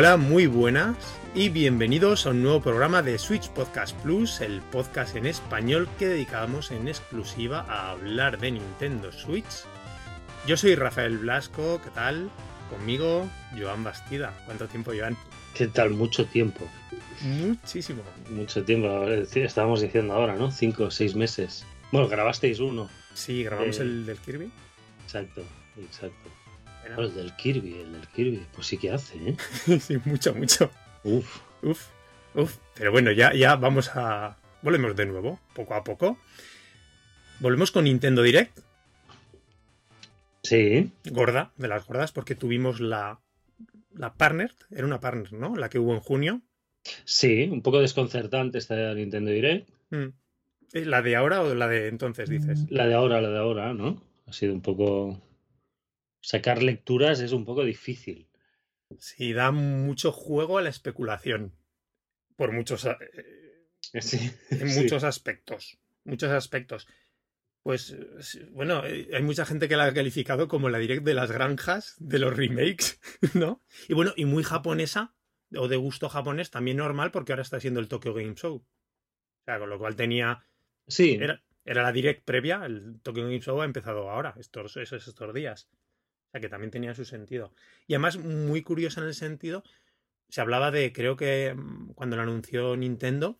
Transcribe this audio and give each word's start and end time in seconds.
Hola, 0.00 0.16
muy 0.16 0.46
buenas 0.46 0.94
y 1.34 1.48
bienvenidos 1.48 2.24
a 2.24 2.30
un 2.30 2.40
nuevo 2.40 2.60
programa 2.62 3.02
de 3.02 3.18
Switch 3.18 3.48
Podcast 3.48 3.96
Plus, 4.00 4.40
el 4.40 4.60
podcast 4.60 5.16
en 5.16 5.26
español 5.26 5.88
que 5.98 6.06
dedicamos 6.06 6.70
en 6.70 6.86
exclusiva 6.86 7.66
a 7.68 7.90
hablar 7.90 8.38
de 8.38 8.52
Nintendo 8.52 9.10
Switch. 9.10 9.64
Yo 10.46 10.56
soy 10.56 10.76
Rafael 10.76 11.18
Blasco, 11.18 11.80
¿qué 11.82 11.90
tal? 11.90 12.30
Conmigo, 12.70 13.28
Joan 13.58 13.82
Bastida. 13.82 14.40
¿Cuánto 14.46 14.68
tiempo, 14.68 14.92
Joan? 14.96 15.16
¿Qué 15.52 15.66
tal? 15.66 15.90
Mucho 15.90 16.26
tiempo. 16.26 16.68
Muchísimo. 17.22 18.04
Mucho 18.30 18.62
tiempo. 18.62 19.04
Estábamos 19.08 19.80
diciendo 19.80 20.14
ahora, 20.14 20.36
¿no? 20.36 20.52
Cinco 20.52 20.84
o 20.84 20.90
seis 20.92 21.16
meses. 21.16 21.66
Bueno, 21.90 22.06
grabasteis 22.06 22.60
uno. 22.60 22.88
Sí, 23.14 23.42
grabamos 23.42 23.80
Eh, 23.80 23.82
el 23.82 24.06
del 24.06 24.18
Kirby. 24.18 24.48
Exacto, 25.06 25.42
exacto. 25.76 26.37
El 26.96 27.14
del 27.14 27.36
Kirby, 27.36 27.74
el 27.80 27.92
del 27.92 28.08
Kirby. 28.08 28.46
Pues 28.54 28.66
sí 28.66 28.78
que 28.78 28.90
hace, 28.90 29.16
¿eh? 29.30 29.36
sí, 29.80 29.98
mucho, 30.04 30.34
mucho. 30.34 30.70
Uf. 31.04 31.40
Uf, 31.62 31.88
uf. 32.34 32.56
Pero 32.74 32.92
bueno, 32.92 33.12
ya, 33.12 33.34
ya 33.34 33.56
vamos 33.56 33.90
a. 33.94 34.36
Volvemos 34.62 34.96
de 34.96 35.06
nuevo, 35.06 35.38
poco 35.54 35.74
a 35.74 35.84
poco. 35.84 36.18
Volvemos 37.40 37.70
con 37.70 37.84
Nintendo 37.84 38.22
Direct, 38.22 38.58
Sí, 40.42 40.92
gorda, 41.10 41.52
de 41.56 41.68
las 41.68 41.86
gordas, 41.86 42.12
porque 42.12 42.34
tuvimos 42.34 42.80
la. 42.80 43.20
La 43.94 44.14
partner, 44.14 44.54
era 44.70 44.86
una 44.86 45.00
partner, 45.00 45.32
¿no? 45.32 45.56
La 45.56 45.68
que 45.68 45.78
hubo 45.78 45.92
en 45.92 46.00
junio. 46.00 46.40
sí, 47.04 47.48
un 47.50 47.62
poco 47.62 47.80
desconcertante 47.80 48.58
esta 48.58 48.94
Nintendo 48.94 49.30
Direct. 49.30 49.68
Mm. 49.90 50.06
¿Eh, 50.72 50.84
¿La 50.84 51.02
de 51.02 51.16
ahora 51.16 51.42
o 51.42 51.54
la 51.54 51.68
de 51.68 51.88
entonces, 51.88 52.30
dices? 52.30 52.66
La 52.70 52.86
de 52.86 52.94
ahora, 52.94 53.20
la 53.20 53.28
de 53.28 53.38
ahora, 53.38 53.74
¿no? 53.74 54.02
Ha 54.26 54.32
sido 54.32 54.54
un 54.54 54.60
poco... 54.60 55.20
Sacar 56.20 56.62
lecturas 56.62 57.20
es 57.20 57.32
un 57.32 57.44
poco 57.44 57.64
difícil. 57.64 58.28
Sí, 58.98 59.32
da 59.32 59.50
mucho 59.50 60.12
juego 60.12 60.58
a 60.58 60.62
la 60.62 60.68
especulación. 60.70 61.54
Por 62.36 62.52
muchos. 62.52 62.84
eh, 62.86 62.96
Sí, 63.80 64.30
en 64.50 64.68
sí. 64.68 64.80
muchos 64.80 65.04
aspectos. 65.04 65.78
Muchos 66.04 66.30
aspectos. 66.30 66.86
Pues 67.62 67.96
bueno, 68.50 68.84
eh, 68.86 69.08
hay 69.12 69.22
mucha 69.22 69.44
gente 69.44 69.68
que 69.68 69.76
la 69.76 69.84
ha 69.84 69.94
calificado 69.94 70.48
como 70.48 70.68
la 70.70 70.78
direct 70.78 71.04
de 71.04 71.14
las 71.14 71.30
granjas, 71.30 71.94
de 71.98 72.18
los 72.18 72.34
remakes, 72.36 73.00
¿no? 73.34 73.62
Y 73.88 73.94
bueno, 73.94 74.12
y 74.16 74.24
muy 74.24 74.42
japonesa, 74.42 75.14
o 75.54 75.68
de 75.68 75.76
gusto 75.76 76.08
japonés, 76.08 76.50
también 76.50 76.78
normal, 76.78 77.10
porque 77.10 77.32
ahora 77.32 77.42
está 77.42 77.60
siendo 77.60 77.80
el 77.80 77.88
Tokyo 77.88 78.14
Game 78.14 78.34
Show. 78.34 78.56
O 78.56 79.44
sea, 79.44 79.58
con 79.58 79.68
lo 79.70 79.78
cual 79.78 79.96
tenía. 79.96 80.44
Sí, 80.86 81.14
Era, 81.20 81.42
era 81.64 81.82
la 81.82 81.92
direct 81.92 82.24
previa, 82.24 82.64
el 82.64 83.00
Tokyo 83.02 83.24
Game 83.24 83.40
Show 83.40 83.60
ha 83.60 83.64
empezado 83.66 84.10
ahora, 84.10 84.34
estos, 84.38 84.76
esos, 84.78 85.06
estos 85.06 85.34
días. 85.34 85.68
O 86.28 86.30
sea, 86.30 86.40
que 86.40 86.48
también 86.48 86.70
tenía 86.70 86.94
su 86.94 87.04
sentido. 87.04 87.52
Y 87.86 87.94
además, 87.94 88.18
muy 88.18 88.62
curioso 88.62 89.00
en 89.00 89.06
el 89.06 89.14
sentido, 89.14 89.64
se 90.28 90.40
hablaba 90.40 90.70
de, 90.70 90.92
creo 90.92 91.16
que 91.16 91.54
mm, 91.54 91.92
cuando 91.94 92.16
lo 92.16 92.22
anunció 92.22 92.76
Nintendo, 92.76 93.38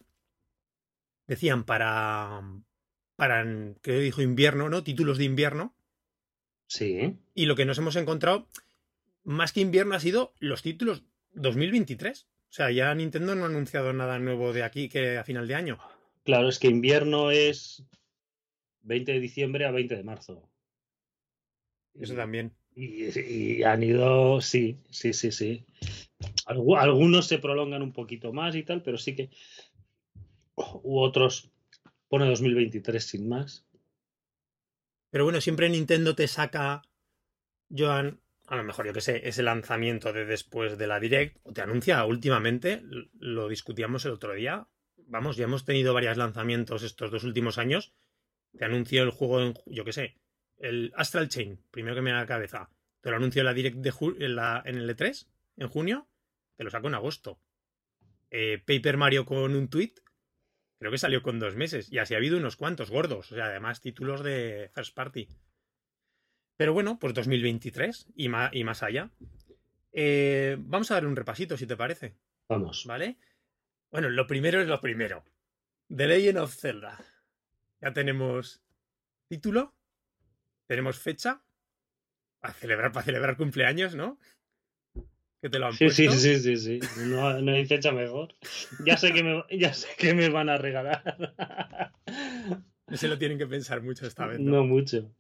decían 1.26 1.64
para, 1.64 2.42
para, 3.16 3.42
creo 3.42 3.76
que 3.82 4.00
dijo 4.00 4.22
invierno, 4.22 4.68
¿no? 4.68 4.82
Títulos 4.82 5.18
de 5.18 5.24
invierno. 5.24 5.74
sí. 6.66 7.18
Y 7.34 7.46
lo 7.46 7.54
que 7.56 7.66
nos 7.66 7.78
hemos 7.78 7.96
encontrado, 7.96 8.48
más 9.22 9.52
que 9.52 9.60
invierno, 9.60 9.94
ha 9.94 10.00
sido 10.00 10.32
los 10.40 10.62
títulos 10.62 11.04
2023. 11.34 12.26
O 12.48 12.52
sea, 12.52 12.70
ya 12.70 12.94
Nintendo 12.94 13.34
no 13.34 13.44
ha 13.44 13.48
anunciado 13.48 13.92
nada 13.92 14.18
nuevo 14.18 14.54
de 14.54 14.62
aquí 14.62 14.88
que 14.88 15.18
a 15.18 15.24
final 15.24 15.46
de 15.46 15.54
año. 15.54 15.78
Claro, 16.24 16.48
es 16.48 16.58
que 16.58 16.68
invierno 16.68 17.30
es 17.30 17.84
20 18.82 19.12
de 19.12 19.20
diciembre 19.20 19.66
a 19.66 19.70
20 19.70 19.96
de 19.96 20.02
marzo. 20.02 20.50
Eso 21.94 22.14
también. 22.14 22.54
Y, 22.80 23.62
han 23.64 23.82
ido, 23.82 24.40
sí, 24.40 24.78
sí, 24.90 25.12
sí, 25.12 25.32
sí. 25.32 25.64
Algu- 26.46 26.78
algunos 26.78 27.26
se 27.26 27.38
prolongan 27.38 27.82
un 27.82 27.92
poquito 27.92 28.32
más 28.32 28.54
y 28.54 28.62
tal, 28.62 28.82
pero 28.82 28.98
sí 28.98 29.16
que. 29.16 29.30
U 30.54 31.00
otros 31.00 31.50
pone 32.08 32.26
2023 32.26 33.04
sin 33.04 33.28
más. 33.28 33.66
Pero 35.10 35.24
bueno, 35.24 35.40
siempre 35.40 35.68
Nintendo 35.68 36.14
te 36.14 36.28
saca, 36.28 36.82
Joan, 37.76 38.20
a 38.46 38.56
lo 38.56 38.62
mejor 38.62 38.86
yo 38.86 38.92
que 38.92 39.00
sé, 39.00 39.26
ese 39.28 39.42
lanzamiento 39.42 40.12
de 40.12 40.24
después 40.24 40.78
de 40.78 40.86
la 40.86 41.00
Direct, 41.00 41.38
o 41.42 41.52
te 41.52 41.62
anuncia 41.62 42.04
últimamente, 42.04 42.82
lo 43.18 43.48
discutíamos 43.48 44.04
el 44.04 44.12
otro 44.12 44.34
día, 44.34 44.68
vamos, 44.96 45.36
ya 45.36 45.44
hemos 45.44 45.64
tenido 45.64 45.94
varios 45.94 46.16
lanzamientos 46.16 46.82
estos 46.82 47.10
dos 47.10 47.24
últimos 47.24 47.58
años, 47.58 47.92
te 48.56 48.64
anunció 48.64 49.02
el 49.02 49.10
juego, 49.10 49.42
en, 49.42 49.54
yo 49.66 49.84
que 49.84 49.92
sé, 49.92 50.16
el 50.58 50.92
Astral 50.96 51.28
Chain, 51.28 51.62
primero 51.70 51.94
que 51.94 52.02
me 52.02 52.10
da 52.10 52.18
la 52.20 52.26
cabeza, 52.26 52.70
te 53.00 53.10
lo 53.10 53.16
anunció 53.16 53.40
en 53.42 53.46
la 53.46 53.54
Direct 53.54 53.76
de 53.78 53.92
ju- 53.92 54.16
en, 54.20 54.34
la, 54.36 54.62
en 54.64 54.76
el 54.76 54.88
E3, 54.96 55.26
en 55.56 55.68
junio, 55.68 56.08
te 56.56 56.64
lo 56.64 56.70
saco 56.70 56.88
en 56.88 56.94
agosto. 56.94 57.40
Eh, 58.30 58.58
Paper 58.66 58.96
Mario 58.96 59.24
con 59.24 59.54
un 59.54 59.68
tweet, 59.68 59.94
creo 60.78 60.90
que 60.90 60.98
salió 60.98 61.22
con 61.22 61.38
dos 61.38 61.56
meses. 61.56 61.90
Y 61.92 61.98
así 61.98 62.14
ha 62.14 62.18
habido 62.18 62.36
unos 62.36 62.56
cuantos 62.56 62.90
gordos. 62.90 63.30
O 63.32 63.34
sea, 63.34 63.46
además 63.46 63.80
títulos 63.80 64.22
de 64.22 64.70
First 64.74 64.94
Party. 64.94 65.28
Pero 66.56 66.72
bueno, 66.72 66.98
pues 66.98 67.14
2023 67.14 68.08
y 68.16 68.28
más, 68.28 68.50
y 68.52 68.64
más 68.64 68.82
allá. 68.82 69.10
Eh, 69.92 70.56
vamos 70.58 70.90
a 70.90 70.94
dar 70.94 71.06
un 71.06 71.16
repasito, 71.16 71.56
si 71.56 71.66
te 71.66 71.76
parece. 71.76 72.16
Vamos. 72.48 72.84
¿Vale? 72.86 73.16
Bueno, 73.90 74.10
lo 74.10 74.26
primero 74.26 74.60
es 74.60 74.66
lo 74.68 74.80
primero. 74.80 75.24
The 75.88 76.06
Legend 76.06 76.38
of 76.38 76.54
Zelda. 76.54 76.98
Ya 77.80 77.92
tenemos 77.92 78.60
título. 79.28 79.74
Tenemos 80.68 80.98
fecha. 81.00 81.42
Para 82.40 82.54
celebrar, 82.54 82.92
para 82.92 83.04
celebrar 83.04 83.36
cumpleaños, 83.36 83.96
¿no? 83.96 84.18
Que 85.42 85.48
te 85.50 85.58
lo 85.58 85.66
han 85.66 85.72
Sí, 85.72 85.90
sí, 85.90 86.04
puesto. 86.06 86.20
sí, 86.20 86.38
sí, 86.38 86.56
sí. 86.56 86.80
No, 87.06 87.40
no 87.40 87.52
hay 87.52 87.64
fecha 87.66 87.90
mejor. 87.90 88.36
Ya 88.84 88.96
sé 88.96 89.12
que 89.12 89.22
me, 89.24 89.42
ya 89.58 89.72
sé 89.74 89.88
que 89.98 90.14
me 90.14 90.28
van 90.28 90.48
a 90.48 90.56
regalar. 90.58 91.92
Se 92.92 93.08
lo 93.08 93.18
tienen 93.18 93.38
que 93.38 93.46
pensar 93.46 93.82
mucho 93.82 94.06
esta 94.06 94.26
vez. 94.26 94.38
¿no? 94.40 94.52
No 94.52 94.64
mucho. 94.64 95.12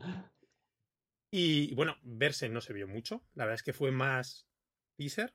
Y 1.30 1.74
bueno, 1.74 1.96
verse 2.02 2.48
no 2.48 2.60
se 2.60 2.72
vio 2.72 2.86
mucho. 2.88 3.22
La 3.34 3.44
verdad 3.44 3.56
es 3.56 3.62
que 3.62 3.72
fue 3.72 3.90
más 3.90 4.46
teaser. 4.96 5.34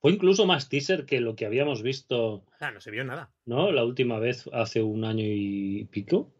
Fue 0.00 0.12
incluso 0.12 0.46
más 0.46 0.68
teaser 0.68 1.06
que 1.06 1.20
lo 1.20 1.34
que 1.36 1.44
habíamos 1.46 1.82
visto, 1.82 2.44
Ah, 2.60 2.70
no 2.70 2.80
se 2.80 2.90
vio 2.90 3.04
nada. 3.04 3.32
¿no? 3.46 3.72
La 3.72 3.84
última 3.84 4.18
vez 4.18 4.48
hace 4.52 4.82
un 4.82 5.04
año 5.04 5.24
y 5.26 5.84
pico. 5.90 6.32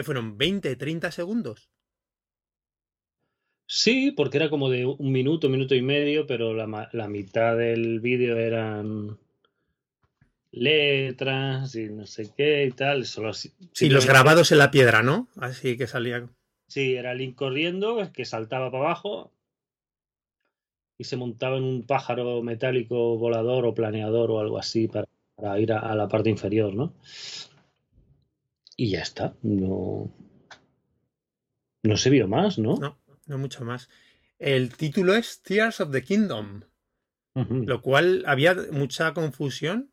Que 0.00 0.04
fueron 0.04 0.38
20, 0.38 0.76
30 0.76 1.12
segundos. 1.12 1.68
Sí, 3.68 4.12
porque 4.12 4.38
era 4.38 4.48
como 4.48 4.70
de 4.70 4.86
un 4.86 5.12
minuto, 5.12 5.50
minuto 5.50 5.74
y 5.74 5.82
medio, 5.82 6.26
pero 6.26 6.54
la, 6.54 6.88
la 6.94 7.06
mitad 7.06 7.54
del 7.54 8.00
vídeo 8.00 8.38
eran 8.38 9.18
letras 10.52 11.74
y 11.74 11.90
no 11.90 12.06
sé 12.06 12.32
qué 12.34 12.64
y 12.64 12.70
tal. 12.70 13.04
Solo, 13.04 13.34
si- 13.34 13.52
Sí, 13.74 13.90
los 13.90 14.06
grabados 14.06 14.52
en 14.52 14.56
la 14.58 14.70
piedra, 14.70 15.02
¿no? 15.02 15.28
Así 15.36 15.76
que 15.76 15.86
salía. 15.86 16.26
Sí, 16.66 16.94
era 16.94 17.12
Link 17.12 17.34
corriendo, 17.34 18.10
que 18.14 18.24
saltaba 18.24 18.70
para 18.70 18.84
abajo 18.84 19.30
y 20.96 21.04
se 21.04 21.18
montaba 21.18 21.58
en 21.58 21.64
un 21.64 21.86
pájaro 21.86 22.42
metálico 22.42 23.18
volador 23.18 23.66
o 23.66 23.74
planeador 23.74 24.30
o 24.30 24.40
algo 24.40 24.56
así 24.58 24.88
para, 24.88 25.06
para 25.36 25.60
ir 25.60 25.74
a, 25.74 25.80
a 25.80 25.94
la 25.94 26.08
parte 26.08 26.30
inferior, 26.30 26.72
¿no? 26.72 26.94
Y 28.82 28.90
ya 28.92 29.00
está. 29.02 29.36
No, 29.42 30.10
no 31.82 31.96
se 31.98 32.08
vio 32.08 32.26
más, 32.28 32.58
¿no? 32.58 32.76
No, 32.76 32.98
no 33.26 33.36
mucho 33.36 33.62
más. 33.62 33.90
El 34.38 34.74
título 34.74 35.14
es 35.14 35.42
Tears 35.42 35.80
of 35.82 35.92
the 35.92 36.02
Kingdom, 36.02 36.62
lo 37.66 37.82
cual 37.82 38.24
había 38.26 38.54
mucha 38.72 39.12
confusión, 39.12 39.92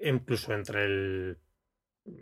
incluso 0.00 0.52
entre 0.54 0.84
el- 0.86 1.38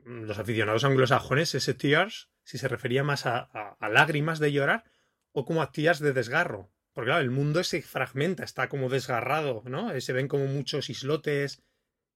los 0.04 0.38
aficionados 0.38 0.84
anglosajones, 0.84 1.54
ese 1.54 1.72
Tears, 1.72 2.28
si 2.44 2.58
se 2.58 2.68
refería 2.68 3.02
más 3.02 3.24
a, 3.24 3.38
a- 3.54 3.76
a 3.80 3.88
lágrimas 3.88 4.40
de 4.40 4.52
llorar 4.52 4.84
o 5.32 5.46
como 5.46 5.62
a 5.62 5.72
Tears 5.72 6.00
de 6.00 6.12
desgarro. 6.12 6.70
Porque 6.92 7.08
claro, 7.08 7.22
el 7.22 7.30
mundo 7.30 7.64
se 7.64 7.80
fragmenta, 7.80 8.44
está 8.44 8.68
como 8.68 8.90
desgarrado, 8.90 9.62
¿no? 9.64 9.90
Eh, 9.90 10.02
Se 10.02 10.12
ven 10.12 10.28
como 10.28 10.44
muchos 10.48 10.90
islotes 10.90 11.62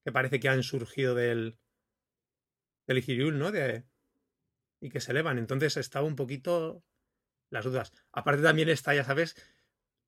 que 0.05 0.13
parece 0.13 0.41
que 0.41 0.51
han 0.51 0.63
surgido 0.63 1.15
del, 1.15 1.57
del 2.87 3.03
Hyrule, 3.03 3.39
¿no? 3.39 3.51
De, 3.53 3.85
y 4.81 4.91
que 4.91 5.01
se 5.01 5.13
elevan. 5.13 5.39
Entonces 5.39 5.77
estaba 5.77 6.07
un 6.07 6.17
poquito 6.17 6.83
las 7.51 7.65
dudas. 7.65 7.93
Aparte 8.13 8.43
también 8.43 8.69
está, 8.69 8.95
ya 8.95 9.05
sabes, 9.05 9.37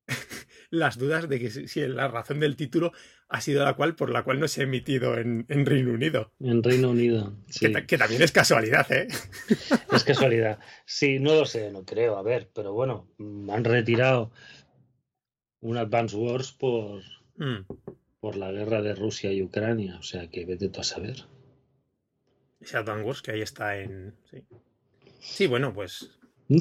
las 0.70 0.98
dudas 0.98 1.28
de 1.28 1.38
que 1.38 1.50
si, 1.50 1.68
si 1.68 1.86
la 1.86 2.08
razón 2.08 2.40
del 2.40 2.56
título 2.56 2.92
ha 3.28 3.40
sido 3.40 3.64
la 3.64 3.74
cual 3.74 3.94
por 3.96 4.10
la 4.10 4.22
cual 4.24 4.38
no 4.40 4.48
se 4.48 4.60
ha 4.60 4.64
emitido 4.64 5.16
en, 5.18 5.46
en 5.48 5.64
Reino 5.66 5.92
Unido. 5.92 6.32
En 6.40 6.62
Reino 6.62 6.90
Unido. 6.90 7.36
Que, 7.46 7.68
Sí. 7.68 7.72
que 7.86 7.98
también 7.98 8.22
es 8.22 8.32
casualidad, 8.32 8.90
¿eh? 8.92 9.08
Es 9.92 10.04
casualidad. 10.04 10.58
Sí, 10.84 11.18
no 11.18 11.34
lo 11.34 11.46
sé, 11.46 11.70
no 11.70 11.84
creo. 11.84 12.16
A 12.18 12.22
ver, 12.22 12.50
pero 12.54 12.72
bueno, 12.72 13.08
mm, 13.18 13.50
han 13.50 13.64
retirado 13.64 14.30
un 15.60 15.76
Advance 15.78 16.16
Wars 16.16 16.52
por, 16.52 17.02
Mm. 17.38 17.66
por 18.20 18.36
la 18.36 18.50
guerra 18.50 18.80
de 18.82 18.94
Rusia 18.94 19.30
y 19.32 19.42
Ucrania. 19.42 19.98
O 19.98 20.02
sea 20.02 20.28
que 20.28 20.44
vete 20.46 20.68
tú 20.68 20.80
a 20.80 20.84
saber. 20.84 21.24
Wars 22.60 23.22
que 23.22 23.32
ahí 23.32 23.42
está 23.42 23.78
en. 23.78 24.14
Sí, 24.30 24.44
Sí, 25.26 25.46
bueno, 25.46 25.74
pues. 25.74 26.10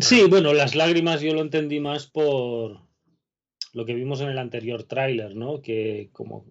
Sí, 0.01 0.24
bueno, 0.27 0.53
las 0.53 0.75
lágrimas 0.75 1.21
yo 1.21 1.33
lo 1.33 1.42
entendí 1.42 1.80
más 1.80 2.07
por 2.07 2.81
lo 3.74 3.86
que 3.86 3.94
vimos 3.94 4.21
en 4.21 4.30
el 4.30 4.39
anterior 4.39 4.83
tráiler, 4.83 5.36
¿no? 5.36 5.62
Que 5.62 6.09
como 6.12 6.45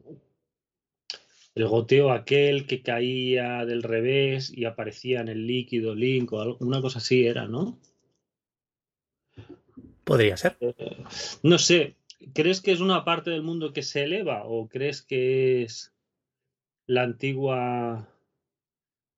el 1.54 1.66
goteo 1.66 2.12
aquel 2.12 2.66
que 2.66 2.82
caía 2.82 3.64
del 3.64 3.82
revés 3.82 4.52
y 4.56 4.64
aparecía 4.64 5.20
en 5.20 5.28
el 5.28 5.46
líquido 5.46 5.94
Link 5.94 6.32
o 6.32 6.40
algo, 6.40 6.56
una 6.60 6.80
cosa 6.80 6.98
así 6.98 7.26
era, 7.26 7.48
¿no? 7.48 7.80
Podría 10.04 10.36
ser. 10.36 10.56
Eh, 10.60 10.74
no 11.42 11.58
sé, 11.58 11.96
¿crees 12.32 12.60
que 12.60 12.72
es 12.72 12.80
una 12.80 13.04
parte 13.04 13.30
del 13.30 13.42
mundo 13.42 13.72
que 13.72 13.82
se 13.82 14.04
eleva 14.04 14.44
o 14.44 14.68
crees 14.68 15.02
que 15.02 15.62
es 15.62 15.92
la 16.86 17.02
antigua... 17.02 18.08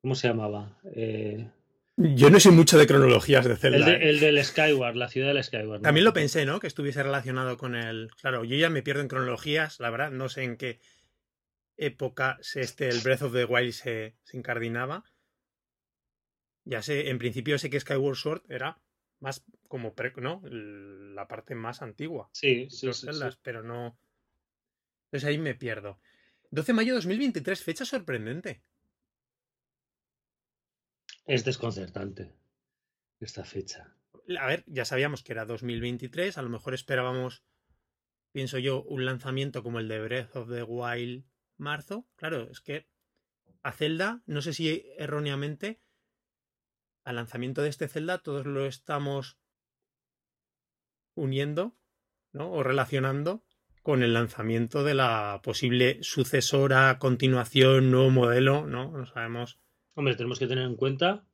¿Cómo 0.06 0.14
se 0.14 0.28
llamaba? 0.28 0.78
Eh, 0.94 1.50
Yo 1.96 2.30
no 2.30 2.38
sé 2.38 2.52
mucho 2.52 2.78
de 2.78 2.86
cronologías 2.86 3.44
de 3.44 3.50
el, 3.54 3.58
Zelda. 3.58 3.86
de- 3.86 3.92
¿eh? 3.96 4.10
el 4.10 4.20
del 4.20 4.44
Skyward, 4.44 4.94
la 4.94 5.08
ciudad 5.08 5.34
del 5.34 5.42
Skyward. 5.42 5.78
¿no? 5.78 5.82
También 5.82 6.04
lo 6.04 6.12
pensé, 6.12 6.46
¿no? 6.46 6.60
Que 6.60 6.68
estuviese 6.68 7.02
relacionado 7.02 7.56
con 7.58 7.74
el. 7.74 8.08
Claro, 8.20 8.44
yo 8.44 8.54
ya 8.56 8.70
me 8.70 8.84
pierdo 8.84 9.00
en 9.02 9.08
cronologías, 9.08 9.80
la 9.80 9.90
verdad, 9.90 10.12
no 10.12 10.28
sé 10.28 10.44
en 10.44 10.58
qué 10.58 10.78
época 11.76 12.38
se 12.40 12.60
este, 12.60 12.88
el 12.88 13.00
Breath 13.00 13.22
of 13.22 13.32
the 13.32 13.46
Wild 13.46 13.72
se, 13.72 14.14
se 14.22 14.36
incardinaba. 14.36 15.02
Ya 16.64 16.82
sé, 16.82 17.10
en 17.10 17.18
principio 17.18 17.58
sé 17.58 17.68
que 17.68 17.80
Skyward 17.80 18.14
Sword 18.16 18.42
era 18.48 18.78
más 19.18 19.44
como, 19.66 19.96
pre- 19.96 20.12
¿no? 20.18 20.40
La 20.48 21.26
parte 21.26 21.56
más 21.56 21.82
antigua 21.82 22.30
Sí, 22.32 22.68
sí, 22.70 22.86
los 22.86 22.98
sí, 23.00 23.06
sí. 23.08 23.12
Zeldas, 23.12 23.40
pero 23.42 23.64
no. 23.64 23.98
Entonces 25.06 25.28
ahí 25.28 25.38
me 25.38 25.56
pierdo. 25.56 25.98
12 26.52 26.68
de 26.70 26.76
mayo 26.76 26.92
de 26.92 26.98
2023, 26.98 27.60
fecha 27.60 27.84
sorprendente. 27.84 28.62
Es 31.26 31.44
desconcertante 31.44 32.32
esta 33.18 33.44
fecha. 33.44 33.96
A 34.38 34.46
ver, 34.46 34.64
ya 34.66 34.84
sabíamos 34.84 35.22
que 35.22 35.32
era 35.32 35.44
2023, 35.44 36.38
a 36.38 36.42
lo 36.42 36.48
mejor 36.48 36.72
esperábamos, 36.72 37.44
pienso 38.32 38.58
yo, 38.58 38.82
un 38.84 39.04
lanzamiento 39.04 39.62
como 39.62 39.80
el 39.80 39.88
de 39.88 40.00
Breath 40.00 40.36
of 40.36 40.48
the 40.48 40.62
Wild 40.62 41.24
marzo. 41.56 42.06
Claro, 42.14 42.48
es 42.50 42.60
que 42.60 42.86
a 43.62 43.72
Zelda, 43.72 44.22
no 44.26 44.40
sé 44.40 44.52
si 44.52 44.86
erróneamente, 44.98 45.80
al 47.04 47.16
lanzamiento 47.16 47.62
de 47.62 47.70
este 47.70 47.88
Zelda 47.88 48.18
todos 48.18 48.46
lo 48.46 48.66
estamos 48.66 49.38
uniendo, 51.14 51.76
¿no? 52.32 52.52
O 52.52 52.62
relacionando 52.62 53.44
con 53.82 54.02
el 54.02 54.14
lanzamiento 54.14 54.84
de 54.84 54.94
la 54.94 55.40
posible 55.42 55.98
sucesora, 56.02 56.98
continuación, 56.98 57.90
nuevo 57.90 58.10
modelo, 58.10 58.66
¿no? 58.66 58.90
No 58.90 59.06
sabemos. 59.06 59.58
Hombre, 59.96 60.14
tenemos 60.14 60.38
que 60.38 60.46
tener 60.46 60.64
en 60.64 60.76
cuenta 60.76 61.24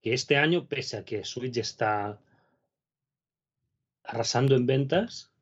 que 0.00 0.14
este 0.14 0.36
año, 0.36 0.66
pese 0.68 0.96
a 0.96 1.04
que 1.04 1.24
Switch 1.24 1.56
está 1.56 2.20
arrasando 4.04 4.54
en 4.54 4.66
ventas, 4.66 5.32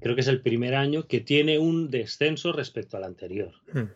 creo 0.00 0.14
que 0.14 0.20
es 0.20 0.28
el 0.28 0.40
primer 0.40 0.74
año 0.76 1.08
que 1.08 1.20
tiene 1.20 1.58
un 1.58 1.90
descenso 1.90 2.52
respecto 2.52 2.96
al 2.96 3.04
anterior. 3.04 3.52
Hmm. 3.72 3.90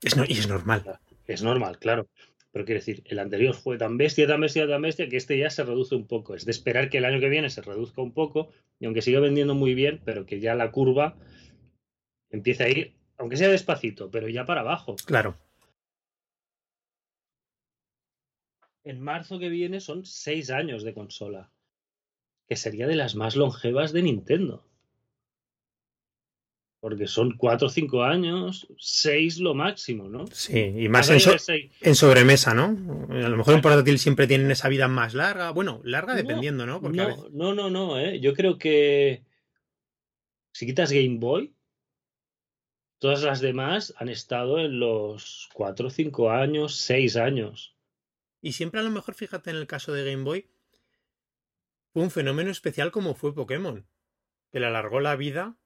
Es 0.00 0.16
no- 0.16 0.24
y 0.26 0.32
es 0.32 0.48
normal. 0.48 0.98
Es 1.26 1.42
normal, 1.42 1.78
claro. 1.78 2.06
Pero 2.52 2.66
quiero 2.66 2.80
decir, 2.80 3.02
el 3.06 3.18
anterior 3.18 3.54
fue 3.54 3.78
tan 3.78 3.96
bestia, 3.96 4.26
tan 4.26 4.40
bestia, 4.42 4.68
tan 4.68 4.82
bestia, 4.82 5.08
que 5.08 5.16
este 5.16 5.36
ya 5.38 5.50
se 5.50 5.64
reduce 5.64 5.94
un 5.96 6.06
poco. 6.06 6.34
Es 6.34 6.44
de 6.44 6.50
esperar 6.52 6.88
que 6.90 6.98
el 6.98 7.04
año 7.06 7.18
que 7.18 7.30
viene 7.30 7.48
se 7.50 7.62
reduzca 7.62 8.00
un 8.02 8.12
poco, 8.12 8.50
y 8.78 8.84
aunque 8.84 9.02
siga 9.02 9.18
vendiendo 9.20 9.54
muy 9.54 9.74
bien, 9.74 10.00
pero 10.04 10.24
que 10.26 10.38
ya 10.38 10.54
la 10.54 10.70
curva 10.70 11.16
empiece 12.30 12.62
a 12.64 12.68
ir, 12.68 12.94
aunque 13.16 13.38
sea 13.38 13.48
despacito, 13.48 14.10
pero 14.10 14.28
ya 14.28 14.44
para 14.44 14.60
abajo. 14.60 14.96
Claro. 15.06 15.38
En 18.84 19.00
marzo 19.00 19.38
que 19.38 19.48
viene 19.48 19.80
son 19.80 20.04
seis 20.04 20.50
años 20.50 20.82
de 20.82 20.94
consola, 20.94 21.50
que 22.48 22.56
sería 22.56 22.86
de 22.86 22.96
las 22.96 23.14
más 23.14 23.36
longevas 23.36 23.92
de 23.92 24.02
Nintendo. 24.02 24.66
Porque 26.80 27.06
son 27.06 27.36
cuatro 27.36 27.68
o 27.68 27.70
cinco 27.70 28.02
años, 28.02 28.66
seis 28.76 29.38
lo 29.38 29.54
máximo, 29.54 30.08
¿no? 30.08 30.26
Sí, 30.26 30.58
y 30.78 30.88
más 30.88 31.08
en, 31.10 31.20
so- 31.20 31.38
seis- 31.38 31.70
sobremesa, 31.94 32.54
¿no? 32.54 32.64
A 33.10 33.28
lo 33.28 33.36
mejor 33.36 33.54
en 33.54 33.60
portátil 33.60 34.00
siempre 34.00 34.26
tienen 34.26 34.50
esa 34.50 34.68
vida 34.68 34.88
más 34.88 35.14
larga. 35.14 35.50
Bueno, 35.52 35.80
larga 35.84 36.16
dependiendo, 36.16 36.66
¿no? 36.66 36.80
Porque 36.80 36.96
No, 36.96 37.06
veces- 37.06 37.30
no, 37.32 37.54
no, 37.54 37.70
no, 37.70 38.00
¿eh? 38.00 38.18
Yo 38.18 38.34
creo 38.34 38.58
que 38.58 39.22
si 40.52 40.66
quitas 40.66 40.90
Game 40.90 41.18
Boy, 41.18 41.54
todas 42.98 43.22
las 43.22 43.40
demás 43.40 43.94
han 43.98 44.08
estado 44.08 44.58
en 44.58 44.80
los 44.80 45.50
4, 45.54 45.88
5 45.88 46.30
años, 46.32 46.74
6 46.78 47.14
años. 47.16 47.71
Y 48.42 48.52
siempre 48.52 48.80
a 48.80 48.82
lo 48.82 48.90
mejor, 48.90 49.14
fíjate 49.14 49.50
en 49.50 49.56
el 49.56 49.66
caso 49.66 49.92
de 49.92 50.04
Game 50.10 50.24
Boy, 50.24 50.50
fue 51.92 52.02
un 52.02 52.10
fenómeno 52.10 52.50
especial 52.50 52.90
como 52.90 53.14
fue 53.14 53.34
Pokémon, 53.34 53.86
que 54.50 54.60
le 54.60 54.66
alargó 54.66 55.00
la 55.00 55.16
vida 55.16 55.56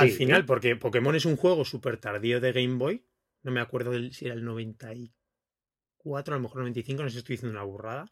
al 0.00 0.10
final, 0.10 0.46
porque 0.46 0.76
Pokémon 0.76 1.14
es 1.16 1.24
un 1.26 1.36
juego 1.36 1.64
súper 1.64 1.98
tardío 1.98 2.40
de 2.40 2.52
Game 2.52 2.76
Boy. 2.76 3.06
No 3.42 3.50
me 3.52 3.60
acuerdo 3.60 3.92
si 4.12 4.24
era 4.26 4.34
el 4.34 4.44
94, 4.44 6.34
a 6.34 6.38
lo 6.38 6.42
mejor 6.42 6.58
95, 6.60 7.02
no 7.02 7.08
sé 7.08 7.14
si 7.14 7.18
estoy 7.18 7.34
diciendo 7.36 7.58
una 7.58 7.64
burrada. 7.66 8.06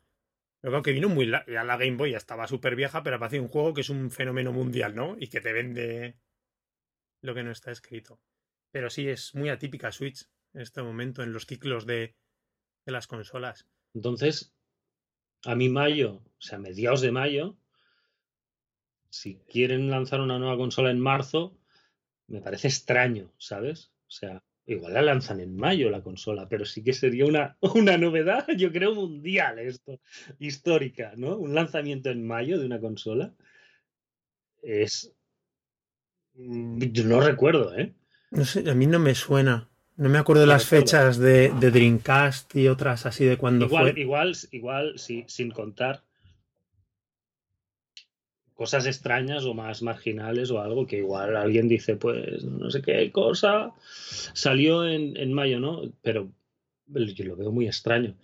Pero 0.61 0.70
claro 0.73 0.82
que 0.82 0.93
vino 0.93 1.08
muy... 1.08 1.26
la- 1.26 1.44
Ya 1.46 1.62
la 1.64 1.76
Game 1.76 1.96
Boy 1.96 2.12
ya 2.12 2.17
estaba 2.17 2.46
súper 2.49 2.75
vieja, 2.76 3.02
pero 3.02 3.17
aparece 3.17 3.41
un 3.41 3.49
juego 3.49 3.75
que 3.75 3.82
es 3.82 3.91
un 3.91 4.11
fenómeno 4.11 4.52
mundial, 4.52 4.94
¿no? 4.94 5.17
Y 5.19 5.29
que 5.29 5.41
te 5.41 5.52
vende 5.52 6.19
lo 7.20 7.35
que 7.35 7.43
no 7.43 7.50
está 7.50 7.70
escrito. 7.70 8.20
Pero 8.70 8.91
sí, 8.91 9.08
es 9.08 9.35
muy 9.35 9.49
atípica 9.50 9.93
Switch 9.93 10.26
en 10.52 10.61
este 10.62 10.82
momento, 10.82 11.23
en 11.23 11.32
los 11.32 11.46
ciclos 11.46 11.85
de, 11.87 12.17
de 12.87 12.93
las 12.93 13.06
consolas. 13.06 13.69
Entonces, 13.94 14.52
a 15.44 15.55
mí 15.55 15.69
mayo, 15.69 16.17
o 16.17 16.41
sea, 16.41 16.58
mediados 16.58 17.00
de 17.00 17.12
mayo, 17.12 17.56
si 19.08 19.37
quieren 19.49 19.91
lanzar 19.91 20.20
una 20.20 20.38
nueva 20.38 20.56
consola 20.56 20.91
en 20.91 20.99
marzo, 20.99 21.56
me 22.26 22.41
parece 22.41 22.69
extraño, 22.69 23.32
¿sabes? 23.38 23.93
O 24.08 24.11
sea, 24.11 24.43
igual 24.67 24.94
la 24.94 25.02
lanzan 25.02 25.41
en 25.41 25.56
mayo 25.56 25.91
la 25.91 26.02
consola, 26.02 26.49
pero 26.49 26.64
sí 26.64 26.82
que 26.82 26.93
sería 26.93 27.26
una, 27.26 27.56
una 27.75 27.96
novedad, 27.96 28.46
yo 28.56 28.73
creo, 28.73 28.94
mundial 28.94 29.58
esto, 29.58 30.00
histórica, 30.38 31.12
¿no? 31.17 31.37
Un 31.37 31.55
lanzamiento 31.55 32.11
en 32.11 32.26
mayo 32.26 32.58
de 32.58 32.67
una 32.67 32.81
consola 32.81 33.34
es... 34.63 35.13
mm, 36.34 36.82
Yo 36.93 37.05
no 37.05 37.20
recuerdo, 37.20 37.77
¿eh? 37.77 37.94
No 38.31 38.44
sé, 38.44 38.69
a 38.69 38.74
mí 38.74 38.86
no 38.86 38.98
me 38.98 39.15
suena. 39.15 39.70
No 39.96 40.08
me 40.08 40.19
acuerdo 40.19 40.46
No 40.46 40.53
las 40.53 40.65
recuerdo. 40.65 40.84
fechas 40.84 41.19
de, 41.19 41.51
de 41.60 41.70
Dreamcast 41.70 42.55
y 42.56 42.69
otras 42.69 43.06
así 43.06 43.24
de 43.24 43.36
cuando 43.39 43.67
Igual, 43.67 43.93
fue. 43.93 44.01
igual, 44.01 44.32
igual, 44.53 44.98
sí, 44.98 45.24
sin 45.29 45.51
contar 45.51 46.03
cosas 48.55 48.86
extrañas 48.86 49.44
o 49.44 49.55
más 49.55 49.82
marginales 49.82 50.51
o 50.51 50.60
algo 50.60 50.86
que 50.86 50.98
igual 50.98 51.36
alguien 51.36 51.69
dice, 51.69 51.96
pues 51.96 52.44
no 52.44 52.70
sé 52.70 52.82
qué 52.82 53.10
cosa 53.10 53.72
salió 54.34 54.86
en, 54.86 55.17
en 55.17 55.32
mayo, 55.32 55.58
¿no? 55.58 55.82
Pero 56.03 56.32
yo 56.86 57.24
lo 57.24 57.36
veo 57.36 57.51
muy 57.51 57.67
extraño. 57.67 58.17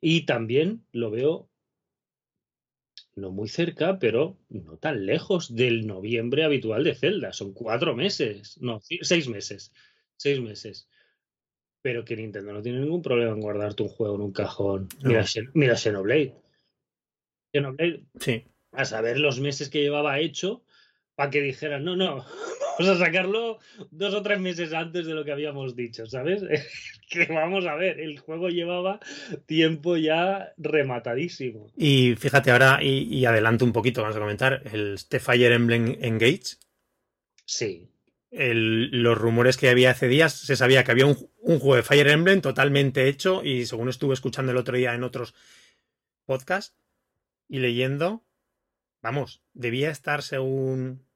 Y 0.00 0.26
también 0.26 0.84
lo 0.92 1.10
veo 1.10 1.48
no 3.14 3.30
muy 3.30 3.48
cerca, 3.48 3.98
pero 3.98 4.38
no 4.48 4.76
tan 4.78 5.06
lejos 5.06 5.54
del 5.54 5.86
noviembre 5.86 6.44
habitual 6.44 6.84
de 6.84 6.94
Zelda. 6.94 7.32
Son 7.32 7.52
cuatro 7.52 7.94
meses, 7.94 8.58
no, 8.60 8.80
seis 9.02 9.28
meses. 9.28 9.72
Seis 10.22 10.40
meses. 10.40 10.88
Pero 11.82 12.04
que 12.04 12.14
Nintendo 12.14 12.52
no 12.52 12.62
tiene 12.62 12.78
ningún 12.78 13.02
problema 13.02 13.32
en 13.32 13.40
guardarte 13.40 13.82
un 13.82 13.88
juego 13.88 14.14
en 14.14 14.20
un 14.20 14.32
cajón. 14.32 14.88
No. 15.00 15.08
Mira, 15.08 15.24
mira 15.54 15.76
Xenoblade. 15.76 16.36
Xenoblade, 17.52 18.04
Sí. 18.20 18.44
a 18.70 18.84
saber 18.84 19.18
los 19.18 19.40
meses 19.40 19.68
que 19.68 19.82
llevaba 19.82 20.20
hecho 20.20 20.62
para 21.16 21.30
que 21.30 21.40
dijeran, 21.40 21.84
no, 21.84 21.96
no, 21.96 22.24
vamos 22.78 22.88
a 22.88 23.04
sacarlo 23.04 23.58
dos 23.90 24.14
o 24.14 24.22
tres 24.22 24.38
meses 24.38 24.72
antes 24.72 25.06
de 25.06 25.14
lo 25.14 25.24
que 25.24 25.32
habíamos 25.32 25.74
dicho, 25.74 26.06
¿sabes? 26.06 26.44
que 27.10 27.26
vamos 27.26 27.66
a 27.66 27.74
ver, 27.74 27.98
el 27.98 28.20
juego 28.20 28.48
llevaba 28.48 29.00
tiempo 29.46 29.96
ya 29.96 30.54
rematadísimo. 30.56 31.72
Y 31.76 32.14
fíjate 32.14 32.52
ahora, 32.52 32.78
y, 32.80 33.12
y 33.12 33.24
adelanto 33.26 33.64
un 33.64 33.72
poquito, 33.72 34.02
vamos 34.02 34.16
a 34.16 34.20
comentar, 34.20 34.62
el 34.72 34.94
este 34.94 35.18
Fire 35.18 35.50
Emblem 35.50 35.98
Engage. 36.00 36.58
Sí, 37.44 37.91
los 38.32 39.18
rumores 39.18 39.56
que 39.58 39.68
había 39.68 39.90
hace 39.90 40.08
días, 40.08 40.32
se 40.32 40.56
sabía 40.56 40.84
que 40.84 40.90
había 40.90 41.06
un, 41.06 41.30
un 41.40 41.58
juego 41.58 41.76
de 41.76 41.82
Fire 41.82 42.08
Emblem 42.08 42.40
totalmente 42.40 43.08
hecho 43.08 43.44
y 43.44 43.66
según 43.66 43.88
estuve 43.88 44.14
escuchando 44.14 44.52
el 44.52 44.58
otro 44.58 44.76
día 44.76 44.94
en 44.94 45.04
otros 45.04 45.34
podcasts 46.24 46.74
y 47.46 47.58
leyendo, 47.58 48.24
vamos, 49.02 49.42
debía 49.52 49.90
estar 49.90 50.22
según 50.22 51.06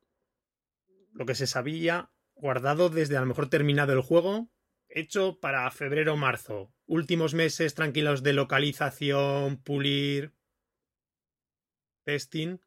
lo 1.12 1.24
que 1.24 1.34
se 1.34 1.46
sabía 1.46 2.10
guardado 2.34 2.90
desde 2.90 3.16
a 3.16 3.20
lo 3.20 3.26
mejor 3.26 3.48
terminado 3.48 3.94
el 3.94 4.02
juego, 4.02 4.50
hecho 4.88 5.40
para 5.40 5.70
febrero 5.70 6.14
o 6.14 6.16
marzo. 6.16 6.72
Últimos 6.86 7.34
meses 7.34 7.74
tranquilos 7.74 8.22
de 8.22 8.34
localización, 8.34 9.56
pulir, 9.62 10.34
testing. 12.04 12.58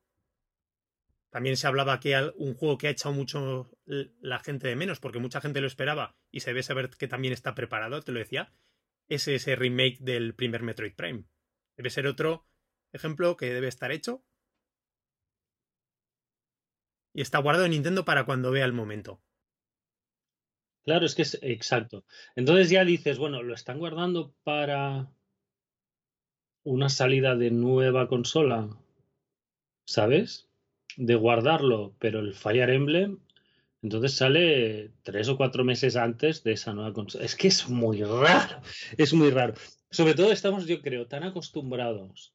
También 1.30 1.58
se 1.58 1.68
hablaba 1.68 2.00
que 2.00 2.32
un 2.36 2.56
juego 2.56 2.78
que 2.78 2.88
ha 2.88 2.92
echado 2.92 3.14
mucho 3.14 3.70
la 3.86 4.40
gente 4.40 4.68
de 4.68 4.76
menos, 4.76 5.00
porque 5.00 5.20
mucha 5.20 5.42
gente 5.42 5.62
lo 5.62 5.68
esperaba 5.68 6.18
y 6.32 6.40
se 6.40 6.54
ve 6.54 6.64
saber 6.64 6.90
que 6.90 7.08
también 7.08 7.34
está 7.34 7.54
preparado, 7.54 8.02
te 8.02 8.12
lo 8.12 8.20
decía, 8.20 8.52
es 9.08 9.28
ese 9.28 9.56
remake 9.56 10.00
del 10.00 10.34
primer 10.34 10.64
Metroid 10.64 10.96
Prime. 10.96 11.26
Debe 11.78 11.90
ser 11.90 12.08
otro 12.08 12.48
ejemplo 12.92 13.38
que 13.38 13.54
debe 13.54 13.68
estar 13.68 13.92
hecho. 13.92 14.24
Y 17.14 17.22
está 17.22 17.40
guardado 17.40 17.66
en 17.66 17.72
Nintendo 17.72 18.06
para 18.06 18.26
cuando 18.26 18.52
vea 18.52 18.66
el 18.66 18.74
momento. 18.74 19.22
Claro, 20.84 21.06
es 21.06 21.14
que 21.14 21.22
es 21.22 21.38
exacto. 21.42 22.06
Entonces 22.36 22.70
ya 22.70 22.84
dices, 22.84 23.20
bueno, 23.20 23.44
lo 23.44 23.54
están 23.54 23.78
guardando 23.78 24.34
para 24.44 25.12
una 26.64 26.90
salida 26.90 27.36
de 27.36 27.52
nueva 27.52 28.08
consola, 28.08 28.70
¿sabes? 29.86 30.49
De 31.00 31.16
guardarlo, 31.16 31.96
pero 31.98 32.20
el 32.20 32.34
Fire 32.34 32.70
Emblem 32.70 33.20
entonces 33.82 34.14
sale 34.18 34.92
tres 35.04 35.30
o 35.30 35.38
cuatro 35.38 35.64
meses 35.64 35.96
antes 35.96 36.44
de 36.44 36.54
esa 36.54 36.74
nueva 36.74 36.94
consola. 36.94 37.24
Es 37.24 37.36
que 37.36 37.48
es 37.48 37.70
muy 37.70 38.04
raro, 38.04 38.62
es 38.98 39.14
muy 39.14 39.30
raro. 39.30 39.54
Sobre 39.90 40.14
todo 40.14 40.32
estamos, 40.32 40.68
yo 40.68 40.82
creo, 40.82 41.08
tan 41.08 41.24
acostumbrados 41.24 42.34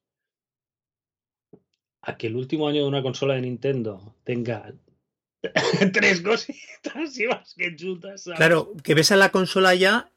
a 2.00 2.16
que 2.16 2.28
el 2.28 2.36
último 2.36 2.68
año 2.68 2.82
de 2.82 2.88
una 2.88 3.02
consola 3.02 3.34
de 3.34 3.42
Nintendo 3.42 4.14
tenga 4.24 4.74
tres 5.92 6.22
cositas 6.22 7.18
y 7.18 7.26
más 7.26 7.54
que 7.54 7.76
chutas. 7.76 8.24
Claro, 8.36 8.72
que 8.82 8.94
ves 8.94 9.12
a 9.12 9.16
la 9.16 9.30
consola 9.30 9.74
ya 9.74 10.10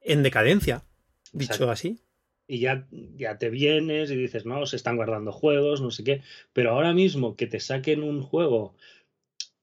en 0.00 0.22
decadencia, 0.22 0.84
dicho 1.32 1.70
así. 1.70 2.00
Y 2.48 2.60
ya, 2.60 2.86
ya 3.16 3.38
te 3.38 3.50
vienes 3.50 4.10
y 4.10 4.16
dices, 4.16 4.46
no, 4.46 4.66
se 4.66 4.76
están 4.76 4.96
guardando 4.96 5.32
juegos, 5.32 5.80
no 5.80 5.90
sé 5.90 6.04
qué. 6.04 6.22
Pero 6.52 6.70
ahora 6.70 6.92
mismo 6.92 7.36
que 7.36 7.46
te 7.46 7.60
saquen 7.60 8.02
un 8.02 8.22
juego 8.22 8.74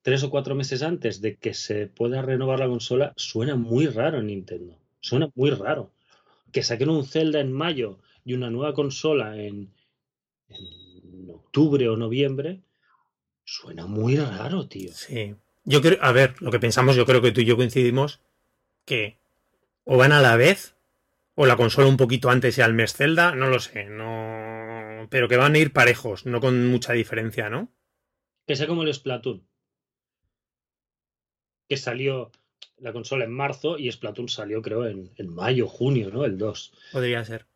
tres 0.01 0.23
o 0.23 0.29
cuatro 0.29 0.53
meses 0.53 0.83
antes 0.83 1.21
de 1.21 1.35
que 1.35 1.53
se 1.53 1.87
pueda 1.87 2.21
renovar 2.21 2.59
la 2.59 2.67
consola, 2.67 3.13
suena 3.15 3.55
muy 3.55 3.87
raro 3.87 4.19
en 4.19 4.27
Nintendo. 4.27 4.77
Suena 4.99 5.29
muy 5.35 5.49
raro. 5.49 5.91
Que 6.51 6.61
saquen 6.61 6.89
un 6.89 7.05
Zelda 7.05 7.39
en 7.39 7.53
mayo 7.53 7.99
y 8.25 8.33
una 8.33 8.49
nueva 8.49 8.73
consola 8.73 9.37
en, 9.37 9.69
en 10.49 11.29
octubre 11.29 11.87
o 11.87 11.97
noviembre, 11.97 12.59
suena 13.45 13.85
muy 13.85 14.17
raro, 14.17 14.67
tío. 14.67 14.91
Sí. 14.93 15.35
Yo 15.65 15.81
creo, 15.81 15.97
a 16.01 16.11
ver, 16.11 16.35
lo 16.41 16.51
que 16.51 16.59
pensamos, 16.59 16.95
yo 16.95 17.05
creo 17.05 17.21
que 17.21 17.31
tú 17.31 17.41
y 17.41 17.45
yo 17.45 17.55
coincidimos 17.55 18.19
que 18.85 19.17
o 19.85 19.97
van 19.97 20.11
a 20.11 20.21
la 20.21 20.35
vez 20.35 20.72
o 21.35 21.45
la 21.45 21.57
consola 21.57 21.87
un 21.87 21.97
poquito 21.97 22.29
antes 22.29 22.57
y 22.57 22.61
al 22.61 22.73
mes 22.73 22.93
Zelda, 22.93 23.33
no 23.35 23.47
lo 23.47 23.59
sé, 23.59 23.85
no, 23.85 25.07
pero 25.09 25.27
que 25.27 25.37
van 25.37 25.55
a 25.55 25.59
ir 25.59 25.73
parejos, 25.73 26.25
no 26.25 26.39
con 26.39 26.67
mucha 26.67 26.93
diferencia, 26.93 27.49
¿no? 27.49 27.73
Que 28.45 28.55
sea 28.55 28.67
como 28.67 28.83
el 28.83 28.93
Splatoon 28.93 29.47
que 31.67 31.77
salió 31.77 32.31
la 32.77 32.93
consola 32.93 33.25
en 33.25 33.31
marzo 33.31 33.77
y 33.77 33.91
Splatoon 33.91 34.29
salió 34.29 34.61
creo 34.61 34.85
en, 34.85 35.11
en 35.15 35.33
mayo, 35.33 35.67
junio, 35.67 36.11
¿no? 36.11 36.25
El 36.25 36.37
2. 36.37 36.73
Podría 36.91 37.23
ser. 37.23 37.47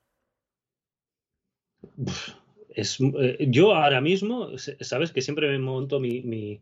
Es, 2.69 2.97
eh, 2.99 3.45
yo 3.49 3.75
ahora 3.75 4.01
mismo, 4.01 4.51
sabes 4.57 5.11
que 5.11 5.21
siempre 5.21 5.49
me 5.49 5.59
monto 5.59 5.99
mi, 5.99 6.21
mi, 6.21 6.61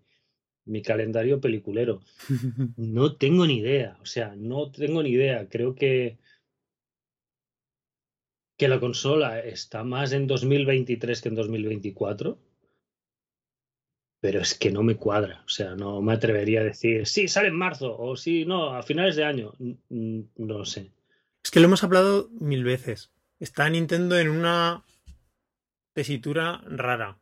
mi 0.65 0.81
calendario 0.81 1.39
peliculero. 1.39 2.01
No 2.77 3.15
tengo 3.15 3.45
ni 3.45 3.59
idea, 3.59 3.97
o 4.01 4.05
sea, 4.05 4.35
no 4.35 4.71
tengo 4.71 5.03
ni 5.03 5.11
idea. 5.11 5.47
Creo 5.47 5.75
que 5.75 6.17
que 8.57 8.67
la 8.67 8.79
consola 8.79 9.39
está 9.39 9.83
más 9.83 10.11
en 10.13 10.27
2023 10.27 11.21
que 11.21 11.29
en 11.29 11.35
2024 11.35 12.39
pero 14.25 14.41
es 14.41 14.55
que 14.55 14.71
no 14.71 14.81
me 14.81 14.95
cuadra. 14.95 15.43
O 15.45 15.49
sea, 15.49 15.75
no 15.75 16.01
me 16.01 16.13
atrevería 16.13 16.61
a 16.61 16.63
decir, 16.63 17.05
sí, 17.05 17.27
sale 17.27 17.49
en 17.49 17.55
marzo, 17.55 17.95
o 17.95 18.15
sí, 18.15 18.43
no, 18.43 18.73
a 18.73 18.81
finales 18.81 19.15
de 19.15 19.23
año. 19.23 19.53
No 19.59 20.27
lo 20.35 20.65
sé. 20.65 20.89
Es 21.43 21.51
que 21.51 21.59
lo 21.59 21.67
hemos 21.67 21.83
hablado 21.83 22.27
mil 22.39 22.63
veces. 22.63 23.11
Está 23.39 23.69
Nintendo 23.69 24.17
en 24.17 24.29
una 24.29 24.83
tesitura 25.93 26.63
rara. 26.65 27.19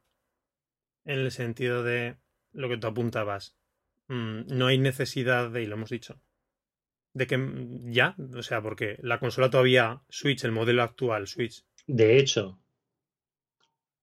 En 1.03 1.19
el 1.19 1.31
sentido 1.31 1.83
de 1.83 2.15
lo 2.53 2.69
que 2.69 2.77
tú 2.77 2.87
apuntabas. 2.87 3.57
Mm, 4.07 4.43
no 4.47 4.67
hay 4.67 4.77
necesidad 4.77 5.49
de, 5.49 5.63
y 5.63 5.65
lo 5.65 5.75
hemos 5.75 5.89
dicho, 5.89 6.21
de 7.13 7.27
que 7.27 7.37
mm, 7.37 7.91
ya, 7.91 8.15
o 8.35 8.43
sea, 8.43 8.61
porque 8.61 8.97
la 9.01 9.19
consola 9.19 9.49
todavía 9.49 10.01
Switch, 10.09 10.43
el 10.43 10.51
modelo 10.51 10.83
actual 10.83 11.27
Switch. 11.27 11.63
De 11.87 12.17
hecho, 12.17 12.59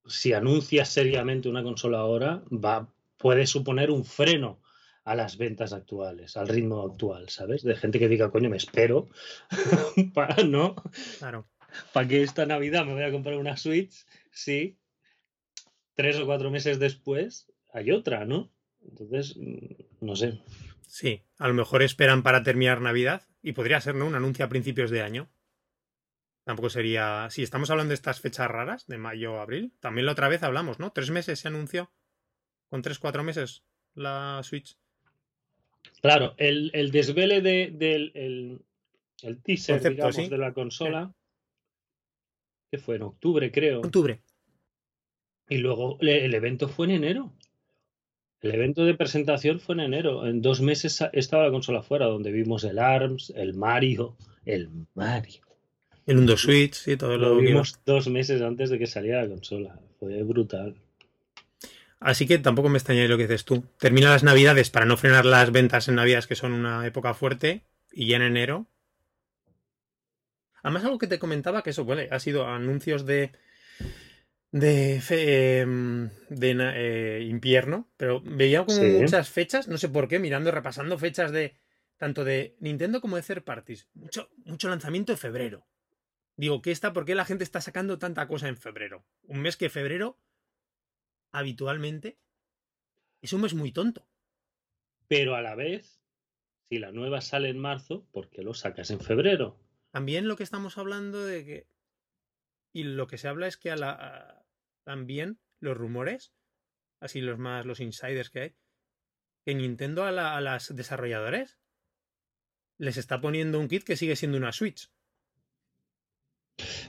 si 0.06 0.32
anuncias 0.32 0.88
seriamente 0.88 1.48
una 1.48 1.62
consola 1.62 1.98
ahora, 1.98 2.42
va, 2.50 2.92
puede 3.16 3.46
suponer 3.46 3.90
un 3.90 4.04
freno 4.04 4.60
a 5.04 5.14
las 5.14 5.38
ventas 5.38 5.72
actuales, 5.72 6.36
al 6.36 6.48
ritmo 6.48 6.82
actual, 6.82 7.28
¿sabes? 7.28 7.62
De 7.62 7.74
gente 7.74 7.98
que 7.98 8.08
diga, 8.08 8.30
coño, 8.30 8.50
me 8.50 8.56
espero, 8.56 9.08
para, 10.14 10.42
¿no? 10.44 10.76
Claro. 11.18 11.48
Para 11.92 12.08
que 12.08 12.22
esta 12.22 12.46
Navidad 12.46 12.84
me 12.84 12.94
voy 12.94 13.04
a 13.04 13.12
comprar 13.12 13.36
una 13.36 13.56
Switch, 13.56 14.04
sí. 14.30 14.76
Tres 15.94 16.18
o 16.18 16.26
cuatro 16.26 16.50
meses 16.50 16.78
después 16.78 17.50
hay 17.72 17.90
otra, 17.92 18.24
¿no? 18.24 18.50
Entonces, 18.82 19.36
mm, 19.36 20.04
no 20.06 20.16
sé. 20.16 20.40
Sí, 20.90 21.22
a 21.38 21.46
lo 21.46 21.54
mejor 21.54 21.84
esperan 21.84 22.24
para 22.24 22.42
terminar 22.42 22.80
Navidad 22.80 23.22
y 23.42 23.52
podría 23.52 23.80
ser, 23.80 23.94
¿no? 23.94 24.06
Un 24.06 24.16
anuncio 24.16 24.44
a 24.44 24.48
principios 24.48 24.90
de 24.90 25.02
año. 25.02 25.30
Tampoco 26.42 26.68
sería. 26.68 27.28
Si 27.30 27.44
estamos 27.44 27.70
hablando 27.70 27.90
de 27.90 27.94
estas 27.94 28.20
fechas 28.20 28.50
raras, 28.50 28.88
de 28.88 28.98
mayo 28.98 29.34
o 29.34 29.38
abril, 29.38 29.72
también 29.78 30.04
la 30.04 30.12
otra 30.12 30.28
vez 30.28 30.42
hablamos, 30.42 30.80
¿no? 30.80 30.90
Tres 30.90 31.10
meses 31.10 31.38
se 31.38 31.46
anunció. 31.46 31.92
Con 32.68 32.82
tres, 32.82 32.98
cuatro 32.98 33.22
meses 33.22 33.62
la 33.94 34.40
Switch. 34.42 34.76
Claro, 36.02 36.34
el, 36.38 36.72
el 36.74 36.90
desvele 36.90 37.40
de, 37.40 37.70
del 37.72 38.10
el, 38.14 38.64
el 39.22 39.42
teaser, 39.42 39.88
digamos, 39.88 40.28
de 40.28 40.38
la 40.38 40.52
consola, 40.52 41.14
que 42.68 42.78
fue 42.78 42.96
en 42.96 43.02
octubre, 43.02 43.52
creo. 43.52 43.78
Octubre. 43.78 44.24
Y 45.48 45.58
luego 45.58 45.98
el 46.00 46.34
evento 46.34 46.68
fue 46.68 46.86
en 46.86 46.92
enero. 46.92 47.32
El 48.40 48.54
evento 48.54 48.84
de 48.84 48.94
presentación 48.94 49.60
fue 49.60 49.74
en 49.74 49.80
enero. 49.80 50.26
En 50.26 50.40
dos 50.40 50.60
meses 50.60 51.04
estaba 51.12 51.44
la 51.44 51.50
consola 51.50 51.82
fuera, 51.82 52.06
donde 52.06 52.32
vimos 52.32 52.64
el 52.64 52.78
ARMS, 52.78 53.32
el 53.36 53.54
Mario, 53.54 54.16
el 54.46 54.70
Mario. 54.94 55.42
El 56.06 56.18
Undo 56.18 56.36
Switch 56.36 56.88
y 56.88 56.96
todo 56.96 57.18
lo, 57.18 57.34
lo 57.34 57.40
vimos 57.40 57.78
dos 57.84 58.08
meses 58.08 58.40
antes 58.40 58.70
de 58.70 58.78
que 58.78 58.86
saliera 58.86 59.22
la 59.22 59.28
consola. 59.28 59.78
Fue 59.98 60.22
brutal. 60.22 60.74
Así 62.00 62.26
que 62.26 62.38
tampoco 62.38 62.70
me 62.70 62.78
extraña 62.78 63.06
lo 63.06 63.18
que 63.18 63.24
dices 63.24 63.44
tú. 63.44 63.62
Termina 63.78 64.08
las 64.08 64.24
navidades 64.24 64.70
para 64.70 64.86
no 64.86 64.96
frenar 64.96 65.26
las 65.26 65.52
ventas 65.52 65.86
en 65.88 65.96
navidades, 65.96 66.26
que 66.26 66.34
son 66.34 66.52
una 66.52 66.86
época 66.86 67.12
fuerte, 67.12 67.62
y 67.92 68.06
ya 68.06 68.16
en 68.16 68.22
enero. 68.22 68.66
Además, 70.62 70.84
algo 70.84 70.98
que 70.98 71.06
te 71.06 71.18
comentaba, 71.18 71.62
que 71.62 71.70
eso, 71.70 71.84
bueno, 71.84 72.02
ha 72.10 72.18
sido 72.18 72.46
anuncios 72.46 73.04
de. 73.04 73.32
De. 74.52 75.00
Em, 75.10 76.10
de 76.28 76.56
eh, 76.74 77.22
invierno, 77.24 77.90
pero 77.96 78.20
veía 78.20 78.64
como 78.64 78.82
muchas 78.82 79.30
fechas, 79.30 79.68
no 79.68 79.78
sé 79.78 79.88
por 79.88 80.08
qué, 80.08 80.18
mirando, 80.18 80.50
repasando 80.50 80.98
fechas 80.98 81.32
de. 81.32 81.56
tanto 81.96 82.24
de 82.24 82.56
Nintendo 82.60 83.00
como 83.00 83.16
de 83.16 83.22
third 83.22 83.44
parties. 83.44 83.88
Mucho, 83.94 84.30
mucho 84.44 84.68
lanzamiento 84.68 85.12
en 85.12 85.18
febrero. 85.18 85.66
Digo, 86.36 86.62
¿qué 86.62 86.70
está? 86.70 86.92
¿Por 86.92 87.04
qué 87.04 87.14
la 87.14 87.24
gente 87.24 87.44
está 87.44 87.60
sacando 87.60 87.98
tanta 87.98 88.26
cosa 88.26 88.48
en 88.48 88.56
febrero? 88.56 89.04
Un 89.24 89.42
mes 89.42 89.56
que 89.56 89.68
febrero, 89.68 90.18
habitualmente, 91.32 92.18
es 93.20 93.32
un 93.32 93.42
mes 93.42 93.54
muy 93.54 93.72
tonto. 93.72 94.08
Pero 95.06 95.34
a 95.34 95.42
la 95.42 95.54
vez, 95.54 96.00
si 96.68 96.78
la 96.78 96.92
nueva 96.92 97.20
sale 97.20 97.48
en 97.48 97.58
marzo, 97.58 98.06
¿por 98.12 98.30
qué 98.30 98.42
lo 98.42 98.54
sacas 98.54 98.90
en 98.90 99.00
febrero? 99.00 99.58
También 99.90 100.28
lo 100.28 100.36
que 100.36 100.44
estamos 100.44 100.78
hablando 100.78 101.24
de 101.24 101.44
que. 101.44 101.66
Y 102.72 102.84
lo 102.84 103.08
que 103.08 103.18
se 103.18 103.28
habla 103.28 103.46
es 103.46 103.56
que 103.56 103.70
a 103.70 103.76
la. 103.76 104.39
También 104.90 105.38
los 105.60 105.76
rumores, 105.76 106.32
así 106.98 107.20
los 107.20 107.38
más, 107.38 107.64
los 107.64 107.78
insiders 107.78 108.28
que 108.28 108.40
hay, 108.40 108.54
que 109.44 109.54
Nintendo 109.54 110.02
a, 110.02 110.10
la, 110.10 110.36
a 110.36 110.40
las 110.40 110.74
desarrolladores 110.74 111.60
les 112.76 112.96
está 112.96 113.20
poniendo 113.20 113.60
un 113.60 113.68
kit 113.68 113.84
que 113.84 113.94
sigue 113.94 114.16
siendo 114.16 114.36
una 114.36 114.50
Switch. 114.50 114.90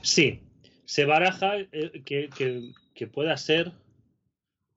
Sí, 0.02 0.42
se 0.84 1.04
baraja 1.04 1.58
eh, 1.60 2.02
que, 2.04 3.06
pueda 3.06 3.36
ser 3.36 3.70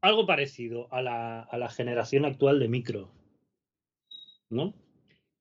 algo 0.02 0.28
parecido 0.28 0.88
a 0.94 1.02
la, 1.02 1.40
a 1.40 1.58
la, 1.58 1.70
generación 1.72 2.26
actual 2.26 2.60
de 2.60 2.68
micro. 2.68 3.12
¿No? 4.52 4.76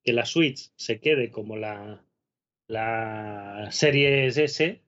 Que 0.03 0.15
la 0.15 0.25
Switch 0.25 0.73
se 0.77 1.01
quede 1.01 1.31
como 1.31 1.59
la, 1.59 2.03
la 2.67 3.69
Series 3.73 4.39
S 4.39 4.83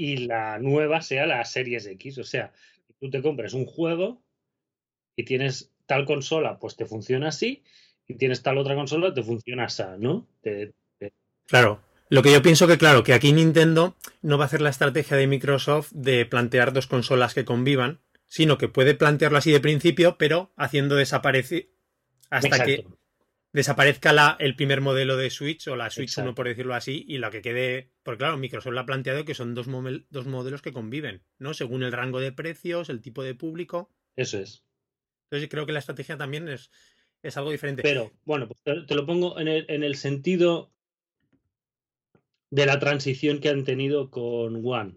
y 0.00 0.16
la 0.16 0.58
nueva 0.58 1.02
sea 1.02 1.26
la 1.26 1.44
Series 1.44 1.84
X. 1.84 2.16
O 2.16 2.24
sea, 2.24 2.54
tú 2.98 3.10
te 3.10 3.20
compres 3.20 3.52
un 3.52 3.66
juego 3.66 4.22
y 5.14 5.26
tienes 5.26 5.72
tal 5.84 6.06
consola, 6.06 6.58
pues 6.58 6.74
te 6.74 6.86
funciona 6.86 7.28
así, 7.28 7.62
y 8.08 8.14
tienes 8.14 8.42
tal 8.42 8.56
otra 8.56 8.74
consola, 8.74 9.12
te 9.12 9.22
funciona 9.22 9.64
así, 9.64 9.82
¿no? 9.98 10.26
Te, 10.40 10.72
te... 10.98 11.12
Claro, 11.46 11.82
lo 12.08 12.22
que 12.22 12.32
yo 12.32 12.40
pienso 12.40 12.66
que, 12.66 12.78
claro, 12.78 13.02
que 13.02 13.12
aquí 13.12 13.34
Nintendo 13.34 13.94
no 14.22 14.38
va 14.38 14.44
a 14.44 14.46
hacer 14.46 14.62
la 14.62 14.70
estrategia 14.70 15.18
de 15.18 15.26
Microsoft 15.26 15.92
de 15.92 16.24
plantear 16.24 16.72
dos 16.72 16.86
consolas 16.86 17.34
que 17.34 17.44
convivan, 17.44 18.00
sino 18.26 18.56
que 18.56 18.68
puede 18.68 18.94
plantearlo 18.94 19.36
así 19.36 19.52
de 19.52 19.60
principio, 19.60 20.16
pero 20.16 20.50
haciendo 20.56 20.96
desaparecer 20.96 21.68
hasta 22.30 22.48
Exacto. 22.48 22.64
que 22.64 22.86
desaparezca 23.52 24.12
la, 24.12 24.36
el 24.38 24.54
primer 24.54 24.80
modelo 24.80 25.16
de 25.16 25.30
Switch 25.30 25.66
o 25.68 25.76
la 25.76 25.90
Switch 25.90 26.10
Exacto. 26.10 26.30
1, 26.30 26.34
por 26.34 26.48
decirlo 26.48 26.74
así, 26.74 27.04
y 27.08 27.18
lo 27.18 27.30
que 27.30 27.42
quede. 27.42 27.90
Porque, 28.02 28.18
claro, 28.18 28.36
Microsoft 28.36 28.72
lo 28.72 28.80
ha 28.80 28.86
planteado 28.86 29.24
que 29.24 29.34
son 29.34 29.54
dos, 29.54 29.66
dos 30.10 30.26
modelos 30.26 30.62
que 30.62 30.72
conviven, 30.72 31.22
¿no? 31.38 31.54
Según 31.54 31.82
el 31.82 31.92
rango 31.92 32.20
de 32.20 32.32
precios, 32.32 32.88
el 32.88 33.00
tipo 33.00 33.22
de 33.22 33.34
público. 33.34 33.90
Eso 34.16 34.38
es. 34.38 34.64
Entonces 35.24 35.48
creo 35.48 35.66
que 35.66 35.72
la 35.72 35.78
estrategia 35.78 36.16
también 36.16 36.48
es, 36.48 36.70
es 37.22 37.36
algo 37.36 37.50
diferente. 37.50 37.82
Pero, 37.82 38.12
bueno, 38.24 38.46
pues 38.48 38.60
te, 38.62 38.82
te 38.82 38.94
lo 38.94 39.06
pongo 39.06 39.38
en 39.38 39.48
el, 39.48 39.66
en 39.68 39.84
el 39.84 39.96
sentido 39.96 40.72
de 42.50 42.66
la 42.66 42.78
transición 42.78 43.40
que 43.40 43.48
han 43.48 43.64
tenido 43.64 44.10
con 44.10 44.60
One. 44.64 44.96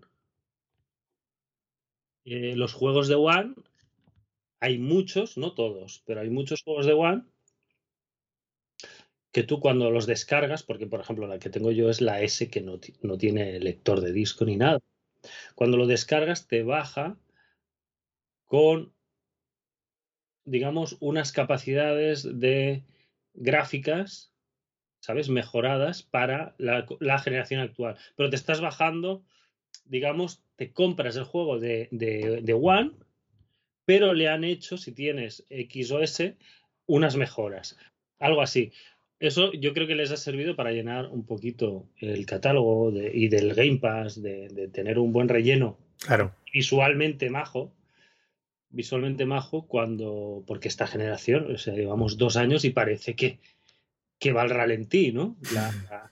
Eh, 2.26 2.56
los 2.56 2.74
juegos 2.74 3.08
de 3.08 3.16
One, 3.16 3.54
hay 4.60 4.78
muchos, 4.78 5.38
no 5.38 5.54
todos, 5.54 6.04
pero 6.06 6.22
hay 6.22 6.30
muchos 6.30 6.64
juegos 6.64 6.86
de 6.86 6.94
One 6.94 7.24
que 9.34 9.44
tú 9.44 9.60
cuando 9.60 9.90
los 9.90 10.06
descargas, 10.06 10.64
porque 10.64 10.88
por 10.88 11.02
ejemplo 11.02 11.28
la 11.28 11.40
que 11.40 11.50
tengo 11.50 11.72
yo 11.72 11.90
es 11.90 12.00
la 12.00 12.22
S 12.22 12.50
que 12.50 12.62
no, 12.62 12.80
no 13.02 13.18
tiene 13.18 13.60
lector 13.60 14.00
de 14.00 14.14
disco 14.14 14.46
ni 14.46 14.56
nada, 14.56 14.80
cuando 15.56 15.76
lo 15.76 15.88
descargas 15.88 16.48
te 16.48 16.64
baja 16.64 17.18
con, 18.46 18.94
digamos, 20.46 20.98
unas 21.00 21.32
capacidades 21.32 22.40
de 22.40 22.84
gráficas, 23.34 24.32
¿sabes? 25.00 25.30
Mejoradas 25.30 26.04
para 26.04 26.54
la, 26.60 26.86
la 27.00 27.18
generación 27.18 27.62
actual. 27.62 27.98
Pero 28.16 28.30
te 28.30 28.36
estás 28.36 28.62
bajando, 28.62 29.26
digamos, 29.86 30.44
te 30.58 30.72
compras 30.72 31.16
el 31.16 31.24
juego 31.24 31.60
de, 31.60 31.88
de, 31.90 32.42
de 32.44 32.54
One, 32.54 32.92
pero 33.86 34.14
le 34.14 34.30
han 34.30 34.44
hecho, 34.44 34.78
si 34.78 34.92
tienes 34.92 35.44
X 35.50 35.92
o 35.92 36.02
S, 36.02 36.38
unas 36.86 37.16
mejoras. 37.16 37.78
Algo 38.20 38.42
así. 38.42 38.72
Eso 39.24 39.54
yo 39.54 39.74
creo 39.74 39.88
que 39.88 39.96
les 39.96 40.12
ha 40.12 40.18
servido 40.18 40.56
para 40.56 40.72
llenar 40.72 41.08
un 41.08 41.26
poquito 41.26 41.86
el 42.00 42.26
catálogo 42.26 42.92
de- 42.92 43.12
y 43.14 43.30
del 43.30 43.54
Game 43.54 43.78
Pass, 43.78 44.22
de, 44.22 44.50
de 44.50 44.68
tener 44.68 45.00
un 45.00 45.14
buen 45.14 45.30
relleno 45.30 45.78
Claro, 46.06 46.36
visualmente 46.54 47.30
majo, 47.30 47.72
visualmente 48.70 49.26
majo, 49.26 49.66
cuando, 49.68 50.44
porque 50.48 50.68
esta 50.68 50.88
generación, 50.88 51.54
o 51.54 51.58
sea, 51.58 51.74
llevamos 51.74 52.18
dos 52.18 52.36
años 52.36 52.66
y 52.66 52.72
parece 52.72 53.16
que, 53.16 53.40
que 54.20 54.34
va 54.34 54.42
al 54.42 54.50
ralentí, 54.50 55.12
¿no? 55.12 55.38
La, 55.54 55.72
la, 55.90 56.12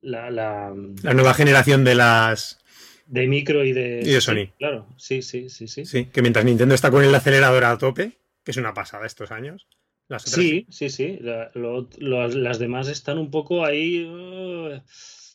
la- 0.00 0.30
la- 0.30 0.74
la 1.02 1.14
nueva 1.14 1.34
generación 1.34 1.84
de 1.84 1.94
las... 1.94 2.58
de 3.06 3.26
micro 3.28 3.64
y 3.64 3.72
de, 3.72 4.00
Y 4.02 4.10
de 4.12 4.20
sí, 4.20 4.26
Sony. 4.26 4.46
claro, 4.58 4.86
sí, 4.96 5.22
sí, 5.22 5.48
sí, 5.48 5.68
sí. 5.68 5.84
Sí, 5.84 6.06
que 6.06 6.22
mientras 6.22 6.44
Nintendo 6.44 6.74
está 6.74 6.90
con 6.90 7.04
el 7.04 7.14
acelerador 7.14 7.64
a 7.64 7.78
tope, 7.78 8.12
que 8.42 8.50
es 8.50 8.56
una 8.56 8.74
pasada 8.74 9.06
estos 9.06 9.30
años, 9.30 9.68
las 10.08 10.22
otras 10.26 10.34
Sí, 10.44 10.66
sí, 10.70 10.88
sí. 10.90 11.18
La- 11.20 11.50
lo- 11.54 11.88
lo- 11.98 12.28
las 12.28 12.58
demás 12.58 12.88
están 12.88 13.18
un 13.18 13.30
poco 13.30 13.64
ahí, 13.64 14.04
uh, 14.04 14.80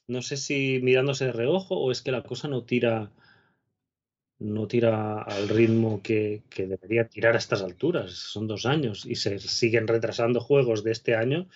no 0.08 0.22
sé 0.22 0.38
si 0.38 0.80
mirándose 0.84 1.26
de 1.26 1.32
reojo 1.32 1.76
o 1.78 1.92
es 1.92 2.02
que 2.02 2.12
la 2.12 2.24
cosa 2.24 2.48
no 2.48 2.64
tira, 2.64 3.12
no 4.40 4.68
tira 4.68 5.22
al 5.22 5.48
ritmo 5.48 6.02
que, 6.02 6.44
que 6.50 6.68
debería 6.68 7.08
tirar 7.08 7.36
a 7.36 7.38
estas 7.38 7.62
alturas. 7.62 8.12
Son 8.12 8.48
dos 8.48 8.66
años 8.66 9.06
y 9.06 9.16
se 9.16 9.40
siguen 9.40 9.88
retrasando 9.88 10.40
juegos 10.42 10.84
de 10.84 10.92
este 10.92 11.16
año 11.16 11.48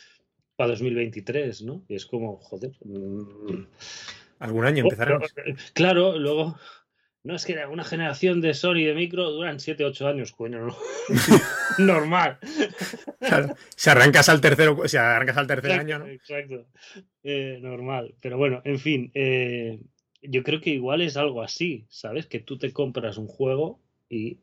para 0.56 0.70
2023, 0.72 1.64
¿no? 1.64 1.84
Y 1.88 1.96
es 1.96 2.06
como, 2.06 2.38
joder. 2.38 2.72
mm, 2.84 3.66
Algún 4.40 4.66
año 4.66 4.84
Oh, 4.86 4.90
empezaremos. 4.90 5.32
pero, 5.34 5.50
eh, 5.50 5.56
Claro, 5.74 6.18
luego. 6.18 6.58
No 7.28 7.36
es 7.36 7.44
que 7.44 7.58
una 7.66 7.84
generación 7.84 8.40
de 8.40 8.54
Sony 8.54 8.86
de 8.86 8.94
micro 8.94 9.30
duran 9.30 9.58
7-8 9.58 10.06
años, 10.08 10.32
coño, 10.32 10.66
no. 10.66 10.78
Normal. 11.78 12.38
Claro. 13.20 13.54
Si 13.76 13.90
arrancas 13.90 14.30
al 14.30 14.40
tercero, 14.40 14.88
si 14.88 14.96
arrancas 14.96 15.36
al 15.36 15.46
tercer 15.46 15.72
Exacto, 15.72 15.94
año, 15.94 16.00
¿no? 16.00 16.08
exacto. 16.08 16.68
Eh, 17.24 17.60
normal. 17.62 18.16
Pero 18.22 18.38
bueno, 18.38 18.62
en 18.64 18.80
fin, 18.80 19.12
eh, 19.14 19.78
yo 20.22 20.42
creo 20.42 20.62
que 20.62 20.70
igual 20.70 21.02
es 21.02 21.18
algo 21.18 21.42
así, 21.44 21.86
¿sabes? 21.90 22.28
Que 22.28 22.40
tú 22.40 22.58
te 22.58 22.72
compras 22.72 23.18
un 23.18 23.28
juego 23.28 23.82
y 24.08 24.40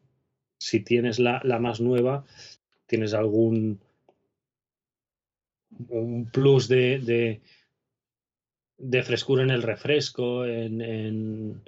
si 0.58 0.80
tienes 0.80 1.18
la, 1.18 1.40
la 1.42 1.58
más 1.58 1.80
nueva, 1.80 2.26
tienes 2.84 3.14
algún 3.14 3.80
un 5.88 6.26
plus 6.30 6.68
de, 6.68 6.98
de, 6.98 7.40
de 8.76 9.02
frescura 9.02 9.42
en 9.42 9.50
el 9.50 9.62
refresco, 9.62 10.44
en, 10.44 10.82
en, 10.82 11.62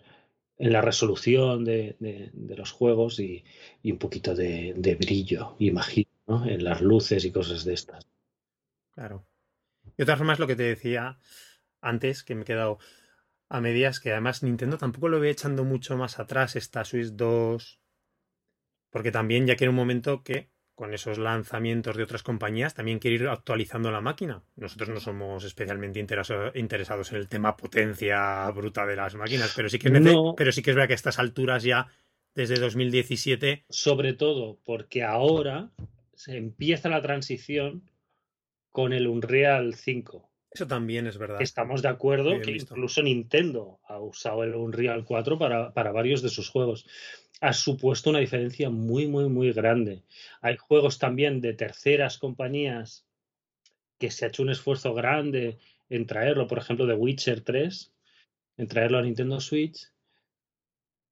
en 0.59 0.73
la 0.73 0.81
resolución 0.83 1.65
de, 1.65 1.97
de- 2.01 2.57
los 2.57 2.73
juegos 2.73 3.21
y, 3.21 3.45
y 3.83 3.93
un 3.93 3.99
poquito 3.99 4.35
de, 4.35 4.75
de 4.77 4.95
brillo, 4.97 5.57
imagino, 5.59 6.11
¿no? 6.27 6.47
En 6.47 6.65
las 6.65 6.81
luces 6.83 7.25
y 7.25 7.33
cosas 7.33 7.65
de 7.65 7.75
estas. 7.75 8.07
Claro. 8.95 9.27
De 9.99 10.05
todas 10.07 10.19
formas, 10.19 10.39
lo 10.41 10.47
que 10.49 10.57
te 10.57 10.65
decía 10.65 11.19
antes, 11.81 12.25
que 12.25 12.35
me 12.37 12.43
he 12.43 12.45
quedado 12.47 12.79
a 13.51 13.61
medias, 13.61 14.01
que 14.01 14.13
además 14.13 14.43
Nintendo 14.45 14.79
tampoco 14.79 15.09
lo 15.09 15.21
ve 15.21 15.31
echando 15.31 15.65
mucho 15.65 15.97
más 15.99 16.19
atrás 16.21 16.57
esta 16.57 16.85
Switch 16.85 17.11
2, 17.13 17.81
porque 18.91 19.13
también 19.13 19.47
ya 19.47 19.57
quiere 19.57 19.71
un 19.71 19.77
momento 19.77 20.23
que 20.25 20.51
con 20.77 20.95
esos 20.95 21.19
lanzamientos 21.19 21.97
de 21.97 22.03
otras 22.05 22.23
compañías 22.23 22.75
también 22.75 22.99
quiere 23.01 23.17
ir 23.17 23.27
actualizando 23.29 23.91
la 23.91 24.01
máquina. 24.03 24.43
Nosotros 24.57 24.91
no 24.91 25.01
somos 25.01 25.43
especialmente 25.43 25.99
interesados 25.99 27.11
en 27.13 27.17
el 27.19 27.29
tema 27.29 27.57
potencia 27.57 28.49
bruta 28.51 28.87
de 28.87 28.95
las 28.95 29.15
máquinas, 29.17 29.53
pero 29.57 29.69
sí 29.69 29.79
que 29.79 29.89
es, 29.89 30.01
No. 30.01 30.35
pero 30.37 30.53
sí 30.53 30.63
que 30.63 30.71
es 30.71 30.77
verdad 30.77 30.87
que 30.89 30.95
a 30.95 30.97
estas 30.97 31.19
alturas 31.19 31.63
ya, 31.65 31.89
desde 32.35 32.57
2017, 32.61 33.65
sobre 33.71 34.13
todo 34.13 34.59
porque 34.65 35.03
ahora 35.03 35.71
se 36.15 36.37
empieza 36.37 36.89
la 36.91 37.01
transición 37.03 37.91
con 38.71 38.93
el 38.93 39.07
Unreal 39.07 39.75
5. 39.75 40.29
Eso 40.57 40.67
también 40.67 41.07
es 41.07 41.19
verdad. 41.19 41.41
Estamos 41.43 41.83
de 41.83 41.89
acuerdo 41.89 42.31
Bien 42.31 42.43
que 42.43 42.53
visto. 42.53 42.75
incluso 42.75 43.03
Nintendo 43.03 43.79
ha 43.87 44.01
usado 44.01 44.43
el 44.43 44.55
Unreal 44.55 45.05
4 45.05 45.39
para, 45.39 45.75
para 45.75 45.93
varios 45.93 46.23
de 46.23 46.31
sus 46.31 46.49
juegos. 46.49 46.87
Ha 47.43 47.53
supuesto 47.53 48.09
una 48.09 48.21
diferencia 48.21 48.71
muy, 48.71 49.07
muy, 49.07 49.29
muy 49.29 49.53
grande. 49.53 50.03
Hay 50.41 50.57
juegos 50.57 50.99
también 50.99 51.43
de 51.43 51.53
terceras 51.53 52.17
compañías 52.17 53.07
que 53.99 54.11
se 54.11 54.25
ha 54.25 54.29
hecho 54.29 54.43
un 54.43 54.51
esfuerzo 54.51 54.95
grande 54.95 55.59
en 55.91 56.07
traerlo, 56.07 56.47
por 56.47 56.57
ejemplo, 56.57 56.87
de 56.87 56.95
Witcher 56.95 57.43
3, 57.43 57.93
en 58.57 58.67
traerlo 58.67 58.97
a 58.99 59.03
Nintendo 59.03 59.41
Switch. 59.41 59.93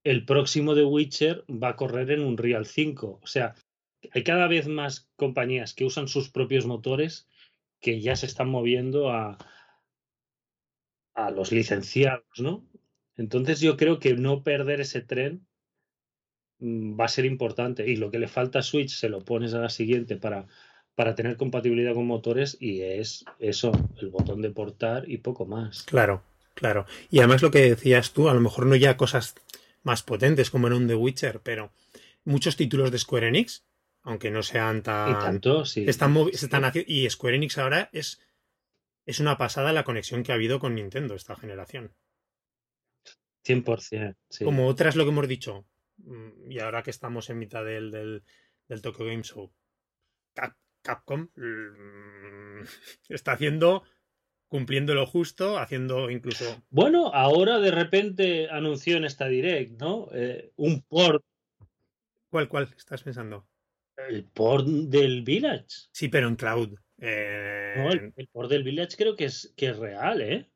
El 0.04 0.24
próximo 0.24 0.74
de 0.74 0.84
Witcher 0.84 1.44
va 1.50 1.70
a 1.70 1.76
correr 1.76 2.10
en 2.12 2.20
Unreal 2.20 2.64
5. 2.64 3.20
O 3.22 3.26
sea, 3.26 3.54
hay 4.12 4.24
cada 4.24 4.48
vez 4.48 4.68
más 4.68 5.10
compañías 5.16 5.74
que 5.74 5.84
usan 5.84 6.08
sus 6.08 6.30
propios 6.30 6.64
motores 6.64 7.28
que 7.84 8.00
ya 8.00 8.16
se 8.16 8.24
están 8.24 8.48
moviendo 8.48 9.10
a, 9.10 9.36
a 11.14 11.30
los 11.30 11.52
licenciados, 11.52 12.24
¿no? 12.38 12.66
Entonces 13.14 13.60
yo 13.60 13.76
creo 13.76 13.98
que 13.98 14.14
no 14.14 14.42
perder 14.42 14.80
ese 14.80 15.02
tren 15.02 15.46
mm, 16.60 16.98
va 16.98 17.04
a 17.04 17.08
ser 17.08 17.26
importante. 17.26 17.86
Y 17.86 17.96
lo 17.96 18.10
que 18.10 18.18
le 18.18 18.26
falta 18.26 18.60
a 18.60 18.62
Switch 18.62 18.88
se 18.88 19.10
lo 19.10 19.20
pones 19.20 19.52
a 19.52 19.58
la 19.58 19.68
siguiente 19.68 20.16
para, 20.16 20.46
para 20.94 21.14
tener 21.14 21.36
compatibilidad 21.36 21.92
con 21.92 22.06
motores 22.06 22.56
y 22.58 22.80
es 22.80 23.26
eso, 23.38 23.70
el 24.00 24.08
botón 24.08 24.40
de 24.40 24.48
portar 24.48 25.04
y 25.06 25.18
poco 25.18 25.44
más. 25.44 25.82
Claro, 25.82 26.22
claro. 26.54 26.86
Y 27.10 27.18
además 27.18 27.42
lo 27.42 27.50
que 27.50 27.68
decías 27.68 28.14
tú, 28.14 28.30
a 28.30 28.34
lo 28.34 28.40
mejor 28.40 28.64
no 28.64 28.76
ya 28.76 28.96
cosas 28.96 29.34
más 29.82 30.02
potentes 30.02 30.48
como 30.48 30.68
en 30.68 30.72
un 30.72 30.88
The 30.88 30.94
Witcher, 30.94 31.40
pero 31.42 31.70
muchos 32.24 32.56
títulos 32.56 32.90
de 32.90 32.98
Square 32.98 33.28
Enix, 33.28 33.62
aunque 34.04 34.30
no 34.30 34.42
sean 34.42 34.78
Y 34.78 34.82
tan... 34.82 35.18
tanto, 35.18 35.64
sí. 35.64 35.84
están 35.88 36.14
están 36.32 36.70
y 36.86 37.08
Square 37.10 37.36
Enix 37.36 37.58
ahora 37.58 37.88
es, 37.92 38.20
es 39.06 39.18
una 39.18 39.36
pasada 39.36 39.72
la 39.72 39.82
conexión 39.84 40.22
que 40.22 40.32
ha 40.32 40.36
habido 40.36 40.60
con 40.60 40.74
Nintendo 40.74 41.14
esta 41.14 41.34
generación. 41.34 41.94
100%. 43.44 44.16
Sí. 44.28 44.44
Como 44.44 44.68
otras 44.68 44.96
lo 44.96 45.04
que 45.04 45.10
hemos 45.10 45.28
dicho, 45.28 45.66
mm, 45.98 46.50
y 46.50 46.58
ahora 46.60 46.82
que 46.82 46.90
estamos 46.90 47.28
en 47.30 47.38
mitad 47.38 47.64
del, 47.64 47.90
del, 47.90 48.22
del 48.68 48.82
Tokyo 48.82 49.06
Game 49.06 49.22
Show, 49.22 49.52
Cap- 50.34 50.56
Capcom 50.82 51.28
mm, 51.34 52.62
está 53.08 53.32
haciendo, 53.32 53.84
cumpliendo 54.48 54.94
lo 54.94 55.06
justo, 55.06 55.58
haciendo 55.58 56.10
incluso... 56.10 56.62
Bueno, 56.70 57.10
ahora 57.12 57.58
de 57.58 57.70
repente 57.70 58.48
anunció 58.50 58.96
en 58.96 59.04
esta 59.04 59.26
direct, 59.28 59.80
¿no? 59.80 60.08
Eh, 60.12 60.52
un 60.56 60.82
port, 60.82 61.22
¿Cuál, 62.30 62.48
cuál 62.48 62.68
estás 62.76 63.02
pensando? 63.02 63.46
El 63.96 64.24
port 64.24 64.66
del 64.66 65.22
Village. 65.22 65.66
Sí, 65.92 66.08
pero 66.08 66.28
en 66.28 66.36
cloud. 66.36 66.78
Eh, 67.00 67.74
No, 67.76 67.90
el, 67.92 68.12
el 68.16 68.28
port 68.28 68.50
del 68.50 68.62
Village 68.64 68.96
creo 68.96 69.16
que 69.16 69.24
es, 69.26 69.52
que 69.56 69.68
es 69.68 69.76
real, 69.76 70.20
¿eh? 70.20 70.50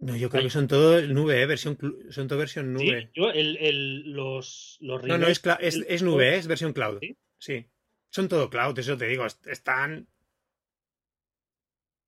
no, 0.00 0.16
yo 0.16 0.28
creo 0.30 0.40
Ay. 0.40 0.46
que 0.46 0.50
son 0.52 0.68
todo 0.68 1.00
nube, 1.02 1.42
eh, 1.42 1.46
versión, 1.46 1.76
son 2.10 2.28
todo 2.28 2.38
versión 2.38 2.76
Sí, 2.78 2.84
nube. 2.86 3.10
yo 3.14 3.30
el, 3.30 3.56
el- 3.56 4.12
los, 4.12 4.76
los 4.80 5.02
no, 5.04 5.18
no, 5.18 5.26
es, 5.26 5.42
es, 5.60 5.84
es 5.88 6.02
nube, 6.02 6.34
eh, 6.34 6.36
es 6.36 6.46
versión 6.46 6.72
cloud. 6.72 6.98
¿Sí? 7.00 7.16
Sí. 7.38 7.66
Son 8.10 8.28
todo 8.28 8.48
cloud, 8.48 8.78
eso 8.78 8.96
te 8.96 9.06
digo. 9.08 9.26
est- 9.26 9.46
Están. 9.48 10.08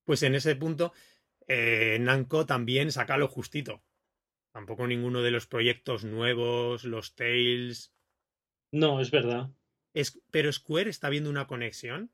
Pues 0.05 0.23
en 0.23 0.35
ese 0.35 0.55
punto, 0.55 0.93
eh, 1.47 1.97
Namco 1.99 2.45
también 2.45 2.91
saca 2.91 3.17
lo 3.17 3.27
justito. 3.27 3.83
Tampoco 4.53 4.87
ninguno 4.87 5.21
de 5.21 5.31
los 5.31 5.47
proyectos 5.47 6.03
nuevos, 6.03 6.83
los 6.83 7.15
Tales. 7.15 7.93
No, 8.71 8.99
es 8.99 9.11
verdad. 9.11 9.49
Es, 9.93 10.21
pero 10.31 10.51
Square 10.51 10.89
está 10.89 11.09
viendo 11.09 11.29
una 11.29 11.47
conexión. 11.47 12.11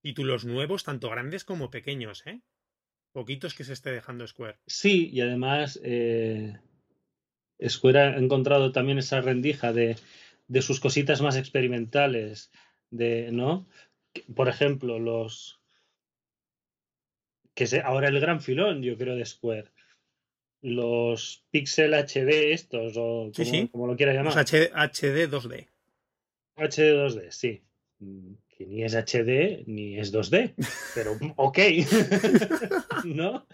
Títulos 0.00 0.44
nuevos, 0.44 0.84
tanto 0.84 1.10
grandes 1.10 1.44
como 1.44 1.70
pequeños, 1.70 2.26
¿eh? 2.26 2.40
Poquitos 3.12 3.54
que 3.54 3.64
se 3.64 3.72
esté 3.72 3.90
dejando 3.90 4.26
Square. 4.26 4.58
Sí, 4.66 5.10
y 5.12 5.20
además 5.20 5.80
eh, 5.82 6.58
Square 7.66 7.98
ha 7.98 8.16
encontrado 8.16 8.70
también 8.70 8.98
esa 8.98 9.20
rendija 9.20 9.72
de, 9.72 9.96
de 10.46 10.62
sus 10.62 10.80
cositas 10.80 11.20
más 11.20 11.36
experimentales, 11.36 12.50
de, 12.90 13.30
¿no? 13.32 13.68
Por 14.34 14.48
ejemplo, 14.48 14.98
los 14.98 15.60
que 17.54 17.64
es 17.64 17.74
ahora 17.74 18.06
el 18.08 18.20
gran 18.20 18.40
filón, 18.40 18.82
yo 18.82 18.96
creo, 18.96 19.16
de 19.16 19.24
Square. 19.24 19.72
Los 20.60 21.44
Pixel 21.50 21.92
HD 21.92 22.52
estos, 22.52 22.94
o 22.96 23.32
como, 23.72 23.88
lo 23.88 23.96
quiera 23.96 24.12
llamar. 24.12 24.34
Los 24.34 24.36
HD 24.36 24.70
2D. 24.70 24.70
HD 24.72 25.28
2D, 25.28 25.68
sí. 27.30 27.62
Mm, 28.00 28.34
que 28.48 28.66
ni 28.66 28.82
es 28.82 28.94
HD 28.94 29.64
ni 29.66 29.98
es 29.98 30.12
2D, 30.12 30.54
pero 30.94 31.16
ok. 31.36 31.58
¿No? 33.04 33.46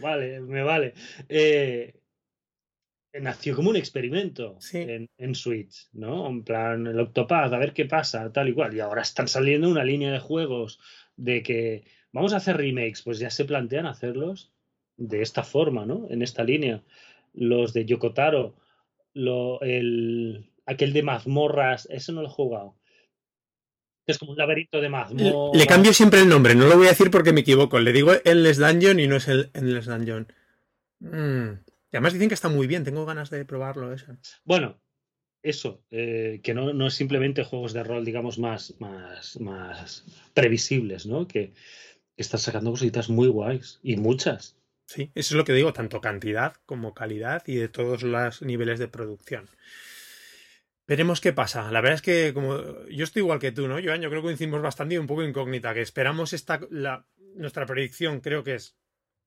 Vale, 0.00 0.40
me 0.40 0.62
vale. 0.62 0.94
Eh, 1.28 1.92
nació 3.20 3.54
como 3.54 3.70
un 3.70 3.76
experimento 3.76 4.58
en, 4.72 5.34
Switch, 5.34 5.88
¿no? 5.92 6.28
En 6.28 6.44
plan, 6.44 6.86
el 6.86 6.98
Octopath, 7.00 7.52
a 7.52 7.58
ver 7.58 7.72
qué 7.72 7.84
pasa, 7.86 8.32
tal 8.32 8.48
y 8.48 8.54
cual. 8.54 8.74
Y 8.74 8.80
ahora 8.80 9.02
están 9.02 9.28
saliendo 9.28 9.68
una 9.68 9.84
línea 9.84 10.12
de 10.12 10.18
juegos 10.18 10.80
de 11.16 11.42
que 11.42 11.84
vamos 12.12 12.32
a 12.32 12.38
hacer 12.38 12.56
remakes, 12.56 13.02
pues 13.02 13.18
ya 13.18 13.30
se 13.30 13.44
plantean 13.44 13.86
hacerlos 13.86 14.52
de 14.96 15.22
esta 15.22 15.42
forma, 15.42 15.86
¿no? 15.86 16.06
En 16.10 16.22
esta 16.22 16.44
línea. 16.44 16.82
Los 17.32 17.72
de 17.72 17.84
Yokotaro, 17.84 18.56
lo, 19.12 19.60
el, 19.62 20.50
aquel 20.66 20.92
de 20.92 21.02
mazmorras, 21.02 21.86
eso 21.90 22.12
no 22.12 22.22
lo 22.22 22.28
he 22.28 22.32
jugado. 22.32 22.76
Es 24.06 24.18
como 24.18 24.32
un 24.32 24.38
laberinto 24.38 24.80
de 24.80 24.88
mazmorras. 24.88 25.58
Le 25.58 25.66
cambio 25.66 25.92
siempre 25.92 26.20
el 26.20 26.28
nombre, 26.28 26.54
no 26.54 26.66
lo 26.66 26.76
voy 26.76 26.86
a 26.86 26.90
decir 26.90 27.10
porque 27.10 27.32
me 27.32 27.40
equivoco. 27.40 27.78
Le 27.78 27.92
digo 27.92 28.12
Endless 28.24 28.58
Dungeon 28.58 29.00
y 29.00 29.06
no 29.06 29.16
es 29.16 29.28
el 29.28 29.50
Endless 29.54 29.86
Dungeon. 29.86 30.32
Mm. 31.00 31.64
Y 31.92 31.96
además 31.96 32.12
dicen 32.12 32.28
que 32.28 32.34
está 32.34 32.48
muy 32.48 32.66
bien, 32.66 32.84
tengo 32.84 33.06
ganas 33.06 33.30
de 33.30 33.44
probarlo 33.44 33.92
eso. 33.92 34.16
Bueno, 34.44 34.80
eso, 35.42 35.84
eh, 35.90 36.40
que 36.42 36.54
no, 36.54 36.86
es 36.86 36.94
simplemente 36.94 37.44
juegos 37.44 37.72
de 37.72 37.84
rol, 37.84 38.04
digamos, 38.04 38.38
más, 38.38 38.74
más, 38.80 39.38
más 39.40 40.04
previsibles, 40.32 41.06
¿no? 41.06 41.28
Que, 41.28 41.52
que 42.16 42.22
están 42.22 42.40
sacando 42.40 42.70
cositas 42.70 43.08
muy 43.08 43.28
guays 43.28 43.78
y 43.82 43.96
muchas. 43.96 44.56
Sí, 44.86 45.10
eso 45.14 45.34
es 45.34 45.36
lo 45.36 45.44
que 45.44 45.52
digo, 45.52 45.72
tanto 45.72 46.00
cantidad 46.00 46.56
como 46.66 46.94
calidad 46.94 47.42
y 47.46 47.56
de 47.56 47.68
todos 47.68 48.02
los 48.02 48.42
niveles 48.42 48.78
de 48.78 48.88
producción. 48.88 49.48
Veremos 50.86 51.20
qué 51.20 51.32
pasa. 51.32 51.70
La 51.70 51.80
verdad 51.80 51.96
es 51.96 52.02
que 52.02 52.34
como 52.34 52.58
yo 52.88 53.04
estoy 53.04 53.20
igual 53.20 53.38
que 53.38 53.52
tú, 53.52 53.68
¿no? 53.68 53.78
Yo, 53.78 53.94
yo 53.94 54.10
creo 54.10 54.22
que 54.22 54.26
coincidimos 54.26 54.62
bastante 54.62 54.96
y 54.96 54.98
un 54.98 55.06
poco 55.06 55.22
incógnita, 55.22 55.72
que 55.72 55.80
esperamos 55.80 56.32
esta 56.32 56.60
la, 56.70 57.06
nuestra 57.34 57.66
predicción 57.66 58.20
creo 58.20 58.44
que 58.44 58.56
es 58.56 58.76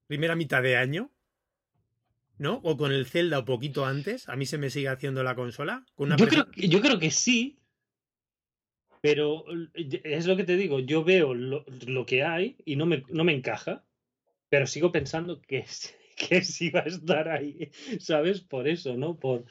primera 0.07 0.35
mitad 0.35 0.61
de 0.61 0.77
año 0.77 1.11
¿no? 2.37 2.59
O 2.63 2.77
con 2.77 2.91
el 2.91 3.05
Zelda 3.05 3.39
o 3.39 3.45
poquito 3.45 3.85
antes. 3.85 4.29
A 4.29 4.35
mí 4.35 4.45
se 4.45 4.57
me 4.57 4.69
sigue 4.69 4.89
haciendo 4.89 5.23
la 5.23 5.35
consola. 5.35 5.85
yo, 5.97 6.27
creo, 6.27 6.47
yo, 6.55 6.81
creo, 6.81 6.99
que 6.99 7.11
sí. 7.11 7.59
Pero 9.01 9.45
es 9.81 10.27
lo 10.27 10.37
que 10.37 10.43
te 10.43 10.57
digo. 10.57 10.79
Yo 10.79 11.03
veo 11.03 11.33
lo, 11.33 12.05
que 12.05 12.23
hay 12.23 12.57
y 12.65 12.75
no 12.75 12.85
me, 12.85 13.03
no 13.09 13.23
me 13.23 13.33
encaja. 13.33 13.83
Pero 14.49 14.67
sigo 14.67 14.91
pensando 14.91 15.41
que, 15.41 15.65
que 16.15 16.43
sí 16.43 16.69
va 16.69 16.81
a 16.81 16.83
estar 16.83 17.27
ahí. 17.27 17.71
¿Sabes? 17.99 18.41
Por 18.41 18.67
eso, 18.67 18.95
¿no? 18.95 19.19
Por, 19.19 19.45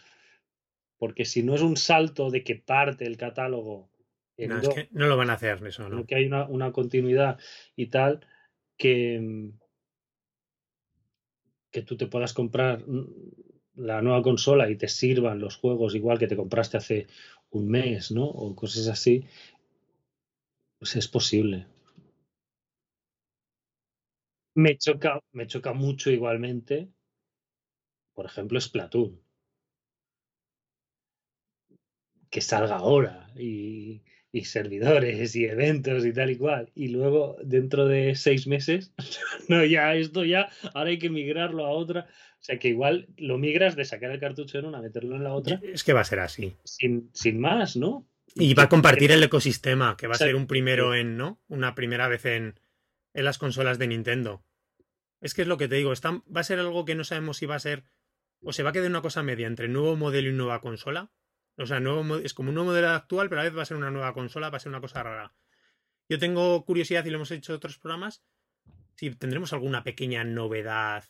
porque 0.98 1.24
si 1.24 1.42
no 1.42 1.54
es 1.54 1.62
un 1.62 1.76
salto 1.76 2.30
de 2.30 2.42
que 2.42 2.56
parte 2.56 3.06
el 3.06 3.16
catálogo. 3.16 3.90
no, 4.38 4.58
es 4.58 4.68
que 4.68 4.88
no 4.92 5.06
lo 5.06 5.16
van 5.16 5.30
a 5.30 5.34
hacer 5.34 5.64
eso, 5.66 5.88
¿no? 5.88 6.06
Que 6.06 6.16
hay 6.16 6.26
una, 6.26 6.46
una 6.46 6.72
continuidad 6.72 7.38
y 7.74 7.86
tal. 7.86 8.26
Que, 8.78 9.50
que 11.70 11.82
tú 11.82 11.96
te 11.96 12.06
puedas 12.06 12.32
comprar 12.32 12.84
la 13.74 14.02
nueva 14.02 14.22
consola 14.22 14.70
y 14.70 14.76
te 14.76 14.88
sirvan 14.88 15.40
los 15.40 15.56
juegos 15.56 15.94
igual 15.94 16.18
que 16.18 16.26
te 16.26 16.36
compraste 16.36 16.76
hace 16.76 17.06
un 17.50 17.68
mes, 17.68 18.10
¿no? 18.10 18.24
O 18.24 18.54
cosas 18.54 18.88
así, 18.88 19.26
pues 20.78 20.96
es 20.96 21.08
posible. 21.08 21.66
Me 24.54 24.78
choca, 24.78 25.20
me 25.32 25.46
choca 25.46 25.74
mucho 25.74 26.10
igualmente, 26.10 26.88
por 28.14 28.24
ejemplo, 28.24 28.58
Splatoon. 28.58 29.20
Que 32.36 32.42
salga 32.42 32.76
ahora 32.76 33.30
y, 33.34 34.02
y 34.30 34.44
servidores 34.44 35.34
y 35.34 35.46
eventos 35.46 36.04
y 36.04 36.12
tal 36.12 36.30
y 36.32 36.36
cual. 36.36 36.70
Y 36.74 36.88
luego, 36.88 37.38
dentro 37.42 37.86
de 37.86 38.14
seis 38.14 38.46
meses, 38.46 38.92
no, 39.48 39.64
ya 39.64 39.94
esto 39.94 40.22
ya, 40.22 40.50
ahora 40.74 40.90
hay 40.90 40.98
que 40.98 41.08
migrarlo 41.08 41.64
a 41.64 41.70
otra. 41.70 42.00
O 42.38 42.44
sea 42.44 42.58
que 42.58 42.68
igual 42.68 43.08
lo 43.16 43.38
migras 43.38 43.74
de 43.74 43.86
sacar 43.86 44.10
el 44.10 44.20
cartucho 44.20 44.58
en 44.58 44.66
una, 44.66 44.82
meterlo 44.82 45.16
en 45.16 45.24
la 45.24 45.32
otra. 45.32 45.58
Es 45.62 45.82
que 45.82 45.94
va 45.94 46.02
a 46.02 46.04
ser 46.04 46.18
así. 46.18 46.52
Sin, 46.62 47.08
sin 47.14 47.40
más, 47.40 47.74
¿no? 47.74 48.06
Y 48.34 48.52
va 48.52 48.64
a 48.64 48.68
compartir 48.68 49.12
el 49.12 49.22
ecosistema, 49.22 49.96
que 49.96 50.06
va 50.06 50.16
a 50.16 50.18
ser 50.18 50.36
un 50.36 50.46
primero 50.46 50.94
en, 50.94 51.16
¿no? 51.16 51.40
Una 51.48 51.74
primera 51.74 52.06
vez 52.06 52.26
en, 52.26 52.60
en 53.14 53.24
las 53.24 53.38
consolas 53.38 53.78
de 53.78 53.86
Nintendo. 53.86 54.44
Es 55.22 55.32
que 55.32 55.40
es 55.40 55.48
lo 55.48 55.56
que 55.56 55.68
te 55.68 55.76
digo, 55.76 55.94
está, 55.94 56.10
va 56.10 56.42
a 56.42 56.44
ser 56.44 56.58
algo 56.58 56.84
que 56.84 56.94
no 56.94 57.04
sabemos 57.04 57.38
si 57.38 57.46
va 57.46 57.54
a 57.54 57.60
ser 57.60 57.84
o 58.42 58.52
se 58.52 58.62
va 58.62 58.68
a 58.68 58.72
quedar 58.74 58.90
una 58.90 59.00
cosa 59.00 59.22
media 59.22 59.46
entre 59.46 59.68
nuevo 59.68 59.96
modelo 59.96 60.28
y 60.28 60.34
nueva 60.34 60.60
consola, 60.60 61.10
o 61.58 61.66
sea, 61.66 61.80
nuevo, 61.80 62.16
es 62.16 62.34
como 62.34 62.50
un 62.50 62.54
nuevo 62.54 62.70
modelo 62.70 62.90
actual, 62.90 63.28
pero 63.28 63.40
a 63.40 63.44
la 63.44 63.50
vez 63.50 63.58
va 63.58 63.62
a 63.62 63.66
ser 63.66 63.76
una 63.76 63.90
nueva 63.90 64.12
consola, 64.12 64.50
va 64.50 64.58
a 64.58 64.60
ser 64.60 64.70
una 64.70 64.80
cosa 64.80 65.02
rara. 65.02 65.34
Yo 66.08 66.18
tengo 66.18 66.64
curiosidad, 66.64 67.04
y 67.04 67.10
lo 67.10 67.16
hemos 67.16 67.30
hecho 67.30 67.52
en 67.52 67.56
otros 67.56 67.78
programas, 67.78 68.22
si 68.94 69.10
tendremos 69.14 69.52
alguna 69.52 69.82
pequeña 69.82 70.24
novedad 70.24 71.04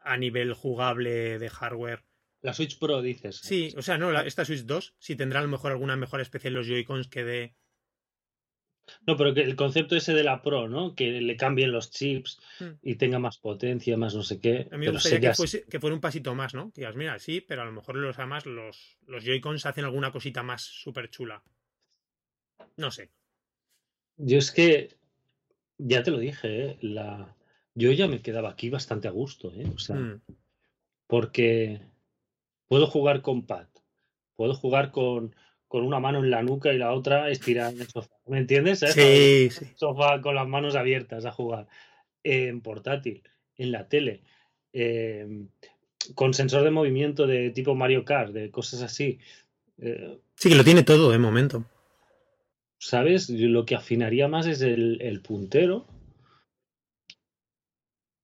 a 0.00 0.16
nivel 0.16 0.54
jugable 0.54 1.38
de 1.38 1.50
hardware. 1.50 2.04
La 2.40 2.54
Switch 2.54 2.78
Pro, 2.78 3.02
dices. 3.02 3.38
Sí, 3.38 3.74
o 3.76 3.82
sea, 3.82 3.98
no, 3.98 4.16
esta 4.20 4.44
Switch 4.44 4.64
2, 4.64 4.94
si 4.98 5.16
tendrá 5.16 5.40
a 5.40 5.42
lo 5.42 5.48
mejor 5.48 5.72
alguna 5.72 5.96
mejor 5.96 6.20
especial 6.20 6.52
en 6.52 6.58
los 6.58 6.68
Joy-Cons 6.68 7.08
que 7.08 7.24
de 7.24 7.56
no, 9.06 9.16
pero 9.16 9.34
que 9.34 9.42
el 9.42 9.56
concepto 9.56 9.96
ese 9.96 10.14
de 10.14 10.22
la 10.22 10.42
Pro, 10.42 10.68
¿no? 10.68 10.94
Que 10.94 11.20
le 11.20 11.36
cambien 11.36 11.72
los 11.72 11.90
chips 11.90 12.38
hmm. 12.60 12.70
y 12.82 12.96
tenga 12.96 13.18
más 13.18 13.38
potencia, 13.38 13.96
más 13.96 14.14
no 14.14 14.22
sé 14.22 14.40
qué. 14.40 14.68
A 14.70 14.76
mí 14.76 14.86
me 14.86 14.92
gustaría 14.92 15.32
que, 15.68 15.80
fuera 15.80 15.94
un 15.94 16.00
pasito 16.00 16.34
más, 16.34 16.54
¿no? 16.54 16.70
Que 16.72 16.82
digas, 16.82 16.96
mira, 16.96 17.18
sí, 17.18 17.40
pero 17.40 17.62
a 17.62 17.64
lo 17.64 17.72
mejor 17.72 17.96
los 17.96 18.18
además 18.18 18.46
los, 18.46 18.98
los 19.06 19.24
Joy-Cons 19.24 19.66
hacen 19.66 19.84
alguna 19.84 20.12
cosita 20.12 20.42
más 20.42 20.62
súper 20.62 21.10
chula. 21.10 21.42
No 22.76 22.90
sé. 22.90 23.10
Yo 24.16 24.38
es 24.38 24.50
que, 24.50 24.96
ya 25.78 26.02
te 26.02 26.10
lo 26.10 26.18
dije, 26.18 26.64
¿eh? 26.64 26.78
la... 26.80 27.34
yo 27.74 27.92
ya 27.92 28.08
me 28.08 28.22
quedaba 28.22 28.50
aquí 28.50 28.70
bastante 28.70 29.08
a 29.08 29.12
gusto, 29.12 29.52
¿eh? 29.52 29.70
O 29.74 29.78
sea, 29.78 29.96
hmm. 29.96 30.20
porque 31.06 31.80
puedo 32.68 32.86
jugar 32.86 33.22
con 33.22 33.46
pad, 33.46 33.68
puedo 34.36 34.54
jugar 34.54 34.90
con 34.90 35.34
con 35.76 35.84
una 35.84 36.00
mano 36.00 36.20
en 36.20 36.30
la 36.30 36.42
nuca 36.42 36.72
y 36.72 36.78
la 36.78 36.94
otra 36.94 37.28
estirada 37.28 37.68
en 37.70 37.82
el 37.82 37.86
sofá. 37.86 38.08
¿Me 38.26 38.38
entiendes? 38.38 38.78
Sí, 38.78 39.50
sí. 39.50 39.66
Sofá 39.74 40.22
con 40.22 40.34
las 40.34 40.48
manos 40.48 40.74
abiertas 40.74 41.26
a 41.26 41.32
jugar. 41.32 41.68
En 42.24 42.62
portátil, 42.62 43.22
en 43.58 43.72
la 43.72 43.86
tele, 43.86 44.22
em, 44.72 45.48
con 46.14 46.32
sensor 46.32 46.64
de 46.64 46.70
movimiento 46.70 47.26
de 47.26 47.50
tipo 47.50 47.74
Mario 47.74 48.06
Kart, 48.06 48.32
de 48.32 48.50
cosas 48.50 48.80
así. 48.80 49.18
Eh, 49.76 50.16
sí, 50.36 50.48
que 50.48 50.54
lo 50.54 50.64
tiene 50.64 50.82
todo 50.82 51.10
de 51.10 51.18
momento. 51.18 51.66
¿Sabes? 52.78 53.28
Lo 53.28 53.66
que 53.66 53.74
afinaría 53.74 54.28
más 54.28 54.46
es 54.46 54.62
el, 54.62 55.02
el 55.02 55.20
puntero. 55.20 55.86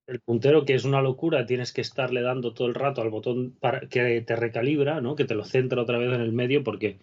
El 0.06 0.20
puntero, 0.20 0.64
que 0.64 0.74
es 0.74 0.86
una 0.86 1.02
locura, 1.02 1.44
tienes 1.44 1.70
que 1.70 1.82
estarle 1.82 2.22
dando 2.22 2.54
todo 2.54 2.66
el 2.66 2.74
rato 2.74 3.02
al 3.02 3.10
botón 3.10 3.54
para 3.60 3.88
que 3.90 4.22
te 4.22 4.36
recalibra, 4.36 5.02
¿no? 5.02 5.16
Que 5.16 5.26
te 5.26 5.34
lo 5.34 5.44
centra 5.44 5.82
otra 5.82 5.98
vez 5.98 6.14
en 6.14 6.22
el 6.22 6.32
medio, 6.32 6.64
porque 6.64 6.98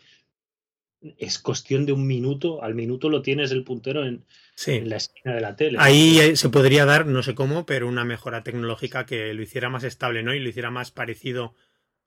es 1.01 1.39
cuestión 1.39 1.85
de 1.85 1.93
un 1.93 2.05
minuto, 2.05 2.61
al 2.63 2.75
minuto 2.75 3.09
lo 3.09 3.21
tienes 3.21 3.51
el 3.51 3.63
puntero 3.63 4.05
en, 4.05 4.25
la 4.65 4.97
esquina 4.97 5.35
de 5.35 5.41
la 5.41 5.55
tele. 5.55 5.77
Ahí 5.79 6.35
se 6.35 6.49
podría 6.49 6.85
dar, 6.85 7.05
no 7.05 7.23
sé 7.23 7.35
cómo, 7.35 7.65
pero 7.65 7.87
una 7.87 8.03
mejora 8.03 8.43
tecnológica 8.43 9.05
que 9.05 9.33
lo 9.33 9.41
hiciera 9.41 9.69
más 9.69 9.83
estable, 9.83 10.23
¿no? 10.23 10.33
Y 10.33 10.39
lo 10.39 10.49
hiciera 10.49 10.71
más 10.71 10.91
parecido 10.91 11.55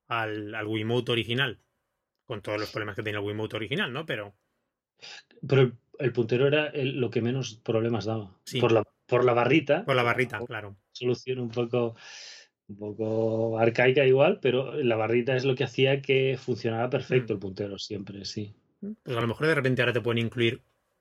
al, 0.08 0.54
al 0.54 0.66
Wiimote 0.66 1.12
original. 1.12 1.58
Con 2.26 2.42
todos 2.42 2.60
los 2.60 2.70
problemas 2.70 2.96
que 2.96 3.02
tenía 3.02 3.20
el 3.20 3.26
Wiimote 3.26 3.56
original, 3.56 3.92
¿no? 3.92 4.04
Pero. 4.04 4.34
Pero 5.46 5.72
el, 5.98 6.12
puntero 6.12 6.46
era 6.46 6.70
lo 6.74 7.10
que 7.10 7.22
menos 7.22 7.54
problemas 7.54 8.04
daba. 8.04 8.38
Por, 8.60 8.72
la, 8.72 8.84
por 9.06 9.24
la 9.24 9.32
barrita. 9.32 9.84
Por 9.84 9.96
la 9.96 10.02
barrita, 10.02 10.40
claro. 10.46 10.76
Solución 10.92 11.40
un 11.40 11.50
poco 11.50 11.96
un 12.68 12.76
poco 12.76 13.58
arcaica 13.58 14.06
igual, 14.06 14.38
pero 14.40 14.74
la 14.74 14.96
barrita 14.96 15.36
es 15.36 15.44
lo 15.44 15.54
que 15.54 15.64
hacía 15.64 16.00
que 16.00 16.38
funcionara 16.38 16.88
perfecto 16.88 17.32
mm. 17.32 17.36
el 17.36 17.40
puntero 17.40 17.78
siempre, 17.78 18.24
sí. 18.24 18.54
Pues 19.02 19.16
a 19.16 19.20
lo 19.20 19.26
mejor 19.26 19.46
de 19.46 19.54
repente 19.54 19.82
ahora 19.82 19.92
te 19.92 20.00
pueden 20.00 20.24
incluir 20.24 20.60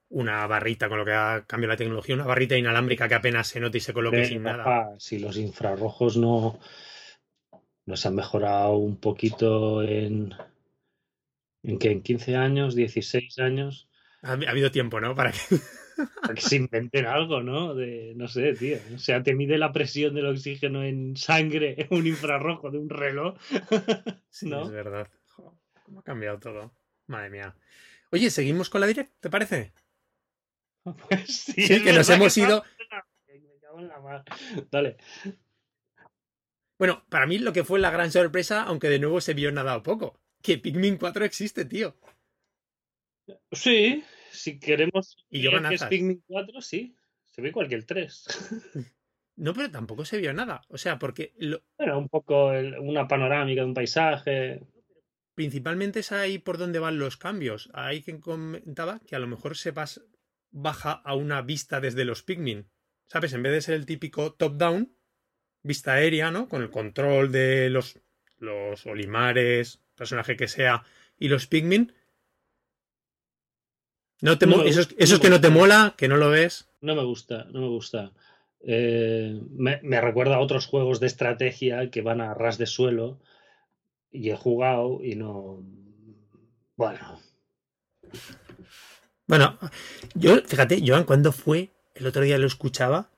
una 0.10 0.46
barrita 0.46 0.89
con 0.89 0.98
lo 0.98 1.06
que 1.06 1.13
ha 1.13 1.46
cambiado 1.48 1.74
la 1.74 1.78
tecnología, 1.78 2.15
una 2.15 2.26
barrita 2.26 2.58
inalámbrica 2.58 3.08
que 3.08 3.15
apenas 3.15 3.48
se 3.48 3.60
note 3.60 3.78
y 3.78 3.82
se 3.82 3.94
coloque 3.94 4.26
sin 4.26 4.44
nada. 4.44 4.96
Si 5.00 5.20
los 5.20 5.38
infrarrojos 5.38 6.17
no 6.17 6.60
nos 7.86 8.06
han 8.06 8.15
mejorado 8.15 8.78
un 8.78 8.98
poquito 8.98 9.82
en 9.82 10.34
en 11.63 11.78
que 11.78 11.91
en 11.91 12.02
15 12.02 12.36
años, 12.36 12.76
16 12.76 13.39
años. 13.39 13.88
Ha, 14.24 14.34
habido 14.34 14.72
tiempo, 14.72 15.00
¿no? 15.00 15.15
Para 15.15 15.32
que... 15.32 15.39
Para 16.22 16.34
que 16.34 16.41
se 16.41 16.56
inventen 16.56 17.06
algo, 17.06 17.44
¿no? 17.44 17.76
De, 17.76 18.13
no 18.15 18.28
sé, 18.28 18.54
tío. 18.54 18.78
O 18.96 18.98
sea, 18.98 19.22
te 19.22 19.36
mide 19.36 19.60
la 19.60 19.72
presión 19.72 20.15
del 20.15 20.26
oxígeno 20.26 20.84
en 20.84 21.15
sangre, 21.15 21.88
un 21.91 22.08
infrarrojo 22.08 22.72
de 22.72 22.80
un 22.80 22.89
reloj. 22.89 23.38
Sí, 24.30 24.50
es 24.50 24.72
verdad. 24.72 25.10
¿Cómo 25.84 26.00
ha 26.00 26.04
cambiado 26.04 26.39
todo? 26.39 26.72
Madre 27.12 27.30
mía. 27.30 27.56
Oye, 28.12 28.30
seguimos 28.30 28.69
con 28.69 28.82
la 28.82 28.88
direct, 28.88 29.13
¿te 29.19 29.30
parece? 29.30 29.74
Pues 30.84 31.28
sí, 31.38 31.62
Sí, 31.67 31.84
que 31.84 31.93
nos 31.93 32.10
hemos 32.10 32.36
ido. 32.38 32.63
Me 33.28 33.60
cago 33.60 33.80
en 33.80 33.88
la 33.88 34.00
mar. 34.00 34.24
Dale. 34.71 34.97
Bueno, 36.80 37.06
para 37.10 37.28
mí 37.28 37.38
lo 37.38 37.54
que 37.54 37.63
fue 37.63 37.80
la 37.80 37.91
gran 37.91 38.12
sorpresa, 38.12 38.63
aunque 38.63 38.89
de 38.89 38.97
nuevo 38.97 39.21
se 39.21 39.36
vio 39.36 39.52
nada 39.52 39.78
o 39.78 39.84
poco, 39.84 40.19
que 40.41 40.58
Pikmin 40.58 40.97
4 40.97 41.24
existe, 41.26 41.65
tío. 41.65 41.95
Sí, 43.52 44.04
si 44.32 44.60
queremos 44.60 45.24
Y 45.30 45.41
yo 45.41 45.52
que 45.52 45.76
es. 45.76 45.84
Pikmin 45.84 46.24
4, 46.28 46.62
sí. 46.62 46.95
Se 47.26 47.41
ve 47.41 47.50
igual 47.50 47.67
que 47.69 47.76
el 47.76 47.86
3. 47.86 48.26
No, 49.38 49.54
pero 49.54 49.71
tampoco 49.71 50.04
se 50.06 50.17
vio 50.17 50.34
nada. 50.34 50.62
O 50.67 50.78
sea, 50.78 51.00
porque 51.00 51.34
lo- 51.38 51.63
Bueno, 51.78 51.97
un 51.97 52.10
poco 52.10 52.52
el- 52.54 52.78
una 52.78 53.08
panorámica 53.08 53.62
de 53.62 53.65
un 53.67 53.74
paisaje. 53.74 54.62
Principalmente 55.36 56.00
es 56.02 56.12
ahí 56.12 56.38
por 56.38 56.58
donde 56.58 56.80
van 56.80 57.00
los 57.00 57.17
cambios. 57.17 57.70
Hay 57.74 58.02
quien 58.04 58.20
comentaba 58.20 59.00
que 59.08 59.15
a 59.15 59.20
lo 59.20 59.28
mejor 59.28 59.58
se 59.58 59.74
pas- 59.74 60.04
baja 60.52 60.91
a 60.91 61.15
una 61.15 61.41
vista 61.41 61.80
desde 61.80 62.06
los 62.06 62.24
Pikmin. 62.24 62.67
¿Sabes? 63.08 63.34
En 63.34 63.44
vez 63.44 63.52
de 63.52 63.62
ser 63.62 63.76
el 63.76 63.86
típico 63.86 64.34
top-down, 64.34 64.96
vista 65.63 65.94
aérea, 65.94 66.32
¿no? 66.32 66.48
Con 66.48 66.62
el 66.62 66.70
control 66.70 67.32
de 67.32 67.70
los, 67.70 68.00
los 68.38 68.86
olimares, 68.86 69.82
personaje 69.96 70.38
que 70.38 70.48
sea, 70.48 70.84
y 71.17 71.28
los 71.28 71.48
Pikmin. 71.48 71.94
No 74.22 74.38
te 74.38 74.46
No 74.46 74.63
gusta, 74.63 74.70
esos 74.98 75.20
no 75.20 75.22
que 75.22 75.30
no 75.30 75.41
te 75.41 75.50
mola, 75.50 75.96
que 75.98 76.08
no 76.08 76.15
lo 76.17 76.30
ves. 76.30 76.70
No 76.80 76.96
me 76.96 77.04
gusta, 77.04 77.46
no 77.46 77.62
me 77.62 77.67
gusta. 77.67 78.12
Eh, 78.62 79.41
me, 79.52 79.80
me 79.84 80.00
recuerda 80.00 80.36
a 80.36 80.39
otros 80.39 80.67
juegos 80.67 81.00
de 81.00 81.08
estrategia 81.08 81.89
que 81.89 82.02
van 82.02 82.22
a 82.22 82.34
ras 82.34 82.58
de 82.58 82.67
suelo 82.67 83.20
y 84.12 84.30
he 84.30 84.36
jugado 84.38 85.00
y 85.04 85.15
no. 85.15 85.63
Bueno, 86.76 87.19
Bueno, 89.28 89.58
yo, 90.15 90.41
fíjate, 90.45 90.82
Joan, 90.86 91.06
¿cuándo 91.06 91.32
fue? 91.32 91.69
El 91.95 92.08
otro 92.08 92.21
día 92.24 92.38
lo 92.38 92.47
escuchaba. 92.47 93.10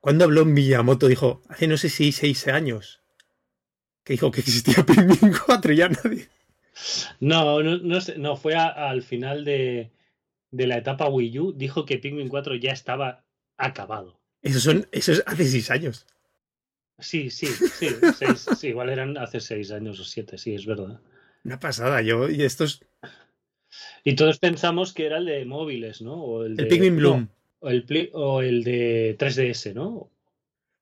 Cuando 0.00 0.24
habló 0.24 0.44
Miyamoto, 0.44 1.06
dijo, 1.08 1.42
hace 1.48 1.68
no 1.68 1.76
sé 1.76 1.88
si 1.90 2.10
seis 2.12 2.48
años, 2.48 3.00
que 4.04 4.14
dijo 4.14 4.30
que 4.30 4.40
existía 4.40 4.74
Pikmin 4.86 5.34
4 5.46 5.72
y 5.72 5.76
ya 5.76 5.88
nadie. 5.88 6.28
no, 7.20 7.62
no, 7.62 7.76
no, 7.78 8.00
sé, 8.00 8.16
no 8.18 8.36
fue 8.36 8.54
a- 8.54 8.68
al 8.90 9.02
final 9.02 9.44
de, 9.44 9.90
de 10.50 10.66
la 10.66 10.78
etapa 10.78 11.08
Wii 11.08 11.38
U. 11.38 11.52
Dijo 11.52 11.84
que 11.84 11.98
Pikmin 11.98 12.28
4 12.28 12.54
ya 12.56 12.72
estaba 12.72 13.24
acabado. 13.58 14.18
Eso, 14.42 14.58
son, 14.58 14.88
eso 14.90 15.12
es 15.12 15.22
hace 15.26 15.46
seis 15.46 15.70
años. 15.70 16.06
Sí, 17.00 17.30
sí, 17.30 17.46
sí, 17.46 17.88
seis- 18.16 18.46
sí, 18.58 18.68
igual 18.68 18.90
eran 18.90 19.16
hace 19.18 19.40
seis 19.40 19.70
años 19.72 19.98
o 20.00 20.04
siete, 20.04 20.38
sí, 20.38 20.54
es 20.54 20.66
verdad. 20.66 21.00
Una 21.44 21.58
pasada, 21.58 22.02
yo, 22.02 22.28
y 22.28 22.42
estos. 22.42 22.82
Y 24.04 24.14
todos 24.14 24.38
pensamos 24.38 24.92
que 24.92 25.06
era 25.06 25.18
el 25.18 25.26
de 25.26 25.44
móviles, 25.44 26.02
¿no? 26.02 26.14
O 26.22 26.44
el, 26.44 26.56
Pikmin 26.56 26.94
no, 26.94 26.98
Bloom. 27.00 27.28
o, 27.60 27.70
el, 27.70 28.10
o 28.12 28.42
el 28.42 28.64
de 28.64 29.16
3DS, 29.18 29.74
¿no? 29.74 30.10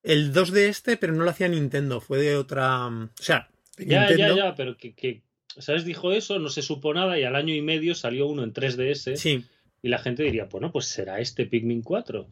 El 0.02 0.32
2 0.32 0.52
de 0.52 0.68
este, 0.68 0.96
pero 0.96 1.12
no 1.12 1.24
lo 1.24 1.30
hacía 1.30 1.48
Nintendo, 1.48 2.00
fue 2.00 2.18
de 2.18 2.36
otra. 2.36 2.88
mm, 2.88 3.04
O 3.18 3.22
sea, 3.22 3.48
Ya, 3.76 4.08
Nintendo. 4.08 4.36
ya, 4.36 4.44
ya, 4.46 4.54
pero 4.54 4.76
que, 4.76 4.94
que, 4.94 5.22
¿sabes? 5.58 5.84
Dijo 5.84 6.12
eso, 6.12 6.38
no 6.38 6.48
se 6.48 6.62
supo 6.62 6.94
nada 6.94 7.18
y 7.18 7.24
al 7.24 7.36
año 7.36 7.54
y 7.54 7.60
medio 7.62 7.94
salió 7.94 8.26
uno 8.26 8.42
en 8.42 8.52
3DS 8.52 9.16
Sí. 9.16 9.44
y 9.82 9.88
la 9.88 9.98
gente 9.98 10.22
diría, 10.22 10.44
bueno, 10.46 10.72
pues 10.72 10.86
será 10.86 11.20
este 11.20 11.46
Pikmin 11.46 11.82
4. 11.82 12.28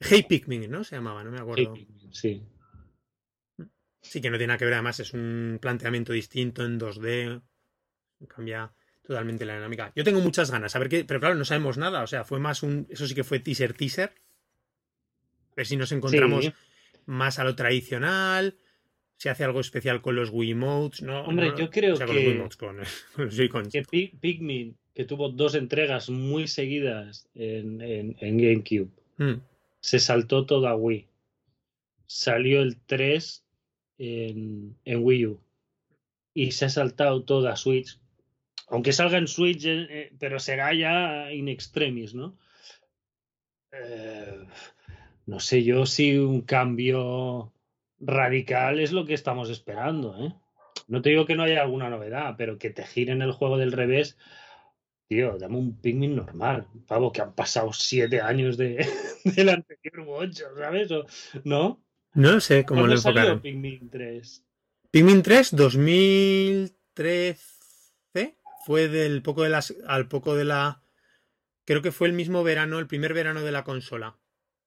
Hey 0.00 0.24
Pikmin, 0.28 0.70
¿no? 0.70 0.82
Se 0.84 0.96
llamaba, 0.96 1.22
no 1.22 1.30
me 1.30 1.38
acuerdo. 1.38 1.74
Sí. 2.10 2.42
Sí, 4.00 4.20
que 4.20 4.30
no 4.30 4.36
tiene 4.38 4.48
nada 4.48 4.58
que 4.58 4.64
ver, 4.64 4.74
además 4.74 5.00
es 5.00 5.12
un 5.12 5.58
planteamiento 5.60 6.12
distinto 6.12 6.64
en 6.64 6.78
2D. 6.78 7.40
Cambia 8.28 8.70
totalmente 9.06 9.44
la 9.44 9.54
dinámica. 9.54 9.92
Yo 9.96 10.04
tengo 10.04 10.20
muchas 10.20 10.50
ganas, 10.50 10.74
a 10.74 10.78
ver 10.78 10.88
qué, 10.88 11.04
pero 11.04 11.20
claro, 11.20 11.34
no 11.34 11.44
sabemos 11.44 11.78
nada. 11.78 12.02
O 12.02 12.06
sea, 12.06 12.24
fue 12.24 12.38
más 12.38 12.62
un. 12.62 12.86
Eso 12.90 13.06
sí 13.06 13.14
que 13.14 13.24
fue 13.24 13.40
teaser 13.40 13.72
teaser. 13.74 14.12
A 15.52 15.54
ver 15.56 15.66
si 15.66 15.76
nos 15.76 15.90
encontramos 15.92 16.44
Sí. 16.44 16.52
más 17.06 17.38
a 17.38 17.44
lo 17.44 17.54
tradicional. 17.56 18.56
Si 19.16 19.28
hace 19.28 19.42
algo 19.42 19.58
especial 19.60 20.00
con 20.00 20.14
los 20.14 20.30
Wiimotes, 20.30 21.02
¿no? 21.02 21.22
Hombre, 21.22 21.48
no, 21.50 21.58
yo 21.58 21.70
creo 21.70 21.94
o 21.94 21.96
sea, 21.96 22.06
con 22.06 22.14
los 22.14 22.22
que- 22.24 22.30
Wiimotes, 22.30 22.56
con, 22.56 22.76
con 23.16 23.24
los 23.24 23.34
Joy-Cons. 23.36 23.72
Que 23.72 23.82
Pi- 23.82 24.12
Pikmin, 24.20 24.76
que 24.94 25.04
tuvo 25.04 25.28
dos 25.30 25.56
entregas 25.56 26.08
muy 26.08 26.46
seguidas 26.46 27.28
en, 27.34 27.80
en, 27.80 28.16
en 28.20 28.38
GameCube, 28.38 28.90
Mm. 29.16 29.40
se 29.80 29.98
saltó 29.98 30.46
toda 30.46 30.76
Wii. 30.76 31.08
Salió 32.06 32.62
el 32.62 32.76
3 32.86 33.42
en, 33.98 34.76
Wii 34.86 35.26
U. 35.26 35.40
Y 36.34 36.52
se 36.52 36.66
ha 36.66 36.70
saltado 36.70 37.24
toda 37.24 37.56
Switch. 37.56 37.98
Aunque 38.68 38.92
salga 38.92 39.18
en 39.18 39.28
Switch, 39.28 39.64
eh, 39.64 39.86
eh, 39.90 40.12
pero 40.18 40.38
será 40.38 40.72
ya 40.74 41.32
in 41.32 41.48
extremis, 41.48 42.14
¿no? 42.14 42.38
Eh, 43.72 44.46
no 45.26 45.40
sé 45.40 45.62
yo 45.62 45.86
si 45.86 46.16
un 46.16 46.42
cambio 46.42 47.52
radical 48.00 48.80
es 48.80 48.92
lo 48.92 49.04
que 49.04 49.14
estamos 49.14 49.50
esperando, 49.50 50.16
¿eh? 50.24 50.34
No 50.86 51.02
te 51.02 51.10
digo 51.10 51.26
que 51.26 51.34
no 51.34 51.42
haya 51.42 51.62
alguna 51.62 51.90
novedad, 51.90 52.34
pero 52.38 52.58
que 52.58 52.70
te 52.70 52.84
giren 52.86 53.20
el 53.20 53.32
juego 53.32 53.58
del 53.58 53.72
revés. 53.72 54.16
Tío, 55.06 55.38
dame 55.38 55.56
un 55.56 55.80
Pikmin 55.80 56.16
normal. 56.16 56.66
Pavo, 56.86 57.12
que 57.12 57.20
han 57.22 57.34
pasado 57.34 57.72
siete 57.72 58.20
años 58.20 58.56
de, 58.56 58.86
del 59.24 59.48
anterior 59.48 60.00
u 60.00 60.12
ocho, 60.12 60.44
¿sabes? 60.56 60.90
O- 60.92 61.06
¿No? 61.44 61.82
No 62.14 62.32
lo 62.32 62.40
sé 62.40 62.64
cómo 62.64 62.80
lo 62.80 62.86
¿Cuándo 62.86 63.02
salió 63.02 63.20
enfocaron. 63.20 63.42
Pikmin 63.42 63.90
3? 63.90 64.44
Pikmin 64.90 65.22
3, 65.22 65.56
2013. 65.56 67.38
Fue 68.64 68.88
del 68.88 69.22
poco 69.22 69.44
de 69.44 69.50
las. 69.50 69.74
Al 69.86 70.08
poco 70.08 70.34
de 70.34 70.44
la. 70.44 70.82
Creo 71.64 71.82
que 71.82 71.92
fue 71.92 72.08
el 72.08 72.14
mismo 72.14 72.42
verano, 72.42 72.78
el 72.78 72.86
primer 72.86 73.14
verano 73.14 73.42
de 73.42 73.52
la 73.52 73.64
consola. 73.64 74.18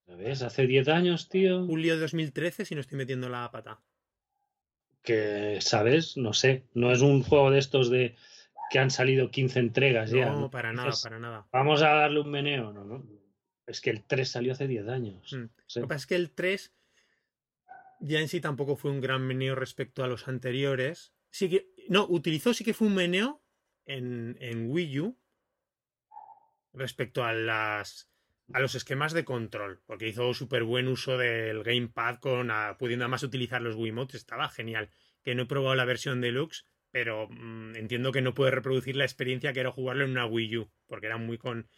¿Ves? 0.06 0.42
Hace 0.42 0.66
10 0.66 0.88
años, 0.88 1.28
tío. 1.28 1.66
Julio 1.66 1.94
de 1.94 2.00
2013, 2.00 2.64
si 2.64 2.74
no 2.74 2.80
estoy 2.80 2.98
metiendo 2.98 3.28
la 3.28 3.50
pata. 3.50 3.80
Que, 5.02 5.58
¿sabes? 5.60 6.16
No 6.16 6.32
sé. 6.32 6.64
No 6.74 6.92
es 6.92 7.00
un 7.00 7.22
juego 7.22 7.50
de 7.50 7.58
estos 7.58 7.90
de 7.90 8.16
que 8.70 8.78
han 8.78 8.90
salido 8.90 9.30
15 9.30 9.58
entregas 9.58 10.10
ya. 10.10 10.30
No, 10.30 10.40
¿no? 10.40 10.50
para 10.50 10.72
nada, 10.72 10.88
Dices, 10.88 11.02
para 11.02 11.18
nada. 11.18 11.46
Vamos 11.52 11.82
a 11.82 11.88
darle 11.94 12.20
un 12.20 12.30
meneo, 12.30 12.72
¿no? 12.72 12.84
no. 12.84 13.04
Es 13.66 13.80
que 13.80 13.90
el 13.90 14.02
3 14.02 14.28
salió 14.28 14.52
hace 14.52 14.66
10 14.66 14.88
años. 14.88 15.32
Mm. 15.32 15.42
No 15.42 15.50
sé. 15.66 15.80
Lo 15.80 15.86
que 15.86 15.88
pasa 15.88 16.02
es 16.02 16.06
que 16.06 16.16
el 16.16 16.30
3 16.30 16.72
ya 18.02 18.20
en 18.20 18.28
sí 18.28 18.40
tampoco 18.40 18.76
fue 18.76 18.90
un 18.90 19.00
gran 19.00 19.26
meneo 19.26 19.54
respecto 19.54 20.04
a 20.04 20.08
los 20.08 20.28
anteriores. 20.28 21.14
Sí 21.30 21.48
que. 21.48 21.68
No, 21.88 22.06
utilizó 22.08 22.52
sí 22.54 22.64
que 22.64 22.74
fue 22.74 22.88
un 22.88 22.94
meneo 22.94 23.42
en, 23.86 24.36
en 24.40 24.70
Wii 24.70 25.00
U 25.00 25.18
respecto 26.72 27.24
a 27.24 27.32
las 27.32 28.08
a 28.52 28.60
los 28.60 28.74
esquemas 28.74 29.12
de 29.14 29.24
control, 29.24 29.80
porque 29.86 30.08
hizo 30.08 30.34
súper 30.34 30.64
buen 30.64 30.86
uso 30.88 31.16
del 31.16 31.62
gamepad 31.62 32.16
con 32.18 32.50
a- 32.50 32.76
pudiendo 32.78 33.04
además 33.04 33.22
utilizar 33.22 33.62
los 33.62 33.76
Wiimotes, 33.76 34.16
estaba 34.16 34.48
genial. 34.50 34.90
Que 35.22 35.34
no 35.34 35.44
he 35.44 35.46
probado 35.46 35.74
la 35.74 35.84
versión 35.86 36.20
deluxe, 36.20 36.66
pero 36.90 37.28
mm, 37.30 37.76
entiendo 37.76 38.12
que 38.12 38.20
no 38.20 38.34
puede 38.34 38.50
reproducir 38.50 38.96
la 38.96 39.04
experiencia 39.04 39.52
que 39.54 39.60
era 39.60 39.70
jugarlo 39.70 40.04
en 40.04 40.10
una 40.10 40.26
Wii 40.26 40.56
U, 40.58 40.70
porque 40.86 41.06
era 41.06 41.16
muy 41.16 41.38
con, 41.38 41.68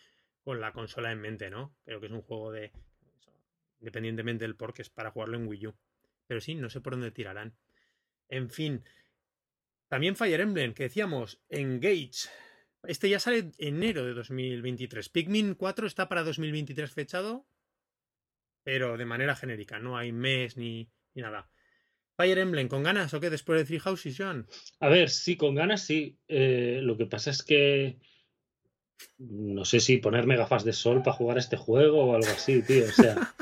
con 0.43 0.61
la 0.61 0.73
consola 0.73 1.13
en 1.13 1.21
mente, 1.21 1.49
¿no? 1.51 1.77
Creo 1.85 2.01
que 2.01 2.07
es 2.07 2.13
un 2.13 2.23
juego 2.23 2.51
de 2.51 2.73
independientemente 3.79 4.45
del 4.45 4.57
por 4.57 4.73
que 4.73 4.83
es 4.83 4.91
para 4.91 5.11
jugarlo 5.11 5.37
en 5.37 5.47
Wii 5.47 5.67
U. 5.69 5.75
Pero 6.27 6.41
sí, 6.41 6.55
no 6.55 6.71
sé 6.71 6.81
por 6.81 6.95
dónde 6.95 7.11
tirarán. 7.11 7.57
En 8.29 8.51
fin. 8.51 8.85
También 9.89 10.17
Fire 10.17 10.41
Emblem, 10.41 10.75
que 10.75 10.85
decíamos, 10.85 11.41
Engage. 11.49 12.29
Este 12.85 13.09
ya 13.09 13.21
sale 13.21 13.53
enero 13.59 14.05
de 14.05 14.15
2023. 14.15 15.09
Pikmin 15.09 15.55
4 15.55 15.87
está 15.87 16.09
para 16.09 16.23
2023 16.23 16.91
fechado, 16.93 17.47
pero 18.63 18.97
de 18.97 19.05
manera 19.07 19.37
genérica, 19.37 19.79
no 19.79 19.97
hay 19.97 20.13
mes 20.13 20.57
ni, 20.57 20.91
ni 21.15 21.23
nada. 21.23 21.49
Fire 22.17 22.39
Emblem, 22.39 22.69
¿con 22.69 22.83
ganas 22.83 23.13
o 23.15 23.21
qué 23.21 23.31
después 23.31 23.59
de 23.59 23.65
Three 23.65 23.81
Houses, 23.81 24.17
John? 24.17 24.47
A 24.81 24.89
ver, 24.89 25.11
sí, 25.11 25.37
con 25.37 25.55
ganas 25.55 25.85
sí. 25.85 26.19
Eh, 26.29 26.81
lo 26.83 26.97
que 26.97 27.07
pasa 27.07 27.31
es 27.31 27.43
que 27.43 27.99
no 29.19 29.65
sé 29.65 29.81
si 29.81 29.99
ponerme 29.99 30.37
gafas 30.37 30.65
de 30.65 30.73
sol 30.73 31.03
para 31.03 31.17
jugar 31.17 31.39
este 31.39 31.57
juego 31.57 32.05
o 32.05 32.15
algo 32.15 32.29
así, 32.29 32.63
tío. 32.63 32.85
O 32.85 32.93
sea, 32.93 33.35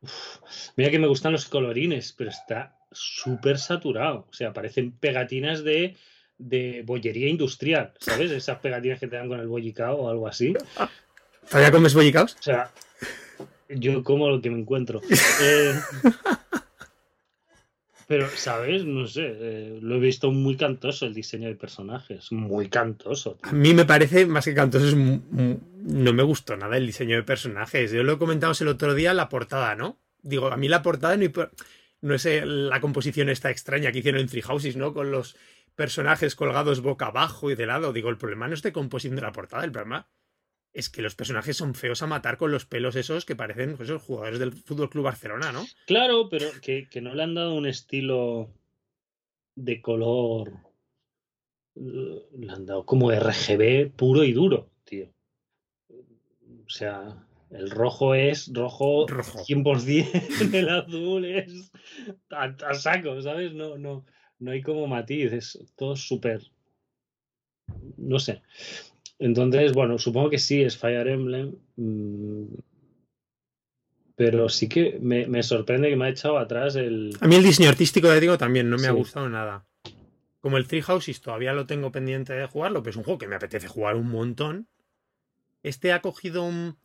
uf, 0.00 0.12
mira 0.76 0.90
que 0.90 0.98
me 0.98 1.06
gustan 1.06 1.32
los 1.32 1.46
colorines, 1.46 2.12
pero 2.16 2.30
está 2.30 2.76
súper 2.92 3.58
saturado. 3.58 4.26
O 4.30 4.32
sea, 4.32 4.52
parecen 4.52 4.92
pegatinas 4.92 5.62
de, 5.64 5.96
de 6.38 6.82
bollería 6.84 7.28
industrial, 7.28 7.92
¿sabes? 8.00 8.30
Esas 8.30 8.58
pegatinas 8.58 9.00
que 9.00 9.06
te 9.08 9.16
dan 9.16 9.28
con 9.28 9.40
el 9.40 9.48
bollicao 9.48 9.96
o 9.96 10.10
algo 10.10 10.26
así. 10.26 10.54
¿Todavía 11.48 11.70
comes 11.72 11.94
bollicaos? 11.94 12.36
O 12.38 12.42
sea, 12.42 12.70
yo 13.68 14.02
como 14.02 14.28
lo 14.28 14.40
que 14.40 14.50
me 14.50 14.58
encuentro. 14.60 15.00
Eh, 15.42 15.74
pero, 18.06 18.28
¿sabes? 18.28 18.84
No 18.84 19.06
sé. 19.06 19.22
eh, 19.24 19.78
lo 19.80 19.94
he 19.94 20.00
visto 20.00 20.32
muy 20.32 20.56
cantoso 20.56 21.06
el 21.06 21.14
diseño 21.14 21.46
de 21.46 21.54
personajes. 21.54 22.32
Muy 22.32 22.68
cantoso. 22.68 23.38
A 23.42 23.52
mí 23.52 23.72
me 23.72 23.84
parece 23.84 24.26
más 24.26 24.44
que 24.44 24.52
cantoso. 24.54 24.88
es 24.88 24.96
no 24.96 26.12
me 26.12 26.22
gustó 26.24 26.56
nada 26.56 26.76
el 26.76 26.86
diseño 26.86 27.14
de 27.14 27.22
personajes. 27.22 27.92
Yo 27.92 28.02
lo 28.02 28.18
comentamos 28.18 28.60
el 28.60 28.68
otro 28.68 28.94
día, 28.94 29.14
la 29.14 29.28
portada, 29.28 29.76
¿no? 29.76 29.96
Digo, 30.22 30.48
a 30.48 30.56
mí 30.56 30.68
la 30.68 30.82
portada 30.82 31.16
no, 32.00 32.14
es 32.14 32.26
eh, 32.26 32.44
la 32.44 32.80
composición 32.80 33.28
esta 33.28 33.50
extraña 33.50 33.92
que 33.92 34.00
hicieron 34.00 34.20
en 34.20 34.28
Three 34.28 34.42
Houses, 34.42 34.76
¿no? 34.76 34.92
Con 34.92 35.10
los 35.10 35.36
personajes 35.74 36.34
colgados 36.34 36.80
boca 36.80 37.06
abajo 37.06 37.50
y 37.50 37.54
de 37.54 37.66
lado. 37.66 37.92
Digo, 37.92 38.10
el 38.10 38.18
problema 38.18 38.48
no 38.48 38.54
es 38.54 38.62
de 38.62 38.72
composición 38.72 39.16
de 39.16 39.22
la 39.22 39.32
portada, 39.32 39.64
el 39.64 39.72
problema 39.72 40.08
es 40.72 40.88
que 40.88 41.02
los 41.02 41.14
personajes 41.14 41.56
son 41.56 41.74
feos 41.74 42.02
a 42.02 42.06
matar 42.06 42.36
con 42.36 42.52
los 42.52 42.64
pelos 42.64 42.94
esos 42.94 43.24
que 43.24 43.34
parecen 43.34 43.76
pues, 43.76 43.88
esos 43.88 44.02
jugadores 44.02 44.38
del 44.38 44.52
Fútbol 44.52 44.88
Club 44.88 45.04
Barcelona, 45.04 45.52
¿no? 45.52 45.66
Claro, 45.86 46.28
pero 46.28 46.48
que, 46.62 46.88
que 46.88 47.00
no 47.00 47.14
le 47.14 47.22
han 47.22 47.34
dado 47.34 47.54
un 47.54 47.66
estilo 47.66 48.52
de 49.56 49.80
color. 49.80 50.52
Le 51.74 52.52
han 52.52 52.66
dado 52.66 52.84
como 52.84 53.10
RGB 53.10 53.90
puro 53.90 54.24
y 54.24 54.32
duro, 54.32 54.70
tío. 54.84 55.08
O 55.90 56.68
sea, 56.68 57.26
el 57.50 57.70
rojo 57.70 58.14
es 58.14 58.50
rojo, 58.52 59.06
Rojo. 59.08 59.40
100%, 59.44 60.52
el 60.54 60.68
azul 60.68 61.24
es 61.24 61.72
a, 62.30 62.44
a 62.44 62.74
saco, 62.74 63.20
¿sabes? 63.22 63.52
No, 63.54 63.76
no, 63.78 64.04
no 64.38 64.50
hay 64.50 64.62
como 64.62 64.86
matiz, 64.86 65.32
es 65.32 65.58
todo 65.76 65.96
súper. 65.96 66.42
No 67.96 68.18
sé. 68.18 68.42
Entonces, 69.18 69.72
bueno, 69.74 69.98
supongo 69.98 70.30
que 70.30 70.38
sí 70.38 70.62
es 70.62 70.76
Fire 70.78 71.06
Emblem. 71.08 71.54
mm, 71.76 72.44
Pero 74.16 74.48
sí 74.48 74.68
que 74.68 74.98
me, 75.00 75.26
me 75.26 75.42
sorprende 75.42 75.88
que 75.88 75.96
me 75.96 76.06
ha 76.06 76.10
echado 76.10 76.38
atrás 76.38 76.76
el. 76.76 77.16
A 77.20 77.26
mí 77.26 77.36
el 77.36 77.42
diseño 77.42 77.68
artístico 77.68 78.08
de 78.08 78.20
digo 78.20 78.38
también 78.38 78.68
no 78.70 78.76
me 78.76 78.86
ha 78.86 78.92
gustado 78.92 79.28
nada. 79.28 79.66
Como 80.40 80.56
el 80.56 80.66
Three 80.66 80.82
Houses 80.82 81.20
todavía 81.20 81.52
lo 81.52 81.66
tengo 81.66 81.92
pendiente 81.92 82.32
de 82.32 82.46
jugarlo, 82.46 82.82
pero 82.82 82.90
es 82.90 82.96
un 82.96 83.04
juego 83.04 83.18
que 83.18 83.28
me 83.28 83.36
apetece 83.36 83.68
jugar 83.68 83.96
un 83.96 84.10
montón. 84.10 84.68
Este 85.62 85.92
ha 85.92 86.00
cogido 86.00 86.44
un. 86.44 86.78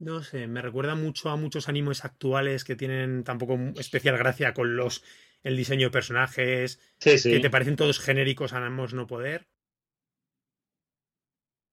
No 0.00 0.22
sé, 0.22 0.46
me 0.46 0.62
recuerda 0.62 0.94
mucho 0.94 1.28
a 1.28 1.36
muchos 1.36 1.68
animes 1.68 2.04
actuales 2.06 2.64
que 2.64 2.74
tienen 2.74 3.22
tampoco 3.22 3.58
especial 3.76 4.16
gracia 4.16 4.54
con 4.54 4.74
los 4.74 5.04
el 5.42 5.56
diseño 5.56 5.88
de 5.88 5.90
personajes, 5.90 6.80
Sí, 7.00 7.18
sí. 7.18 7.30
que 7.30 7.40
te 7.40 7.50
parecen 7.50 7.76
todos 7.76 7.98
genéricos 8.00 8.52
a 8.54 8.64
ambos 8.64 8.94
no 8.94 9.06
poder. 9.06 9.48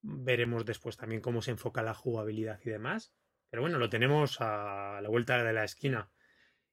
Veremos 0.01 0.65
después 0.65 0.97
también 0.97 1.21
cómo 1.21 1.41
se 1.41 1.51
enfoca 1.51 1.81
la 1.83 1.93
jugabilidad 1.93 2.59
y 2.65 2.69
demás. 2.69 3.13
Pero 3.49 3.61
bueno, 3.61 3.77
lo 3.77 3.89
tenemos 3.89 4.37
a 4.41 4.99
la 5.01 5.09
vuelta 5.09 5.41
de 5.43 5.53
la 5.53 5.63
esquina. 5.63 6.11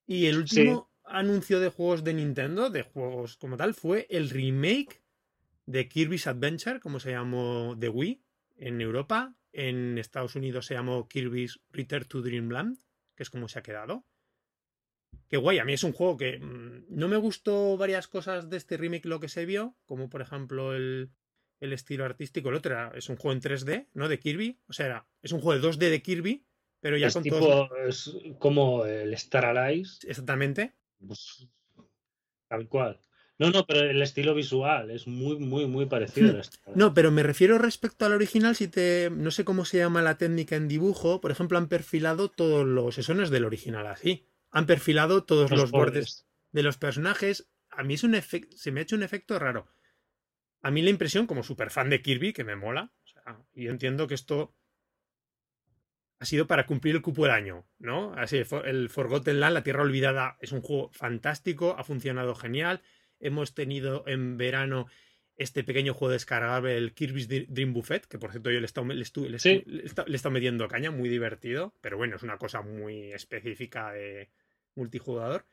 Y 0.07 0.27
el 0.27 0.37
Sí. 0.45 0.61
último 0.61 0.93
anuncio 1.05 1.61
de 1.61 1.69
juegos 1.71 2.05
de 2.05 2.15
Nintendo, 2.15 2.71
de 2.71 2.83
juegos 2.83 3.37
como 3.37 3.57
tal, 3.57 3.75
fue 3.75 4.07
el 4.11 4.31
remake 4.31 5.05
de 5.67 5.89
Kirby's 5.89 6.27
Adventure, 6.27 6.81
como 6.81 7.01
se 7.01 7.13
llamó 7.13 7.75
de 7.77 7.89
Wii 7.89 8.25
en 8.57 8.81
Europa. 8.81 9.35
En 9.57 9.99
Estados 9.99 10.35
Unidos 10.35 10.67
se 10.67 10.75
llamó 10.75 11.09
Kirby's 11.09 11.61
Return 11.71 12.05
to 12.07 12.23
Dreamland, 12.23 12.79
que 13.15 13.23
es 13.23 13.31
como 13.31 13.49
se 13.49 13.61
ha 13.61 13.63
quedado. 13.63 14.05
Qué 15.29 15.37
guay, 15.37 15.59
a 15.61 15.65
mí 15.65 15.73
es 15.73 15.85
un 15.85 15.93
juego 15.93 16.17
que 16.17 16.39
mm, 16.39 16.87
no 16.89 17.07
me 17.09 17.17
gustó 17.17 17.77
varias 17.77 18.09
cosas 18.09 18.51
de 18.51 18.57
este 18.57 18.77
remake 18.77 19.07
lo 19.07 19.21
que 19.21 19.29
se 19.29 19.47
vio, 19.47 19.77
como 19.87 20.11
por 20.11 20.21
ejemplo 20.23 20.75
el, 20.75 21.11
el 21.61 21.73
estilo 21.73 22.05
artístico. 22.05 22.49
El 22.49 22.57
otro 22.57 22.73
era- 22.73 22.93
es 22.97 23.09
un 23.09 23.17
juego 23.17 23.33
en 23.33 23.41
3D, 23.41 23.87
¿no? 23.95 24.09
De 24.09 24.19
Kirby. 24.19 24.59
O 24.67 24.73
sea, 24.73 24.87
era- 24.87 25.09
es 25.23 25.31
un 25.33 25.41
juego 25.41 25.61
de 25.61 25.69
2D 25.69 25.89
de 25.91 26.03
Kirby, 26.03 26.45
pero 26.81 26.97
ya 26.97 27.07
es 27.07 27.15
con 27.15 27.23
tipo, 27.23 27.39
todos. 27.39 27.71
es 27.87 28.13
como 28.41 28.85
el 28.87 29.15
Star 29.15 29.45
Allies, 29.57 30.01
Exactamente. 30.05 30.75
pues, 31.07 31.47
tal 32.49 32.69
cual. 32.69 33.01
No, 33.39 33.51
no, 33.51 33.67
pero 33.67 33.81
el 33.81 34.01
estilo 34.01 34.35
visual 34.35 34.91
es 34.91 35.09
muy, 35.09 35.39
muy, 35.39 35.67
muy 35.67 35.87
parecido 35.87 36.31
Allies. 36.31 36.53
No, 36.75 36.95
pero 36.95 37.11
me 37.11 37.25
refiero 37.25 37.59
respecto 37.59 38.07
al 38.07 38.13
original, 38.13 38.55
si 38.55 38.69
te. 38.69 39.11
No 39.11 39.31
sé 39.33 39.45
cómo 39.45 39.65
se 39.65 39.79
llama 39.79 40.03
la 40.03 40.19
técnica 40.19 40.55
en 40.55 40.69
dibujo. 40.69 41.21
Por 41.21 41.33
ejemplo, 41.33 41.59
han 41.59 41.69
perfilado 41.69 42.31
todos 42.31 42.65
los. 42.65 42.99
Eso 42.99 43.15
no 43.15 43.23
es 43.23 43.31
del 43.31 43.45
original 43.45 43.87
así. 43.89 44.29
Han 44.51 44.67
perfilado 44.67 45.25
todos 45.25 45.51
los, 45.51 45.73
bordes 45.73 46.27
de 46.53 46.63
los 46.63 46.79
personajes. 46.79 47.51
A 47.71 47.83
mí 47.83 47.95
es 47.95 48.05
un 48.05 48.15
efecto. 48.15 48.57
Se 48.57 48.71
me 48.71 48.81
ha 48.81 48.83
hecho 48.85 48.95
un 48.95 49.03
efecto 49.03 49.37
raro. 49.39 49.67
A 50.63 50.71
mí 50.71 50.81
la 50.81 50.91
impresión, 50.91 51.27
como 51.27 51.43
super 51.43 51.71
fan 51.71 51.91
de 51.91 52.03
Kirby, 52.03 52.33
que 52.33 52.45
me 52.45 52.55
mola. 52.55 52.93
O 53.03 53.07
sea, 53.07 53.45
y 53.53 53.65
yo 53.65 53.71
entiendo 53.73 54.07
que 54.07 54.15
esto 54.15 54.55
ha 56.21 56.25
sido 56.25 56.47
para 56.47 56.67
cumplir 56.67 56.95
el 56.95 57.03
cupo 57.03 57.25
del 57.25 57.33
año, 57.33 57.67
¿no? 57.79 58.15
Así, 58.15 58.41
el 58.65 58.89
Forgotten 58.89 59.41
Land, 59.41 59.55
la 59.55 59.63
Tierra 59.63 59.83
Olvidada, 59.83 60.39
es 60.41 60.53
un 60.53 60.63
juego 60.63 60.91
fantástico, 60.93 61.75
ha 61.77 61.85
funcionado 61.85 62.35
genial. 62.35 62.81
Hemos 63.21 63.55
tenido 63.55 64.05
en 64.07 64.37
verano 64.37 64.87
este 65.37 65.65
pequeño 65.65 65.95
juego 65.95 66.13
descargable, 66.13 66.77
el 66.77 66.93
Kirby's 66.95 67.29
Dr- 67.29 67.47
Dream 67.49 67.73
Buffet, 67.73 68.07
que 68.07 68.19
por 68.19 68.31
cierto 68.31 68.51
yo 68.51 68.61
le 68.61 68.65
he 68.65 68.67
estado, 68.67 68.87
le 68.87 69.03
estu- 69.05 69.27
le 69.29 69.39
Sí. 69.39 69.65
estado 69.87 70.31
metiendo 70.33 70.69
caña, 70.69 70.91
muy 70.93 71.09
divertido, 71.09 71.75
pero 71.81 71.97
bueno, 71.97 72.17
es 72.17 72.23
una 72.23 72.39
cosa 72.39 72.63
muy 72.63 73.13
específica 73.13 73.93
de 73.93 74.31
multijugador. 74.77 75.45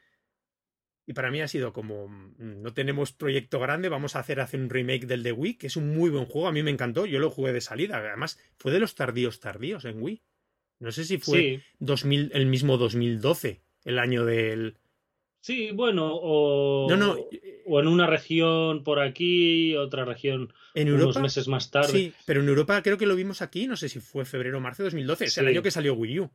Y 1.08 1.14
para 1.14 1.32
mí 1.32 1.42
ha 1.42 1.48
sido 1.48 1.74
como, 1.74 2.08
mm, 2.08 2.62
no 2.62 2.74
tenemos 2.74 3.12
proyecto 3.12 3.60
grande, 3.60 3.90
vamos 3.90 4.16
a 4.16 4.20
hacer, 4.20 4.40
hacer 4.40 4.60
un 4.60 4.70
remake 4.70 5.08
del 5.08 5.24
de 5.24 5.32
Wii, 5.32 5.56
que 5.58 5.68
es 5.68 5.76
un 5.76 5.94
muy 5.96 6.10
buen 6.12 6.26
juego, 6.26 6.48
a 6.48 6.52
mí 6.52 6.62
me 6.62 6.70
encantó, 6.72 7.06
yo 7.08 7.20
lo 7.20 7.32
jugué 7.32 7.52
de 7.54 7.62
salida, 7.62 7.98
además 7.98 8.40
fue 8.58 8.72
de 8.72 8.80
los 8.80 8.94
tardíos 8.96 9.40
tardíos 9.40 9.86
en 9.86 10.02
Wii. 10.02 10.22
No 10.80 10.92
sé 10.92 11.04
si 11.04 11.18
fue 11.18 11.40
Sí, 11.40 11.60
2000, 11.80 12.32
el 12.34 12.46
mismo 12.46 12.78
2012, 12.78 13.62
el 13.84 13.98
año 14.00 14.26
del... 14.26 14.78
sí, 15.42 15.72
bueno, 15.72 16.10
o, 16.14 16.88
No, 16.90 16.98
no, 16.98 17.18
o 17.66 17.80
en 17.80 17.88
una 17.88 18.08
región 18.08 18.84
por 18.84 19.00
aquí, 19.00 19.76
otra 19.76 20.06
región 20.06 20.54
en 20.74 20.90
unos 20.90 21.02
Europa... 21.02 21.22
meses 21.22 21.48
más 21.48 21.70
tarde. 21.70 21.90
Sí, 21.90 22.14
pero 22.26 22.42
en 22.42 22.48
Europa 22.48 22.82
creo 22.82 22.98
que 22.98 23.06
lo 23.06 23.16
vimos 23.16 23.42
aquí, 23.42 23.68
no 23.68 23.76
sé 23.76 23.90
si 23.90 24.00
fue 24.00 24.26
febrero 24.26 24.58
o 24.58 24.62
marzo 24.62 24.84
de 24.84 24.88
2012, 24.88 25.26
es 25.26 25.38
el 25.38 25.48
año 25.48 25.62
que 25.62 25.72
salió 25.72 25.94
Wii 25.94 26.20
U. 26.20 26.32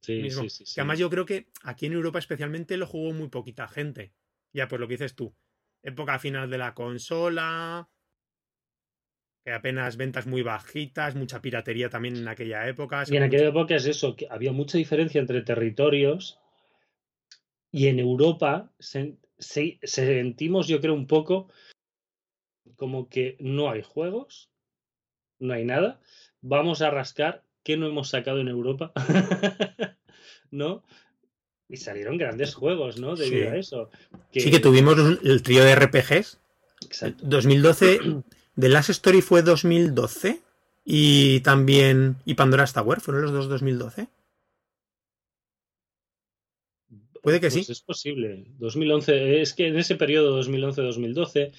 Sí, 0.00 0.22
mismo. 0.22 0.42
sí, 0.42 0.50
sí, 0.50 0.66
sí. 0.66 0.74
Que 0.74 0.80
además 0.80 0.98
yo 0.98 1.10
creo 1.10 1.26
que 1.26 1.48
aquí 1.62 1.86
en 1.86 1.92
Europa 1.94 2.18
especialmente 2.18 2.76
lo 2.76 2.86
jugó 2.86 3.12
muy 3.12 3.28
poquita 3.28 3.68
gente. 3.68 4.12
Ya, 4.52 4.68
pues 4.68 4.80
lo 4.80 4.88
que 4.88 4.94
dices 4.94 5.14
tú. 5.14 5.34
Época 5.82 6.18
final 6.18 6.50
de 6.50 6.58
la 6.58 6.74
consola. 6.74 7.88
Que 9.44 9.52
apenas 9.52 9.96
ventas 9.96 10.26
muy 10.26 10.42
bajitas, 10.42 11.14
mucha 11.14 11.40
piratería 11.40 11.88
también 11.88 12.16
en 12.16 12.28
aquella 12.28 12.68
época. 12.68 13.04
Y 13.06 13.16
en 13.16 13.22
aquella 13.22 13.48
época 13.48 13.76
es 13.76 13.86
eso, 13.86 14.14
que 14.14 14.26
había 14.30 14.52
mucha 14.52 14.78
diferencia 14.78 15.20
entre 15.20 15.42
territorios 15.42 16.38
y 17.72 17.88
en 17.88 17.98
Europa 17.98 18.70
se- 18.78 19.16
sentimos, 19.38 20.68
yo 20.68 20.80
creo, 20.80 20.94
un 20.94 21.06
poco 21.06 21.48
como 22.76 23.08
que 23.08 23.36
no 23.40 23.70
hay 23.70 23.82
juegos, 23.82 24.50
no 25.38 25.54
hay 25.54 25.64
nada, 25.64 26.00
vamos 26.40 26.82
a 26.82 26.90
rascar 26.90 27.42
qué 27.64 27.76
no 27.76 27.86
hemos 27.86 28.08
sacado 28.08 28.40
en 28.40 28.48
Europa, 28.48 28.92
¿no? 30.50 30.82
Y 31.68 31.76
salieron 31.76 32.16
grandes 32.16 32.54
juegos, 32.54 32.98
¿no? 32.98 33.14
Debido 33.14 33.50
Sí. 33.50 33.56
a 33.56 33.56
eso. 33.56 33.90
Sí 34.32 34.50
que 34.50 34.60
tuvimos 34.60 34.96
el 35.22 35.42
trío 35.42 35.64
de 35.64 35.74
RPGs. 35.74 36.38
Exacto. 36.86 37.24
2012. 37.26 38.00
The 38.58 38.68
Last 38.70 38.88
Story 38.90 39.20
fue 39.20 39.42
2012. 39.42 40.40
Y 40.86 41.40
también. 41.40 42.16
Y 42.24 42.34
Pandora's 42.34 42.72
Tower 42.72 43.00
fueron 43.00 43.22
los 43.24 43.32
dos 43.32 43.48
2012. 43.50 44.08
Puede 47.28 47.40
que 47.40 47.50
Pues 47.50 47.66
sí. 47.66 47.72
Es 47.72 47.82
posible. 47.82 48.46
2011, 48.58 49.42
es 49.42 49.52
que 49.52 49.68
en 49.68 49.76
ese 49.78 49.96
periodo 49.96 50.34
2011-2012, 50.42 51.52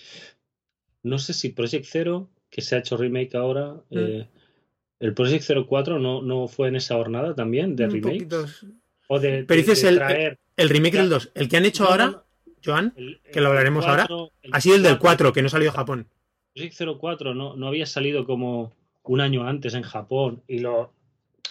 no 1.03 1.19
sé 1.19 1.33
si 1.33 1.49
Project 1.49 1.85
Zero, 1.85 2.29
que 2.49 2.61
se 2.61 2.75
ha 2.75 2.79
hecho 2.79 2.97
remake 2.97 3.35
ahora, 3.35 3.75
Mm. 3.91 3.97
eh, 3.97 4.27
el 4.99 5.13
Project 5.13 5.43
Zero 5.43 5.67
4 5.67 5.99
no, 5.99 6.21
no 6.23 6.47
fue 6.47 6.67
en 6.69 6.75
esa 6.75 6.95
jornada 6.95 7.35
también 7.35 7.75
de 7.75 7.87
poquito- 7.87 8.45
O 9.07 9.19
de, 9.19 9.43
Pero 9.43 9.47
de- 9.47 9.55
dices 9.67 9.81
de 9.83 9.89
el- 9.89 9.95
traer. 9.97 10.39
El 10.57 10.69
remake 10.69 10.97
del 10.97 11.09
2. 11.09 11.31
El 11.35 11.47
que 11.49 11.57
han 11.57 11.65
hecho 11.65 11.83
No, 11.83 11.89
ahora, 11.91 12.23
Joan, 12.65 12.93
el- 12.97 13.19
que 13.31 13.39
lo 13.41 13.47
hablaremos 13.49 13.85
ahora, 13.85 14.05
4, 14.07 14.31
ha 14.51 14.61
sido 14.61 14.75
el 14.75 14.83
del 14.83 14.97
4, 14.99 15.31
que 15.33 15.41
no 15.41 15.49
salió 15.49 15.67
de 15.71 15.75
Japón. 15.77 16.07
Project 16.53 16.73
Zero 16.75 16.97
4 16.97 17.33
no, 17.35 17.55
no 17.55 17.67
había 17.67 17.85
salido 17.85 18.25
como 18.25 18.73
un 19.03 19.21
año 19.21 19.47
antes 19.47 19.73
en 19.75 19.83
Japón 19.83 20.41
y 20.47 20.59
lo, 20.59 20.93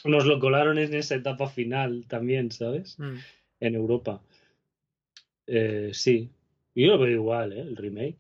nos 0.05 0.27
lo 0.27 0.39
colaron 0.41 0.79
en 0.79 0.93
esa 0.95 1.15
etapa 1.15 1.49
final 1.49 2.05
también, 2.09 2.51
¿sabes? 2.53 2.99
Mm. 2.99 3.15
En 3.61 3.75
Europa. 3.75 4.23
Eh, 5.47 5.91
sí. 5.93 6.31
Yo 6.75 6.87
lo 6.89 6.99
veo 6.99 7.11
igual, 7.11 7.53
¿eh? 7.53 7.61
El 7.61 7.77
remake. 7.77 8.19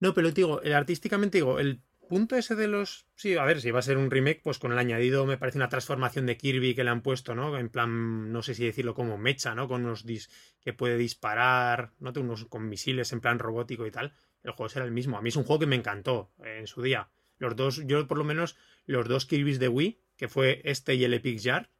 No, 0.00 0.14
pero 0.14 0.30
digo, 0.30 0.62
el, 0.62 0.74
artísticamente 0.74 1.38
digo, 1.38 1.58
el 1.58 1.80
punto 2.08 2.36
ese 2.36 2.56
de 2.56 2.66
los. 2.66 3.06
Sí, 3.14 3.36
a 3.36 3.44
ver, 3.44 3.60
si 3.60 3.70
va 3.70 3.80
a 3.80 3.82
ser 3.82 3.98
un 3.98 4.10
remake, 4.10 4.40
pues 4.42 4.58
con 4.58 4.72
el 4.72 4.78
añadido 4.78 5.26
me 5.26 5.38
parece 5.38 5.58
una 5.58 5.68
transformación 5.68 6.26
de 6.26 6.36
Kirby 6.36 6.74
que 6.74 6.84
le 6.84 6.90
han 6.90 7.02
puesto, 7.02 7.34
¿no? 7.34 7.56
En 7.58 7.68
plan, 7.68 8.32
no 8.32 8.42
sé 8.42 8.54
si 8.54 8.64
decirlo 8.64 8.94
como 8.94 9.18
mecha, 9.18 9.54
¿no? 9.54 9.68
Con 9.68 9.84
unos 9.84 10.06
dis 10.06 10.30
que 10.60 10.72
puede 10.72 10.96
disparar, 10.96 11.92
¿no? 12.00 12.12
Unos 12.16 12.46
con 12.46 12.68
misiles 12.68 13.12
en 13.12 13.20
plan 13.20 13.38
robótico 13.38 13.86
y 13.86 13.90
tal. 13.90 14.14
El 14.42 14.52
juego 14.52 14.68
será 14.68 14.84
el 14.84 14.92
mismo. 14.92 15.18
A 15.18 15.22
mí 15.22 15.28
es 15.28 15.36
un 15.36 15.44
juego 15.44 15.60
que 15.60 15.66
me 15.66 15.76
encantó 15.76 16.32
eh, 16.44 16.58
en 16.60 16.66
su 16.66 16.82
día. 16.82 17.10
Los 17.38 17.54
dos, 17.54 17.86
yo 17.86 18.06
por 18.06 18.18
lo 18.18 18.24
menos, 18.24 18.56
los 18.86 19.06
dos 19.06 19.26
Kirby's 19.26 19.58
de 19.58 19.68
Wii, 19.68 20.00
que 20.16 20.28
fue 20.28 20.60
este 20.64 20.94
y 20.94 21.04
el 21.04 21.14
Epic 21.14 21.40
Jar, 21.40 21.70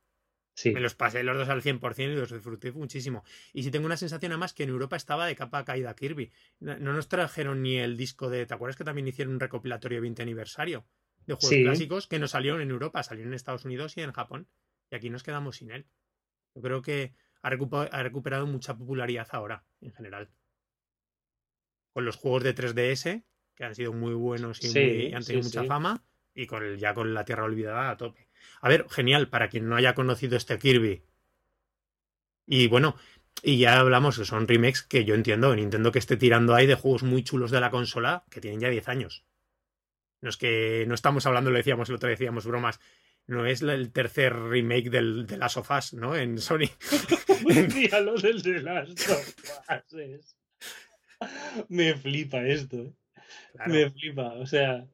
Sí. 0.61 0.73
me 0.73 0.81
los 0.81 0.97
pasé 0.97 1.23
los 1.23 1.37
dos 1.37 1.49
al 1.49 1.63
100% 1.63 2.13
y 2.13 2.17
los 2.17 2.33
disfruté 2.33 2.73
muchísimo. 2.73 3.23
Y 3.53 3.63
sí 3.63 3.71
tengo 3.71 3.87
una 3.87 3.97
sensación 3.97 4.33
además 4.33 4.53
que 4.55 4.65
en 4.65 4.71
Europa 4.71 4.97
estaba 4.97 5.25
de 5.27 5.37
capa 5.37 5.65
caída 5.65 5.95
Kirby. 5.95 6.33
No 6.59 6.77
no 6.79 6.93
nos 6.93 7.09
trajeron 7.09 7.63
ni 7.63 7.77
el 7.79 7.97
disco 7.97 8.29
de... 8.29 8.45
¿Te 8.45 8.55
acuerdas 8.55 8.77
que 8.77 8.83
también 8.83 9.07
hicieron 9.07 9.35
un 9.35 9.41
recopilatorio 9.41 10.01
20 10.01 10.21
aniversario 10.23 10.85
de 11.27 11.35
juegos 11.35 11.49
Sí. 11.51 11.63
clásicos 11.63 12.07
que 12.09 12.19
no 12.19 12.27
salieron 12.27 12.61
en 12.61 12.71
Europa, 12.71 13.05
salieron 13.05 13.33
en 13.33 13.37
Estados 13.37 13.65
Unidos 13.65 13.97
y 13.97 14.01
en 14.01 14.11
Japón? 14.13 14.49
Y 14.91 14.97
aquí 14.97 15.11
nos 15.11 15.23
quedamos 15.23 15.59
sin 15.59 15.71
él. 15.71 15.87
Yo 16.57 16.63
creo 16.63 16.83
que 16.83 17.15
ha, 17.43 17.51
recupa- 17.51 17.89
ha 17.93 18.03
recuperado 18.03 18.47
mucha 18.49 18.77
popularidad 18.77 19.29
ahora, 19.31 19.65
en 19.81 19.93
general. 19.93 20.29
con 21.93 22.05
los 22.05 22.17
juegos 22.17 22.45
de 22.45 22.55
3DS, 22.55 23.25
que 23.57 23.65
han 23.65 23.75
sido 23.75 23.93
muy 23.93 24.15
buenos 24.15 24.63
y 24.63 24.69
Sí, 24.69 24.79
muy- 24.79 25.15
han 25.15 25.25
tenido 25.25 25.45
mucha 25.45 25.65
fama, 25.65 26.05
y 26.35 26.47
con 26.47 26.63
el, 26.63 26.79
ya 26.79 26.95
con 26.95 27.13
la 27.15 27.25
Tierra 27.25 27.45
Olvidada 27.45 27.91
a 27.91 27.97
tope. 27.97 28.28
A 28.61 28.69
ver, 28.69 28.87
genial, 28.91 29.29
para 29.29 29.49
quien 29.49 29.69
no 29.69 29.77
haya 29.77 29.95
conocido 29.95 30.37
este 30.37 30.59
Kirby. 30.59 31.03
Y 32.47 32.67
bueno, 32.69 32.97
y 33.43 33.59
ya 33.59 33.79
hablamos 33.79 34.19
que 34.19 34.25
son 34.25 34.49
remakes 34.49 34.83
que 34.83 35.05
yo 35.05 35.15
entiendo, 35.15 35.55
Nintendo 35.55 35.93
que 35.93 35.99
esté 35.99 36.17
tirando 36.17 36.55
ahí 36.55 36.67
de 36.67 36.75
juegos 36.75 37.03
muy 37.03 37.23
chulos 37.23 37.51
de 37.51 37.61
la 37.61 37.71
consola 37.71 38.25
que 38.31 38.41
tienen 38.41 38.61
ya 38.61 38.69
10 38.69 38.89
años. 38.89 39.25
No 40.21 40.31
es 40.31 40.37
que 40.37 40.85
no 40.89 40.95
estamos 40.95 41.27
hablando, 41.27 41.51
lo 41.51 41.57
decíamos 41.59 41.89
el 41.89 41.95
otro 41.97 42.09
día, 42.09 42.15
decíamos 42.17 42.47
bromas. 42.47 42.81
No 43.27 43.45
es 43.47 43.61
el 43.63 43.93
tercer 43.93 44.35
remake 44.35 44.91
del, 44.91 45.27
de 45.27 45.37
Last 45.37 45.59
of 45.59 45.71
Us, 45.71 45.93
¿no? 45.93 46.17
En 46.17 46.39
Sony. 46.39 46.71
Hostia, 47.47 48.01
lo 48.01 48.15
del 48.17 48.43
de 48.43 48.63
las 48.63 48.89
es- 48.89 50.37
Me 51.69 51.95
flipa 51.95 52.41
esto, 52.41 52.77
¿eh? 52.79 52.93
Claro. 53.53 53.73
Me 53.73 53.91
flipa. 53.91 54.33
O 54.35 54.47
sea, 54.47 54.87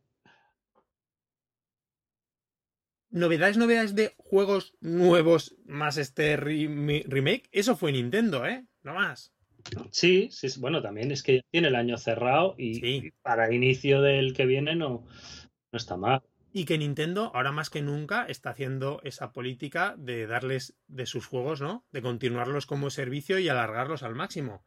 Novedades, 3.14 3.56
novedades 3.56 3.94
de 3.94 4.12
juegos 4.18 4.74
nuevos 4.80 5.54
más 5.66 5.98
este 5.98 6.36
remake. 6.36 7.48
Eso 7.52 7.76
fue 7.76 7.92
Nintendo, 7.92 8.44
¿eh? 8.44 8.66
No 8.82 8.94
más. 8.94 9.32
sí, 9.92 10.28
sí, 10.32 10.48
bueno, 10.58 10.82
también 10.82 11.12
es 11.12 11.22
que 11.22 11.36
ya 11.36 11.42
tiene 11.52 11.68
el 11.68 11.76
año 11.76 11.96
cerrado 11.96 12.56
y 12.58 12.74
Sí. 12.74 13.12
para 13.22 13.54
inicio 13.54 14.02
del 14.02 14.34
que 14.34 14.46
viene 14.46 14.74
no, 14.74 15.06
no 15.70 15.76
está 15.76 15.96
mal. 15.96 16.22
Y 16.52 16.64
que 16.64 16.76
Nintendo, 16.76 17.30
ahora 17.34 17.52
más 17.52 17.70
que 17.70 17.82
nunca, 17.82 18.26
está 18.26 18.50
haciendo 18.50 19.00
esa 19.04 19.30
política 19.32 19.94
de 19.96 20.26
darles 20.26 20.76
de 20.88 21.06
sus 21.06 21.26
juegos, 21.26 21.60
¿no? 21.60 21.86
De 21.92 22.02
continuarlos 22.02 22.66
como 22.66 22.90
servicio 22.90 23.38
y 23.38 23.48
alargarlos 23.48 24.02
al 24.02 24.16
máximo. 24.16 24.66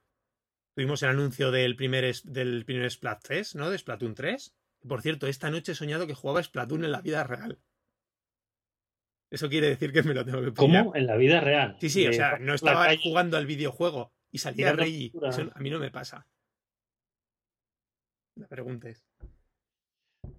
Tuvimos 0.73 1.03
el 1.03 1.09
anuncio 1.09 1.51
del 1.51 1.75
primer, 1.75 2.15
del 2.23 2.63
primer 2.63 2.89
Splatfest, 2.89 3.55
¿no? 3.55 3.69
De 3.69 3.77
Splatoon 3.77 4.15
3. 4.15 4.55
Por 4.87 5.01
cierto, 5.01 5.27
esta 5.27 5.51
noche 5.51 5.73
he 5.73 5.75
soñado 5.75 6.07
que 6.07 6.13
jugaba 6.13 6.41
Splatoon 6.41 6.85
en 6.85 6.93
la 6.93 7.01
vida 7.01 7.25
real. 7.25 7.59
Eso 9.29 9.49
quiere 9.49 9.67
decir 9.67 9.91
que 9.91 10.03
me 10.03 10.13
lo 10.13 10.23
tengo 10.23 10.41
que 10.41 10.51
pillar. 10.51 10.83
¿Cómo? 10.85 10.95
En 10.95 11.05
la 11.05 11.17
vida 11.17 11.41
real. 11.41 11.75
Sí, 11.79 11.89
sí, 11.89 12.07
o 12.07 12.13
sea, 12.13 12.37
no 12.39 12.47
la 12.47 12.55
estaba 12.55 12.85
calle. 12.85 13.01
jugando 13.03 13.37
al 13.37 13.45
videojuego 13.45 14.13
y 14.31 14.37
salía 14.37 14.71
Reggie. 14.73 15.11
Eso 15.27 15.51
a 15.53 15.59
mí 15.59 15.69
no 15.69 15.79
me 15.79 15.91
pasa. 15.91 16.27
No 18.35 18.47
preguntes. 18.47 19.03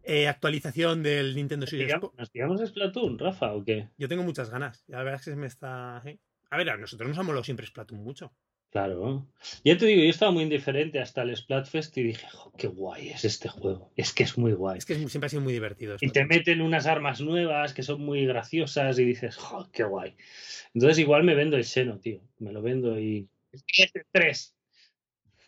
Eh, 0.04 0.28
actualización 0.28 1.02
del 1.02 1.34
Nintendo 1.34 1.66
Switch. 1.66 1.82
Digamos- 1.82 2.14
¿Nos 2.16 2.30
tiramos 2.30 2.60
Splatoon, 2.66 3.18
Rafa, 3.18 3.52
o 3.54 3.64
qué? 3.64 3.90
Yo 3.98 4.08
tengo 4.08 4.22
muchas 4.22 4.48
ganas. 4.50 4.84
Ya 4.86 5.02
verás 5.02 5.24
que 5.24 5.30
se 5.30 5.36
me 5.36 5.46
está. 5.46 6.00
¿eh? 6.06 6.18
A 6.50 6.56
ver, 6.56 6.70
a 6.70 6.76
nosotros 6.76 7.08
nos 7.08 7.18
ha 7.18 7.22
molado 7.22 7.44
siempre 7.44 7.66
Splatoon 7.66 8.02
mucho. 8.02 8.32
Claro. 8.70 9.26
Ya 9.64 9.78
te 9.78 9.86
digo, 9.86 10.02
yo 10.02 10.10
estaba 10.10 10.30
muy 10.30 10.42
indiferente 10.42 11.00
hasta 11.00 11.22
el 11.22 11.34
Splatfest 11.34 11.96
y 11.96 12.02
dije, 12.02 12.26
"Jo, 12.30 12.52
qué 12.58 12.66
guay 12.66 13.08
es 13.08 13.24
este 13.24 13.48
juego. 13.48 13.90
Es 13.96 14.12
que 14.12 14.24
es 14.24 14.36
muy 14.36 14.52
guay. 14.52 14.76
Es 14.78 14.84
que 14.84 14.92
es- 14.92 15.10
siempre 15.10 15.26
ha 15.26 15.30
sido 15.30 15.40
muy 15.42 15.54
divertido. 15.54 15.96
Y 16.00 16.10
te 16.10 16.26
meten 16.26 16.60
unas 16.60 16.86
armas 16.86 17.20
nuevas 17.22 17.72
que 17.72 17.82
son 17.82 18.02
muy 18.02 18.26
graciosas 18.26 18.98
y 18.98 19.04
dices, 19.04 19.36
"Jo, 19.36 19.70
qué 19.72 19.84
guay. 19.84 20.16
Entonces 20.74 20.98
igual 20.98 21.24
me 21.24 21.34
vendo 21.34 21.56
el 21.56 21.64
seno, 21.64 21.98
tío. 21.98 22.20
Me 22.38 22.52
lo 22.52 22.60
vendo 22.60 22.98
y... 23.00 23.28
Tres. 24.12 24.54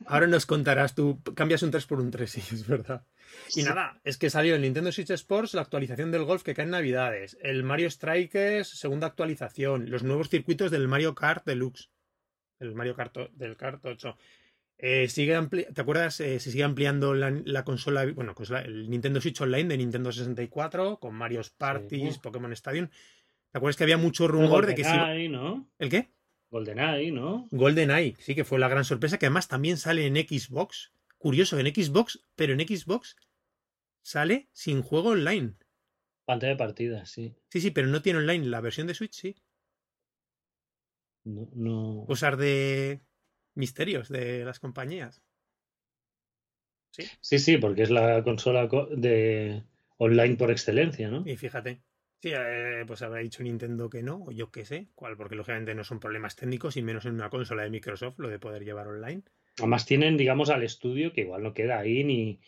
Ahora 0.07 0.27
nos 0.27 0.47
contarás 0.47 0.95
tú. 0.95 1.21
Cambias 1.35 1.63
un 1.63 1.71
3 1.71 1.85
por 1.85 2.01
un 2.01 2.11
3, 2.11 2.31
sí, 2.33 2.41
es 2.55 2.67
verdad. 2.67 3.05
Y 3.55 3.63
nada, 3.63 4.01
es 4.03 4.17
que 4.17 4.31
salió 4.31 4.55
el 4.57 4.63
Nintendo 4.63 4.91
Switch 4.91 5.11
Sports, 5.11 5.53
la 5.53 5.61
actualización 5.61 6.11
del 6.11 6.25
golf 6.25 6.43
que 6.43 6.55
cae 6.55 6.65
en 6.65 6.71
Navidades, 6.71 7.37
el 7.43 7.63
Mario 7.65 7.91
Strikers, 7.91 8.67
segunda 8.69 9.07
actualización, 9.09 9.91
los 9.91 10.03
nuevos 10.03 10.31
circuitos 10.31 10.71
del 10.71 10.89
Mario 10.89 11.15
Kart 11.15 11.45
Deluxe, 11.47 11.91
el 12.61 12.75
Mario 12.75 12.95
Kart 12.95 13.17
del 13.33 13.57
Kart 13.57 13.85
8. 13.85 14.17
Eh, 14.83 15.09
sigue 15.09 15.37
ampli- 15.37 15.67
¿Te 15.75 15.81
acuerdas? 15.81 16.21
Eh, 16.21 16.41
se 16.41 16.51
sigue 16.51 16.65
ampliando 16.65 17.13
la, 17.15 17.31
la 17.45 17.65
consola, 17.65 18.07
bueno, 18.15 18.35
consola- 18.35 18.63
el 18.63 18.89
Nintendo 18.89 19.21
Switch 19.21 19.41
Online 19.41 19.69
de 19.69 19.77
Nintendo 19.79 20.11
64 20.13 20.99
con 21.01 21.15
Mario 21.15 21.43
Parties, 21.59 22.15
Sí. 22.15 22.21
Pokémon 22.23 22.53
Stadium. 22.53 22.89
¿Te 22.89 23.59
acuerdas 23.59 23.77
que 23.77 23.83
había 23.85 23.99
mucho 23.99 24.29
rumor 24.29 24.67
de 24.67 24.75
que 24.75 24.85
sí? 24.85 24.91
GoldenEye, 24.91 25.29
¿no? 25.29 25.69
¿El 25.79 25.91
qué? 25.91 26.11
GoldenEye, 26.51 27.11
¿no? 27.13 27.47
GoldenEye, 27.51 28.17
sí 28.21 28.35
que 28.35 28.45
fue 28.45 28.59
la 28.59 28.69
gran 28.69 28.85
sorpresa, 28.85 29.19
que 29.19 29.27
además 29.27 29.49
también 29.49 29.77
sale 29.77 30.07
en 30.07 30.17
Xbox. 30.17 30.93
Curioso, 31.19 31.59
en 31.59 31.67
Xbox, 31.67 32.25
pero 32.35 32.55
en 32.55 32.61
Xbox 32.61 33.17
sale 34.03 34.49
sin 34.53 34.81
juego 34.83 35.11
online. 35.11 35.55
Pantalla 36.25 36.53
de 36.53 36.57
partida, 36.59 37.05
sí. 37.07 37.35
Sí, 37.51 37.61
sí, 37.61 37.71
pero 37.71 37.89
no 37.89 38.01
tiene 38.03 38.21
online. 38.21 38.47
La 38.47 38.61
versión 38.61 38.87
de 38.87 38.95
Switch 38.95 39.13
sí. 39.15 39.37
No, 41.25 41.49
no... 41.55 42.05
Cosas 42.07 42.39
de 42.39 43.01
misterios 43.55 44.09
de 44.09 44.45
las 44.45 44.61
compañías. 44.61 45.23
Sí, 47.21 47.39
sí, 47.39 47.59
porque 47.59 47.83
es 47.83 47.91
la 47.91 48.23
consola 48.25 48.69
co- 48.69 48.87
de 48.87 49.63
online 49.99 50.37
por 50.37 50.51
excelencia, 50.51 51.09
¿no? 51.09 51.23
Y 51.27 51.37
fíjate. 51.37 51.83
Sí, 52.23 52.33
eh, 52.35 52.85
pues 52.87 53.01
habrá 53.01 53.21
dicho 53.21 53.43
Nintendo 53.43 53.89
que 53.89 54.03
no, 54.03 54.25
o 54.27 54.31
yo 54.31 54.51
qué 54.51 54.67
sé, 54.67 54.89
cuál, 54.95 55.17
porque 55.17 55.37
lógicamente 55.37 55.75
no 55.75 55.85
son 55.85 56.01
problemas 56.01 56.37
técnicos 56.37 56.77
y 56.77 56.83
menos 56.83 57.07
en 57.07 57.15
una 57.15 57.31
consola 57.31 57.63
de 57.63 57.71
Microsoft 57.71 58.19
lo 58.19 58.29
de 58.29 58.39
poder 58.39 58.63
llevar 58.63 58.89
online. 58.89 59.23
Además 59.57 59.87
tienen, 59.87 60.19
digamos, 60.19 60.51
al 60.51 60.63
estudio 60.63 61.13
que 61.15 61.23
igual 61.23 61.43
no 61.43 61.55
queda 61.55 61.79
ahí 61.79 62.05
ni, 62.05 62.41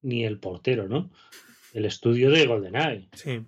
ni 0.00 0.24
el 0.24 0.40
portero, 0.40 0.88
¿no? 0.88 1.10
El 1.74 1.84
estudio 1.84 2.30
de 2.30 2.46
GoldenEye. 2.46 3.08
Sí. 3.12 3.44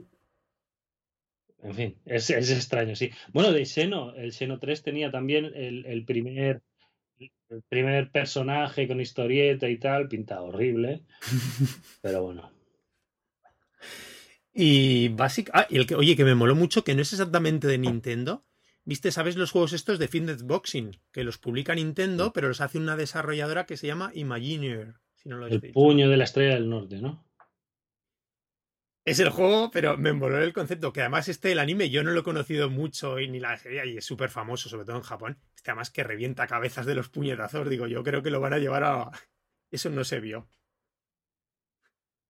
En 1.63 1.75
fin, 1.75 1.99
es, 2.07 2.31
es 2.31 2.51
extraño, 2.51 2.97
sí. 2.97 3.11
Bueno, 3.33 3.53
de 3.53 3.67
Xeno, 3.67 4.15
el 4.15 4.33
Xeno 4.33 4.59
3 4.59 4.83
tenía 4.83 5.11
también 5.11 5.47
el, 5.55 5.85
el 5.87 6.05
primer 6.05 6.63
el 7.51 7.63
primer 7.69 8.11
personaje 8.11 8.87
con 8.89 9.01
historieta 9.01 9.69
y 9.69 9.77
tal, 9.77 10.09
pinta 10.09 10.41
horrible. 10.41 11.03
Pero 12.03 12.23
bueno. 12.23 12.51
Y 14.53 15.09
básico. 15.11 15.51
Ah, 15.55 15.67
y 15.69 15.77
el 15.77 15.87
que, 15.87 15.95
oye, 15.97 16.17
que 16.17 16.25
me 16.25 16.35
moló 16.35 16.55
mucho, 16.55 16.85
que 16.85 16.95
no 16.95 17.03
es 17.03 17.13
exactamente 17.13 17.67
de 17.67 17.79
Nintendo. 17.79 18.45
¿Viste? 18.85 19.11
¿Sabes 19.13 19.37
los 19.37 19.51
juegos 19.51 19.73
estos 19.73 19.99
de 19.99 20.09
Fitness 20.09 20.43
Boxing? 20.45 20.99
Que 21.13 21.25
los 21.25 21.39
publica 21.39 21.75
Nintendo, 21.75 22.33
pero 22.33 22.49
los 22.49 22.61
hace 22.61 22.79
una 22.79 22.97
desarrolladora 22.97 23.67
que 23.67 23.77
se 23.77 23.87
llama 23.87 24.11
Imagineer. 24.15 24.95
Si 25.15 25.29
no 25.29 25.37
lo 25.37 25.47
El 25.47 25.61
dicho. 25.61 25.75
puño 25.75 26.09
de 26.09 26.17
la 26.17 26.25
estrella 26.25 26.55
del 26.55 26.69
norte, 26.69 27.01
¿no? 27.01 27.25
Es 29.05 29.19
el 29.19 29.31
juego, 29.31 29.71
pero 29.73 29.97
me 29.97 30.13
moló 30.13 30.39
el 30.39 30.53
concepto. 30.53 30.93
Que 30.93 31.01
además 31.01 31.29
este, 31.29 31.53
el 31.53 31.59
anime, 31.59 31.91
yo 31.91 32.03
no 32.03 32.11
lo 32.11 32.21
he 32.21 32.25
conocido 32.25 32.69
mucho 32.69 33.19
y 33.19 33.29
ni 33.29 33.41
la 33.41 33.57
serie, 33.57 33.87
y 33.87 33.97
es 33.97 34.05
súper 34.05 34.31
famoso, 34.31 34.69
sobre 34.69 34.85
todo 34.85 34.97
en 34.97 35.03
Japón. 35.03 35.39
Este 35.57 35.71
además 35.71 35.91
que 35.91 36.05
revienta 36.05 36.47
cabezas 36.47 36.87
de 36.87 36.95
los 36.95 37.09
puñetazos. 37.09 37.69
Digo, 37.69 37.87
yo 37.87 38.03
creo 38.03 38.23
que 38.23 38.31
lo 38.31 38.41
van 38.41 38.53
a 38.53 38.59
llevar 38.59 38.85
a. 38.85 39.11
Eso 39.71 39.89
no 39.91 40.05
se 40.05 40.21
vio. 40.21 40.49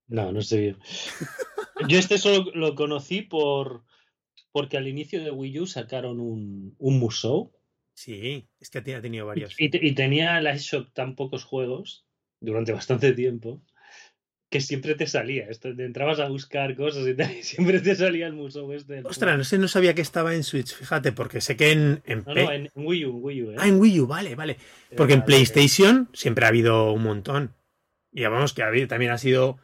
No, 0.06 0.32
no 0.32 0.42
sé 0.42 0.60
bien. 0.60 0.78
Yo 1.88 1.98
este 1.98 2.18
solo 2.18 2.50
lo 2.54 2.74
conocí 2.74 3.22
por 3.22 3.84
porque 4.52 4.76
al 4.76 4.88
inicio 4.88 5.22
de 5.22 5.30
Wii 5.30 5.60
U 5.60 5.66
sacaron 5.66 6.18
un, 6.18 6.74
un 6.78 6.98
Musou 6.98 7.52
Sí, 7.94 8.48
es 8.58 8.70
que 8.70 8.78
ha 8.78 9.02
tenido 9.02 9.26
varios. 9.26 9.54
y, 9.58 9.64
y 9.86 9.94
tenía 9.94 10.40
la 10.40 10.52
eShop 10.52 10.90
tan 10.92 11.14
pocos 11.16 11.44
juegos 11.44 12.06
durante 12.40 12.72
bastante 12.72 13.12
tiempo 13.12 13.62
que 14.50 14.60
siempre 14.60 14.94
te 14.96 15.06
salía. 15.06 15.46
Esto, 15.48 15.74
te 15.74 15.84
entrabas 15.84 16.18
a 16.20 16.28
buscar 16.28 16.74
cosas 16.76 17.06
y, 17.06 17.14
tal, 17.14 17.30
y 17.36 17.42
siempre 17.42 17.80
te 17.80 17.94
salía 17.94 18.26
el 18.26 18.32
Musou 18.34 18.72
este. 18.72 18.94
del 18.94 19.06
Ostras, 19.06 19.38
no 19.38 19.44
sé, 19.44 19.58
no 19.58 19.68
sabía 19.68 19.94
que 19.94 20.02
estaba 20.02 20.34
en 20.34 20.42
Switch, 20.44 20.74
fíjate, 20.74 21.12
porque 21.12 21.40
sé 21.40 21.56
que 21.56 21.70
en, 21.72 22.02
en 22.04 22.24
No, 22.26 22.34
no, 22.34 22.50
en, 22.52 22.64
en 22.66 22.70
Wii 22.74 23.04
U, 23.06 23.10
en 23.16 23.22
Wii 23.24 23.42
U, 23.44 23.50
¿eh? 23.52 23.56
Ah, 23.58 23.68
en 23.68 23.80
Wii 23.80 24.00
U, 24.00 24.06
vale, 24.06 24.34
vale. 24.34 24.56
Porque 24.96 25.12
en 25.14 25.20
Era- 25.20 25.26
PlayStation 25.26 26.08
siempre 26.12 26.44
ha 26.44 26.48
habido 26.48 26.92
un 26.92 27.02
montón. 27.04 27.54
Y 28.12 28.22
vamos, 28.24 28.52
que 28.52 28.62
ha 28.62 28.66
habido- 28.66 28.88
también 28.88 29.12
ha 29.12 29.18
sido. 29.18 29.58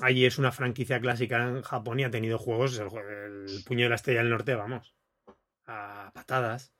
Allí 0.00 0.24
es 0.26 0.38
una 0.38 0.50
franquicia 0.50 0.98
clásica 1.00 1.46
en 1.46 1.62
Japón 1.62 2.00
y 2.00 2.04
ha 2.04 2.10
tenido 2.10 2.38
juegos. 2.38 2.76
El, 2.80 2.86
jue- 2.88 3.04
el 3.46 3.62
puño 3.64 3.84
de 3.84 3.90
la 3.90 3.94
estrella 3.96 4.20
del 4.22 4.30
norte, 4.30 4.54
vamos. 4.56 4.96
A 5.66 6.10
patadas. 6.14 6.72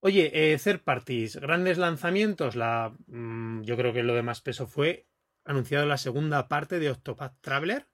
Oye, 0.00 0.30
eh, 0.32 0.56
third 0.56 0.80
parties, 0.80 1.36
grandes 1.36 1.76
lanzamientos. 1.76 2.56
La, 2.56 2.94
mm, 3.08 3.62
yo 3.64 3.76
creo 3.76 3.92
que 3.92 4.02
lo 4.02 4.14
de 4.14 4.22
más 4.22 4.40
peso 4.40 4.66
fue 4.66 5.06
anunciado 5.44 5.86
la 5.86 5.98
segunda 5.98 6.48
parte 6.48 6.78
de 6.78 6.90
Octopath 6.90 7.40
Traveler. 7.40 7.86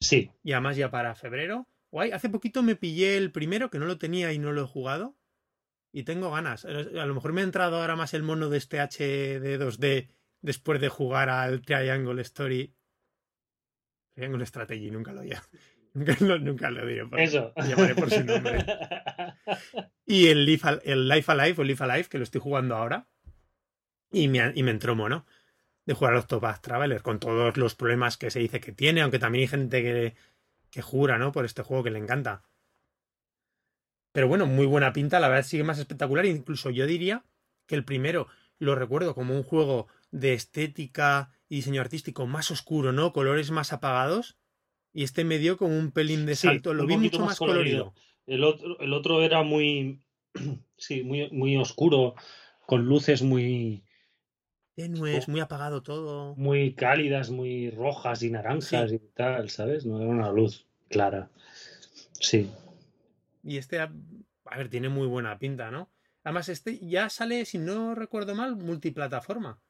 Sí, 0.00 0.30
Y 0.44 0.52
además 0.52 0.76
ya 0.76 0.90
para 0.90 1.14
febrero. 1.14 1.66
Guay, 1.90 2.12
hace 2.12 2.28
poquito 2.28 2.62
me 2.62 2.76
pillé 2.76 3.16
el 3.16 3.32
primero, 3.32 3.70
que 3.70 3.78
no 3.78 3.86
lo 3.86 3.98
tenía 3.98 4.32
y 4.32 4.38
no 4.38 4.52
lo 4.52 4.62
he 4.62 4.66
jugado. 4.66 5.16
Y 5.92 6.02
tengo 6.04 6.30
ganas. 6.30 6.64
A 6.66 6.70
lo 7.06 7.14
mejor 7.14 7.32
me 7.32 7.40
ha 7.40 7.44
entrado 7.44 7.80
ahora 7.80 7.96
más 7.96 8.12
el 8.14 8.22
mono 8.22 8.48
de 8.50 8.58
este 8.58 8.78
HD 8.80 9.58
2D 9.58 10.08
después 10.42 10.80
de 10.80 10.88
jugar 10.88 11.30
al 11.30 11.62
Triangle 11.62 12.20
Story. 12.22 12.74
Triangle 14.14 14.44
Strategy, 14.46 14.90
nunca 14.90 15.12
lo 15.12 15.24
ya. 15.24 15.42
Nunca, 15.94 16.16
lo- 16.20 16.38
nunca 16.38 16.70
lo 16.70 16.86
diré. 16.86 17.06
por- 17.06 17.18
eso. 17.18 17.52
llamaré 17.56 17.94
por 17.94 18.10
su 18.10 18.22
nombre. 18.22 18.58
Y 20.06 20.28
el 20.28 20.44
Life, 20.46 20.66
el 20.84 21.08
Life 21.08 21.32
Alive 21.32 21.60
o 21.60 21.64
Life 21.64 21.82
Alive, 21.84 22.08
que 22.08 22.18
lo 22.18 22.24
estoy 22.24 22.40
jugando 22.40 22.76
ahora. 22.76 23.08
Y 24.12 24.28
me, 24.28 24.52
y 24.54 24.62
me 24.62 24.70
entró 24.70 24.94
mono 24.94 25.26
de 25.88 25.94
jugar 25.94 26.14
a 26.14 26.18
Octopath 26.18 26.60
Traveler 26.60 27.00
con 27.00 27.18
todos 27.18 27.56
los 27.56 27.74
problemas 27.74 28.18
que 28.18 28.30
se 28.30 28.40
dice 28.40 28.60
que 28.60 28.72
tiene, 28.72 29.00
aunque 29.00 29.18
también 29.18 29.40
hay 29.44 29.48
gente 29.48 29.82
que, 29.82 30.14
que 30.70 30.82
jura, 30.82 31.16
¿no? 31.16 31.32
Por 31.32 31.46
este 31.46 31.62
juego 31.62 31.82
que 31.82 31.90
le 31.90 31.98
encanta. 31.98 32.42
Pero 34.12 34.28
bueno, 34.28 34.44
muy 34.44 34.66
buena 34.66 34.92
pinta, 34.92 35.18
la 35.18 35.28
verdad 35.28 35.46
sigue 35.46 35.64
más 35.64 35.78
espectacular. 35.78 36.26
Incluso 36.26 36.68
yo 36.68 36.86
diría 36.86 37.24
que 37.66 37.74
el 37.74 37.86
primero 37.86 38.26
lo 38.58 38.74
recuerdo 38.74 39.14
como 39.14 39.34
un 39.34 39.42
juego 39.42 39.86
de 40.10 40.34
estética 40.34 41.30
y 41.48 41.56
diseño 41.56 41.80
artístico 41.80 42.26
más 42.26 42.50
oscuro, 42.50 42.92
¿no? 42.92 43.14
Colores 43.14 43.50
más 43.50 43.72
apagados. 43.72 44.36
Y 44.92 45.04
este 45.04 45.24
me 45.24 45.38
dio 45.38 45.56
como 45.56 45.78
un 45.78 45.90
pelín 45.90 46.26
de 46.26 46.36
Sí, 46.36 46.48
salto. 46.48 46.74
Lo 46.74 46.84
vi 46.84 46.98
mucho 46.98 47.20
más 47.20 47.28
más 47.28 47.38
colorido. 47.38 47.94
El 48.26 48.44
otro, 48.44 48.78
el 48.80 48.92
otro 48.92 49.22
era 49.22 49.42
muy, 49.42 50.02
sí, 50.76 51.02
muy, 51.02 51.30
muy 51.30 51.56
oscuro, 51.56 52.14
con 52.66 52.84
luces 52.84 53.22
muy, 53.22 53.84
Tenues, 54.82 55.28
muy 55.28 55.40
apagado 55.40 55.82
todo. 55.82 56.34
muy 56.36 56.72
cálidas, 56.74 57.30
muy 57.30 57.70
rojas 57.70 58.22
y 58.22 58.30
naranjas 58.30 58.90
Sí. 58.90 58.96
y 58.96 58.98
tal, 59.14 59.50
¿sabes? 59.50 59.84
No 59.84 59.98
era 60.00 60.08
una 60.08 60.30
luz 60.30 60.66
clara. 60.88 61.30
Sí. 62.12 62.50
Y 63.42 63.56
este, 63.56 63.80
a 63.80 63.90
ver, 64.56 64.68
tiene 64.68 64.88
muy 64.88 65.06
buena 65.06 65.36
pinta, 65.38 65.70
¿no? 65.70 65.90
Además, 66.22 66.48
este 66.48 66.78
ya 66.78 67.08
sale, 67.10 67.44
si 67.44 67.58
no 67.58 67.94
recuerdo 67.94 68.34
mal, 68.34 68.54
multiplataforma. 68.56 69.60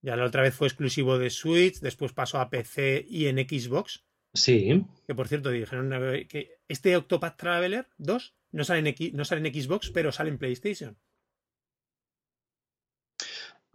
Ya 0.00 0.14
la 0.14 0.24
otra 0.26 0.42
vez 0.42 0.54
fue 0.54 0.68
exclusivo 0.68 1.18
de 1.18 1.30
Switch, 1.30 1.80
después 1.80 2.12
pasó 2.12 2.38
a 2.38 2.50
PC 2.50 3.04
y 3.08 3.26
en 3.26 3.38
Xbox. 3.38 4.04
Sí. 4.34 4.84
Que 5.08 5.14
por 5.14 5.26
cierto, 5.26 5.50
dijeron 5.50 5.92
eh, 5.92 6.26
que 6.28 6.60
este 6.68 6.96
Octopath 6.96 7.36
Traveler 7.36 7.88
2 7.98 8.34
no 8.52 8.62
sale, 8.64 8.78
en 8.80 8.86
X- 8.88 9.12
no 9.14 9.24
sale 9.24 9.48
en 9.48 9.52
Xbox, 9.54 9.90
pero 9.90 10.12
sale 10.12 10.30
en 10.30 10.38
PlayStation. 10.38 10.96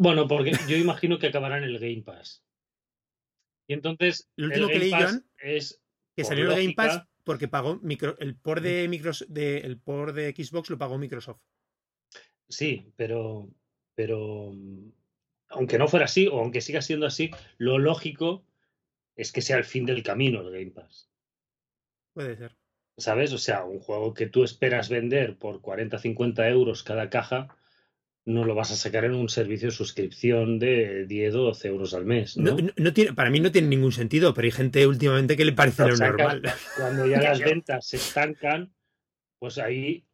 Bueno, 0.04 0.28
porque 0.28 0.52
yo 0.68 0.76
imagino 0.76 1.18
que 1.18 1.28
acabará 1.28 1.58
en 1.58 1.64
el 1.64 1.80
Game 1.80 2.04
Pass. 2.04 2.44
Y 3.68 3.74
entonces, 3.74 4.30
Lo 4.36 4.48
último 4.48 4.68
que 4.68 4.80
leí, 4.80 4.92
Joan, 4.92 5.26
es 5.38 5.82
Que 6.14 6.26
salió 6.26 6.52
el 6.52 6.58
Game 6.58 6.74
Pass 6.74 7.04
porque 7.24 7.48
pagó 7.48 7.80
micro, 7.82 8.18
el 8.20 8.36
por 8.36 8.60
de 8.60 8.90
Microsoft, 8.90 9.30
de, 9.30 9.60
el 9.60 9.80
por 9.80 10.12
de 10.12 10.34
Xbox 10.36 10.70
lo 10.70 10.78
pagó 10.78 10.98
Microsoft. 10.98 11.40
Sí, 12.50 12.92
pero, 12.98 13.50
pero 13.96 14.54
aunque 15.48 15.78
no 15.78 15.88
fuera 15.88 16.04
así, 16.04 16.28
o 16.28 16.38
aunque 16.40 16.60
siga 16.60 16.82
siendo 16.82 17.06
así, 17.06 17.32
lo 17.58 17.80
lógico 17.80 18.46
es 19.16 19.32
que 19.32 19.42
sea 19.42 19.56
el 19.56 19.64
fin 19.64 19.86
del 19.86 20.04
camino 20.04 20.42
el 20.42 20.52
Game 20.52 20.72
Pass. 20.72 21.10
Puede 22.12 22.36
ser. 22.36 22.58
¿Sabes? 22.98 23.32
O 23.32 23.38
sea, 23.38 23.64
un 23.64 23.80
juego 23.80 24.14
que 24.14 24.28
tú 24.28 24.44
esperas 24.44 24.90
vender 24.90 25.38
por 25.38 25.62
40, 25.62 25.98
50 25.98 26.50
euros 26.50 26.84
cada 26.84 27.10
caja, 27.10 27.56
no 28.26 28.46
lo 28.46 28.56
vas 28.56 28.72
a 28.72 28.76
sacar 28.76 29.04
en 29.04 29.16
un 29.16 29.28
servicio 29.28 29.68
de 29.68 29.76
suscripción 29.76 30.58
de 30.58 31.06
10 31.06 31.36
o 31.36 31.42
12 31.44 31.68
euros 31.68 31.94
al 31.94 32.06
mes, 32.06 32.38
¿no? 32.38 32.56
No, 32.78 32.94
tiene, 32.94 33.14
para 33.14 33.30
mí 33.30 33.40
no 33.40 33.52
tiene 33.52 33.68
ningún 33.68 33.92
sentido, 33.92 34.34
pero 34.34 34.46
hay 34.46 34.52
gente 34.52 34.88
últimamente 34.88 35.36
que 35.36 35.46
le 35.46 35.52
parece 35.52 35.86
Lo 35.86 35.98
normal. 35.98 36.42
Cuando 36.78 37.06
ya 37.06 37.22
las 37.22 37.40
ventas 37.40 37.86
se 37.86 37.98
estancan, 37.98 38.74
pues 39.40 39.58
ahí 39.58 40.06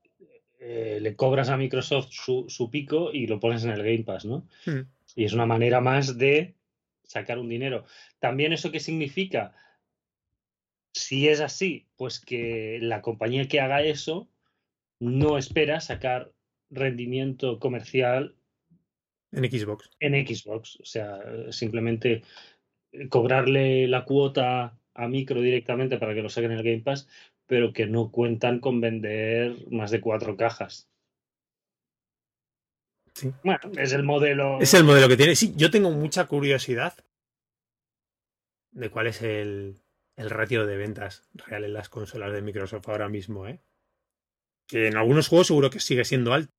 eh, 0.59 0.97
le 1.01 1.15
cobras 1.15 1.49
a 1.49 1.57
Microsoft 1.57 2.09
su, 2.11 2.45
su 2.49 2.71
pico 2.71 3.11
y 3.13 3.27
lo 3.27 3.39
pones 3.39 3.63
en 3.63 3.69
el 3.69 3.83
Game 3.83 4.03
Pass, 4.03 4.25
¿no? 4.25 4.47
Hmm. 4.65 4.81
Y 5.15 5.25
es 5.25 5.33
una 5.33 5.45
manera 5.45 5.79
más 5.79 6.17
de 6.17 6.55
sacar 7.03 7.37
un 7.37 7.49
dinero. 7.49 7.85
También 8.19 8.53
eso 8.53 8.71
qué 8.71 8.79
significa, 8.79 9.53
si 10.93 11.27
es 11.27 11.41
así, 11.41 11.87
pues 11.95 12.19
que 12.19 12.79
la 12.81 13.01
compañía 13.01 13.47
que 13.47 13.59
haga 13.59 13.83
eso 13.83 14.29
no 14.99 15.37
espera 15.37 15.79
sacar 15.79 16.31
rendimiento 16.69 17.59
comercial 17.59 18.35
En 19.31 19.43
Xbox. 19.49 19.89
en 19.99 20.27
Xbox. 20.27 20.79
O 20.81 20.85
sea, 20.85 21.19
simplemente 21.51 22.23
cobrarle 23.09 23.87
la 23.87 24.05
cuota 24.05 24.77
a 24.93 25.07
micro 25.07 25.41
directamente 25.41 25.97
para 25.97 26.13
que 26.13 26.21
lo 26.21 26.29
saquen 26.29 26.51
en 26.51 26.57
el 26.57 26.63
Game 26.63 26.81
Pass, 26.81 27.07
pero 27.45 27.71
que 27.73 27.85
no 27.85 28.11
cuentan 28.11 28.59
con 28.59 28.81
vender 28.81 29.55
más 29.71 29.91
de 29.91 30.01
cuatro 30.01 30.35
cajas. 30.35 30.89
Sí. 33.13 33.31
Bueno, 33.43 33.59
es 33.77 33.91
el 33.93 34.03
modelo. 34.03 34.59
Es 34.61 34.73
el 34.73 34.83
modelo 34.83 35.07
que 35.07 35.17
tiene. 35.17 35.35
Sí, 35.35 35.53
yo 35.55 35.71
tengo 35.71 35.91
mucha 35.91 36.25
curiosidad 36.25 36.93
de 38.71 38.89
cuál 38.89 39.07
es 39.07 39.21
el, 39.21 39.75
el 40.15 40.29
ratio 40.29 40.65
de 40.65 40.77
ventas 40.77 41.27
real 41.33 41.65
en 41.65 41.73
las 41.73 41.89
consolas 41.89 42.31
de 42.31 42.41
Microsoft 42.41 42.87
ahora 42.87 43.09
mismo, 43.09 43.47
¿eh? 43.47 43.59
Que 44.67 44.87
en 44.87 44.97
algunos 44.97 45.27
juegos 45.27 45.47
seguro 45.47 45.69
que 45.69 45.79
sigue 45.79 46.05
siendo 46.05 46.33
alto. 46.33 46.53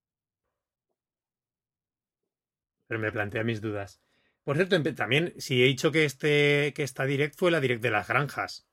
Pero 2.90 2.98
me 2.98 3.12
plantea 3.12 3.44
mis 3.44 3.60
dudas. 3.60 4.02
Por 4.42 4.56
cierto, 4.56 4.82
también, 4.94 5.32
si 5.38 5.62
he 5.62 5.66
dicho 5.66 5.92
que, 5.92 6.04
este, 6.04 6.72
que 6.74 6.82
esta 6.82 7.04
direct 7.04 7.38
fue 7.38 7.52
la 7.52 7.60
direct 7.60 7.80
de 7.84 7.92
las 7.92 8.08
granjas. 8.08 8.68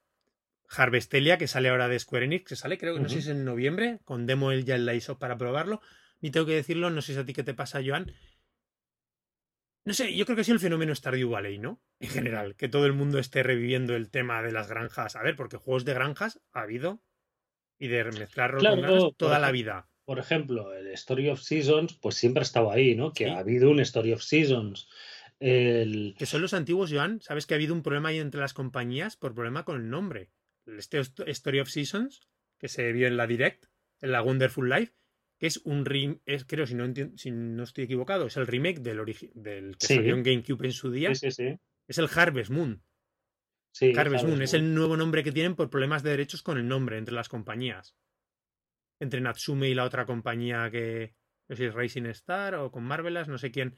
Harvestelia, 0.67 1.37
que 1.37 1.47
sale 1.47 1.69
ahora 1.69 1.87
de 1.87 1.99
Square 1.99 2.25
Enix, 2.25 2.45
que 2.45 2.55
sale, 2.55 2.79
creo 2.79 2.95
que 2.95 2.99
no 2.99 3.09
sé 3.09 3.17
si 3.17 3.19
es 3.19 3.27
en 3.27 3.45
noviembre, 3.45 3.99
con 4.05 4.25
demo 4.25 4.51
el 4.51 4.65
ya 4.65 4.73
en 4.73 4.87
la 4.87 4.93
eShop 4.93 5.19
para 5.19 5.37
probarlo. 5.37 5.81
Ni 6.19 6.31
tengo 6.31 6.47
que 6.47 6.55
decirlo, 6.55 6.89
no 6.89 7.03
sé 7.03 7.13
si 7.13 7.19
a 7.19 7.25
ti 7.25 7.33
qué 7.33 7.43
te 7.43 7.53
pasa, 7.53 7.79
Joan. 7.85 8.11
No 9.85 9.93
sé, 9.93 10.17
yo 10.17 10.25
creo 10.25 10.35
que 10.35 10.43
sido 10.43 10.55
el 10.55 10.61
fenómeno 10.61 10.95
Stardew 10.95 11.29
Valley, 11.29 11.59
¿no? 11.59 11.79
En 11.99 12.09
general, 12.09 12.55
que 12.55 12.69
todo 12.69 12.87
el 12.87 12.93
mundo 12.93 13.19
esté 13.19 13.43
reviviendo 13.43 13.95
el 13.95 14.09
tema 14.09 14.41
de 14.41 14.51
las 14.51 14.67
granjas. 14.67 15.15
A 15.15 15.21
ver, 15.21 15.35
porque 15.35 15.57
juegos 15.57 15.85
de 15.85 15.93
granjas 15.93 16.41
ha 16.53 16.61
habido 16.61 17.03
y 17.77 17.87
de 17.87 18.03
mezclarlo 18.05 18.57
Claro, 18.57 18.77
con 18.77 18.81
granjas 18.81 19.11
toda 19.15 19.37
la 19.37 19.51
vida. 19.51 19.87
Por 20.07 20.19
ejemplo, 20.19 20.73
el 20.73 20.87
Story 20.93 21.27
of 21.27 21.41
Seasons, 21.41 21.93
pues 22.01 22.15
siempre 22.15 22.39
ha 22.39 22.43
estado 22.43 22.71
ahí, 22.71 22.95
¿no? 22.95 23.11
Que 23.11 23.25
Sí. 23.25 23.29
ha 23.29 23.39
habido 23.39 23.69
un 23.69 23.81
Story 23.81 24.13
of 24.13 24.21
Seasons. 24.23 24.87
El... 25.37 26.15
Que 26.17 26.25
son 26.25 26.41
los 26.41 26.53
antiguos, 26.53 26.91
Joan. 26.93 27.19
Sabes 27.21 27.45
que 27.45 27.53
ha 27.53 27.57
habido 27.57 27.73
un 27.73 27.83
problema 27.83 28.07
ahí 28.09 28.19
entre 28.19 28.39
las 28.39 28.53
compañías 28.53 29.17
por 29.17 29.35
problema 29.35 29.65
con 29.65 29.75
el 29.81 29.89
nombre. 29.89 30.31
Este 30.65 30.99
Sto- 31.03 31.25
Story 31.27 31.59
of 31.59 31.67
Seasons, 31.69 32.21
que 32.57 32.69
se 32.69 32.89
vio 32.93 33.05
en 33.07 33.17
la 33.17 33.27
Direct, 33.27 33.65
en 33.99 34.13
la 34.13 34.21
Wonderful 34.21 34.69
Life, 34.69 34.93
que 35.39 35.47
es 35.47 35.57
un 35.65 35.83
rem- 35.83 36.21
es, 36.25 36.45
creo, 36.45 36.65
si 36.65 36.73
no, 36.73 36.85
si 37.17 37.31
no 37.31 37.63
estoy 37.63 37.83
equivocado, 37.83 38.27
es 38.27 38.37
el 38.37 38.47
remake 38.47 38.79
del, 38.79 38.97
del 39.33 39.77
que 39.77 39.87
Sí. 39.87 39.95
salió 39.95 40.15
en 40.15 40.23
GameCube 40.23 40.65
en 40.67 40.71
su 40.71 40.89
día. 40.89 41.13
Sí, 41.15 41.29
sí, 41.29 41.43
sí. 41.49 41.59
Es 41.85 41.97
el 41.97 42.07
Harvest 42.15 42.49
Moon. 42.49 42.81
Sí, 43.73 43.91
Harvest 43.95 44.23
Moon 44.25 44.41
es 44.41 44.53
el 44.53 44.73
nuevo 44.73 44.95
nombre 44.95 45.21
que 45.21 45.33
tienen 45.33 45.55
por 45.55 45.69
problemas 45.69 46.01
de 46.01 46.11
derechos 46.11 46.41
con 46.43 46.57
el 46.57 46.65
nombre 46.65 46.97
entre 46.97 47.13
las 47.13 47.27
compañías. 47.27 47.95
Entre 48.99 49.21
Natsume 49.21 49.69
y 49.69 49.75
la 49.75 49.83
otra 49.83 50.05
compañía 50.05 50.69
que 50.71 51.13
no 51.47 51.55
sé 51.55 51.63
si 51.63 51.67
es 51.69 51.73
Racing 51.73 52.05
Star 52.07 52.55
o 52.55 52.71
con 52.71 52.83
Marvelous, 52.83 53.27
no 53.27 53.37
sé 53.37 53.51
quién. 53.51 53.75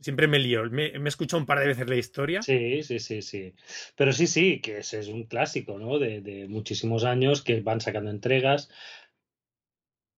Siempre 0.00 0.26
me 0.26 0.38
lío. 0.38 0.64
Me, 0.70 0.98
me 0.98 1.04
he 1.04 1.08
escuchado 1.08 1.40
un 1.40 1.46
par 1.46 1.60
de 1.60 1.68
veces 1.68 1.88
la 1.88 1.96
historia. 1.96 2.42
Sí, 2.42 2.82
sí, 2.82 2.98
sí, 2.98 3.22
sí. 3.22 3.54
Pero 3.96 4.12
sí, 4.12 4.26
sí, 4.26 4.60
que 4.60 4.78
ese 4.78 4.98
es 5.00 5.08
un 5.08 5.24
clásico, 5.24 5.78
¿no? 5.78 5.98
De, 5.98 6.20
de 6.20 6.48
muchísimos 6.48 7.04
años 7.04 7.42
que 7.42 7.60
van 7.60 7.80
sacando 7.80 8.10
entregas. 8.10 8.70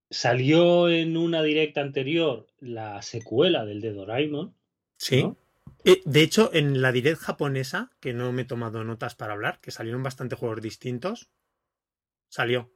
Salió 0.09 0.89
en 0.89 1.17
una 1.17 1.43
directa 1.43 1.81
anterior 1.81 2.47
la 2.59 3.01
secuela 3.01 3.65
del 3.65 3.81
de 3.81 3.93
Doraemon. 3.93 4.55
Sí. 4.97 5.23
¿no? 5.23 5.37
Eh, 5.83 6.01
de 6.05 6.21
hecho, 6.21 6.49
en 6.53 6.81
la 6.81 6.91
direct 6.91 7.21
japonesa, 7.21 7.91
que 7.99 8.13
no 8.13 8.31
me 8.31 8.43
he 8.43 8.45
tomado 8.45 8.83
notas 8.83 9.15
para 9.15 9.33
hablar, 9.33 9.59
que 9.61 9.71
salieron 9.71 10.03
bastante 10.03 10.35
juegos 10.35 10.61
distintos, 10.61 11.29
salió 12.29 12.71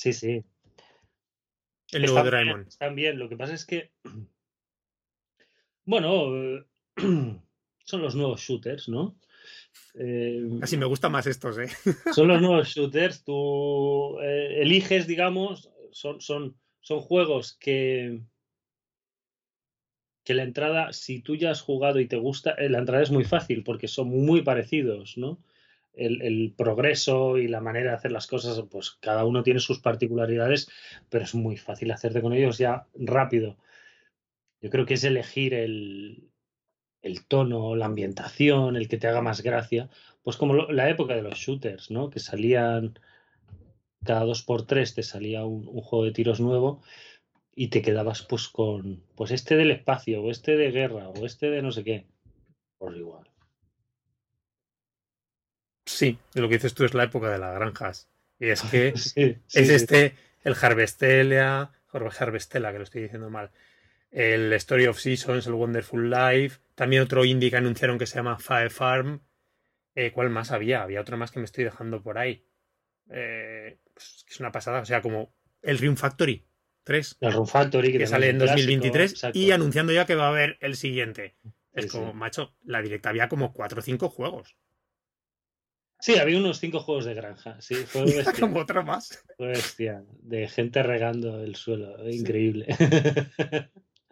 Sí, 0.00 0.14
sí. 0.14 0.42
el 1.92 2.02
nuevo 2.06 2.20
Están 2.20 2.22
bien, 2.22 2.24
Doraemon. 2.24 2.66
están 2.66 2.94
bien. 2.94 3.18
Lo 3.18 3.28
que 3.28 3.36
pasa 3.36 3.52
es 3.52 3.66
que, 3.66 3.90
bueno, 5.84 6.64
son 6.96 8.00
los 8.00 8.14
nuevos 8.14 8.40
shooters, 8.40 8.88
¿no? 8.88 9.20
Eh, 9.96 10.58
Así 10.62 10.78
me 10.78 10.86
gustan 10.86 11.12
más 11.12 11.26
estos, 11.26 11.58
¿eh? 11.58 11.68
son 12.14 12.28
los 12.28 12.40
nuevos 12.40 12.68
shooters. 12.68 13.24
Tú 13.24 14.18
eh, 14.22 14.62
eliges, 14.62 15.06
digamos, 15.06 15.70
son, 15.90 16.22
son, 16.22 16.58
son 16.80 17.00
juegos 17.00 17.58
que, 17.60 18.22
que 20.24 20.32
la 20.32 20.44
entrada, 20.44 20.94
si 20.94 21.20
tú 21.20 21.36
ya 21.36 21.50
has 21.50 21.60
jugado 21.60 22.00
y 22.00 22.08
te 22.08 22.16
gusta, 22.16 22.52
eh, 22.52 22.70
la 22.70 22.78
entrada 22.78 23.02
es 23.02 23.10
muy 23.10 23.24
fácil 23.24 23.64
porque 23.64 23.86
son 23.86 24.08
muy 24.08 24.40
parecidos, 24.40 25.18
¿no? 25.18 25.42
El, 25.92 26.54
progreso 26.56 27.36
y 27.36 27.48
la 27.48 27.60
manera 27.60 27.90
de 27.90 27.96
hacer 27.96 28.12
las 28.12 28.26
cosas, 28.26 28.62
pues 28.70 28.92
cada 29.00 29.24
uno 29.24 29.42
tiene 29.42 29.60
sus 29.60 29.80
particularidades, 29.80 30.70
pero 31.08 31.24
es 31.24 31.34
muy 31.34 31.56
fácil 31.56 31.90
hacerte 31.90 32.22
con 32.22 32.32
ellos 32.32 32.58
ya 32.58 32.86
rápido. 32.94 33.56
Yo 34.60 34.70
creo 34.70 34.86
que 34.86 34.94
es 34.94 35.04
elegir 35.04 35.52
el, 35.54 36.30
el 37.02 37.26
tono, 37.26 37.76
la 37.76 37.86
ambientación, 37.86 38.76
el 38.76 38.88
que 38.88 38.98
te 38.98 39.08
haga 39.08 39.22
más 39.22 39.42
gracia. 39.42 39.90
Pues 40.22 40.36
como 40.36 40.54
la 40.54 40.88
época 40.88 41.14
de 41.14 41.22
los 41.22 41.38
shooters, 41.38 41.90
¿no? 41.90 42.10
Que 42.10 42.20
salían 42.20 42.98
cada 44.04 44.24
dos 44.24 44.42
por 44.42 44.66
tres 44.66 44.94
te 44.94 45.02
salía 45.02 45.44
un, 45.44 45.68
un 45.68 45.82
juego 45.82 46.04
de 46.04 46.12
tiros 46.12 46.40
nuevo 46.40 46.82
y 47.54 47.68
te 47.68 47.82
quedabas 47.82 48.22
pues 48.22 48.48
con 48.48 49.02
pues 49.14 49.30
este 49.32 49.56
del 49.56 49.70
espacio, 49.70 50.22
o 50.22 50.30
este 50.30 50.56
de 50.56 50.70
guerra, 50.70 51.08
o 51.10 51.26
este 51.26 51.50
de 51.50 51.62
no 51.62 51.72
sé 51.72 51.84
qué. 51.84 52.06
Por 52.78 52.96
igual. 52.96 53.29
Sí, 55.90 56.18
lo 56.34 56.48
que 56.48 56.54
dices 56.54 56.74
tú 56.74 56.84
es 56.84 56.94
la 56.94 57.04
época 57.04 57.30
de 57.30 57.38
las 57.38 57.54
granjas. 57.54 58.08
Y 58.38 58.48
es 58.48 58.62
que 58.62 58.92
Sí, 58.96 59.36
sí, 59.46 59.60
es 59.60 59.68
sí. 59.68 59.74
este, 59.74 60.14
el 60.44 60.56
Harvestelia, 60.60 61.72
Harvestella, 61.92 62.72
que 62.72 62.78
lo 62.78 62.84
estoy 62.84 63.02
diciendo 63.02 63.28
mal. 63.28 63.50
El 64.10 64.52
Story 64.54 64.86
of 64.86 64.98
Seasons, 64.98 65.46
el 65.46 65.54
Wonderful 65.54 66.10
Life. 66.10 66.60
También 66.74 67.02
otro 67.02 67.24
indie 67.24 67.50
que 67.50 67.56
anunciaron 67.56 67.98
que 67.98 68.06
se 68.06 68.16
llama 68.16 68.38
Fire 68.38 68.70
Farm. 68.70 69.20
Eh, 69.94 70.12
¿Cuál 70.12 70.30
más 70.30 70.52
había? 70.52 70.82
Había 70.82 71.00
otro 71.00 71.16
más 71.16 71.32
que 71.32 71.40
me 71.40 71.44
estoy 71.44 71.64
dejando 71.64 72.02
por 72.02 72.16
ahí. 72.18 72.44
Eh, 73.10 73.78
pues, 73.92 74.24
es 74.28 74.40
una 74.40 74.52
pasada. 74.52 74.80
O 74.80 74.86
sea, 74.86 75.02
como 75.02 75.34
el 75.62 75.78
Rune 75.78 75.96
Factory. 75.96 76.46
3. 76.84 77.18
El 77.20 77.32
Run 77.32 77.46
Factory, 77.46 77.92
que, 77.92 78.06
sale 78.06 78.30
en 78.30 78.36
un 78.36 78.42
clásico, 78.42 78.62
2023 78.62 79.10
exacto. 79.12 79.38
y 79.38 79.50
anunciando 79.50 79.92
ya 79.92 80.06
que 80.06 80.14
va 80.14 80.26
a 80.26 80.30
haber 80.30 80.56
el 80.60 80.76
siguiente. 80.76 81.36
Es 81.72 81.86
como, 81.86 82.12
macho, 82.14 82.54
la 82.64 82.82
directa 82.82 83.10
había 83.10 83.28
como 83.28 83.52
4 83.52 83.78
o 83.78 83.82
5 83.82 84.08
juegos. 84.08 84.56
Sí, 86.00 86.16
había 86.16 86.38
unos 86.38 86.58
cinco 86.58 86.80
juegos 86.80 87.04
de 87.04 87.14
granja. 87.14 87.60
Sí, 87.60 87.74
fue 87.74 88.04
como 88.40 88.60
otro 88.60 88.82
más. 88.82 89.22
fue 89.36 89.48
bestia. 89.48 90.02
De 90.22 90.48
gente 90.48 90.82
regando 90.82 91.42
el 91.42 91.56
suelo. 91.56 92.08
Increíble. 92.08 92.66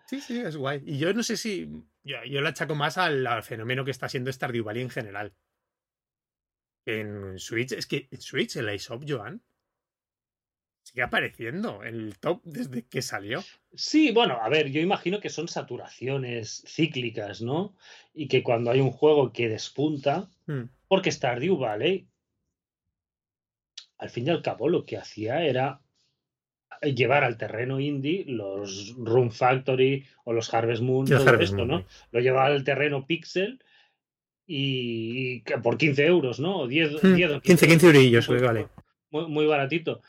Sí, 0.08 0.22
sí, 0.22 0.40
es 0.40 0.56
guay. 0.56 0.82
Y 0.86 0.96
yo 0.96 1.12
no 1.12 1.22
sé 1.22 1.36
si. 1.36 1.68
Yo, 2.02 2.16
yo 2.24 2.40
lo 2.40 2.48
achaco 2.48 2.74
más 2.74 2.96
al, 2.96 3.26
al 3.26 3.42
fenómeno 3.42 3.84
que 3.84 3.90
está 3.90 4.08
siendo 4.08 4.32
Stardew 4.32 4.64
Valley 4.64 4.80
en 4.82 4.88
general. 4.88 5.34
En 6.86 7.38
Switch, 7.38 7.72
es 7.72 7.86
que 7.86 8.08
en 8.10 8.18
Switch, 8.22 8.56
el 8.56 8.72
iShop, 8.74 9.04
Joan, 9.06 9.42
sigue 10.88 11.02
apareciendo 11.02 11.84
en 11.84 11.94
el 11.96 12.18
top 12.18 12.40
desde 12.44 12.82
que 12.86 13.02
salió. 13.02 13.42
Sí, 13.74 14.10
bueno, 14.10 14.38
a 14.40 14.48
ver, 14.48 14.70
yo 14.70 14.80
imagino 14.80 15.20
que 15.20 15.28
son 15.28 15.46
saturaciones 15.48 16.64
cíclicas, 16.66 17.42
¿no? 17.42 17.74
Y 18.14 18.26
que 18.28 18.42
cuando 18.42 18.70
hay 18.70 18.80
un 18.80 18.90
juego 18.90 19.32
que 19.32 19.48
despunta, 19.48 20.28
Hmm. 20.46 20.64
porque 20.88 21.12
Stardew 21.12 21.58
Valley, 21.58 22.06
al 23.98 24.08
fin 24.08 24.26
y 24.26 24.30
al 24.30 24.40
cabo, 24.40 24.68
lo 24.70 24.84
que 24.86 24.96
hacía 24.96 25.44
era 25.44 25.82
llevar 26.82 27.22
al 27.24 27.36
terreno 27.36 27.80
indie 27.80 28.24
los 28.26 28.94
Room 28.96 29.30
Factory 29.30 30.06
o 30.24 30.32
los 30.32 30.52
Harvest 30.54 30.80
Moon, 30.82 31.04
todo 31.06 31.28
Harvest 31.28 31.52
esto, 31.52 31.66
Moon, 31.66 31.68
¿no? 31.82 31.86
Lo 32.12 32.20
llevaba 32.20 32.46
al 32.46 32.64
terreno 32.64 33.04
Pixel 33.06 33.62
y, 34.46 35.40
por 35.62 35.76
15 35.76 36.06
euros, 36.06 36.40
¿no? 36.40 36.60
O 36.60 36.66
10, 36.66 37.02
Hmm, 37.02 37.14
10 37.14 37.30
o 37.32 37.40
15, 37.42 37.66
15 37.66 37.86
eurillos, 37.88 38.28
muy, 38.28 38.38
que 38.38 38.44
vale. 38.44 38.68
muy, 39.10 39.26
muy 39.26 39.46
baratito. 39.46 40.00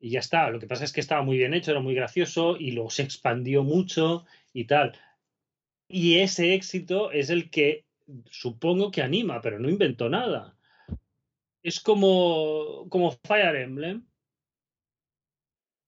Y 0.00 0.10
ya 0.10 0.20
está. 0.20 0.50
Lo 0.50 0.58
que 0.58 0.66
pasa 0.66 0.84
es 0.84 0.92
que 0.92 1.00
estaba 1.00 1.22
muy 1.22 1.36
bien 1.36 1.54
hecho, 1.54 1.70
era 1.70 1.80
muy 1.80 1.94
gracioso 1.94 2.56
y 2.58 2.72
luego 2.72 2.90
se 2.90 3.02
expandió 3.02 3.62
mucho 3.62 4.24
y 4.52 4.64
tal. 4.64 4.98
Y 5.88 6.18
ese 6.18 6.54
éxito 6.54 7.12
es 7.12 7.30
el 7.30 7.50
que 7.50 7.84
supongo 8.30 8.90
que 8.90 9.02
anima, 9.02 9.40
pero 9.40 9.58
no 9.58 9.68
inventó 9.68 10.08
nada. 10.08 10.56
Es 11.62 11.80
como, 11.80 12.86
como 12.88 13.12
Fire 13.12 13.56
Emblem. 13.56 14.06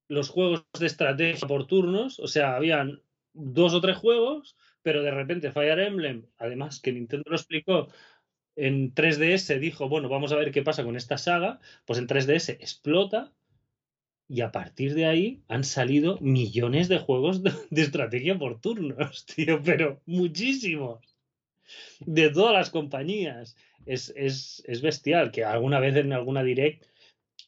Los 0.09 0.29
juegos 0.29 0.67
de 0.79 0.87
estrategia 0.87 1.49
por 1.49 1.67
turnos, 1.67 2.19
o 2.19 2.27
sea, 2.27 2.55
habían 2.55 3.01
dos 3.33 3.73
o 3.73 3.81
tres 3.81 3.97
juegos, 3.97 4.57
pero 4.83 5.03
de 5.03 5.11
repente 5.11 5.53
Fire 5.53 5.79
Emblem, 5.79 6.27
además 6.37 6.81
que 6.81 6.93
Nintendo 6.93 7.31
lo 7.31 7.37
explicó, 7.37 7.89
en 8.57 8.95
3DS 8.95 9.59
dijo, 9.59 9.89
bueno, 9.89 10.11
vamos 10.11 10.33
a 10.33 10.37
ver 10.37 10.51
qué 10.51 10.63
pasa 10.63 10.85
con 10.85 10.97
esta 10.97 11.17
saga, 11.17 11.61
pues 11.87 11.99
en 11.99 12.07
3DS 12.07 12.51
explota 12.61 13.33
y 14.29 14.41
a 14.41 14.51
partir 14.53 14.95
de 14.95 15.07
ahí 15.07 15.41
han 15.49 15.65
salido 15.65 16.19
millones 16.21 16.89
de 16.89 16.99
juegos 16.99 17.43
de, 17.43 17.53
de 17.71 17.83
estrategia 17.83 18.39
por 18.39 18.61
turnos, 18.61 19.27
tío, 19.35 19.61
pero 19.63 20.01
muchísimos. 20.07 21.01
De 22.01 22.31
todas 22.31 22.53
las 22.55 22.71
compañías. 22.71 23.57
Es, 23.85 24.13
es, 24.17 24.63
es 24.67 24.81
bestial, 24.81 25.33
que 25.33 25.45
alguna 25.45 25.81
vez 25.81 25.97
en 25.97 26.13
alguna 26.13 26.43
direct 26.45 26.85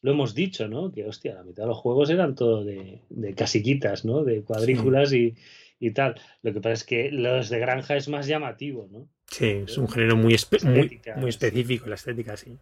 lo 0.02 0.10
hemos 0.12 0.34
dicho, 0.34 0.68
¿no? 0.68 0.90
Que 0.92 1.06
hostia, 1.06 1.34
la 1.34 1.44
mitad 1.44 1.62
de 1.62 1.68
los 1.68 1.78
juegos 1.78 2.10
eran 2.10 2.34
todo 2.34 2.64
de, 2.64 3.00
de 3.08 3.34
casiquitas, 3.34 4.04
¿no? 4.04 4.24
De 4.24 4.42
cuadrículas 4.42 5.12
y, 5.12 5.34
y 5.80 5.92
tal. 5.92 6.20
Lo 6.42 6.52
que 6.52 6.60
pasa 6.60 6.72
es 6.74 6.84
que 6.84 7.10
los 7.10 7.48
de 7.48 7.58
granja 7.60 7.96
es 7.96 8.08
más 8.08 8.26
llamativo, 8.26 8.88
¿no? 8.90 9.08
Sí, 9.30 9.46
es 9.66 9.78
un 9.78 9.88
género 9.88 10.16
muy, 10.16 10.34
espe- 10.34 10.62
muy, 10.64 11.00
muy 11.20 11.30
específico, 11.30 11.88
la 11.88 11.94
estética, 11.94 12.36
sí. 12.36 12.58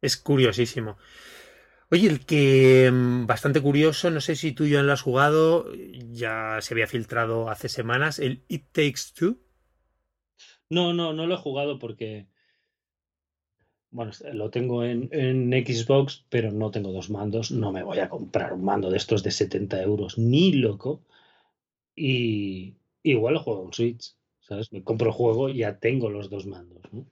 Es 0.00 0.16
curiosísimo. 0.16 0.96
Oye, 1.92 2.08
el 2.08 2.24
que 2.24 2.90
mm, 2.90 3.26
bastante 3.26 3.60
curioso, 3.60 4.10
no 4.10 4.22
sé 4.22 4.34
si 4.34 4.52
tú 4.52 4.66
ya 4.66 4.82
lo 4.82 4.94
has 4.94 5.02
jugado, 5.02 5.70
ya 6.10 6.56
se 6.62 6.72
había 6.72 6.86
filtrado 6.86 7.50
hace 7.50 7.68
semanas, 7.68 8.18
el 8.18 8.44
It 8.48 8.64
Takes 8.72 9.12
Two. 9.14 9.36
No, 10.70 10.94
no, 10.94 11.12
no 11.12 11.26
lo 11.26 11.34
he 11.34 11.36
jugado 11.36 11.78
porque. 11.78 12.28
Bueno, 13.90 14.10
lo 14.32 14.48
tengo 14.48 14.84
en, 14.84 15.10
en 15.12 15.50
Xbox, 15.52 16.24
pero 16.30 16.50
no 16.50 16.70
tengo 16.70 16.92
dos 16.92 17.10
mandos. 17.10 17.50
No 17.50 17.72
me 17.72 17.82
voy 17.82 17.98
a 17.98 18.08
comprar 18.08 18.54
un 18.54 18.64
mando 18.64 18.90
de 18.90 18.96
estos 18.96 19.22
de 19.22 19.30
70 19.30 19.82
euros, 19.82 20.16
ni 20.16 20.54
loco. 20.54 21.04
Y 21.94 22.74
igual 23.02 23.34
lo 23.34 23.40
juego 23.40 23.66
en 23.66 23.72
Switch, 23.74 24.14
¿sabes? 24.40 24.72
Me 24.72 24.82
compro 24.82 25.08
el 25.08 25.14
juego 25.14 25.50
y 25.50 25.58
ya 25.58 25.78
tengo 25.78 26.08
los 26.08 26.30
dos 26.30 26.46
mandos, 26.46 26.90
¿no? 26.90 27.04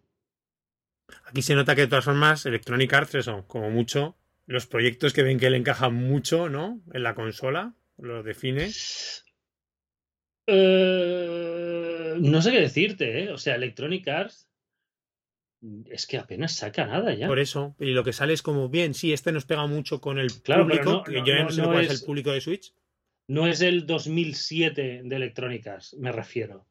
Aquí 1.27 1.43
se 1.43 1.55
nota 1.55 1.75
que 1.75 1.83
de 1.83 1.89
todas 1.89 2.07
formas 2.07 2.47
Electronic 2.47 2.95
Arts, 2.95 3.17
eso, 3.17 3.45
como 3.47 3.69
mucho, 3.69 4.17
los 4.51 4.67
proyectos 4.67 5.13
que 5.13 5.23
ven 5.23 5.39
que 5.39 5.49
le 5.49 5.57
encajan 5.59 5.95
mucho, 5.95 6.49
¿no? 6.49 6.83
En 6.93 7.05
la 7.05 7.15
consola, 7.15 7.75
lo 7.99 8.23
define. 8.25 8.69
Eh, 10.47 12.15
no 12.21 12.43
sé 12.43 12.51
qué 12.51 12.61
decirte, 12.61 13.23
¿eh? 13.25 13.31
O 13.31 13.39
sea, 13.39 13.55
Electronic 13.55 14.09
Arts 14.09 14.49
es 15.91 16.07
que 16.07 16.17
apenas 16.19 16.53
saca 16.55 16.87
nada 16.87 17.15
ya. 17.15 17.27
Por 17.29 17.39
eso, 17.39 17.77
y 17.79 17.93
lo 17.93 18.03
que 18.03 18.13
sale 18.13 18.33
es 18.33 18.43
como, 18.43 18.69
bien, 18.69 18.95
sí, 18.95 19.13
este 19.13 19.31
nos 19.31 19.45
pega 19.45 19.67
mucho 19.67 20.01
con 20.01 20.19
el 20.19 20.33
Claro, 20.43 20.67
pero 20.67 20.83
público, 20.83 20.93
no- 20.93 21.03
que 21.05 21.13
no- 21.13 21.19
yo 21.27 21.33
ya 21.33 21.39
no, 21.39 21.45
no- 21.45 21.51
sé 21.51 21.63
cuál 21.63 21.85
es 21.85 21.93
es- 21.93 22.01
el 22.01 22.07
público 22.07 22.33
de 22.33 22.41
Switch. 22.41 22.75
No 23.29 23.47
es 23.47 23.61
el 23.61 23.87
2007 23.87 25.03
de 25.05 25.17
Electronic 25.17 25.67
Arts, 25.69 25.95
me 25.99 26.11
refiero. 26.11 26.67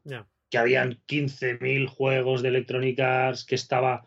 Que 0.49 0.57
habían 0.57 1.01
15.000 1.05 1.88
juegos 1.88 2.41
de 2.41 2.49
Electronic 2.49 2.99
Arts, 2.99 3.45
que 3.45 3.55
estaba 3.55 4.03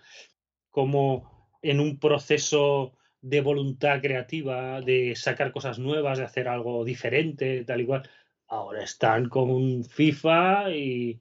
como 0.68 1.48
en 1.62 1.80
un 1.80 1.98
proceso 1.98 2.92
de 3.22 3.40
voluntad 3.40 4.00
creativa, 4.02 4.80
de 4.82 5.16
sacar 5.16 5.52
cosas 5.52 5.78
nuevas, 5.78 6.18
de 6.18 6.24
hacer 6.24 6.48
algo 6.48 6.84
diferente, 6.84 7.64
tal 7.64 7.80
y 7.82 7.86
cual. 7.86 8.08
Ahora 8.48 8.82
están 8.84 9.28
con 9.30 9.50
un 9.50 9.84
FIFA 9.84 10.70
y, 10.76 11.20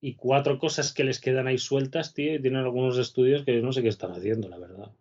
y 0.00 0.14
cuatro 0.16 0.58
cosas 0.58 0.92
que 0.92 1.04
les 1.04 1.20
quedan 1.20 1.46
ahí 1.46 1.58
sueltas, 1.58 2.14
tío, 2.14 2.34
y 2.34 2.42
tienen 2.42 2.60
algunos 2.62 2.98
estudios 2.98 3.44
que 3.44 3.62
no 3.62 3.72
sé 3.72 3.82
qué 3.82 3.88
están 3.88 4.12
haciendo, 4.12 4.48
la 4.48 4.58
verdad. 4.58 4.92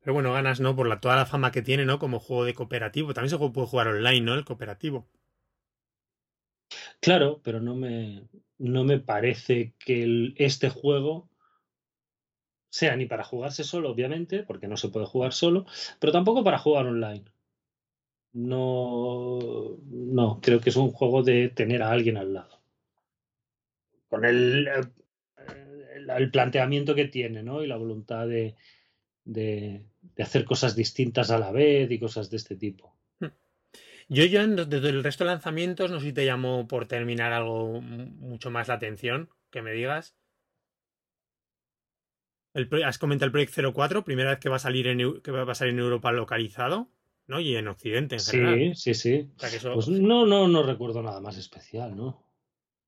Pero 0.00 0.14
bueno, 0.14 0.32
ganas, 0.32 0.60
¿no? 0.60 0.76
Por 0.76 0.86
la, 0.86 1.00
toda 1.00 1.16
la 1.16 1.26
fama 1.26 1.50
que 1.50 1.60
tiene, 1.60 1.84
¿no? 1.84 1.98
Como 1.98 2.20
juego 2.20 2.44
de 2.44 2.54
cooperativo. 2.54 3.12
También 3.12 3.30
se 3.30 3.38
puede 3.38 3.66
jugar 3.66 3.88
online, 3.88 4.20
¿no? 4.20 4.34
El 4.34 4.44
cooperativo. 4.44 5.08
Claro, 7.00 7.40
pero 7.44 7.60
no 7.60 7.74
me, 7.76 8.28
no 8.58 8.84
me 8.84 8.98
parece 8.98 9.74
que 9.78 10.02
el- 10.02 10.34
este 10.38 10.68
juego 10.70 11.28
sea 12.74 12.96
ni 12.96 13.06
para 13.06 13.22
jugarse 13.22 13.62
solo, 13.62 13.90
obviamente, 13.90 14.42
porque 14.42 14.66
no 14.66 14.76
se 14.76 14.88
puede 14.88 15.06
jugar 15.06 15.32
solo, 15.32 15.64
pero 16.00 16.12
tampoco 16.12 16.42
para 16.42 16.58
jugar 16.58 16.86
online. 16.86 17.22
No, 18.32 19.38
no, 19.86 20.40
creo 20.42 20.60
que 20.60 20.70
es 20.70 20.76
un 20.76 20.90
juego 20.90 21.22
de 21.22 21.50
tener 21.50 21.84
a 21.84 21.92
alguien 21.92 22.16
al 22.16 22.34
lado. 22.34 22.60
Con 24.08 24.24
el, 24.24 24.68
el, 26.16 26.30
planteamiento 26.32 26.96
que 26.96 27.04
tiene, 27.04 27.44
¿no? 27.44 27.62
Y 27.62 27.68
la 27.68 27.76
voluntad 27.76 28.26
de, 28.26 28.56
de, 29.24 29.84
hacer 30.18 30.44
cosas 30.44 30.74
distintas 30.74 31.30
a 31.30 31.38
la 31.38 31.52
vez 31.52 31.88
y 31.92 32.00
cosas 32.00 32.28
de 32.28 32.38
este 32.38 32.56
tipo. 32.56 32.92
Yo, 34.08 34.24
yo, 34.24 34.42
en- 34.42 34.56
desde 34.56 34.88
el 34.88 35.04
resto 35.04 35.22
de 35.22 35.30
lanzamientos, 35.30 35.92
no 35.92 36.00
sé 36.00 36.06
si 36.06 36.12
te 36.12 36.26
llamo 36.26 36.66
por 36.66 36.86
terminar 36.86 37.32
algo 37.32 37.80
mucho 37.80 38.50
más 38.50 38.66
la 38.66 38.74
atención, 38.74 39.30
que 39.52 39.62
me 39.62 39.70
digas. 39.70 40.16
El, 42.54 42.68
has 42.84 42.98
comentado 42.98 43.26
el 43.26 43.32
Project 43.32 43.58
04, 43.74 44.04
primera 44.04 44.30
vez 44.30 44.38
que 44.38 44.48
va 44.48 44.56
a 44.56 44.60
salir 44.60 44.86
en, 44.86 45.20
que 45.20 45.30
va 45.30 45.50
a 45.50 45.54
salir 45.54 45.74
en 45.74 45.80
Europa 45.80 46.12
localizado, 46.12 46.88
¿no? 47.26 47.40
Y 47.40 47.56
en 47.56 47.66
Occidente 47.68 48.14
en 48.16 48.20
general. 48.22 48.76
Sí, 48.76 48.94
sí, 48.94 48.94
sí. 48.94 49.30
O 49.36 49.40
sea 49.40 49.50
que 49.50 49.56
eso- 49.56 49.74
Pues 49.74 49.88
no, 49.88 50.24
no, 50.24 50.46
no 50.48 50.62
recuerdo 50.62 51.02
nada 51.02 51.20
más 51.20 51.36
especial, 51.36 51.96
¿no? 51.96 52.22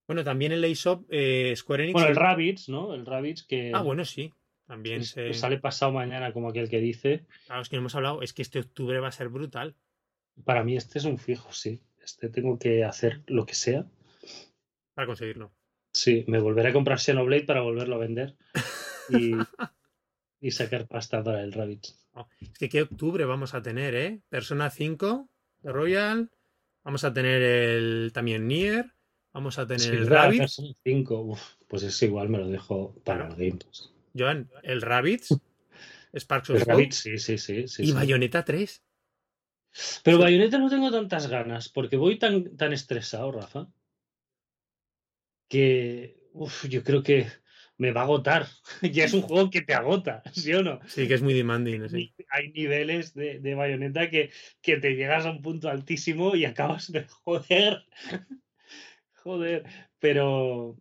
Bueno, 0.06 0.22
también 0.22 0.52
el 0.52 0.64
eShop, 0.64 1.04
eh, 1.10 1.52
Square 1.56 1.82
Enix. 1.82 1.92
Bueno, 1.94 2.08
el 2.08 2.16
Rabbids, 2.16 2.68
¿no? 2.68 2.94
El 2.94 3.04
Rabbids 3.04 3.42
que, 3.42 3.72
Ah, 3.74 3.82
bueno, 3.82 4.04
sí. 4.04 4.32
También 4.66 5.04
se. 5.04 5.32
sale 5.34 5.58
pasado 5.58 5.92
mañana, 5.92 6.32
como 6.32 6.48
aquel 6.48 6.68
que 6.68 6.80
dice. 6.80 7.24
Claro, 7.46 7.62
es 7.62 7.68
que 7.68 7.76
no 7.76 7.80
hemos 7.80 7.94
hablado, 7.94 8.22
es 8.22 8.32
que 8.32 8.42
este 8.42 8.58
octubre 8.60 8.98
va 9.00 9.08
a 9.08 9.12
ser 9.12 9.28
brutal. 9.28 9.74
Para 10.44 10.62
mí 10.64 10.76
este 10.76 10.98
es 10.98 11.04
un 11.04 11.18
fijo, 11.18 11.52
sí. 11.52 11.80
Este 12.02 12.28
tengo 12.28 12.58
que 12.58 12.84
hacer 12.84 13.22
lo 13.26 13.46
que 13.46 13.54
sea. 13.54 13.84
Para 14.94 15.06
conseguirlo. 15.06 15.52
Sí, 15.92 16.24
me 16.28 16.38
volveré 16.40 16.68
a 16.68 16.72
comprar 16.72 16.98
Xenoblade 17.00 17.44
para 17.44 17.60
volverlo 17.62 17.94
a 17.96 17.98
vender 17.98 18.34
y, 19.08 19.32
y 20.40 20.50
sacar 20.50 20.86
pasta 20.86 21.22
para 21.22 21.42
el 21.42 21.52
Rabbids. 21.52 21.98
Oh, 22.14 22.26
es 22.40 22.50
que 22.58 22.68
qué 22.68 22.82
octubre 22.82 23.24
vamos 23.24 23.54
a 23.54 23.62
tener, 23.62 23.94
¿eh? 23.94 24.20
Persona 24.28 24.70
5 24.70 25.28
de 25.62 25.72
Royal. 25.72 26.30
Vamos 26.84 27.04
a 27.04 27.12
tener 27.12 27.42
el 27.42 28.10
también 28.14 28.46
Nier. 28.48 28.92
Vamos 29.32 29.58
a 29.58 29.66
tener 29.66 29.80
Sí, 29.80 29.88
el. 29.90 30.06
Rabbids. 30.06 30.38
Persona 30.38 30.74
5, 30.84 31.20
uf, 31.20 31.42
pues 31.68 31.82
es 31.82 32.02
igual, 32.02 32.28
me 32.28 32.38
lo 32.38 32.48
dejo 32.48 32.94
para 33.04 33.26
Claro. 33.26 33.34
el 33.42 33.50
Game 33.50 33.64
Pass. 33.64 33.92
Joan, 34.16 34.50
el 34.62 34.80
Rabbids. 34.82 35.36
Sparks 36.14 36.48
of 36.50 36.66
El 36.68 36.92
sí, 36.92 37.18
sí, 37.18 37.36
sí. 37.36 37.68
sí, 37.68 37.82
y 37.82 37.86
sí. 37.88 37.92
Bayonetta 37.92 38.42
3. 38.44 38.82
Pero 40.02 40.18
Bayonetta 40.18 40.56
no 40.56 40.70
tengo 40.70 40.90
tantas 40.90 41.26
ganas, 41.26 41.68
porque 41.68 41.98
voy 41.98 42.18
tan, 42.18 42.56
tan 42.56 42.72
estresado, 42.72 43.30
Rafa, 43.32 43.68
que 45.48 46.16
uf, 46.32 46.64
yo 46.68 46.82
creo 46.82 47.02
que 47.02 47.26
me 47.78 47.92
va 47.92 48.02
a 48.02 48.04
agotar. 48.04 48.46
ya 48.82 49.04
es 49.04 49.12
un 49.12 49.22
juego 49.22 49.50
que 49.50 49.62
te 49.62 49.74
agota, 49.74 50.22
¿sí 50.32 50.52
o 50.54 50.62
no? 50.62 50.80
Sí, 50.86 51.08
que 51.08 51.14
es 51.14 51.22
muy 51.22 51.34
demanding. 51.34 51.88
Sí. 51.88 52.14
Hay 52.30 52.50
niveles 52.52 53.14
de, 53.14 53.40
de 53.40 53.54
bayoneta 53.54 54.10
que, 54.10 54.30
que 54.62 54.76
te 54.78 54.94
llegas 54.94 55.26
a 55.26 55.30
un 55.30 55.42
punto 55.42 55.68
altísimo 55.68 56.36
y 56.36 56.44
acabas 56.44 56.90
de 56.90 57.06
joder. 57.24 57.84
joder. 59.14 59.64
Pero, 59.98 60.76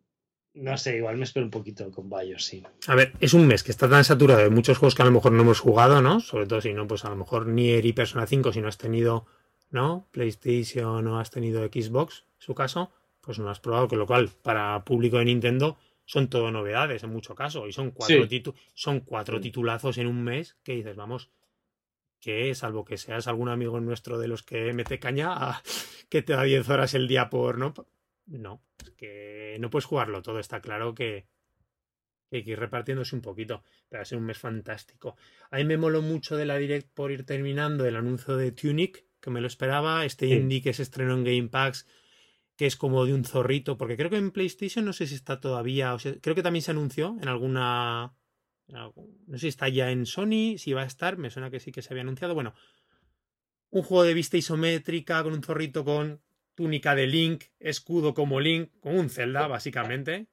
no 0.53 0.77
sé, 0.77 0.97
igual 0.97 1.17
me 1.17 1.23
espero 1.23 1.45
un 1.45 1.51
poquito 1.51 1.89
con 1.91 2.09
Bayo, 2.09 2.39
sí. 2.39 2.63
A 2.87 2.95
ver, 2.95 3.13
es 3.19 3.33
un 3.33 3.47
mes 3.47 3.63
que 3.63 3.71
está 3.71 3.89
tan 3.89 4.03
saturado 4.03 4.41
de 4.41 4.49
muchos 4.49 4.77
juegos 4.77 4.95
que 4.95 5.01
a 5.01 5.05
lo 5.05 5.11
mejor 5.11 5.31
no 5.31 5.41
hemos 5.41 5.59
jugado, 5.59 6.01
¿no? 6.01 6.19
Sobre 6.19 6.45
todo 6.45 6.61
si 6.61 6.73
no, 6.73 6.87
pues 6.87 7.05
a 7.05 7.09
lo 7.09 7.15
mejor 7.15 7.47
ni 7.47 7.73
y 7.73 7.93
Persona 7.93 8.25
5, 8.25 8.53
si 8.53 8.61
no 8.61 8.67
has 8.67 8.77
tenido, 8.77 9.25
¿no? 9.69 10.07
PlayStation 10.11 11.07
o 11.07 11.19
has 11.19 11.31
tenido 11.31 11.65
Xbox, 11.65 12.25
en 12.35 12.41
su 12.41 12.55
caso, 12.55 12.91
pues 13.21 13.39
no 13.39 13.49
has 13.49 13.59
probado, 13.59 13.87
con 13.87 13.99
lo 13.99 14.05
cual, 14.05 14.29
para 14.43 14.83
público 14.85 15.17
de 15.17 15.25
Nintendo, 15.25 15.77
son 16.05 16.29
todo 16.29 16.51
novedades 16.51 17.03
en 17.03 17.09
mucho 17.09 17.35
caso. 17.35 17.67
Y 17.67 17.73
son 17.73 17.91
cuatro, 17.91 18.25
son 18.73 19.01
cuatro 19.01 19.41
titulazos 19.41 19.97
en 19.97 20.07
un 20.07 20.23
mes 20.23 20.57
que 20.63 20.75
dices, 20.75 20.95
vamos, 20.95 21.31
que 22.19 22.53
salvo 22.55 22.85
que 22.85 22.97
seas 22.97 23.27
algún 23.27 23.49
amigo 23.49 23.79
nuestro 23.79 24.17
de 24.17 24.27
los 24.27 24.43
que 24.43 24.73
mete 24.73 24.99
caña, 24.99 25.61
que 26.09 26.21
te 26.21 26.33
da 26.33 26.43
10 26.43 26.69
horas 26.69 26.93
el 26.93 27.07
día 27.07 27.29
por, 27.29 27.57
¿no? 27.57 27.73
No, 28.27 28.61
es 28.83 28.91
que 28.91 29.57
no 29.59 29.69
puedes 29.69 29.85
jugarlo 29.85 30.23
todo, 30.23 30.39
está 30.39 30.59
claro 30.59 30.95
que, 30.95 31.27
hay 32.31 32.43
que 32.43 32.51
ir 32.51 32.59
repartiéndose 32.59 33.15
un 33.15 33.21
poquito, 33.21 33.63
pero 33.89 33.99
va 33.99 34.01
a 34.01 34.05
ser 34.05 34.17
un 34.17 34.25
mes 34.25 34.37
fantástico. 34.37 35.15
A 35.51 35.57
mí 35.57 35.65
me 35.65 35.77
moló 35.77 36.01
mucho 36.01 36.35
de 36.35 36.45
la 36.45 36.57
Direct 36.57 36.89
por 36.93 37.11
ir 37.11 37.25
terminando 37.25 37.85
el 37.85 37.95
anuncio 37.95 38.35
de 38.35 38.51
Tunic, 38.51 39.05
que 39.21 39.29
me 39.29 39.41
lo 39.41 39.47
esperaba, 39.47 40.05
este 40.05 40.27
indie 40.27 40.61
que 40.61 40.73
se 40.73 40.83
estrenó 40.83 41.13
en 41.13 41.23
Game 41.23 41.49
Packs, 41.49 41.87
que 42.55 42.65
es 42.65 42.75
como 42.75 43.05
de 43.05 43.13
un 43.13 43.25
zorrito, 43.25 43.77
porque 43.77 43.97
creo 43.97 44.09
que 44.09 44.17
en 44.17 44.31
PlayStation 44.31 44.85
no 44.85 44.93
sé 44.93 45.07
si 45.07 45.15
está 45.15 45.39
todavía, 45.39 45.93
o 45.93 45.97
creo 45.97 46.35
que 46.35 46.43
también 46.43 46.63
se 46.63 46.71
anunció 46.71 47.17
en 47.21 47.27
alguna... 47.27 48.15
No 48.67 48.93
sé 49.33 49.39
si 49.39 49.47
está 49.49 49.69
ya 49.69 49.91
en 49.91 50.05
Sony, 50.05 50.57
si 50.57 50.73
va 50.73 50.81
a 50.81 50.87
estar, 50.87 51.17
me 51.17 51.29
suena 51.29 51.51
que 51.51 51.59
sí 51.59 51.71
que 51.71 51.83
se 51.83 51.93
había 51.93 52.01
anunciado. 52.01 52.33
Bueno, 52.33 52.55
un 53.69 53.83
juego 53.83 54.03
de 54.03 54.15
vista 54.15 54.37
isométrica 54.37 55.21
con 55.21 55.33
un 55.33 55.43
zorrito 55.43 55.85
con 55.85 56.23
túnica 56.55 56.95
de 56.95 57.05
Link, 57.05 57.43
escudo 57.59 58.13
como 58.13 58.39
Link, 58.39 58.71
como 58.79 58.99
un 58.99 59.09
Zelda, 59.09 59.47
básicamente. 59.47 60.29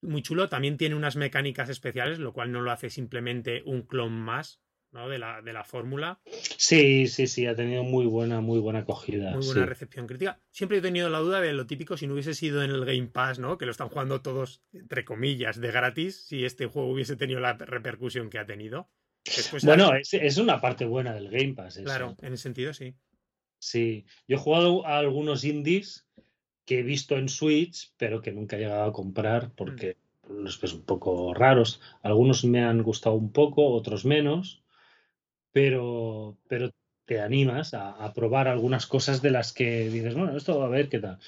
Muy 0.00 0.22
chulo, 0.22 0.48
también 0.48 0.76
tiene 0.76 0.94
unas 0.96 1.16
mecánicas 1.16 1.68
especiales, 1.68 2.18
lo 2.18 2.32
cual 2.32 2.50
no 2.50 2.62
lo 2.62 2.72
hace 2.72 2.90
simplemente 2.90 3.62
un 3.64 3.82
clon 3.82 4.12
más 4.12 4.60
¿no? 4.92 5.08
de 5.08 5.18
la, 5.18 5.42
de 5.42 5.52
la 5.52 5.64
fórmula. 5.64 6.20
Sí, 6.56 7.06
sí, 7.06 7.26
sí, 7.26 7.46
ha 7.46 7.54
tenido 7.54 7.82
muy 7.82 8.06
buena, 8.06 8.40
muy 8.40 8.58
buena 8.58 8.80
acogida. 8.80 9.32
Muy 9.32 9.46
buena 9.46 9.66
recepción 9.66 10.06
crítica. 10.06 10.40
Siempre 10.50 10.78
he 10.78 10.80
tenido 10.80 11.10
la 11.10 11.18
duda 11.18 11.40
de 11.40 11.52
lo 11.52 11.66
típico 11.66 11.96
si 11.96 12.06
no 12.06 12.14
hubiese 12.14 12.34
sido 12.34 12.62
en 12.62 12.70
el 12.70 12.84
Game 12.84 13.08
Pass, 13.08 13.38
¿no? 13.38 13.58
Que 13.58 13.66
lo 13.66 13.72
están 13.72 13.88
jugando 13.88 14.20
todos, 14.20 14.62
entre 14.72 15.04
comillas, 15.04 15.60
de 15.60 15.70
gratis, 15.70 16.26
si 16.26 16.44
este 16.44 16.66
juego 16.66 16.90
hubiese 16.90 17.16
tenido 17.16 17.40
la 17.40 17.54
repercusión 17.54 18.30
que 18.30 18.38
ha 18.38 18.46
tenido. 18.46 18.88
bueno, 19.62 19.94
es, 19.94 20.14
es, 20.14 20.38
una 20.38 20.60
parte 20.60 20.84
buena 20.84 21.14
del 21.14 21.30
Game 21.30 21.54
Pass. 21.54 21.80
Claro, 21.84 22.16
en 22.20 22.32
ese 22.32 22.44
sentido 22.44 22.72
sí. 22.72 22.94
Sí, 23.60 24.06
yo 24.28 24.36
he 24.36 24.40
jugado 24.40 24.86
a 24.86 24.98
algunos 24.98 25.44
indies 25.44 26.06
que 26.64 26.80
he 26.80 26.82
visto 26.82 27.16
en 27.16 27.28
Switch, 27.28 27.92
pero 27.96 28.20
que 28.20 28.30
nunca 28.30 28.56
he 28.56 28.60
llegado 28.60 28.84
a 28.84 28.92
comprar 28.92 29.50
porque 29.54 29.96
los 30.28 30.56
mm. 30.56 30.60
pues, 30.60 30.72
un 30.74 30.82
poco 30.82 31.34
raros. 31.34 31.80
Algunos 32.02 32.44
me 32.44 32.62
han 32.62 32.82
gustado 32.82 33.16
un 33.16 33.32
poco, 33.32 33.66
otros 33.68 34.04
menos, 34.04 34.62
pero, 35.52 36.38
pero 36.48 36.70
te 37.04 37.20
animas 37.20 37.72
a, 37.74 38.12
probar 38.14 38.48
algunas 38.48 38.86
cosas 38.86 39.22
de 39.22 39.30
las 39.30 39.52
que 39.52 39.88
dices, 39.88 40.14
bueno, 40.14 40.36
esto 40.36 40.62
a 40.62 40.68
ver 40.68 40.88
qué 40.88 40.98
tal. 40.98 41.18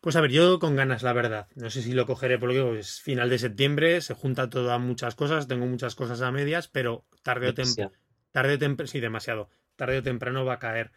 Pues 0.00 0.16
a 0.16 0.20
ver, 0.20 0.30
yo 0.30 0.58
con 0.58 0.76
ganas, 0.76 1.02
la 1.02 1.12
verdad. 1.12 1.48
No 1.56 1.70
sé 1.70 1.82
si 1.82 1.92
lo 1.92 2.06
cogeré 2.06 2.38
porque 2.38 2.78
es 2.78 3.00
final 3.00 3.28
de 3.28 3.38
septiembre, 3.38 4.00
se 4.00 4.14
junta 4.14 4.48
todas 4.48 4.80
muchas 4.80 5.14
cosas, 5.14 5.48
tengo 5.48 5.66
muchas 5.66 5.94
cosas 5.94 6.22
a 6.22 6.30
medias, 6.30 6.68
pero 6.68 7.04
tarde 7.22 7.48
o 7.48 7.54
temprano 7.54 7.92
Tarde 8.32 8.54
o 8.54 8.58
temprano, 8.58 8.86
sí, 8.86 9.00
demasiado. 9.00 9.50
Tarde 9.76 9.98
o 9.98 10.02
temprano 10.02 10.44
va 10.44 10.54
a 10.54 10.58
caer. 10.58 10.92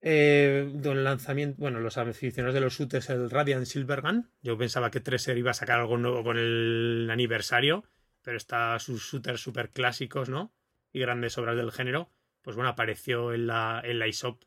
Eh, 0.00 0.72
el 0.84 1.04
lanzamiento, 1.04 1.56
bueno, 1.58 1.80
los 1.80 1.98
aficionados 1.98 2.54
de 2.54 2.60
los 2.60 2.74
shooters, 2.74 3.10
el 3.10 3.30
Radiant 3.30 3.66
Silvergun. 3.66 4.30
Yo 4.42 4.56
pensaba 4.58 4.90
que 4.90 5.00
Treasure 5.00 5.38
iba 5.38 5.50
a 5.50 5.54
sacar 5.54 5.80
algo 5.80 5.96
nuevo 5.96 6.22
con 6.22 6.38
el 6.38 7.08
aniversario, 7.10 7.84
pero 8.26 8.38
está 8.38 8.76
sus 8.80 9.04
shooters 9.04 9.40
super 9.40 9.70
clásicos, 9.70 10.28
¿no? 10.28 10.52
Y 10.92 10.98
grandes 10.98 11.38
obras 11.38 11.56
del 11.56 11.70
género. 11.70 12.10
Pues 12.42 12.56
bueno, 12.56 12.68
apareció 12.68 13.32
en 13.32 13.46
la, 13.46 13.80
en 13.84 14.00
la 14.00 14.08
ISOP 14.08 14.42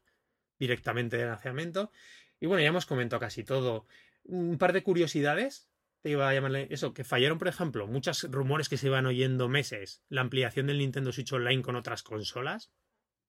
directamente 0.60 1.16
de 1.16 1.26
lanzamiento. 1.26 1.90
Y 2.42 2.48
bueno, 2.48 2.62
ya 2.62 2.68
hemos 2.68 2.86
comentado 2.86 3.22
casi 3.22 3.46
todo. 3.46 3.88
Un 4.26 4.58
par 4.58 4.74
de 4.74 4.84
curiosidades 4.84 5.70
te 6.02 6.10
iba 6.10 6.28
a 6.28 6.34
llamarle 6.34 6.68
eso, 6.72 6.94
que 6.94 7.06
fallaron, 7.06 7.38
por 7.38 7.48
ejemplo, 7.48 7.88
muchos 7.88 8.30
rumores 8.30 8.68
que 8.68 8.76
se 8.76 8.88
iban 8.88 9.06
oyendo 9.06 9.48
meses, 9.48 10.04
la 10.10 10.20
ampliación 10.20 10.68
del 10.68 10.80
Nintendo 10.80 11.14
Switch 11.14 11.32
Online 11.32 11.62
con 11.62 11.78
otras 11.78 12.04
consolas. 12.04 12.74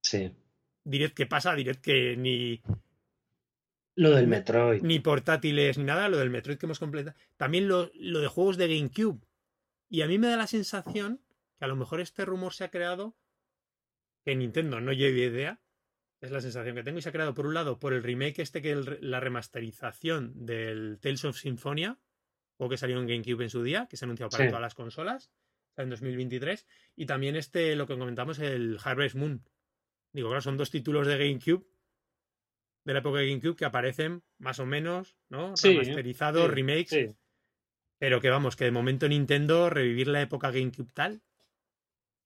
Sí. 0.03 0.35
Direct 0.83 1.17
que 1.17 1.27
pasa, 1.27 1.55
direct 1.55 1.81
que 1.81 2.17
ni. 2.17 2.61
Lo 3.95 4.11
del 4.11 4.27
Metroid. 4.27 4.83
Ni 4.83 4.99
portátiles 4.99 5.79
ni 5.79 5.85
nada, 5.85 6.09
lo 6.09 6.17
del 6.17 6.31
Metroid 6.31 6.59
que 6.59 6.67
hemos 6.67 6.81
completado. 6.81 7.17
También 7.37 7.69
lo, 7.69 7.93
lo 7.95 8.19
de 8.19 8.27
juegos 8.27 8.57
de 8.57 8.67
GameCube. 8.67 9.21
Y 9.91 10.03
a 10.03 10.07
mí 10.07 10.18
me 10.18 10.28
da 10.28 10.36
la 10.36 10.47
sensación 10.47 11.20
que 11.59 11.64
a 11.64 11.68
lo 11.68 11.76
mejor 11.76 12.01
este 12.01 12.24
rumor 12.24 12.55
se 12.55 12.64
ha 12.64 12.70
creado 12.70 13.16
que 14.24 14.36
Nintendo 14.36 14.80
no 14.80 14.93
lleve 14.93 15.26
idea. 15.26 15.61
Es 16.20 16.30
la 16.30 16.41
sensación 16.41 16.76
que 16.76 16.84
tengo. 16.84 16.99
Y 16.99 17.03
se 17.03 17.09
ha 17.09 17.12
creado, 17.12 17.34
por 17.34 17.47
un 17.47 17.55
lado, 17.55 17.78
por 17.78 17.93
el 17.93 18.03
remake 18.03 18.38
este 18.38 18.62
que 18.62 18.72
es 18.72 19.03
la 19.03 19.20
remasterización 19.20 20.47
del 20.47 20.99
Tales 21.01 21.24
of 21.24 21.36
Symphonia 21.36 21.99
o 22.57 22.68
que 22.68 22.76
salió 22.76 23.01
en 23.01 23.09
GameCube 23.09 23.43
en 23.43 23.51
su 23.51 23.62
día, 23.62 23.88
que 23.91 23.97
se 23.97 24.05
ha 24.05 24.07
anunciado 24.07 24.30
para 24.30 24.47
todas 24.47 24.61
las 24.61 24.74
consolas, 24.74 25.32
en 25.76 25.91
2023. 25.91 26.66
Y 26.95 27.07
también 27.07 27.34
este, 27.34 27.74
lo 27.74 27.86
que 27.86 27.99
comentamos, 27.99 28.38
el 28.38 28.78
Harvest 28.84 29.16
Moon. 29.16 29.43
Digo, 30.12 30.28
claro, 30.28 30.43
son 30.43 30.59
dos 30.59 30.70
títulos 30.70 31.07
de 31.07 31.16
GameCube, 31.16 31.66
de 32.84 32.93
la 32.93 32.99
época 33.01 33.20
de 33.20 33.28
GameCube, 33.28 33.57
que 33.57 33.64
aparecen 33.64 34.22
más 34.38 34.59
o 34.59 34.66
menos, 34.66 35.16
¿no? 35.30 35.55
Remasterizados, 35.57 36.51
remakes. 36.51 37.16
Pero 38.01 38.23
que 38.23 38.31
vamos, 38.31 38.57
que 38.57 38.65
de 38.65 38.71
momento 38.71 39.07
Nintendo 39.07 39.69
revivir 39.69 40.09
la 40.09 40.23
época 40.23 40.51
GameCube 40.51 40.91
tal 40.95 41.21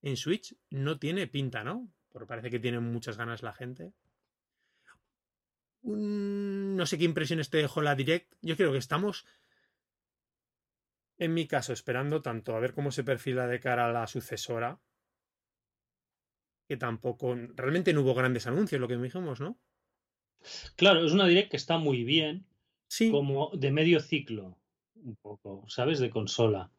en 0.03 0.17
Switch 0.17 0.55
no 0.71 1.01
tiene 1.01 1.27
pinta, 1.27 1.65
¿no? 1.65 1.93
Porque 2.11 2.29
parece 2.29 2.49
que 2.49 2.61
tiene 2.61 2.79
muchas 2.79 3.17
ganas 3.17 3.43
la 3.43 3.53
gente. 3.53 3.93
no 5.83 6.87
sé 6.87 6.97
qué 6.97 7.05
impresiones 7.05 7.51
te 7.51 7.59
dejó 7.59 7.83
la 7.83 7.97
Direct. 7.97 8.33
Yo 8.41 8.57
creo 8.57 8.71
que 8.71 8.79
estamos 8.79 9.27
en 11.19 11.35
mi 11.35 11.49
caso, 11.49 11.73
esperando 11.73 12.23
tanto 12.23 12.55
a 12.55 12.61
ver 12.61 12.73
cómo 12.73 12.93
se 12.93 13.03
perfila 13.03 13.49
de 13.49 13.59
cara 13.59 13.89
a 13.89 13.93
la 13.93 14.07
sucesora, 14.07 14.81
que 16.69 16.77
tampoco, 16.77 17.35
realmente 17.57 17.93
no 17.93 18.03
hubo 18.03 18.15
grandes 18.15 18.47
anuncios, 18.47 18.81
lo 18.81 18.87
que 18.87 18.97
dijimos, 18.97 19.41
¿no? 19.41 19.59
Claro, 20.77 21.05
es 21.05 21.13
una 21.13 21.27
direct 21.27 21.51
que 21.51 21.57
está 21.57 21.79
muy 21.79 22.05
bien, 22.05 22.47
sí. 22.87 23.11
como 23.11 23.51
de 23.55 23.73
medio 23.73 23.99
ciclo, 23.99 24.57
un 25.05 25.17
poco, 25.17 25.65
¿sabes? 25.69 26.01
De 26.01 26.11
consola. 26.11 26.71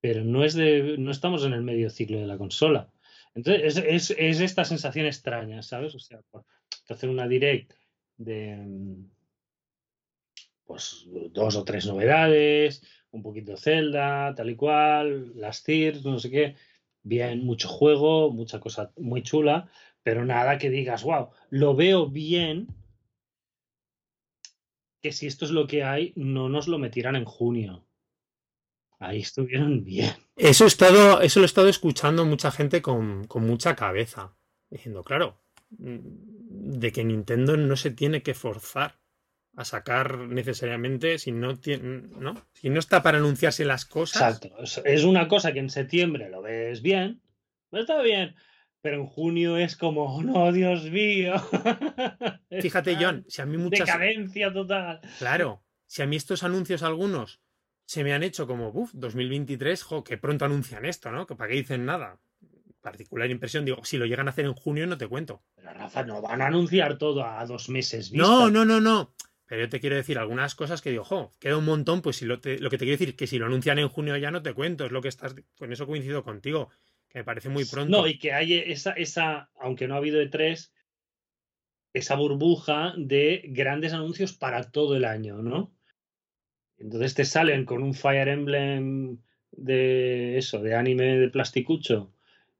Pero 0.00 0.22
no 0.24 0.44
es 0.44 0.54
de, 0.54 0.96
no 0.98 1.10
estamos 1.10 1.44
en 1.44 1.54
el 1.54 1.62
medio 1.62 1.90
ciclo 1.90 2.18
de 2.18 2.26
la 2.26 2.38
consola. 2.38 2.90
Entonces, 3.34 3.76
es, 3.78 4.10
es 4.16 4.40
esta 4.40 4.64
sensación 4.64 5.06
extraña, 5.06 5.62
¿sabes? 5.62 5.94
O 5.94 5.98
sea, 5.98 6.20
por 6.30 6.44
hacer 6.88 7.08
una 7.08 7.26
direct 7.26 7.72
de, 8.16 8.56
mm, 8.56 9.10
pues 10.64 11.06
dos 11.32 11.56
o 11.56 11.64
tres 11.64 11.86
novedades, 11.86 12.82
un 13.10 13.22
poquito 13.22 13.56
Zelda, 13.56 14.34
tal 14.34 14.50
y 14.50 14.56
cual, 14.56 15.32
las 15.36 15.62
Tears, 15.62 16.04
no 16.04 16.18
sé 16.18 16.30
qué. 16.30 16.56
Bien, 17.02 17.44
mucho 17.44 17.68
juego, 17.68 18.30
mucha 18.30 18.60
cosa 18.60 18.92
muy 18.96 19.22
chula, 19.22 19.68
pero 20.02 20.24
nada 20.24 20.58
que 20.58 20.70
digas, 20.70 21.02
wow, 21.04 21.30
lo 21.50 21.74
veo 21.74 22.08
bien. 22.08 22.68
Que 25.04 25.12
si 25.12 25.26
esto 25.26 25.44
es 25.44 25.50
lo 25.50 25.66
que 25.66 25.84
hay, 25.84 26.14
no 26.16 26.48
nos 26.48 26.66
lo 26.66 26.78
metieran 26.78 27.14
en 27.14 27.26
junio. 27.26 27.84
Ahí 28.98 29.20
estuvieron 29.20 29.84
bien. 29.84 30.14
Eso, 30.34 30.64
he 30.64 30.66
estado, 30.66 31.20
eso 31.20 31.40
lo 31.40 31.44
he 31.44 31.52
estado 31.52 31.68
escuchando 31.68 32.24
mucha 32.24 32.50
gente 32.50 32.80
con, 32.80 33.26
con 33.26 33.46
mucha 33.46 33.76
cabeza. 33.76 34.34
Diciendo, 34.70 35.04
claro, 35.04 35.42
mm, 35.76 35.98
de 36.80 36.90
que 36.90 37.04
Nintendo 37.04 37.54
no 37.58 37.76
se 37.76 37.90
tiene 37.90 38.22
que 38.22 38.32
forzar 38.32 38.98
a 39.54 39.66
sacar 39.66 40.20
necesariamente 40.20 41.18
si 41.18 41.32
no 41.32 41.58
tiene, 41.58 42.08
¿no? 42.18 42.46
Si 42.54 42.70
no 42.70 42.78
está 42.78 43.02
para 43.02 43.18
anunciarse 43.18 43.66
las 43.66 43.84
cosas. 43.84 44.42
Exacto. 44.42 44.84
Es 44.86 45.04
una 45.04 45.28
cosa 45.28 45.52
que 45.52 45.58
en 45.58 45.68
septiembre 45.68 46.30
lo 46.30 46.40
ves 46.40 46.80
bien, 46.80 47.20
no 47.70 47.80
está 47.80 48.00
bien, 48.00 48.36
pero 48.84 48.96
en 49.00 49.06
junio 49.06 49.56
es 49.56 49.78
como, 49.78 50.04
oh, 50.16 50.22
no, 50.22 50.52
Dios 50.52 50.82
mío. 50.90 51.32
Fíjate, 52.60 52.96
John, 53.00 53.24
si 53.28 53.40
a 53.40 53.46
mí 53.46 53.56
muchas. 53.56 53.86
Decadencia 53.86 54.52
total. 54.52 55.00
Claro, 55.18 55.62
si 55.86 56.02
a 56.02 56.06
mí 56.06 56.16
estos 56.16 56.42
anuncios 56.42 56.82
algunos 56.82 57.40
se 57.86 58.04
me 58.04 58.12
han 58.12 58.22
hecho 58.22 58.46
como, 58.46 58.68
uff, 58.68 58.90
2023, 58.92 59.82
jo, 59.82 60.04
que 60.04 60.18
pronto 60.18 60.44
anuncian 60.44 60.84
esto, 60.84 61.10
¿no? 61.10 61.26
Que 61.26 61.34
para 61.34 61.48
qué 61.48 61.56
dicen 61.56 61.86
nada. 61.86 62.18
Particular 62.82 63.30
impresión, 63.30 63.64
digo, 63.64 63.82
si 63.86 63.96
lo 63.96 64.04
llegan 64.04 64.26
a 64.28 64.32
hacer 64.32 64.44
en 64.44 64.52
junio 64.52 64.86
no 64.86 64.98
te 64.98 65.08
cuento. 65.08 65.42
Pero 65.54 65.72
Rafa, 65.72 66.02
no 66.04 66.20
van 66.20 66.42
a 66.42 66.48
anunciar 66.48 66.98
todo 66.98 67.24
a 67.24 67.46
dos 67.46 67.70
meses 67.70 68.12
No, 68.12 68.50
no, 68.50 68.66
no, 68.66 68.82
no. 68.82 69.14
Pero 69.46 69.62
yo 69.62 69.68
te 69.70 69.80
quiero 69.80 69.96
decir 69.96 70.18
algunas 70.18 70.54
cosas 70.54 70.82
que 70.82 70.90
digo, 70.90 71.04
ojo, 71.04 71.32
queda 71.40 71.56
un 71.56 71.64
montón, 71.64 72.02
pues 72.02 72.16
si 72.16 72.26
lo, 72.26 72.38
te- 72.38 72.58
lo 72.58 72.68
que 72.68 72.76
te 72.76 72.84
quiero 72.84 72.98
decir, 72.98 73.16
que 73.16 73.26
si 73.26 73.38
lo 73.38 73.46
anuncian 73.46 73.78
en 73.78 73.88
junio 73.88 74.14
ya 74.18 74.30
no 74.30 74.42
te 74.42 74.52
cuento, 74.52 74.84
es 74.84 74.92
lo 74.92 75.00
que 75.00 75.08
estás, 75.08 75.34
con 75.58 75.72
eso 75.72 75.86
coincido 75.86 76.22
contigo, 76.22 76.68
me 77.14 77.24
parece 77.24 77.48
muy 77.48 77.64
pronto. 77.64 77.90
No, 77.90 78.06
y 78.06 78.18
que 78.18 78.32
hay 78.32 78.54
esa, 78.54 78.92
esa, 78.92 79.48
aunque 79.58 79.86
no 79.86 79.94
ha 79.94 79.98
habido 79.98 80.20
E3, 80.20 80.70
esa 81.94 82.16
burbuja 82.16 82.92
de 82.98 83.42
grandes 83.46 83.92
anuncios 83.92 84.32
para 84.32 84.70
todo 84.70 84.96
el 84.96 85.04
año, 85.04 85.40
¿no? 85.40 85.72
Entonces 86.76 87.14
te 87.14 87.24
salen 87.24 87.64
con 87.64 87.84
un 87.84 87.94
Fire 87.94 88.26
Emblem 88.28 89.18
de 89.52 90.36
eso, 90.36 90.60
de 90.60 90.74
anime 90.74 91.16
de 91.18 91.30
plasticucho, 91.30 92.12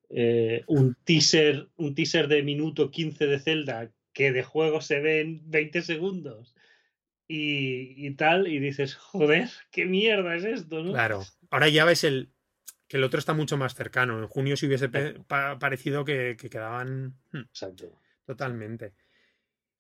eh, 0.09 0.63
un 0.69 0.97
teaser, 1.03 1.69
un 1.77 1.97
teaser 1.97 2.29
de 2.29 2.45
minuto 2.45 2.93
15 2.93 3.27
de 3.27 3.41
Zelda 3.41 3.91
que 4.13 4.31
de 4.31 4.45
juego 4.45 4.81
se 4.81 5.01
ve 5.01 5.21
en 5.21 5.51
20 5.51 5.83
segundos 5.83 6.55
y, 7.27 8.07
y 8.07 8.15
tal, 8.15 8.47
y 8.47 8.61
dices, 8.61 8.95
joder, 8.95 9.51
qué 9.73 9.87
mierda 9.87 10.37
es 10.37 10.45
esto, 10.45 10.85
¿no? 10.85 10.93
Claro. 10.93 11.25
Ahora 11.51 11.69
ya 11.69 11.85
ves 11.85 12.05
el 12.05 12.34
que 12.95 12.99
el 12.99 13.03
otro 13.05 13.19
está 13.19 13.33
mucho 13.35 13.57
más 13.57 13.75
cercano. 13.75 14.21
En 14.21 14.29
junio 14.29 14.57
si 14.57 14.67
hubiese 14.67 14.89
pa- 14.89 15.59
parecido 15.59 16.05
que, 16.05 16.37
que 16.39 16.49
quedaban 16.49 17.17
hmm, 17.33 17.39
Exacto. 17.39 17.91
totalmente. 18.25 18.95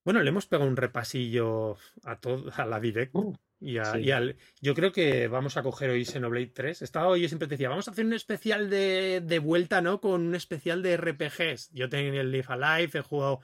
Bueno, 0.05 0.21
le 0.21 0.31
hemos 0.31 0.47
pegado 0.47 0.69
un 0.69 0.77
repasillo 0.77 1.77
a 2.03 2.19
todo, 2.19 2.51
a 2.57 2.67
la 2.67 2.81
direct. 2.81 3.15
Uh, 3.15 3.37
Y, 3.61 3.79
a- 3.79 3.85
Sí. 3.93 3.99
y 4.01 4.11
al, 4.11 4.37
yo 4.61 4.75
creo 4.75 4.91
que 4.91 5.29
vamos 5.29 5.57
a 5.57 5.63
coger 5.63 5.91
hoy 5.91 6.05
Xenoblade 6.05 6.49
3. 6.49 6.83
Estaba 6.83 7.07
hoy, 7.07 7.23
yo 7.23 7.29
siempre 7.29 7.47
te 7.47 7.55
decía, 7.55 7.69
vamos 7.69 7.87
a 7.87 7.93
hacer 7.93 8.05
un 8.05 8.15
especial 8.15 8.69
de, 8.69 9.23
de 9.25 9.39
vuelta, 9.39 9.81
¿no? 9.81 10.01
Con 10.01 10.21
un 10.27 10.35
especial 10.35 10.83
de 10.83 10.97
RPGs. 10.97 11.71
Yo 11.73 11.89
tengo 11.89 12.19
el 12.21 12.33
Live 12.33 12.47
Alive, 12.49 12.99
he 12.99 13.03
jugado 13.03 13.41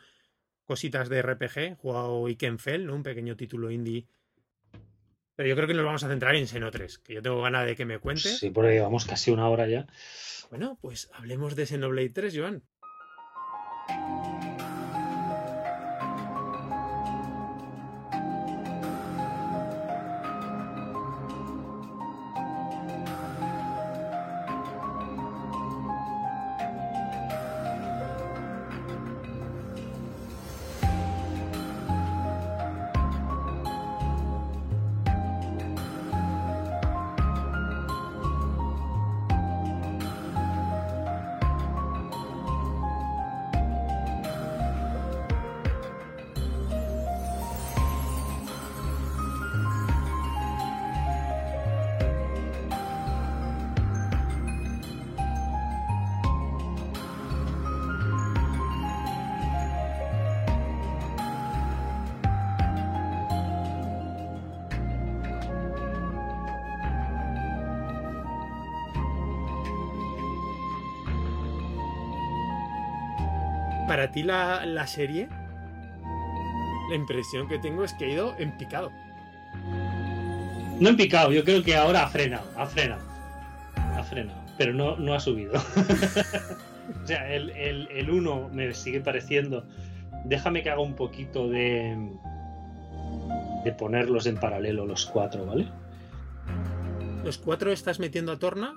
cositas 0.64 1.08
de 1.08 1.22
RPG, 1.22 1.58
he 1.58 1.74
jugado 1.76 2.28
Ikenfell, 2.28 2.86
¿no? 2.86 2.96
Un 2.96 3.04
pequeño 3.04 3.36
título 3.36 3.70
indie. 3.70 4.08
Pero 5.40 5.48
yo 5.48 5.56
creo 5.56 5.68
que 5.68 5.72
nos 5.72 5.86
vamos 5.86 6.04
a 6.04 6.08
centrar 6.08 6.34
en 6.34 6.46
Xeno 6.46 6.70
3, 6.70 6.98
que 6.98 7.14
yo 7.14 7.22
tengo 7.22 7.40
ganas 7.40 7.64
de 7.64 7.74
que 7.74 7.86
me 7.86 7.98
cuentes. 7.98 8.40
Sí, 8.40 8.50
porque 8.50 8.72
llevamos 8.72 9.06
casi 9.06 9.30
una 9.30 9.48
hora 9.48 9.66
ya. 9.66 9.86
Bueno, 10.50 10.76
pues 10.82 11.08
hablemos 11.14 11.56
de 11.56 11.64
Xenoblade 11.64 12.10
3, 12.10 12.36
Joan. 12.36 12.62
Para 73.90 74.12
ti 74.12 74.22
la, 74.22 74.64
la 74.66 74.86
serie, 74.86 75.28
la 76.90 76.94
impresión 76.94 77.48
que 77.48 77.58
tengo 77.58 77.82
es 77.82 77.92
que 77.94 78.04
ha 78.04 78.08
ido 78.08 78.36
en 78.38 78.56
picado. 78.56 78.92
No 80.78 80.90
en 80.90 80.96
picado, 80.96 81.32
yo 81.32 81.42
creo 81.42 81.64
que 81.64 81.74
ahora 81.74 82.04
ha 82.04 82.08
frenado, 82.08 82.48
ha 82.56 82.66
frenado. 82.66 83.02
Ha 83.74 84.04
frenado, 84.04 84.40
pero 84.56 84.72
no, 84.72 84.96
no 84.96 85.12
ha 85.12 85.18
subido. 85.18 85.54
o 87.02 87.04
sea, 87.04 87.34
el, 87.34 87.50
el, 87.50 87.88
el 87.90 88.10
1 88.10 88.50
me 88.52 88.72
sigue 88.74 89.00
pareciendo. 89.00 89.66
Déjame 90.24 90.62
que 90.62 90.70
haga 90.70 90.82
un 90.82 90.94
poquito 90.94 91.48
de. 91.48 91.98
de 93.64 93.72
ponerlos 93.72 94.26
en 94.26 94.36
paralelo 94.36 94.86
los 94.86 95.04
cuatro, 95.04 95.46
¿vale? 95.46 95.66
¿Los 97.24 97.38
cuatro 97.38 97.72
estás 97.72 97.98
metiendo 97.98 98.30
a 98.30 98.38
torna? 98.38 98.72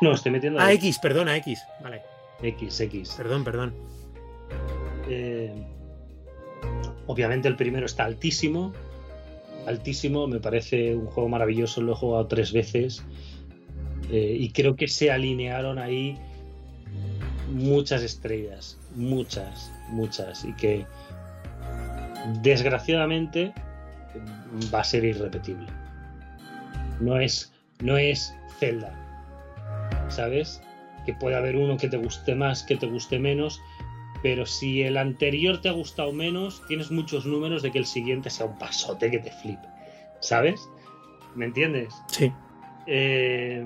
No, 0.00 0.14
estoy 0.14 0.32
metiendo 0.32 0.58
A 0.58 0.72
X, 0.72 0.98
perdón, 0.98 1.28
a 1.28 1.36
X. 1.36 1.62
Vale, 1.80 2.02
X, 2.42 2.80
X. 2.80 3.14
perdón, 3.16 3.44
perdón. 3.44 3.74
Eh, 5.08 5.52
obviamente 7.06 7.48
el 7.48 7.56
primero 7.56 7.86
está 7.86 8.04
altísimo. 8.04 8.72
Altísimo, 9.66 10.26
me 10.28 10.38
parece 10.38 10.94
un 10.94 11.06
juego 11.06 11.28
maravilloso, 11.28 11.80
lo 11.80 11.92
he 11.92 11.96
jugado 11.96 12.26
tres 12.26 12.52
veces. 12.52 13.04
eh, 14.10 14.36
y 14.38 14.50
creo 14.50 14.76
que 14.76 14.86
se 14.86 15.10
alinearon 15.10 15.78
ahí 15.78 16.16
muchas 17.52 18.02
estrellas, 18.02 18.78
muchas, 18.94 19.72
muchas. 19.88 20.44
Y 20.44 20.52
que 20.54 20.86
desgraciadamente 22.42 23.52
va 24.72 24.80
a 24.80 24.84
ser 24.84 25.04
irrepetible. 25.04 25.66
No 27.00 27.18
es, 27.18 27.52
no 27.80 27.96
es 27.96 28.34
Zelda, 28.58 28.92
¿sabes? 30.08 30.62
Que 31.06 31.14
puede 31.14 31.36
haber 31.36 31.56
uno 31.56 31.78
que 31.78 31.88
te 31.88 31.96
guste 31.96 32.34
más, 32.34 32.64
que 32.64 32.76
te 32.76 32.86
guste 32.86 33.18
menos, 33.18 33.62
pero 34.22 34.44
si 34.44 34.82
el 34.82 34.96
anterior 34.96 35.60
te 35.60 35.68
ha 35.68 35.72
gustado 35.72 36.12
menos, 36.12 36.62
tienes 36.66 36.90
muchos 36.90 37.24
números 37.26 37.62
de 37.62 37.70
que 37.70 37.78
el 37.78 37.86
siguiente 37.86 38.28
sea 38.28 38.46
un 38.46 38.58
pasote 38.58 39.10
que 39.10 39.20
te 39.20 39.30
flipe, 39.30 39.68
¿sabes? 40.20 40.68
¿Me 41.36 41.44
entiendes? 41.44 41.94
Sí. 42.08 42.32
Eh, 42.86 43.62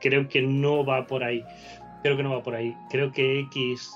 creo 0.00 0.28
que 0.28 0.42
no 0.42 0.84
va 0.84 1.06
por 1.06 1.24
ahí. 1.24 1.44
Creo 2.02 2.16
que 2.16 2.22
no 2.22 2.30
va 2.30 2.42
por 2.42 2.54
ahí. 2.54 2.76
Creo 2.90 3.12
que 3.12 3.40
X. 3.40 3.92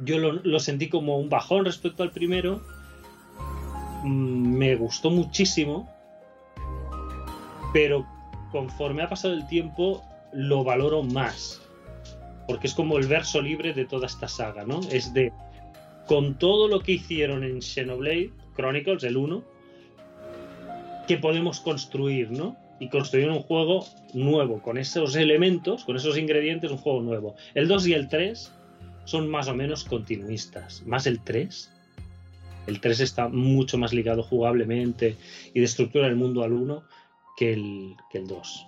Yo 0.00 0.18
lo, 0.18 0.32
lo 0.32 0.60
sentí 0.60 0.88
como 0.88 1.18
un 1.18 1.28
bajón 1.28 1.64
respecto 1.64 2.02
al 2.02 2.10
primero. 2.10 2.62
Me 4.04 4.74
gustó 4.76 5.10
muchísimo. 5.10 5.88
Pero 7.72 8.06
conforme 8.50 9.02
ha 9.02 9.08
pasado 9.08 9.34
el 9.34 9.46
tiempo, 9.46 10.02
lo 10.32 10.64
valoro 10.64 11.02
más. 11.02 11.62
Porque 12.46 12.66
es 12.66 12.74
como 12.74 12.98
el 12.98 13.06
verso 13.06 13.42
libre 13.42 13.72
de 13.74 13.84
toda 13.84 14.06
esta 14.06 14.28
saga, 14.28 14.64
¿no? 14.64 14.80
Es 14.90 15.12
de. 15.12 15.32
Con 16.06 16.38
todo 16.38 16.68
lo 16.68 16.80
que 16.80 16.92
hicieron 16.92 17.44
en 17.44 17.60
Xenoblade 17.60 18.32
Chronicles, 18.56 19.04
el 19.04 19.18
1, 19.18 19.44
que 21.06 21.18
podemos 21.18 21.60
construir, 21.60 22.30
¿no? 22.30 22.56
Y 22.80 22.88
construir 22.88 23.28
un 23.28 23.40
juego 23.40 23.84
nuevo, 24.14 24.62
con 24.62 24.78
esos 24.78 25.16
elementos, 25.16 25.84
con 25.84 25.96
esos 25.96 26.16
ingredientes, 26.16 26.70
un 26.70 26.78
juego 26.78 27.02
nuevo. 27.02 27.34
El 27.54 27.68
2 27.68 27.88
y 27.88 27.92
el 27.92 28.08
3 28.08 28.52
son 29.04 29.28
más 29.28 29.48
o 29.48 29.54
menos 29.54 29.84
continuistas. 29.84 30.82
Más 30.86 31.06
el 31.06 31.20
3. 31.20 31.72
El 32.66 32.80
3 32.80 33.00
está 33.00 33.28
mucho 33.28 33.78
más 33.78 33.92
ligado 33.92 34.22
jugablemente 34.22 35.16
y 35.54 35.60
de 35.60 35.64
estructura 35.64 36.06
del 36.06 36.16
mundo 36.16 36.42
al 36.42 36.52
1 36.52 36.82
que 37.36 37.52
el, 37.52 37.94
que 38.10 38.18
el 38.18 38.26
2. 38.26 38.66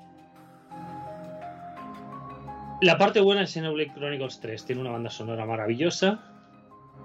La 2.80 2.96
parte 2.96 3.20
buena 3.20 3.42
de 3.42 3.46
Xenoblade 3.46 3.92
Chronicles 3.94 4.40
3 4.40 4.64
tiene 4.64 4.80
una 4.80 4.90
banda 4.90 5.10
sonora 5.10 5.44
maravillosa. 5.44 6.20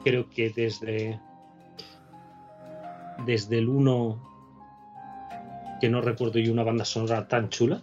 Creo 0.03 0.29
que 0.29 0.49
desde 0.49 1.19
desde 3.25 3.57
el 3.57 3.69
1 3.69 5.77
que 5.81 5.89
no 5.89 6.01
recuerdo 6.01 6.39
yo 6.39 6.51
una 6.51 6.63
banda 6.63 6.85
sonora 6.85 7.27
tan 7.27 7.49
chula. 7.49 7.81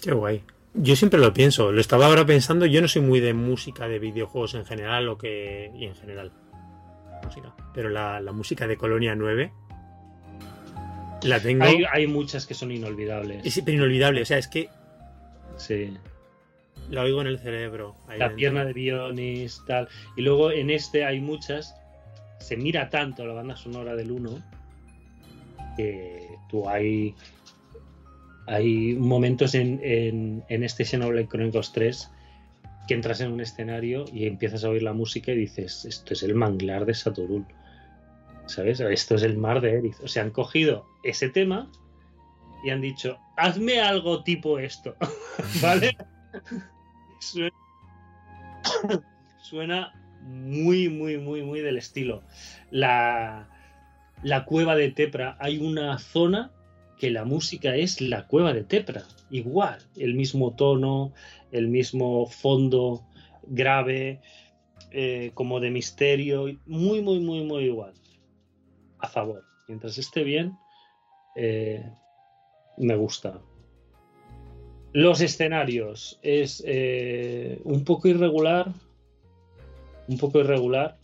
Qué 0.00 0.12
guay. 0.12 0.42
Yo 0.74 0.96
siempre 0.96 1.20
lo 1.20 1.32
pienso, 1.32 1.70
lo 1.70 1.80
estaba 1.80 2.06
ahora 2.06 2.26
pensando, 2.26 2.66
yo 2.66 2.80
no 2.80 2.88
soy 2.88 3.02
muy 3.02 3.20
de 3.20 3.32
música 3.32 3.86
de 3.86 3.98
videojuegos 3.98 4.54
en 4.54 4.64
general 4.64 5.08
o 5.08 5.18
que. 5.18 5.70
y 5.74 5.84
en 5.84 5.94
general. 5.94 6.32
Música. 7.24 7.54
Pero 7.74 7.90
la, 7.90 8.20
la 8.20 8.32
música 8.32 8.66
de 8.66 8.76
Colonia 8.76 9.14
9 9.14 9.52
la 11.22 11.40
tengo. 11.40 11.64
Hay, 11.64 11.84
hay 11.90 12.06
muchas 12.06 12.46
que 12.46 12.54
son 12.54 12.72
inolvidables. 12.72 13.44
Es 13.44 13.56
inolvidable, 13.56 14.22
o 14.22 14.24
sea, 14.24 14.38
es 14.38 14.48
que 14.48 14.68
Sí. 15.56 15.96
La 16.90 17.02
oigo 17.02 17.20
en 17.20 17.26
el 17.26 17.38
cerebro. 17.38 17.96
ahí 18.08 18.18
La 18.18 18.26
dentro. 18.26 18.36
pierna 18.36 18.64
de 18.64 18.72
Bionis, 18.72 19.62
tal. 19.66 19.88
Y 20.16 20.22
luego 20.22 20.50
en 20.50 20.70
este 20.70 21.04
hay 21.04 21.20
muchas. 21.20 21.74
Se 22.40 22.56
mira 22.56 22.90
tanto 22.90 23.24
la 23.26 23.34
banda 23.34 23.56
sonora 23.56 23.94
del 23.96 24.10
1 24.10 24.30
que 25.76 26.28
tú 26.50 26.68
hay. 26.68 27.14
Hay 28.46 28.94
momentos 28.94 29.54
en, 29.54 29.80
en, 29.82 30.44
en 30.48 30.64
este 30.64 30.84
Xenoblade 30.84 31.28
Chronicles 31.28 31.72
3 31.72 32.10
que 32.86 32.92
entras 32.94 33.22
en 33.22 33.32
un 33.32 33.40
escenario 33.40 34.04
y 34.12 34.26
empiezas 34.26 34.62
a 34.64 34.68
oír 34.68 34.82
la 34.82 34.92
música 34.92 35.32
y 35.32 35.36
dices, 35.36 35.86
esto 35.86 36.12
es 36.12 36.22
el 36.22 36.34
manglar 36.34 36.84
de 36.84 36.92
Saturul. 36.92 37.46
¿Sabes? 38.46 38.80
Esto 38.80 39.14
es 39.14 39.22
el 39.22 39.38
mar 39.38 39.62
de 39.62 39.78
Erith. 39.78 39.96
O 40.02 40.08
sea, 40.08 40.22
han 40.22 40.30
cogido 40.30 40.84
ese 41.02 41.30
tema 41.30 41.72
y 42.62 42.68
han 42.68 42.82
dicho, 42.82 43.16
hazme 43.38 43.80
algo 43.80 44.22
tipo 44.22 44.58
esto. 44.58 44.94
¿Vale? 45.62 45.96
Suena, 49.42 49.92
muy, 50.22 50.88
muy, 50.88 51.18
muy, 51.18 51.42
muy 51.42 51.60
del 51.60 51.76
estilo. 51.76 52.22
La, 52.70 53.48
la 54.22 54.44
cueva 54.44 54.74
de 54.74 54.90
Tepra, 54.90 55.36
hay 55.38 55.58
una 55.58 55.98
zona 55.98 56.50
que 56.98 57.10
la 57.10 57.24
música 57.24 57.76
es 57.76 58.00
la 58.00 58.26
cueva 58.26 58.52
de 58.52 58.64
Tepra. 58.64 59.02
Igual, 59.30 59.78
el 59.96 60.14
mismo 60.14 60.54
tono, 60.54 61.12
el 61.50 61.68
mismo 61.68 62.26
fondo 62.26 63.04
grave, 63.46 64.20
eh, 64.90 65.32
como 65.34 65.60
de 65.60 65.70
misterio, 65.70 66.46
muy, 66.66 67.02
muy, 67.02 67.20
muy, 67.20 67.44
muy 67.44 67.64
igual. 67.64 67.94
A 68.98 69.08
favor. 69.08 69.44
Mientras 69.68 69.98
esté 69.98 70.24
bien, 70.24 70.56
eh, 71.36 71.84
me 72.78 72.96
gusta. 72.96 73.40
Los 74.94 75.20
escenarios 75.20 76.20
es 76.22 76.62
eh, 76.64 77.60
un 77.64 77.82
poco 77.82 78.06
irregular, 78.06 78.72
un 80.06 80.18
poco 80.18 80.38
irregular. 80.38 80.96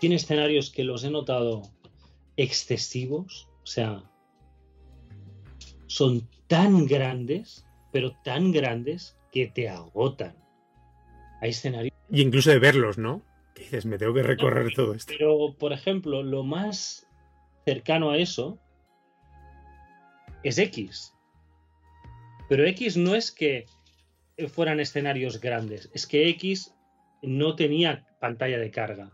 Tiene 0.00 0.16
escenarios 0.16 0.70
que 0.70 0.82
los 0.82 1.04
he 1.04 1.10
notado 1.10 1.62
excesivos, 2.36 3.48
o 3.62 3.66
sea, 3.66 4.02
son 5.86 6.28
tan 6.48 6.86
grandes, 6.86 7.64
pero 7.92 8.16
tan 8.24 8.50
grandes 8.50 9.16
que 9.30 9.46
te 9.46 9.68
agotan. 9.68 10.34
Hay 11.40 11.50
escenarios. 11.50 11.94
Y 12.10 12.20
incluso 12.20 12.50
de 12.50 12.58
verlos, 12.58 12.98
¿no? 12.98 13.22
Que 13.54 13.62
dices, 13.62 13.86
me 13.86 13.96
tengo 13.96 14.12
que 14.12 14.24
recorrer 14.24 14.64
No, 14.64 14.72
todo 14.74 14.94
esto. 14.94 15.12
Pero, 15.16 15.54
por 15.56 15.72
ejemplo, 15.72 16.24
lo 16.24 16.42
más 16.42 17.06
cercano 17.64 18.10
a 18.10 18.18
eso 18.18 18.58
es 20.42 20.58
X. 20.58 21.13
Pero 22.48 22.64
X 22.66 22.96
no 22.96 23.14
es 23.14 23.32
que 23.32 23.66
fueran 24.48 24.80
escenarios 24.80 25.40
grandes, 25.40 25.90
es 25.94 26.06
que 26.06 26.28
X 26.30 26.72
no 27.22 27.54
tenía 27.56 28.06
pantalla 28.20 28.58
de 28.58 28.70
carga. 28.70 29.10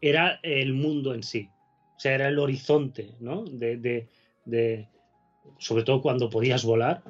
Era 0.00 0.40
el 0.42 0.72
mundo 0.72 1.14
en 1.14 1.22
sí. 1.22 1.48
O 1.96 2.00
sea, 2.00 2.14
era 2.14 2.28
el 2.28 2.38
horizonte, 2.38 3.14
¿no? 3.20 3.44
De, 3.44 3.76
de- 3.76 4.08
de- 4.44 4.88
sobre 5.58 5.84
todo 5.84 6.00
cuando 6.02 6.30
podías 6.30 6.64
volar, 6.64 7.02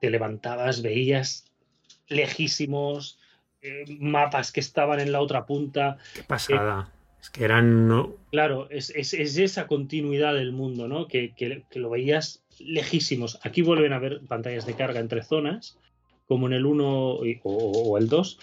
te 0.00 0.10
levantabas, 0.10 0.82
veías 0.82 1.50
lejísimos, 2.08 3.18
eh, 3.62 3.84
mapas 4.00 4.52
que 4.52 4.60
estaban 4.60 5.00
en 5.00 5.12
la 5.12 5.20
otra 5.20 5.46
punta. 5.46 5.96
Qué 6.14 6.22
pasada. 6.22 6.92
Es 7.20 7.30
que 7.30 7.44
eran. 7.44 7.86
no- 7.88 8.16
Claro, 8.30 8.68
es, 8.70 8.90
es- 8.90 9.14
es 9.14 9.36
esa 9.38 9.66
continuidad 9.66 10.34
del 10.34 10.52
mundo, 10.52 10.88
¿no? 10.88 11.06
Que, 11.08 11.34
que- 11.34 11.64
que 11.70 11.78
lo 11.78 11.90
veías 11.90 12.41
lejísimos. 12.64 13.38
Aquí 13.42 13.62
vuelven 13.62 13.92
a 13.92 13.96
haber 13.96 14.20
pantallas 14.26 14.66
de 14.66 14.74
carga 14.74 15.00
entre 15.00 15.22
zonas, 15.22 15.78
como 16.26 16.46
en 16.46 16.52
el 16.54 16.66
1 16.66 17.24
y- 17.26 17.40
o, 17.42 17.52
o 17.54 17.98
el 17.98 18.08
2, 18.08 18.38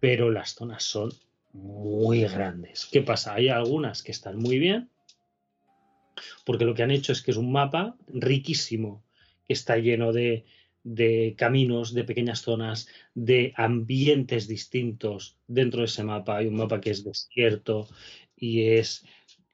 pero 0.00 0.30
las 0.30 0.54
zonas 0.54 0.84
son 0.84 1.12
muy 1.52 2.22
grandes. 2.22 2.86
¿Qué 2.90 3.02
pasa? 3.02 3.34
Hay 3.34 3.48
algunas 3.48 4.02
que 4.02 4.12
están 4.12 4.38
muy 4.38 4.58
bien, 4.58 4.90
porque 6.44 6.64
lo 6.64 6.74
que 6.74 6.82
han 6.82 6.90
hecho 6.90 7.12
es 7.12 7.22
que 7.22 7.30
es 7.32 7.36
un 7.36 7.52
mapa 7.52 7.96
riquísimo, 8.08 9.02
que 9.46 9.52
está 9.54 9.76
lleno 9.76 10.12
de, 10.12 10.44
de 10.84 11.34
caminos, 11.36 11.94
de 11.94 12.04
pequeñas 12.04 12.42
zonas, 12.42 12.88
de 13.14 13.52
ambientes 13.56 14.46
distintos 14.46 15.36
dentro 15.46 15.80
de 15.80 15.86
ese 15.86 16.04
mapa. 16.04 16.36
Hay 16.38 16.46
un 16.46 16.56
mapa 16.56 16.80
que 16.80 16.90
es 16.90 17.04
desierto 17.04 17.88
y 18.36 18.62
es 18.68 19.04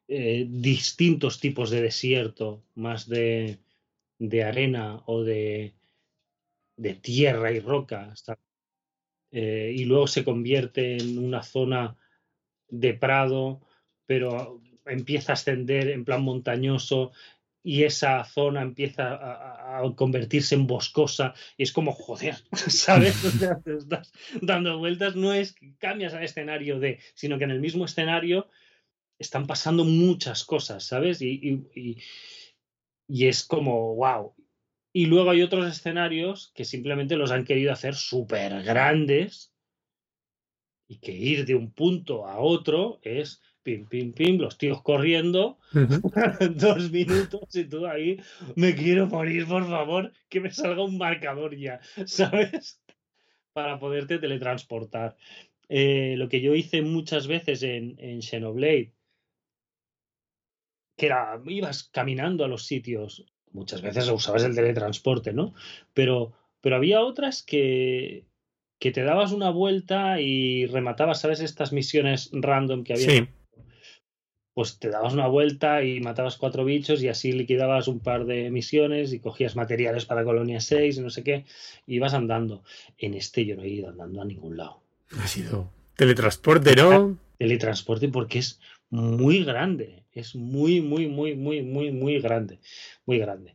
eh, 0.06 0.46
distintos 0.48 1.40
tipos 1.40 1.70
de 1.70 1.80
desierto, 1.80 2.62
más 2.74 3.08
de, 3.08 3.58
arena 4.44 5.02
o 5.06 5.22
de, 5.22 5.74
tierra 7.00 7.52
y 7.52 7.60
roca. 7.60 8.12
Eh, 9.30 9.74
y 9.76 9.84
luego 9.84 10.06
se 10.06 10.24
convierte 10.24 10.96
en 10.96 11.18
una 11.18 11.42
zona 11.42 11.96
de 12.68 12.94
prado, 12.94 13.62
pero 14.06 14.60
empieza 14.84 15.32
a 15.32 15.34
ascender 15.34 15.88
en 15.88 16.04
plan 16.04 16.22
montañoso 16.22 17.12
y 17.62 17.84
esa 17.84 18.22
zona 18.24 18.60
empieza 18.60 19.14
a 19.14 19.94
convertirse 19.96 20.54
en 20.54 20.66
boscosa 20.66 21.32
y 21.56 21.62
es 21.62 21.72
como, 21.72 21.92
joder, 21.92 22.36
¿sabes? 22.52 23.24
O 23.24 23.30
sea, 23.30 23.58
te 23.58 23.74
estás 23.76 24.12
dando 24.42 24.76
vueltas, 24.78 25.16
no 25.16 25.32
es 25.32 25.54
que 25.54 25.74
cambias 25.78 26.12
al 26.12 26.24
escenario 26.24 26.78
de, 26.78 27.00
sino 27.14 27.38
que 27.38 27.44
en 27.44 27.52
el 27.52 27.60
mismo 27.60 27.86
escenario 27.86 28.48
están 29.18 29.46
pasando 29.46 29.84
muchas 29.84 30.44
cosas, 30.44 30.84
¿sabes? 30.84 31.22
Y, 31.22 31.28
y- 31.42 31.80
y- 31.80 31.96
y 33.08 33.26
es 33.26 33.44
como, 33.44 33.94
wow. 33.96 34.34
Y 34.92 35.06
luego 35.06 35.30
hay 35.30 35.42
otros 35.42 35.66
escenarios 35.70 36.52
que 36.54 36.64
simplemente 36.64 37.16
los 37.16 37.30
han 37.30 37.44
querido 37.44 37.72
hacer 37.72 37.94
súper 37.94 38.62
grandes 38.62 39.52
y 40.88 40.98
que 40.98 41.12
ir 41.12 41.44
de 41.46 41.54
un 41.54 41.72
punto 41.72 42.26
a 42.26 42.38
otro 42.38 43.00
es 43.02 43.40
pim, 43.62 43.86
pim, 43.86 44.12
pim, 44.12 44.38
los 44.38 44.58
tíos 44.58 44.82
corriendo, 44.82 45.58
dos 46.54 46.90
minutos 46.90 47.54
y 47.56 47.64
tú 47.64 47.86
ahí, 47.86 48.20
me 48.56 48.74
quiero 48.74 49.06
morir, 49.06 49.46
por 49.46 49.66
favor, 49.66 50.12
que 50.28 50.40
me 50.40 50.50
salga 50.50 50.84
un 50.84 50.98
marcador 50.98 51.56
ya, 51.56 51.80
¿sabes? 52.06 52.80
Para 53.52 53.78
poderte 53.78 54.18
teletransportar. 54.18 55.16
Eh, 55.68 56.14
lo 56.18 56.28
que 56.28 56.40
yo 56.42 56.54
hice 56.54 56.82
muchas 56.82 57.26
veces 57.26 57.62
en, 57.62 57.96
en 57.98 58.20
Xenoblade, 58.20 58.92
que 60.96 61.06
era, 61.06 61.40
ibas 61.46 61.84
caminando 61.84 62.44
a 62.44 62.48
los 62.48 62.66
sitios, 62.66 63.24
muchas 63.52 63.82
veces 63.82 64.08
usabas 64.08 64.44
el 64.44 64.54
teletransporte, 64.54 65.32
¿no? 65.32 65.54
Pero, 65.92 66.32
pero 66.60 66.76
había 66.76 67.00
otras 67.02 67.42
que, 67.42 68.24
que 68.78 68.90
te 68.92 69.02
dabas 69.02 69.32
una 69.32 69.50
vuelta 69.50 70.20
y 70.20 70.66
rematabas, 70.66 71.20
¿sabes? 71.20 71.40
Estas 71.40 71.72
misiones 71.72 72.30
random 72.32 72.84
que 72.84 72.94
había 72.94 73.08
Sí. 73.10 73.28
pues 74.54 74.78
te 74.78 74.88
dabas 74.88 75.12
una 75.14 75.26
vuelta 75.26 75.82
y 75.82 76.00
matabas 76.00 76.36
cuatro 76.36 76.64
bichos 76.64 77.02
y 77.02 77.08
así 77.08 77.32
liquidabas 77.32 77.88
un 77.88 77.98
par 77.98 78.24
de 78.24 78.50
misiones 78.52 79.12
y 79.12 79.18
cogías 79.18 79.56
materiales 79.56 80.04
para 80.06 80.22
Colonia 80.22 80.60
6 80.60 80.96
y 80.96 81.00
no 81.00 81.10
sé 81.10 81.24
qué, 81.24 81.44
y 81.86 81.96
ibas 81.96 82.14
andando. 82.14 82.62
En 82.98 83.14
este 83.14 83.44
yo 83.44 83.56
no 83.56 83.64
he 83.64 83.68
ido 83.68 83.88
andando 83.88 84.22
a 84.22 84.24
ningún 84.24 84.56
lado. 84.56 84.80
Ha 85.18 85.26
sido 85.26 85.72
teletransporte, 85.96 86.76
¿no? 86.76 87.18
Teletransporte 87.38 88.08
porque 88.08 88.38
es 88.38 88.60
muy 88.90 89.42
grande, 89.42 90.03
es 90.14 90.34
muy, 90.34 90.80
muy, 90.80 91.08
muy, 91.08 91.34
muy, 91.34 91.62
muy, 91.62 91.90
muy 91.90 92.20
grande, 92.20 92.60
muy 93.06 93.18
grande. 93.18 93.54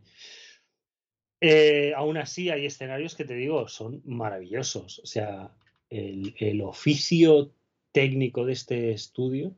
Eh, 1.42 1.94
aún 1.96 2.18
así 2.18 2.50
hay 2.50 2.66
escenarios 2.66 3.16
que 3.16 3.26
te 3.26 3.36
digo 3.36 3.68
son 3.68 4.02
maravillosos. 4.06 5.00
O 5.00 5.06
sea, 5.06 5.56
el, 5.90 6.36
el 6.38 6.62
oficio 6.62 7.54
técnico 7.92 8.46
de 8.46 8.54
este 8.54 8.92
estudio 8.92 9.56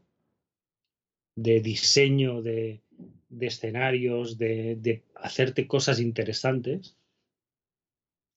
de 1.35 1.59
diseño 1.61 2.41
de, 2.41 2.81
de 3.29 3.47
escenarios, 3.47 4.37
de, 4.37 4.75
de 4.75 5.03
hacerte 5.15 5.67
cosas 5.67 5.99
interesantes, 5.99 6.97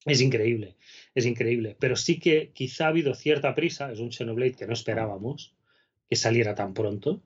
es 0.04 0.20
increíble, 0.20 0.76
es 1.14 1.26
increíble. 1.26 1.76
Pero 1.78 1.96
sí 1.96 2.18
que 2.18 2.50
quizá 2.52 2.86
ha 2.86 2.88
habido 2.88 3.14
cierta 3.14 3.54
prisa, 3.54 3.90
es 3.92 4.00
un 4.00 4.12
Xenoblade 4.12 4.54
que 4.54 4.66
no 4.66 4.72
esperábamos 4.72 5.54
que 6.08 6.16
saliera 6.16 6.54
tan 6.54 6.74
pronto. 6.74 7.22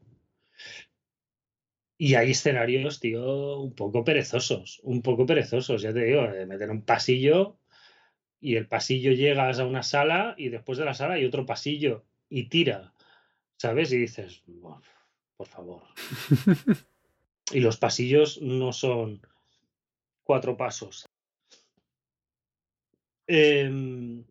Y 2.00 2.14
hay 2.14 2.30
escenarios, 2.30 3.00
tío, 3.00 3.58
un 3.58 3.74
poco 3.74 4.04
perezosos, 4.04 4.80
un 4.84 5.02
poco 5.02 5.26
perezosos, 5.26 5.82
ya 5.82 5.92
te 5.92 6.04
digo, 6.04 6.22
de 6.28 6.46
meter 6.46 6.70
un 6.70 6.82
pasillo 6.82 7.58
y 8.40 8.54
el 8.54 8.68
pasillo 8.68 9.12
llegas 9.12 9.58
a 9.58 9.66
una 9.66 9.82
sala 9.82 10.34
y 10.38 10.48
después 10.48 10.78
de 10.78 10.84
la 10.84 10.94
sala 10.94 11.14
hay 11.14 11.24
otro 11.24 11.44
pasillo 11.44 12.04
y 12.28 12.48
tira, 12.48 12.94
¿sabes? 13.56 13.92
Y 13.92 13.98
dices, 13.98 14.42
"Buah, 14.46 14.80
por 15.36 15.46
favor. 15.48 15.82
Y 17.50 17.60
los 17.60 17.78
pasillos 17.78 18.42
no 18.42 18.74
son 18.74 19.22
cuatro 20.22 20.58
pasos. 20.58 21.06
Em, 23.26 24.22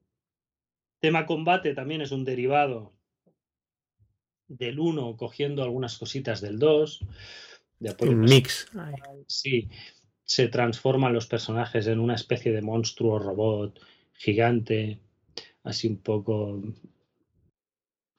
tema 1.00 1.26
combate 1.26 1.74
también 1.74 2.02
es 2.02 2.12
un 2.12 2.24
derivado 2.24 2.94
del 4.48 4.80
1, 4.80 5.18
cogiendo 5.18 5.64
algunas 5.64 5.98
cositas 5.98 6.42
del 6.42 6.60
2. 6.60 7.00
De 7.80 7.90
apoyo 7.90 8.12
Un 8.12 8.22
mix. 8.22 8.68
Sí, 9.28 9.70
se 10.24 10.48
transforman 10.48 11.14
los 11.14 11.28
personajes 11.28 11.88
en 11.88 12.00
una 12.00 12.16
especie 12.16 12.52
de 12.52 12.62
monstruo 12.62 13.20
robot 13.20 13.80
gigante, 14.14 15.00
así 15.64 15.88
un 15.88 15.98
poco 15.98 16.62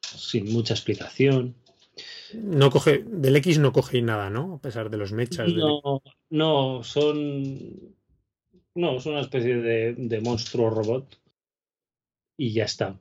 sin 0.03 0.53
mucha 0.53 0.75
explicación. 0.75 1.55
No 2.35 2.71
coge, 2.71 3.03
del 3.05 3.37
X 3.37 3.59
no 3.59 3.73
cogéis 3.73 4.05
nada, 4.05 4.31
¿no? 4.31 4.55
A 4.55 4.61
pesar 4.61 4.91
de 4.91 4.97
los 4.97 5.13
mechas. 5.13 5.47
del- 5.47 5.57
No, 5.59 6.03
no, 6.31 6.83
son. 6.85 7.95
No, 8.75 8.97
es 8.99 9.07
una 9.07 9.21
especie 9.21 9.57
de, 9.57 9.95
de 9.95 10.21
monstruo 10.21 10.71
robot. 10.71 11.19
Y 12.37 12.53
ya 12.53 12.65
está. 12.65 13.01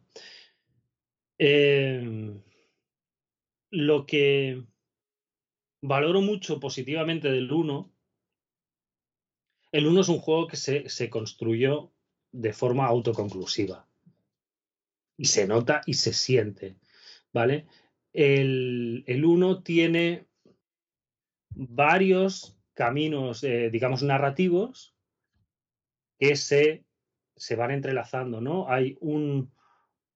Eh, 1.37 2.33
lo 3.69 4.05
que 4.07 4.63
valoro 5.81 6.21
mucho 6.21 6.59
positivamente 6.59 7.29
del 7.29 7.51
1, 7.51 7.91
el 9.71 9.87
1 9.87 10.01
es 10.01 10.09
un 10.09 10.19
juego 10.19 10.47
que 10.47 10.57
se, 10.57 10.89
se 10.89 11.09
construyó 11.09 11.91
de 12.31 12.53
forma 12.53 12.85
autoconclusiva. 12.85 13.87
Y 15.17 15.25
se 15.25 15.47
nota 15.47 15.81
y 15.85 15.95
se 15.95 16.13
siente, 16.13 16.77
¿vale? 17.33 17.67
El, 18.13 19.03
el 19.07 19.25
1 19.25 19.63
tiene 19.63 20.27
varios 21.49 22.57
caminos, 22.73 23.43
eh, 23.43 23.69
digamos, 23.71 24.03
narrativos 24.03 24.95
que 26.19 26.35
se, 26.35 26.85
se, 27.35 27.55
van 27.55 27.71
entrelazando, 27.71 28.41
¿no? 28.41 28.69
Hay 28.69 28.97
un, 29.01 29.51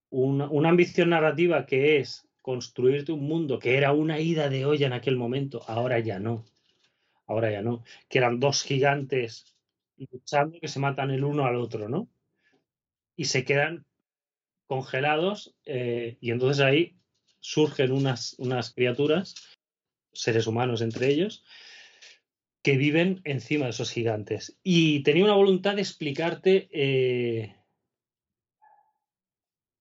una 0.09 0.69
ambición 0.69 1.09
narrativa 1.09 1.65
que 1.65 1.97
es 1.97 2.27
construirte 2.41 3.11
un 3.11 3.23
mundo 3.23 3.59
que 3.59 3.77
era 3.77 3.93
una 3.93 4.19
ida 4.19 4.49
de 4.49 4.65
olla 4.65 4.87
en 4.87 4.93
aquel 4.93 5.15
momento, 5.15 5.63
ahora 5.67 5.99
ya 5.99 6.19
no. 6.19 6.45
Ahora 7.27 7.51
ya 7.51 7.61
no. 7.61 7.83
Que 8.09 8.17
eran 8.17 8.39
dos 8.39 8.63
gigantes 8.63 9.55
luchando 10.11 10.59
que 10.59 10.67
se 10.67 10.79
matan 10.79 11.11
el 11.11 11.23
uno 11.23 11.45
al 11.45 11.55
otro, 11.55 11.87
¿no? 11.87 12.09
Y 13.15 13.25
se 13.25 13.45
quedan 13.45 13.85
congelados 14.67 15.55
eh, 15.65 16.17
y 16.21 16.31
entonces 16.31 16.63
ahí 16.63 16.97
surgen 17.39 17.91
unas, 17.91 18.35
unas 18.39 18.73
criaturas, 18.73 19.35
seres 20.13 20.47
humanos 20.47 20.81
entre 20.81 21.09
ellos, 21.09 21.43
que 22.63 22.77
viven 22.77 23.21
encima 23.23 23.65
de 23.65 23.71
esos 23.71 23.91
gigantes. 23.91 24.57
Y 24.63 25.03
tenía 25.03 25.25
una 25.25 25.33
voluntad 25.33 25.75
de 25.75 25.81
explicarte 25.81 26.69
eh, 26.71 27.55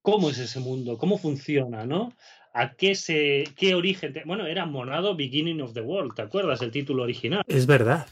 cómo 0.02 0.30
es 0.30 0.38
ese 0.38 0.60
mundo, 0.60 0.98
cómo 0.98 1.18
funciona, 1.18 1.84
¿no? 1.84 2.14
A 2.52 2.74
qué 2.74 2.94
se 2.94 3.44
qué 3.56 3.74
origen 3.74 4.12
te... 4.12 4.24
bueno 4.24 4.46
era 4.46 4.66
Monado 4.66 5.14
Beginning 5.14 5.60
of 5.60 5.72
the 5.72 5.80
World 5.80 6.14
te 6.14 6.22
acuerdas 6.22 6.62
el 6.62 6.70
título 6.70 7.02
original 7.02 7.42
es 7.46 7.66
verdad. 7.66 8.08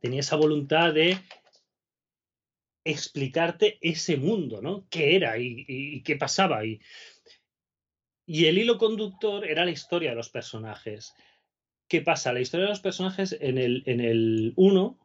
Tenía 0.00 0.20
esa 0.20 0.36
voluntad 0.36 0.92
de 0.92 1.18
explicarte 2.84 3.78
ese 3.80 4.16
mundo 4.16 4.60
no 4.60 4.86
qué 4.90 5.16
era 5.16 5.38
y, 5.38 5.64
y, 5.66 5.96
y 5.96 6.02
qué 6.02 6.16
pasaba 6.16 6.64
y 6.64 6.80
y 8.26 8.46
el 8.46 8.58
hilo 8.58 8.78
conductor 8.78 9.46
era 9.46 9.64
la 9.66 9.70
historia 9.70 10.10
de 10.10 10.16
los 10.16 10.30
personajes. 10.30 11.14
Qué 11.88 12.00
pasa 12.00 12.32
la 12.32 12.40
historia 12.40 12.64
de 12.64 12.70
los 12.70 12.80
personajes 12.80 13.36
en 13.38 13.58
el 13.58 13.82
en 13.86 14.00
el 14.00 14.54
1 14.56 14.98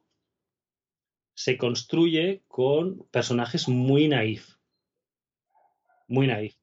se 1.34 1.58
construye 1.58 2.44
con 2.48 3.06
personajes 3.12 3.68
muy 3.68 4.08
naif. 4.08 4.56
Muy 6.08 6.28
naif 6.28 6.56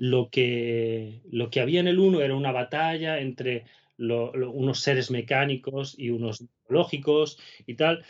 lo 0.00 0.30
que, 0.30 1.20
lo 1.30 1.50
que 1.50 1.60
había 1.60 1.78
en 1.78 1.86
el 1.86 1.98
1 1.98 2.22
era 2.22 2.34
una 2.34 2.52
batalla 2.52 3.18
entre 3.18 3.66
unos 3.98 4.80
seres 4.80 5.10
mecánicos 5.10 5.94
y 5.98 6.08
unos 6.08 6.42
biológicos 6.66 7.38
y 7.66 7.74
tal, 7.74 8.02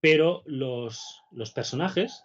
pero 0.00 0.42
los, 0.46 1.22
los 1.30 1.52
personajes 1.52 2.24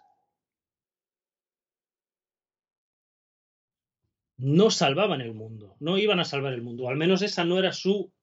no 4.38 4.70
salvaban 4.70 5.20
el 5.20 5.34
mundo, 5.34 5.76
no 5.78 5.98
iban 5.98 6.18
a 6.18 6.24
salvar 6.24 6.54
el 6.54 6.62
mundo, 6.62 6.88
al 6.88 6.96
menos 6.96 7.20
esa 7.20 7.44
no 7.44 7.58
era 7.58 7.74
su 7.74 8.14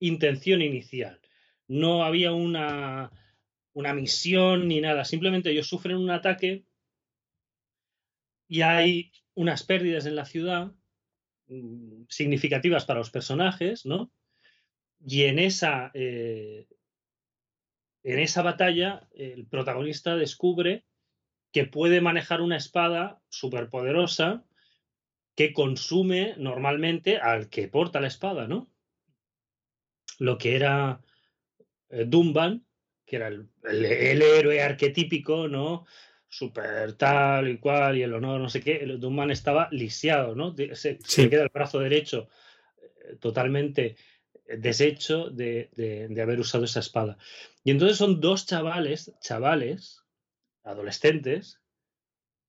intención 0.00 0.60
inicial. 0.60 1.20
No 1.68 2.02
había 2.02 2.32
una, 2.32 3.12
una 3.74 3.94
misión 3.94 4.66
ni 4.66 4.80
nada, 4.80 5.04
simplemente 5.04 5.52
ellos 5.52 5.68
sufren 5.68 5.98
un 5.98 6.10
ataque 6.10 6.64
y 8.48 8.62
hay 8.62 9.12
unas 9.34 9.62
pérdidas 9.62 10.06
en 10.06 10.16
la 10.16 10.24
ciudad 10.24 10.72
mmm, 11.46 12.04
significativas 12.08 12.86
para 12.86 12.98
los 12.98 13.10
personajes, 13.10 13.86
¿no? 13.86 14.10
Y 15.06 15.24
en 15.24 15.38
esa, 15.38 15.92
eh, 15.94 16.66
en 18.02 18.18
esa 18.18 18.42
batalla, 18.42 19.08
el 19.12 19.46
protagonista 19.46 20.16
descubre 20.16 20.86
que 21.52 21.66
puede 21.66 22.00
manejar 22.00 22.40
una 22.40 22.56
espada 22.56 23.22
superpoderosa 23.28 24.44
que 25.36 25.52
consume 25.52 26.34
normalmente 26.36 27.18
al 27.18 27.48
que 27.48 27.68
porta 27.68 28.00
la 28.00 28.08
espada, 28.08 28.48
¿no? 28.48 28.68
Lo 30.18 30.36
que 30.36 30.56
era 30.56 31.00
eh, 31.90 32.08
que 33.06 33.16
era 33.16 33.28
el 33.28 34.22
héroe 34.22 34.62
arquetípico, 34.62 35.48
¿no? 35.48 35.86
Súper 36.28 36.92
tal 36.94 37.48
y 37.48 37.58
cual 37.58 37.96
y 37.96 38.02
el 38.02 38.14
honor, 38.14 38.40
no 38.40 38.50
sé 38.50 38.60
qué, 38.60 38.76
el 38.76 39.00
Dunman 39.00 39.30
estaba 39.30 39.68
lisiado, 39.70 40.34
¿no? 40.34 40.54
Se, 40.74 40.98
sí. 41.04 41.28
queda 41.28 41.44
el 41.44 41.50
brazo 41.52 41.78
derecho 41.78 42.28
eh, 42.76 43.16
totalmente 43.18 43.96
deshecho 44.46 45.30
de, 45.30 45.70
de, 45.76 46.08
de, 46.08 46.22
haber 46.22 46.40
usado 46.40 46.64
esa 46.64 46.80
espada. 46.80 47.18
Y 47.64 47.70
entonces 47.70 47.98
son 47.98 48.20
dos 48.20 48.46
chavales, 48.46 49.12
chavales, 49.20 50.02
adolescentes, 50.62 51.60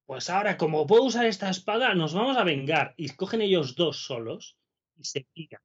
pues 0.05 0.29
ahora 0.29 0.57
como 0.57 0.87
puedo 0.87 1.03
usar 1.03 1.25
esta 1.25 1.49
espada, 1.49 1.93
nos 1.93 2.13
vamos 2.13 2.37
a 2.37 2.43
vengar. 2.43 2.93
Y 2.97 3.09
cogen 3.09 3.41
ellos 3.41 3.75
dos 3.75 4.05
solos 4.05 4.57
y 4.97 5.03
se 5.03 5.27
piran, 5.33 5.61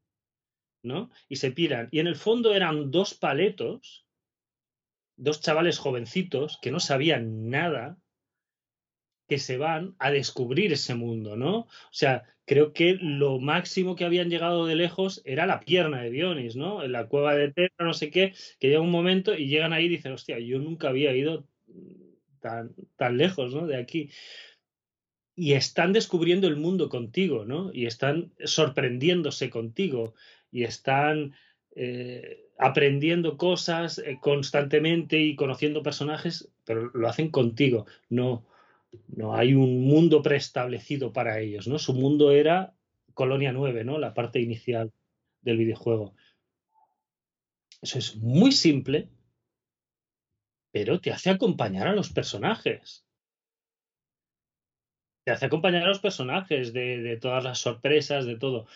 ¿no? 0.82 1.10
Y 1.28 1.36
se 1.36 1.50
piran. 1.50 1.88
Y 1.90 2.00
en 2.00 2.06
el 2.06 2.16
fondo 2.16 2.54
eran 2.54 2.90
dos 2.90 3.14
paletos, 3.14 4.06
dos 5.16 5.40
chavales 5.40 5.78
jovencitos 5.78 6.58
que 6.60 6.70
no 6.70 6.80
sabían 6.80 7.48
nada 7.48 7.98
que 9.28 9.38
se 9.38 9.56
van 9.56 9.94
a 9.98 10.10
descubrir 10.10 10.72
ese 10.72 10.94
mundo, 10.94 11.36
¿no? 11.36 11.58
O 11.60 11.68
sea, 11.92 12.24
creo 12.44 12.72
que 12.72 12.98
lo 13.00 13.38
máximo 13.38 13.96
que 13.96 14.04
habían 14.04 14.28
llegado 14.28 14.66
de 14.66 14.74
lejos 14.74 15.22
era 15.24 15.46
la 15.46 15.60
pierna 15.60 16.02
de 16.02 16.10
Dionis, 16.10 16.56
¿no? 16.56 16.82
En 16.82 16.92
la 16.92 17.08
cueva 17.08 17.34
de 17.34 17.52
Tetra, 17.52 17.86
no 17.86 17.94
sé 17.94 18.10
qué, 18.10 18.34
que 18.58 18.68
llega 18.68 18.80
un 18.80 18.90
momento 18.90 19.34
y 19.34 19.46
llegan 19.46 19.72
ahí 19.72 19.86
y 19.86 19.88
dicen, 19.88 20.12
hostia, 20.12 20.38
yo 20.38 20.58
nunca 20.58 20.88
había 20.88 21.14
ido 21.16 21.46
tan, 22.40 22.74
tan 22.96 23.16
lejos, 23.16 23.54
¿no? 23.54 23.66
De 23.66 23.76
aquí. 23.76 24.10
Y 25.36 25.54
están 25.54 25.92
descubriendo 25.92 26.46
el 26.46 26.56
mundo 26.56 26.88
contigo, 26.88 27.44
¿no? 27.44 27.70
Y 27.72 27.86
están 27.86 28.32
sorprendiéndose 28.44 29.50
contigo 29.50 30.14
y 30.52 30.64
están 30.64 31.34
eh, 31.74 32.44
aprendiendo 32.58 33.36
cosas 33.36 33.98
eh, 33.98 34.18
constantemente 34.20 35.18
y 35.18 35.34
conociendo 35.34 35.82
personajes, 35.82 36.52
pero 36.64 36.90
lo 36.94 37.08
hacen 37.08 37.30
contigo, 37.30 37.86
no 38.08 38.46
no 39.08 39.34
hay 39.34 39.54
un 39.54 39.82
mundo 39.86 40.22
preestablecido 40.22 41.12
para 41.12 41.40
ellos, 41.40 41.68
¿no? 41.68 41.78
Su 41.78 41.94
mundo 41.94 42.32
era 42.32 42.74
Colonia 43.14 43.52
9, 43.52 43.84
¿no? 43.84 43.98
La 43.98 44.14
parte 44.14 44.40
inicial 44.40 44.92
del 45.42 45.58
videojuego. 45.58 46.14
Eso 47.82 47.98
es 47.98 48.16
muy 48.16 48.52
simple, 48.52 49.08
pero 50.72 51.00
te 51.00 51.12
hace 51.12 51.30
acompañar 51.30 51.86
a 51.86 51.94
los 51.94 52.10
personajes. 52.10 53.06
Te 55.24 55.32
hace 55.32 55.46
acompañar 55.46 55.84
a 55.84 55.88
los 55.88 56.00
personajes 56.00 56.72
de, 56.72 57.18
todas 57.20 57.44
las 57.44 57.58
sorpresas, 57.58 58.26
de 58.26 58.36
todo. 58.36 58.66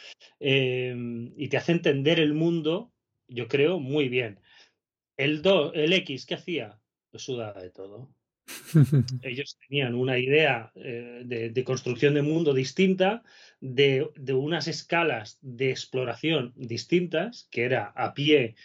Eh, 0.40 0.94
y 1.36 1.48
te 1.48 1.56
hace 1.56 1.72
entender 1.72 2.20
el 2.20 2.34
mundo, 2.34 2.92
yo 3.26 3.48
creo, 3.48 3.80
muy 3.80 4.08
bien. 4.08 4.40
El, 5.16 5.42
do, 5.42 5.72
el 5.74 5.92
X, 5.92 6.24
¿qué 6.24 6.34
hacía? 6.34 6.80
Pues 7.10 7.22
sudaba 7.22 7.60
de 7.60 7.70
todo 7.70 8.17
ellos 9.22 9.58
tenían 9.66 9.94
una 9.94 10.18
idea 10.18 10.72
eh, 10.74 11.22
de, 11.24 11.50
de, 11.50 11.64
construcción 11.64 12.14
de 12.14 12.22
mundo 12.22 12.54
distinta, 12.54 13.22
de, 13.60 14.08
de, 14.16 14.34
unas 14.34 14.68
escalas 14.68 15.38
de 15.42 15.70
exploración 15.70 16.52
distintas, 16.56 17.48
que 17.50 17.64
era 17.64 17.92
a 17.96 18.14
pie, 18.14 18.56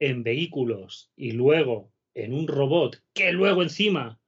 en 0.00 0.24
vehículos 0.24 1.12
y 1.14 1.32
luego 1.32 1.92
en 2.14 2.34
un 2.34 2.48
robot 2.48 3.00
que 3.12 3.32
luego 3.32 3.62
encima 3.62 4.18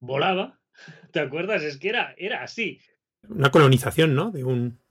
volaba. 0.00 0.60
¿Te 1.12 1.20
acuerdas? 1.20 1.62
Es 1.62 1.78
que 1.78 1.90
era, 1.90 2.14
era 2.18 2.42
así. 2.42 2.80
Una 3.28 3.50
colonización, 3.50 4.16
¿no? 4.16 4.32
De 4.32 4.42
un, 4.42 4.81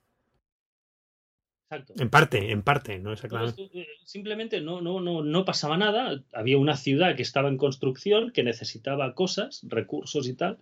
Exacto. 1.72 1.94
En 1.98 2.10
parte, 2.10 2.52
en 2.52 2.64
parte, 2.64 3.00
no 3.00 3.14
exactamente. 3.14 3.70
No, 3.74 3.84
simplemente 4.04 4.60
no, 4.60 4.82
no, 4.82 5.00
no, 5.00 5.24
no 5.24 5.46
pasaba 5.46 5.78
nada. 5.78 6.22
Había 6.34 6.58
una 6.58 6.76
ciudad 6.76 7.16
que 7.16 7.22
estaba 7.22 7.48
en 7.48 7.56
construcción, 7.56 8.32
que 8.32 8.44
necesitaba 8.44 9.16
cosas, 9.16 9.62
recursos 9.64 10.28
y 10.28 10.34
tal, 10.34 10.58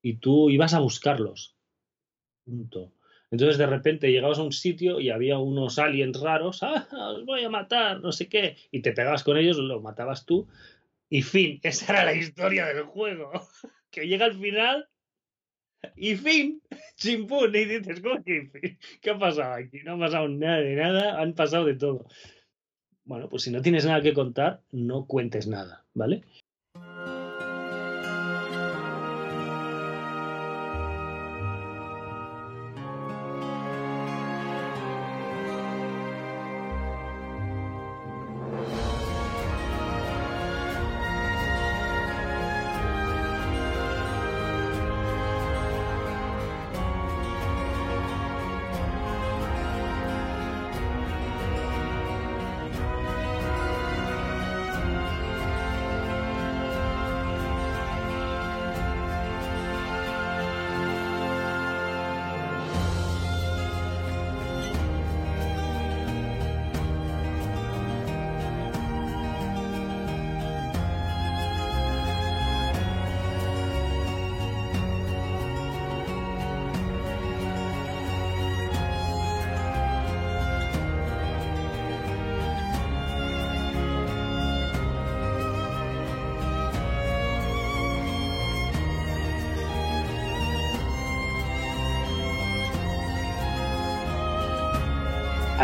y 0.00 0.18
tú 0.18 0.48
ibas 0.48 0.74
a 0.74 0.78
buscarlos. 0.78 1.56
Punto. 2.44 2.92
Entonces 3.32 3.58
de 3.58 3.66
repente 3.66 4.12
llegabas 4.12 4.38
a 4.38 4.44
un 4.44 4.52
sitio 4.52 5.00
y 5.00 5.10
había 5.10 5.38
unos 5.38 5.80
aliens 5.80 6.20
raros, 6.20 6.62
ah, 6.62 6.86
os 6.92 7.26
voy 7.26 7.42
a 7.42 7.50
matar, 7.50 8.00
no 8.00 8.12
sé 8.12 8.28
qué, 8.28 8.56
y 8.70 8.80
te 8.80 8.92
pegabas 8.92 9.24
con 9.24 9.36
ellos, 9.38 9.56
los 9.56 9.82
matabas 9.82 10.24
tú, 10.24 10.46
y 11.10 11.22
fin, 11.22 11.58
esa 11.64 11.94
era 11.94 12.04
la 12.04 12.14
historia 12.14 12.66
del 12.66 12.84
juego. 12.84 13.32
que 13.90 14.06
llega 14.06 14.26
al 14.26 14.38
final 14.38 14.88
y 15.96 16.16
fin, 16.16 16.62
chimpún, 16.96 17.54
y 17.54 17.64
dices, 17.64 18.00
¿cómo 18.00 18.22
que? 18.22 18.78
¿Qué 19.00 19.10
ha 19.10 19.18
pasado 19.18 19.54
aquí? 19.54 19.80
No 19.84 19.94
ha 19.94 19.98
pasado 19.98 20.28
nada 20.28 20.58
de 20.58 20.76
nada, 20.76 21.20
han 21.20 21.34
pasado 21.34 21.64
de 21.64 21.74
todo. 21.74 22.06
Bueno, 23.04 23.28
pues 23.28 23.44
si 23.44 23.50
no 23.50 23.62
tienes 23.62 23.86
nada 23.86 24.02
que 24.02 24.12
contar, 24.12 24.62
no 24.70 25.06
cuentes 25.06 25.46
nada, 25.46 25.86
¿vale? 25.94 26.24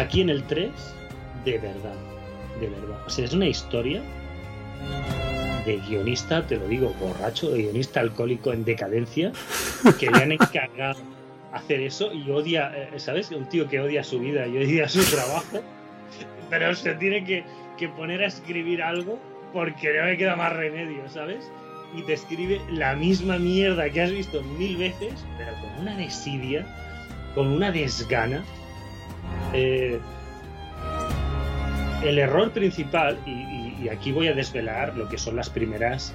Aquí 0.05 0.21
en 0.21 0.29
el 0.29 0.43
3, 0.45 0.71
de 1.47 1.59
verdad, 1.59 1.95
de 2.61 2.69
verdad. 2.69 2.99
O 3.07 3.11
sea, 3.11 3.25
es 3.25 3.33
una 3.33 3.47
historia 3.47 4.03
de 5.65 5.79
guionista, 5.89 6.47
te 6.47 6.59
lo 6.59 6.69
digo, 6.69 6.95
borracho, 7.01 7.51
de 7.51 7.63
guionista 7.63 8.01
alcohólico 8.01 8.53
en 8.53 8.67
decadencia, 8.67 9.33
que 9.99 10.11
le 10.11 10.23
han 10.23 10.33
encargado 10.33 11.01
hacer 11.55 11.81
eso 11.81 12.13
y 12.13 12.31
odia, 12.31 12.71
eh, 12.77 12.99
¿sabes? 12.99 13.31
Un 13.31 13.49
tío 13.49 13.67
que 13.67 13.81
odia 13.81 14.05
su 14.05 14.21
vida 14.21 14.47
y 14.47 14.59
odia 14.59 14.91
su 14.91 15.03
trabajo, 15.11 15.63
pero 16.51 16.75
se 16.75 16.95
tiene 16.97 17.25
que, 17.25 17.43
que 17.79 17.89
poner 17.89 18.23
a 18.23 18.27
escribir 18.27 18.83
algo 18.83 19.19
porque 19.55 19.97
no 19.97 20.05
me 20.05 20.19
queda 20.19 20.37
más 20.37 20.53
remedio, 20.53 21.09
¿sabes? 21.09 21.51
Y 21.97 22.03
te 22.03 22.13
escribe 22.13 22.61
la 22.71 22.95
misma 22.95 23.39
mierda 23.39 23.89
que 23.89 24.03
has 24.03 24.11
visto 24.11 24.43
mil 24.43 24.77
veces, 24.77 25.25
pero 25.39 25.53
con 25.63 25.81
una 25.81 25.97
desidia, 25.97 26.67
con 27.35 27.47
una 27.47 27.71
desgana. 27.71 28.45
Eh, 29.55 30.01
el 32.03 32.19
error 32.19 32.51
principal, 32.51 33.19
y, 33.25 33.31
y- 33.31 33.77
y 33.85 33.89
aquí 33.89 34.13
voy 34.13 34.29
a 34.29 34.35
desvelar 34.35 34.97
lo 34.97 35.09
que 35.09 35.17
son 35.19 35.37
las 35.37 35.49
primeras 35.51 36.15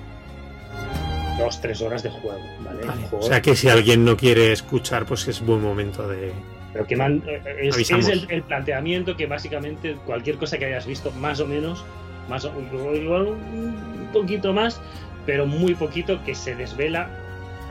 dos, 1.37 1.61
tres 1.61 1.81
horas 1.81 2.03
de 2.03 2.09
juego, 2.09 2.39
¿vale? 2.63 2.81
El 2.81 2.87
Vale. 2.87 3.01
juego- 3.03 3.25
O 3.25 3.27
sea 3.27 3.41
que 3.41 3.55
si 3.55 3.69
alguien 3.69 4.03
no 4.05 4.15
quiere 4.17 4.51
escuchar, 4.51 5.05
pues 5.05 5.27
es 5.27 5.41
buen 5.43 5.61
momento 5.61 6.07
de. 6.07 6.31
Pero 6.73 6.85
que 6.85 6.95
man- 6.95 7.23
eh, 7.25 7.41
es, 7.63 7.75
Avisamos. 7.75 8.07
es 8.07 8.11
el, 8.11 8.27
el 8.31 8.43
planteamiento 8.43 9.15
que 9.17 9.25
básicamente 9.25 9.95
cualquier 10.05 10.37
cosa 10.37 10.57
que 10.59 10.65
hayas 10.65 10.85
visto, 10.85 11.11
más 11.13 11.39
o 11.39 11.47
menos, 11.47 11.83
más 12.29 12.45
o, 12.45 12.51
igual 12.93 13.27
un 13.27 14.09
poquito 14.13 14.53
más, 14.53 14.79
pero 15.25 15.47
muy 15.47 15.73
poquito 15.73 16.23
que 16.25 16.35
se 16.35 16.55
desvela 16.55 17.09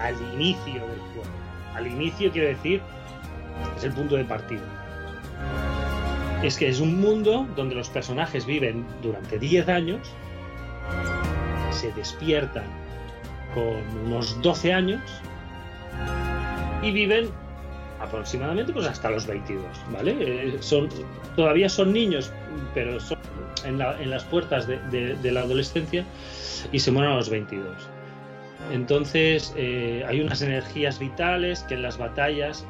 al 0.00 0.14
inicio 0.34 0.74
del 0.74 0.98
juego. 1.12 1.28
Al 1.74 1.86
inicio 1.86 2.32
quiero 2.32 2.48
decir, 2.48 2.80
es 3.76 3.84
el 3.84 3.92
punto 3.92 4.16
de 4.16 4.24
partida. 4.24 4.62
Es 6.42 6.56
que 6.56 6.68
es 6.68 6.80
un 6.80 7.00
mundo 7.00 7.46
donde 7.56 7.74
los 7.74 7.88
personajes 7.88 8.46
viven 8.46 8.84
durante 9.02 9.38
10 9.38 9.68
años, 9.68 10.00
se 11.72 11.92
despiertan 11.92 12.64
con 13.54 14.06
unos 14.06 14.40
12 14.42 14.72
años 14.72 15.00
y 16.82 16.90
viven 16.92 17.28
aproximadamente 18.00 18.72
pues 18.72 18.86
hasta 18.86 19.10
los 19.10 19.26
22, 19.26 19.64
¿vale? 19.92 20.16
Eh, 20.20 20.56
son, 20.60 20.88
todavía 21.34 21.68
son 21.68 21.92
niños, 21.92 22.32
pero 22.72 23.00
son 23.00 23.18
en, 23.64 23.78
la- 23.78 24.00
en 24.00 24.10
las 24.10 24.22
puertas 24.24 24.68
de, 24.68 25.18
la 25.32 25.40
adolescencia 25.40 26.04
y 26.70 26.78
se 26.78 26.92
mueren 26.92 27.12
a 27.12 27.16
los 27.16 27.28
22. 27.30 27.66
Entonces 28.72 29.52
eh, 29.56 30.04
hay 30.06 30.20
unas 30.20 30.40
energías 30.42 30.98
vitales 31.00 31.60
que 31.64 31.74
en 31.74 31.82
las 31.82 31.98
batallas 31.98 32.64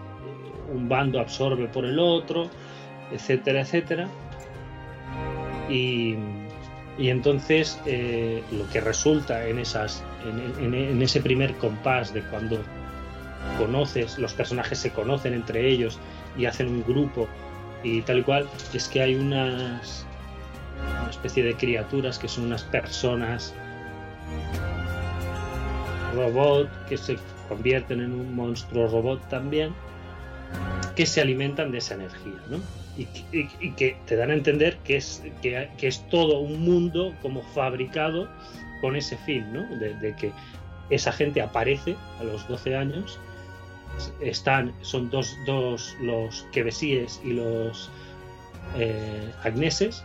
un 0.72 0.88
bando 0.88 1.20
absorbe 1.20 1.66
por 1.68 1.84
el 1.84 1.98
otro, 1.98 2.48
etcétera, 3.12 3.60
etcétera. 3.62 4.08
Y, 5.68 6.14
y 6.98 7.10
entonces 7.10 7.80
eh, 7.86 8.42
lo 8.52 8.68
que 8.70 8.80
resulta 8.80 9.46
en, 9.46 9.58
esas, 9.58 10.02
en- 10.60 10.74
en- 10.74 11.02
ese 11.02 11.20
primer 11.20 11.54
compás 11.56 12.12
de 12.12 12.22
cuando 12.22 12.58
conoces, 13.58 14.18
los 14.18 14.32
personajes 14.34 14.78
se 14.78 14.90
conocen 14.90 15.34
entre 15.34 15.68
ellos 15.68 15.98
y 16.36 16.46
hacen 16.46 16.68
un 16.68 16.82
grupo 16.84 17.28
y 17.82 18.02
tal 18.02 18.18
y 18.18 18.22
cual, 18.22 18.48
es 18.74 18.88
que 18.88 19.00
hay 19.02 19.14
unas 19.14 20.04
una 21.00 21.10
especie 21.10 21.42
de 21.42 21.54
criaturas 21.54 22.18
que 22.18 22.28
son 22.28 22.44
unas 22.44 22.62
personas 22.64 23.54
robot 26.14 26.68
que 26.88 26.96
se 26.96 27.16
convierten 27.48 28.00
en 28.00 28.12
un 28.12 28.34
monstruo 28.34 28.86
robot 28.88 29.26
también 29.28 29.72
que 30.96 31.06
se 31.06 31.20
alimentan 31.20 31.70
de 31.70 31.78
esa 31.78 31.94
energía, 31.94 32.40
¿no? 32.50 32.58
Y, 32.96 33.04
que- 33.74 33.96
te 34.06 34.16
dan 34.16 34.30
a 34.30 34.34
entender 34.34 34.78
que 34.78 34.96
es, 34.96 35.22
que, 35.40 35.68
es 35.80 36.08
todo 36.08 36.40
un 36.40 36.60
mundo 36.64 37.14
como 37.22 37.42
fabricado 37.54 38.28
con 38.80 38.96
ese 38.96 39.16
fin, 39.18 39.52
¿no? 39.52 39.62
De, 39.76 39.94
de 39.94 40.16
que 40.16 40.32
esa 40.90 41.12
gente 41.12 41.40
aparece 41.40 41.96
a 42.20 42.24
los 42.24 42.46
12 42.48 42.74
años 42.76 43.20
están 44.20 44.72
son 44.82 45.10
dos, 45.10 45.36
dos 45.46 45.96
los 46.00 46.46
quevesíes 46.52 47.20
y 47.24 47.32
los 47.32 47.90
eh, 48.76 49.32
agneses 49.42 50.04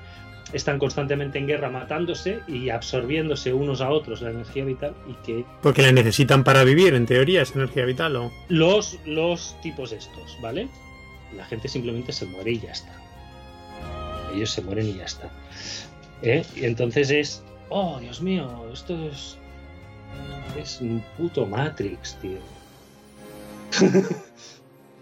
están 0.54 0.80
constantemente 0.80 1.40
en 1.40 1.48
guerra 1.48 1.70
matándose 1.70 2.40
y 2.48 2.70
absorbiéndose 2.70 3.54
unos 3.54 3.82
a 3.82 3.90
otros 3.90 4.22
la 4.22 4.32
energía 4.32 4.66
vital 4.66 4.96
y 5.08 5.14
que 5.26 5.46
Porque 5.62 5.82
la 5.82 5.92
necesitan 5.92 6.44
para 6.44 6.64
vivir, 6.64 6.94
en 6.94 7.06
teoría, 7.06 7.42
es 7.42 7.56
energía 7.56 7.86
vital 7.86 8.16
o. 8.16 8.32
los 8.50 9.00
los 9.06 9.60
tipos 9.62 9.92
estos 9.92 10.38
vale 10.42 10.68
la 11.36 11.46
gente 11.46 11.68
simplemente 11.68 12.12
se 12.12 12.26
muere 12.26 12.52
y 12.52 12.60
ya 12.60 12.72
está 12.72 12.94
ellos 14.34 14.52
se 14.52 14.62
mueren 14.62 14.88
y 14.88 14.98
ya 14.98 15.06
está 15.06 15.30
¿Eh? 16.22 16.46
y 16.56 16.66
entonces 16.66 17.10
es 17.10 17.44
oh 17.70 18.00
dios 18.00 18.22
mío 18.22 18.48
esto 18.72 18.96
es 19.10 19.38
es 20.58 20.80
un 20.82 21.04
puto 21.18 21.46
Matrix 21.46 22.16
tío 22.22 22.40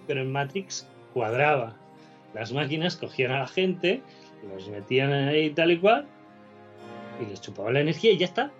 pero 0.07 0.21
en 0.21 0.31
Matrix 0.31 0.87
cuadraba. 1.13 1.73
Las 2.33 2.51
máquinas 2.51 2.95
cogían 2.95 3.31
a 3.31 3.39
la 3.39 3.47
gente, 3.47 4.01
los 4.49 4.67
metían 4.69 5.11
ahí 5.11 5.49
tal 5.51 5.71
y 5.71 5.77
cual, 5.79 6.05
y 7.21 7.29
les 7.29 7.41
chupaban 7.41 7.73
la 7.73 7.81
energía 7.81 8.11
y 8.11 8.17
ya 8.17 8.25
está. 8.25 8.51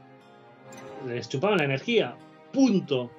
Les 1.08 1.28
chupaban 1.30 1.58
la 1.58 1.66
energía. 1.66 2.16
Punto. 2.54 3.10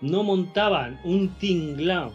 No 0.00 0.22
montaban 0.22 1.00
un 1.04 1.28
tinglao 1.38 2.12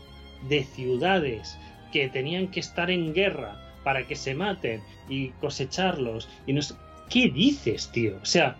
de 0.49 0.63
ciudades 0.63 1.57
que 1.91 2.09
tenían 2.09 2.47
que 2.47 2.59
estar 2.59 2.89
en 2.89 3.13
guerra 3.13 3.59
para 3.83 4.05
que 4.07 4.15
se 4.15 4.33
maten 4.35 4.81
y 5.09 5.29
cosecharlos. 5.41 6.29
Y 6.47 6.53
no 6.53 6.61
sé- 6.61 6.75
¿Qué 7.09 7.29
dices, 7.29 7.91
tío? 7.91 8.17
O 8.21 8.25
sea, 8.25 8.55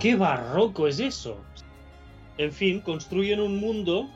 ¿qué 0.00 0.16
barroco 0.16 0.88
es 0.88 0.98
eso? 0.98 1.38
En 2.38 2.50
fin, 2.52 2.80
construyen 2.80 3.40
un 3.40 3.60
mundo 3.60 4.08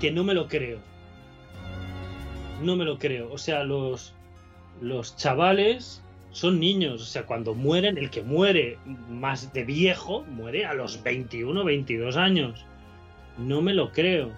que 0.00 0.12
no 0.12 0.22
me 0.22 0.34
lo 0.34 0.46
creo. 0.46 0.78
No 2.62 2.76
me 2.76 2.84
lo 2.84 2.98
creo. 2.98 3.32
O 3.32 3.38
sea, 3.38 3.64
los, 3.64 4.14
los 4.80 5.16
chavales 5.16 6.02
son 6.30 6.60
niños. 6.60 7.02
O 7.02 7.04
sea, 7.04 7.26
cuando 7.26 7.54
mueren, 7.54 7.98
el 7.98 8.10
que 8.10 8.22
muere 8.22 8.78
más 9.08 9.52
de 9.52 9.64
viejo, 9.64 10.24
muere 10.24 10.66
a 10.66 10.74
los 10.74 11.02
21, 11.02 11.64
22 11.64 12.16
años. 12.16 12.64
No 13.36 13.62
me 13.62 13.74
lo 13.74 13.92
creo. 13.92 14.30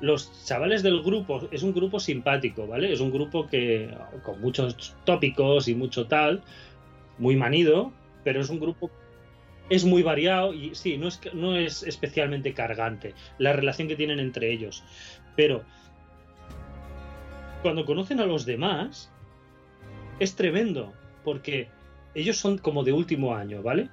Los 0.00 0.44
chavales 0.44 0.82
del 0.82 1.02
grupo, 1.02 1.48
es 1.50 1.62
un 1.62 1.72
grupo 1.72 2.00
simpático, 2.00 2.66
¿vale? 2.66 2.92
Es 2.92 3.00
un 3.00 3.12
grupo 3.12 3.46
que 3.46 3.90
con 4.22 4.40
muchos 4.40 4.94
tópicos 5.04 5.68
y 5.68 5.74
mucho 5.74 6.06
tal, 6.06 6.42
muy 7.18 7.36
manido, 7.36 7.92
pero 8.22 8.40
es 8.40 8.50
un 8.50 8.60
grupo 8.60 8.90
es 9.70 9.84
muy 9.84 10.02
variado 10.02 10.52
y 10.52 10.74
sí, 10.74 10.98
no 10.98 11.08
es, 11.08 11.20
no 11.32 11.56
es 11.56 11.82
especialmente 11.84 12.52
cargante 12.52 13.14
la 13.38 13.52
relación 13.52 13.88
que 13.88 13.96
tienen 13.96 14.20
entre 14.20 14.52
ellos. 14.52 14.84
Pero 15.36 15.62
cuando 17.62 17.84
conocen 17.84 18.20
a 18.20 18.26
los 18.26 18.44
demás, 18.44 19.10
es 20.18 20.34
tremendo, 20.36 20.92
porque 21.24 21.68
ellos 22.14 22.36
son 22.36 22.58
como 22.58 22.84
de 22.84 22.92
último 22.92 23.34
año, 23.34 23.62
¿vale? 23.62 23.88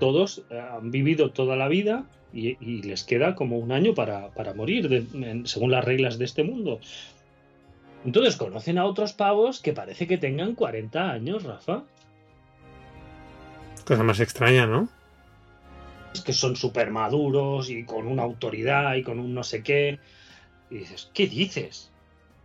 Todos 0.00 0.42
eh, 0.50 0.58
han 0.58 0.90
vivido 0.90 1.30
toda 1.30 1.56
la 1.56 1.68
vida 1.68 2.04
y, 2.32 2.56
y 2.60 2.82
les 2.82 3.04
queda 3.04 3.34
como 3.34 3.58
un 3.58 3.70
año 3.72 3.94
para, 3.94 4.30
para 4.30 4.54
morir, 4.54 4.88
de- 4.88 5.06
en- 5.30 5.46
según 5.46 5.70
las 5.70 5.84
reglas 5.84 6.18
de 6.18 6.24
este 6.24 6.42
mundo. 6.42 6.80
Entonces 8.04 8.36
conocen 8.36 8.78
a 8.78 8.84
otros 8.84 9.12
pavos 9.12 9.60
que 9.60 9.72
parece 9.72 10.06
que 10.06 10.18
tengan 10.18 10.54
40 10.54 11.10
años, 11.10 11.44
Rafa. 11.44 11.84
Cosa 13.86 14.02
más 14.02 14.20
extraña, 14.20 14.66
¿no? 14.66 14.88
que 16.24 16.32
son 16.32 16.54
súper 16.54 16.90
maduros 16.92 17.70
y 17.70 17.84
con 17.84 18.06
una 18.06 18.22
autoridad 18.22 18.94
y 18.94 19.02
con 19.02 19.18
un 19.18 19.34
no 19.34 19.42
sé 19.42 19.62
qué. 19.64 19.98
Y 20.70 20.78
dices, 20.78 21.10
¿qué 21.12 21.26
dices? 21.26 21.90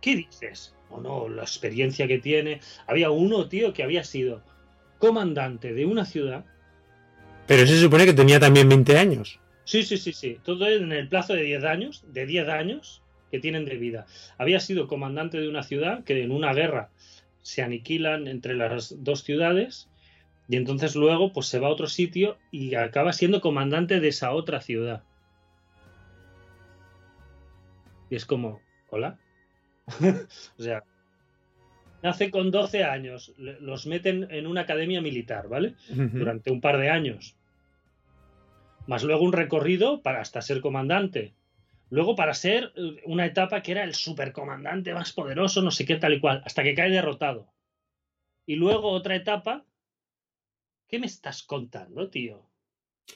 ¿Qué 0.00 0.16
dices? 0.16 0.74
O 0.90 1.00
no, 1.00 1.28
la 1.28 1.42
experiencia 1.42 2.06
que 2.06 2.18
tiene. 2.18 2.60
Había 2.86 3.10
uno, 3.10 3.48
tío, 3.48 3.72
que 3.72 3.82
había 3.82 4.04
sido 4.04 4.42
comandante 4.98 5.72
de 5.72 5.86
una 5.86 6.04
ciudad. 6.04 6.44
Pero 7.46 7.66
se 7.66 7.80
supone 7.80 8.04
que 8.04 8.12
tenía 8.12 8.38
también 8.38 8.68
20 8.68 8.98
años. 8.98 9.40
Sí, 9.64 9.82
sí, 9.82 9.98
sí, 9.98 10.12
sí. 10.12 10.38
Todo 10.44 10.68
en 10.68 10.92
el 10.92 11.08
plazo 11.08 11.34
de 11.34 11.42
10 11.42 11.64
años, 11.64 12.04
de 12.08 12.26
10 12.26 12.48
años 12.48 13.02
que 13.30 13.38
tienen 13.38 13.64
de 13.64 13.76
vida. 13.76 14.06
Había 14.38 14.60
sido 14.60 14.88
comandante 14.88 15.38
de 15.38 15.48
una 15.48 15.62
ciudad 15.62 16.04
que 16.04 16.22
en 16.22 16.32
una 16.32 16.52
guerra 16.52 16.90
se 17.42 17.62
aniquilan 17.62 18.26
entre 18.26 18.54
las 18.54 19.02
dos 19.02 19.22
ciudades 19.22 19.88
y 20.48 20.56
entonces 20.56 20.96
luego 20.96 21.32
pues 21.32 21.46
se 21.46 21.60
va 21.60 21.68
a 21.68 21.70
otro 21.70 21.86
sitio 21.86 22.36
y 22.50 22.74
acaba 22.74 23.12
siendo 23.12 23.40
comandante 23.40 24.00
de 24.00 24.08
esa 24.08 24.32
otra 24.32 24.60
ciudad. 24.60 25.04
Y 28.10 28.16
es 28.16 28.26
como, 28.26 28.60
hola. 28.88 29.18
o 30.58 30.62
sea, 30.62 30.84
nace 32.02 32.30
con 32.30 32.50
12 32.50 32.84
años, 32.84 33.34
los 33.36 33.86
meten 33.86 34.28
en 34.30 34.46
una 34.46 34.62
academia 34.62 35.00
militar, 35.00 35.48
¿vale? 35.48 35.74
Durante 35.88 36.50
un 36.50 36.60
par 36.60 36.78
de 36.78 36.90
años. 36.90 37.36
Más 38.86 39.04
luego 39.04 39.24
un 39.24 39.32
recorrido 39.32 40.02
para 40.02 40.20
hasta 40.20 40.42
ser 40.42 40.60
comandante. 40.60 41.34
Luego 41.90 42.14
para 42.14 42.34
ser 42.34 42.72
eh, 42.76 43.02
una 43.04 43.26
etapa 43.26 43.62
que 43.62 43.72
era 43.72 43.84
el 43.84 43.94
supercomandante 43.94 44.94
más 44.94 45.12
poderoso, 45.12 45.60
no 45.60 45.70
sé 45.70 45.84
qué 45.84 45.96
tal 45.96 46.14
y 46.14 46.20
cual, 46.20 46.42
hasta 46.44 46.62
que 46.62 46.74
cae 46.74 46.90
derrotado. 46.90 47.52
Y 48.46 48.56
luego 48.56 48.90
otra 48.90 49.16
etapa. 49.16 49.64
¿Qué 50.88 50.98
me 50.98 51.06
estás 51.06 51.42
contando, 51.42 52.08
tío? 52.10 52.49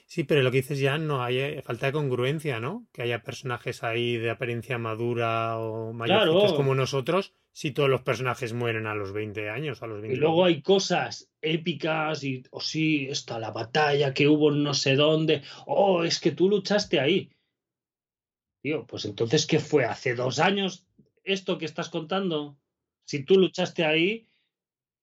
Sí, 0.07 0.25
pero 0.25 0.43
lo 0.43 0.51
que 0.51 0.59
dices 0.59 0.79
ya 0.79 0.99
no 0.99 1.23
hay 1.23 1.39
eh, 1.39 1.63
falta 1.63 1.87
de 1.87 1.93
congruencia, 1.93 2.61
¿no? 2.61 2.87
Que 2.93 3.03
haya 3.03 3.23
personajes 3.23 3.83
ahí 3.83 4.17
de 4.17 4.31
apariencia 4.31 4.79
madura 4.79 5.59
o 5.59 5.93
mayores 5.93 6.31
Claro. 6.31 6.57
como 6.57 6.75
nosotros, 6.75 7.33
si 7.53 7.71
todos 7.71 7.89
los 7.89 8.03
personajes 8.03 8.53
mueren 8.53 8.87
a 8.87 8.95
los 8.95 9.13
20 9.13 9.51
años, 9.51 9.83
a 9.83 9.87
los 9.87 10.01
20 10.01 10.17
Y 10.17 10.21
luego 10.21 10.45
hay 10.45 10.63
cosas 10.63 11.31
épicas 11.41 12.25
y, 12.25 12.43
o 12.51 12.61
sí, 12.61 13.07
esta, 13.09 13.39
la 13.39 13.51
batalla 13.51 14.15
que 14.15 14.29
hubo 14.29 14.53
en 14.53 14.63
no 14.63 14.75
sé 14.75 14.97
dónde. 14.97 15.43
Oh, 15.67 16.05
es 16.05 16.21
que 16.21 16.33
tú 16.33 16.49
luchaste 16.49 17.01
ahí. 17.01 17.31
Tío, 18.63 18.87
pues 18.87 19.05
entonces, 19.05 19.47
¿qué 19.47 19.61
fue? 19.61 19.85
¿Hace 19.85 20.15
dos 20.15 20.39
años 20.39 20.87
esto 21.23 21.59
que 21.59 21.67
estás 21.67 21.91
contando? 21.91 22.57
Si 23.07 23.23
tú 23.25 23.39
luchaste 23.39 23.85
ahí, 23.85 24.27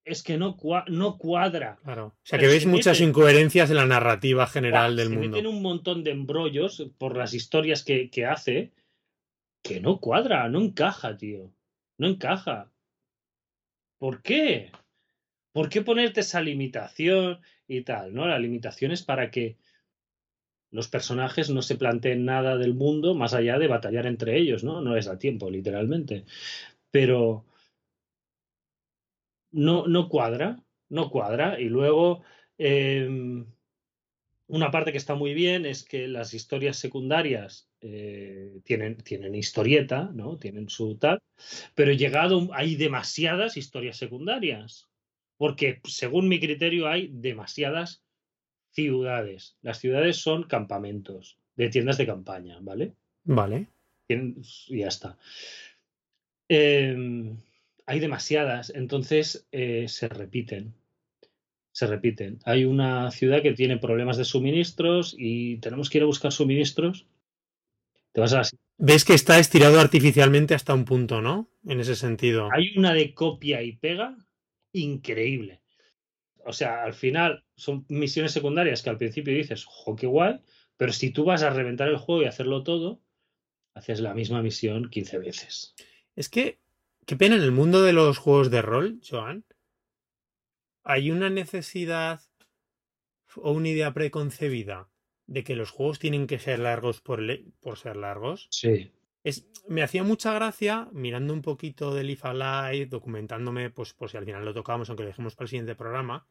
es 0.04 0.24
que 0.24 0.38
no, 0.38 0.58
cua- 0.58 0.88
no 0.88 1.18
cuadra. 1.18 1.78
Claro. 1.84 2.08
O 2.08 2.14
sea 2.24 2.38
Pero 2.40 2.50
que 2.50 2.54
ves 2.56 2.64
se 2.64 2.70
muchas 2.70 3.00
incoherencias 3.02 3.70
en 3.70 3.76
la 3.78 3.86
narrativa 3.86 4.48
general 4.48 4.96
del 4.96 5.10
se 5.10 5.14
mundo. 5.16 5.30
meten 5.38 5.48
un 5.48 5.62
montón 5.62 6.04
de 6.04 6.12
embrollos 6.12 6.90
por 6.98 7.16
las 7.18 7.34
historias 7.34 7.84
que, 7.84 8.10
que 8.10 8.26
hace 8.26 8.72
que 9.64 9.80
no 9.80 10.00
cuadra, 10.00 10.50
no 10.50 10.60
encaja, 10.60 11.18
tío. 11.18 11.52
No 12.00 12.08
encaja. 12.08 12.72
¿Por 14.00 14.22
qué? 14.24 14.72
¿Por 15.54 15.70
qué 15.70 15.82
ponerte 15.82 16.22
esa 16.22 16.42
limitación 16.42 17.40
y 17.68 17.82
tal? 17.82 18.14
¿No? 18.14 18.26
La 18.28 18.40
limitación 18.40 18.92
es 18.92 19.04
para 19.04 19.30
que 19.30 19.58
los 20.72 20.88
personajes 20.88 21.50
no 21.50 21.62
se 21.62 21.76
planteen 21.76 22.26
nada 22.26 22.58
del 22.58 22.74
mundo 22.74 23.14
más 23.14 23.34
allá 23.34 23.60
de 23.60 23.68
batallar 23.68 24.08
entre 24.08 24.38
ellos, 24.38 24.64
¿no? 24.64 24.82
No 24.82 24.96
les 24.96 25.06
da 25.06 25.20
tiempo, 25.20 25.52
literalmente. 25.52 26.24
Pero 26.90 27.46
no, 29.52 29.88
no 29.88 30.10
cuadra, 30.10 30.64
no 30.90 31.10
cuadra. 31.10 31.60
Y 31.60 31.66
luego, 31.66 32.24
eh, 32.58 33.46
una 34.48 34.72
parte 34.72 34.92
que 34.92 34.98
está 34.98 35.16
muy 35.16 35.34
bien 35.34 35.66
es 35.66 35.84
que 35.84 36.08
las 36.08 36.34
historias 36.34 36.78
secundarias 36.78 37.70
eh, 37.82 38.60
tienen, 38.64 38.98
tienen 38.98 39.34
historieta, 39.34 40.12
¿no? 40.14 40.38
Tienen 40.38 40.70
su 40.70 40.98
tal, 40.98 41.22
pero 41.74 41.94
llegado, 41.94 42.50
hay 42.54 42.76
demasiadas 42.76 43.58
historias 43.58 43.98
secundarias. 43.98 44.88
Porque 45.38 45.82
según 45.86 46.28
mi 46.28 46.40
criterio 46.40 46.88
hay 46.88 47.10
demasiadas 47.12 48.04
ciudades. 48.72 49.58
Las 49.64 49.80
ciudades 49.80 50.18
son 50.18 50.44
campamentos 50.44 51.40
de 51.56 51.70
tiendas 51.70 51.98
de 51.98 52.06
campaña, 52.06 52.60
¿vale? 52.62 52.94
Vale. 53.24 53.68
Y 54.08 54.80
ya 54.80 54.88
está. 54.88 55.18
Eh, 56.48 57.34
hay 57.86 58.00
demasiadas, 58.00 58.72
entonces 58.76 59.48
eh, 59.52 59.88
se 59.88 60.08
repiten. 60.08 60.74
Se 61.72 61.88
repiten. 61.88 62.40
Hay 62.44 62.66
una 62.66 63.12
ciudad 63.12 63.42
que 63.42 63.54
tiene 63.54 63.78
problemas 63.78 64.18
de 64.18 64.26
suministros 64.26 65.16
y 65.18 65.58
tenemos 65.58 65.90
que 65.90 66.00
ir 66.00 66.04
a 66.04 66.08
buscar 66.08 66.32
suministros. 66.32 67.08
Te 68.12 68.20
vas 68.20 68.34
a 68.34 68.38
la 68.38 68.50
Ves 68.78 69.06
que 69.06 69.14
está 69.14 69.38
estirado 69.38 69.80
artificialmente 69.80 70.56
hasta 70.56 70.74
un 70.74 70.86
punto, 70.86 71.22
¿no? 71.22 71.50
En 71.66 71.80
ese 71.80 71.96
sentido. 71.96 72.50
Hay 72.52 72.76
una 72.76 72.94
de 72.94 73.14
copia 73.14 73.62
y 73.62 73.74
pega 73.74 74.18
increíble. 74.74 75.62
O 76.46 76.52
sea, 76.52 76.84
al 76.84 76.94
final 76.94 77.46
son 77.56 77.86
misiones 77.90 78.32
secundarias 78.32 78.82
que 78.82 78.90
al 78.90 78.98
principio 78.98 79.34
dices, 79.34 79.66
jo, 79.66 79.96
qué 79.96 80.08
guay, 80.08 80.42
pero 80.78 80.92
si 80.94 81.12
tú 81.12 81.26
vas 81.26 81.44
a 81.44 81.52
reventar 81.52 81.90
el 81.90 81.98
juego 81.98 82.24
y 82.24 82.26
hacerlo 82.26 82.64
todo, 82.64 83.02
haces 83.76 84.00
la 84.00 84.14
misma 84.16 84.42
misión 84.42 84.90
15 84.90 85.20
veces. 85.20 85.76
Es 86.16 86.28
que, 86.30 86.60
qué 87.12 87.18
pena, 87.18 87.36
en 87.36 87.42
el 87.42 87.52
mundo 87.52 87.82
de 87.82 87.92
los 87.92 88.18
juegos 88.18 88.50
de 88.50 88.62
rol, 88.62 89.02
Joan, 89.06 89.44
hay 90.82 91.12
una 91.12 91.30
necesidad 91.30 92.22
o 93.36 93.52
una 93.52 93.68
idea 93.68 93.94
preconcebida 93.94 94.90
de 95.28 95.44
que 95.44 95.58
los 95.58 95.72
juegos 95.72 96.00
tienen 96.00 96.26
que 96.26 96.40
ser 96.40 96.60
largos 96.60 97.02
por, 97.02 97.20
ser 97.76 97.98
largos. 97.98 98.48
Sí. 98.50 98.94
Es, 99.26 99.52
me 99.68 99.84
hacía 99.84 100.06
mucha 100.06 100.34
gracia 100.34 100.88
mirando 100.94 101.34
un 101.34 101.42
poquito 101.42 102.02
IFA 102.02 102.34
Live, 102.34 102.86
documentándome, 102.86 103.72
pues 103.72 103.94
por 103.94 104.10
si 104.10 104.16
al 104.16 104.24
final 104.24 104.46
lo 104.46 104.54
tocamos, 104.54 104.88
aunque 104.88 105.04
lo 105.04 105.10
dejemos 105.10 105.36
para 105.36 105.44
el 105.44 105.50
siguiente 105.50 105.76
programa. 105.76 106.30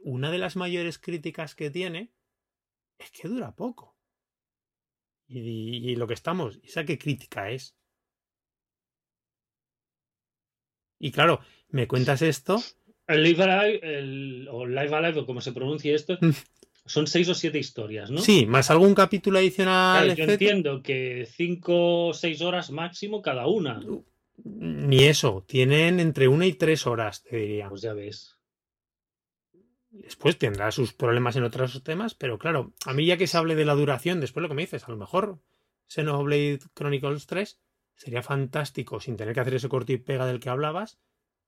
una 0.00 0.30
de 0.30 0.36
las 0.36 0.56
mayores 0.56 0.98
críticas 0.98 1.54
que 1.54 1.70
tiene 1.70 2.12
es 2.98 3.10
que 3.10 3.26
dura 3.26 3.56
poco. 3.56 3.96
Y, 5.26 5.90
y 5.90 5.96
lo 5.96 6.06
que 6.06 6.12
estamos, 6.12 6.60
¿esa 6.62 6.84
qué 6.84 6.98
crítica 6.98 7.50
es? 7.50 7.77
Y 10.98 11.10
claro, 11.12 11.40
me 11.70 11.86
cuentas 11.86 12.22
esto, 12.22 12.62
El 13.06 13.22
Live 13.22 13.42
Alive, 13.42 13.98
el, 13.98 14.48
o 14.50 14.66
Live 14.66 14.94
Alive, 14.94 15.20
o 15.20 15.26
como 15.26 15.40
se 15.40 15.52
pronuncie 15.52 15.94
esto, 15.94 16.18
Mm. 16.20 16.30
son 16.86 17.06
seis 17.06 17.28
o 17.28 17.34
siete 17.34 17.58
historias, 17.58 18.10
¿no? 18.10 18.18
sí, 18.20 18.46
más 18.46 18.70
algún 18.70 18.94
capítulo 18.94 19.38
adicional, 19.38 20.04
Claro, 20.04 20.16
yo 20.18 20.24
etcétera. 20.24 20.32
entiendo 20.50 20.82
que 20.82 21.26
cinco 21.30 22.06
o 22.08 22.14
seis 22.14 22.40
horas 22.42 22.70
máximo 22.70 23.22
cada 23.22 23.46
una. 23.46 23.80
Ni 24.44 25.04
eso, 25.04 25.44
tienen 25.46 26.00
entre 26.00 26.28
una 26.28 26.46
y 26.46 26.52
tres 26.52 26.86
horas, 26.86 27.22
te 27.24 27.36
diría. 27.36 27.68
Pues 27.68 27.82
ya 27.82 27.92
ves. 27.92 28.36
Después 29.90 30.38
tendrá 30.38 30.70
sus 30.70 30.92
problemas 30.92 31.34
en 31.36 31.44
otros 31.44 31.82
temas, 31.82 32.14
pero 32.14 32.38
claro, 32.38 32.72
a 32.86 32.92
mí 32.94 33.04
ya 33.06 33.16
que 33.16 33.26
se 33.26 33.36
hable 33.36 33.54
de 33.56 33.64
la 33.64 33.74
duración, 33.74 34.20
después 34.20 34.42
lo 34.42 34.48
que 34.48 34.54
me 34.54 34.62
dices, 34.62 34.84
a 34.86 34.90
lo 34.90 34.96
mejor 34.96 35.40
Xenoblade 35.88 36.60
Chronicles 36.74 37.26
3 37.26 37.58
sería 37.98 38.22
fantástico 38.22 39.00
sin 39.00 39.16
tener 39.16 39.34
que 39.34 39.40
hacer 39.40 39.54
ese 39.54 39.68
corte 39.68 39.92
y 39.92 39.98
pega 39.98 40.24
del 40.26 40.40
que 40.40 40.48
hablabas, 40.48 40.98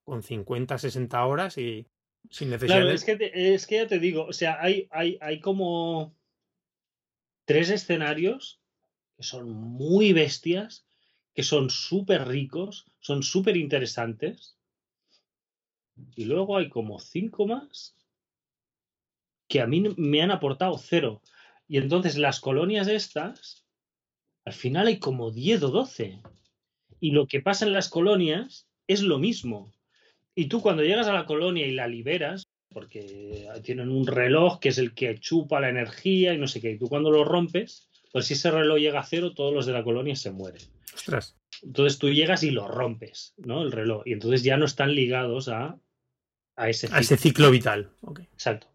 con 0.05 0.23
50, 0.23 0.77
60 0.77 1.25
horas 1.25 1.57
y 1.57 1.87
sin 2.29 2.51
necesidad 2.51 2.75
Claro, 2.77 2.89
de... 2.89 2.95
es 2.95 3.05
que, 3.05 3.17
te- 3.17 3.55
es 3.55 3.67
que 3.67 3.77
ya 3.77 3.87
te 3.87 3.99
digo, 3.99 4.25
o 4.27 4.33
sea, 4.33 4.61
hay, 4.61 4.87
hay, 4.91 5.17
hay 5.23 5.41
como 5.41 6.15
tres 7.47 7.71
escenarios 7.71 8.61
que 9.17 9.23
son 9.23 9.51
muy 9.51 10.13
bestias, 10.13 10.85
que 11.35 11.43
son 11.43 11.71
súper 11.71 12.27
ricos, 12.29 12.87
son 12.99 13.23
súper 13.23 13.57
interesantes. 13.57 14.57
Y 16.17 16.25
luego 16.25 16.57
hay 16.57 16.69
como 16.69 16.99
cinco 16.99 17.47
más 17.47 17.97
que 19.49 19.61
a 19.61 19.67
mí 19.67 19.83
me 19.97 20.23
han 20.23 20.31
aportado 20.31 20.79
cero. 20.79 21.23
Y 21.67 21.77
entonces 21.79 22.17
las 22.17 22.41
colonias 22.41 22.87
estas, 22.87 23.67
al 24.45 24.53
final 24.53 24.87
hay 24.87 24.99
como 24.99 25.31
10 25.33 25.63
o 25.65 25.69
12. 25.71 26.23
Y 27.01 27.13
lo 27.13 27.27
que 27.27 27.41
pasa 27.41 27.67
en 27.67 27.73
las 27.73 27.89
colonias 27.89 28.67
es 28.87 29.03
lo 29.03 29.19
mismo. 29.19 29.73
Y 30.35 30.47
tú 30.47 30.61
cuando 30.61 30.83
llegas 30.83 31.07
a 31.09 31.13
la 31.13 31.27
colonia 31.27 31.67
y 31.67 31.73
la 31.73 31.89
liberas, 31.89 32.45
porque 32.73 33.49
tienen 33.65 33.89
un 33.89 34.07
reloj 34.07 34.61
que 34.61 34.69
es 34.69 34.79
el 34.79 34.95
que 34.95 35.19
chupa 35.19 35.61
la 35.61 35.71
energía 35.71 36.35
y 36.35 36.39
no 36.39 36.47
sé 36.47 36.61
qué, 36.61 36.73
y 36.73 36.79
tú 36.79 36.89
cuando 36.89 37.11
lo 37.11 37.25
rompes, 37.25 37.89
pues 38.13 38.27
si 38.27 38.35
ese 38.35 38.51
reloj 38.51 38.79
llega 38.79 39.01
a 39.01 39.05
cero, 39.05 39.33
todos 39.33 39.53
los 39.53 39.67
de 39.67 39.73
la 39.73 39.85
colonia 39.85 40.15
se 40.17 40.31
mueren. 40.31 40.63
Ostras, 40.95 41.37
Entonces 41.63 41.99
tú 41.99 42.11
llegas 42.11 42.43
y 42.43 42.51
lo 42.51 42.69
rompes, 42.69 43.35
¿no? 43.39 43.63
El 43.63 43.73
reloj. 43.73 44.03
Y 44.07 44.13
entonces 44.13 44.43
ya 44.43 44.57
no 44.57 44.65
están 44.65 44.95
ligados 44.95 45.49
a, 45.49 45.79
a 46.57 46.69
ese 46.69 46.89
a 46.93 47.01
ese 47.01 47.17
ciclo 47.17 47.51
vital. 47.51 47.91
Exacto. 48.33 48.69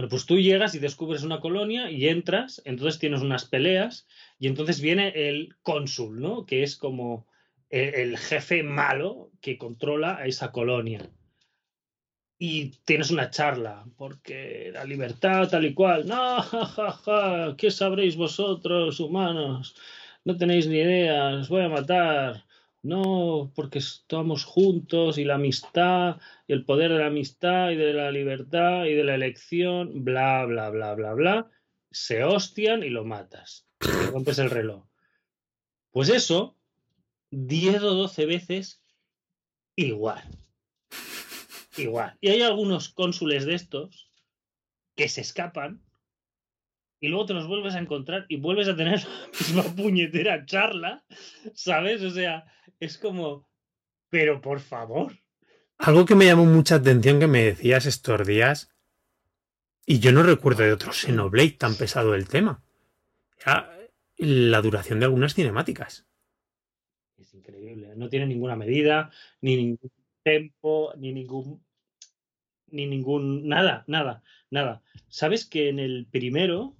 Bueno, 0.00 0.08
pues 0.08 0.24
tú 0.24 0.38
llegas 0.38 0.74
y 0.74 0.78
descubres 0.78 1.24
una 1.24 1.40
colonia 1.40 1.90
y 1.90 2.08
entras, 2.08 2.62
entonces 2.64 2.98
tienes 2.98 3.20
unas 3.20 3.44
peleas 3.44 4.06
y 4.38 4.46
entonces 4.46 4.80
viene 4.80 5.12
el 5.14 5.56
cónsul, 5.60 6.22
¿no? 6.22 6.46
Que 6.46 6.62
es 6.62 6.74
como 6.74 7.26
el, 7.68 8.16
jefe 8.16 8.62
malo 8.62 9.30
que 9.42 9.58
controla 9.58 10.16
a 10.16 10.24
esa 10.24 10.52
colonia. 10.52 11.10
Y 12.38 12.70
tienes 12.86 13.10
una 13.10 13.28
charla, 13.28 13.84
porque 13.98 14.70
la 14.72 14.86
libertad 14.86 15.50
tal 15.50 15.66
y 15.66 15.74
cual. 15.74 16.08
No, 16.08 16.40
ja, 16.50 16.64
ja, 16.64 16.92
ja, 16.92 17.54
¿qué 17.58 17.70
sabréis 17.70 18.16
vosotros, 18.16 19.00
humanos? 19.00 19.76
No 20.24 20.34
tenéis 20.34 20.66
ni 20.66 20.78
idea, 20.78 21.40
os 21.40 21.50
voy 21.50 21.64
a 21.64 21.68
matar. 21.68 22.46
No, 22.82 23.52
porque 23.54 23.78
estamos 23.78 24.44
juntos 24.44 25.18
y 25.18 25.24
la 25.24 25.34
amistad 25.34 26.16
y 26.46 26.54
el 26.54 26.64
poder 26.64 26.92
de 26.92 26.98
la 26.98 27.06
amistad 27.06 27.70
y 27.70 27.76
de 27.76 27.92
la 27.92 28.10
libertad 28.10 28.86
y 28.86 28.94
de 28.94 29.04
la 29.04 29.14
elección, 29.14 30.02
bla, 30.02 30.46
bla, 30.46 30.70
bla, 30.70 30.94
bla, 30.94 31.12
bla, 31.12 31.50
se 31.90 32.24
hostian 32.24 32.82
y 32.82 32.88
lo 32.88 33.04
matas. 33.04 33.66
Rompes 33.80 34.38
el 34.38 34.50
reloj. 34.50 34.86
Pues 35.90 36.08
eso, 36.08 36.56
10 37.30 37.82
o 37.82 37.94
12 37.94 38.26
veces, 38.26 38.82
igual. 39.76 40.22
Igual. 41.76 42.16
Y 42.20 42.28
hay 42.28 42.42
algunos 42.42 42.88
cónsules 42.88 43.44
de 43.44 43.54
estos 43.54 44.10
que 44.96 45.08
se 45.08 45.20
escapan 45.20 45.82
y 47.00 47.08
luego 47.08 47.26
te 47.26 47.34
los 47.34 47.46
vuelves 47.46 47.74
a 47.74 47.80
encontrar 47.80 48.26
y 48.28 48.36
vuelves 48.36 48.68
a 48.68 48.76
tener 48.76 49.00
la 49.04 49.38
misma 49.38 49.62
puñetera 49.74 50.44
charla, 50.44 51.04
¿sabes? 51.54 52.02
O 52.02 52.10
sea, 52.10 52.44
es 52.78 52.98
como, 52.98 53.48
pero 54.08 54.40
por 54.40 54.60
favor. 54.60 55.12
Algo 55.78 56.04
que 56.04 56.14
me 56.14 56.26
llamó 56.26 56.44
mucha 56.44 56.76
atención 56.76 57.20
que 57.20 57.26
me 57.26 57.42
decías 57.42 57.86
estos 57.86 58.26
días, 58.26 58.70
y 59.86 59.98
yo 59.98 60.12
no 60.12 60.22
recuerdo 60.22 60.62
de 60.62 60.72
otro 60.72 60.92
Xenoblade 60.92 61.56
tan 61.58 61.74
pesado 61.74 62.14
el 62.14 62.28
tema. 62.28 62.62
Ya, 63.44 63.76
la 64.18 64.60
duración 64.60 65.00
de 65.00 65.06
algunas 65.06 65.34
cinemáticas. 65.34 66.06
Es 67.18 67.34
increíble. 67.34 67.94
No 67.96 68.08
tiene 68.08 68.26
ninguna 68.26 68.54
medida, 68.54 69.10
ni 69.40 69.56
ningún 69.56 69.90
tempo, 70.22 70.92
ni 70.96 71.12
ningún. 71.12 71.64
Ni 72.68 72.86
ningún. 72.86 73.48
Nada, 73.48 73.82
nada, 73.88 74.22
nada. 74.50 74.82
¿Sabes 75.08 75.44
que 75.44 75.68
en 75.70 75.78
el 75.78 76.06
primero. 76.06 76.76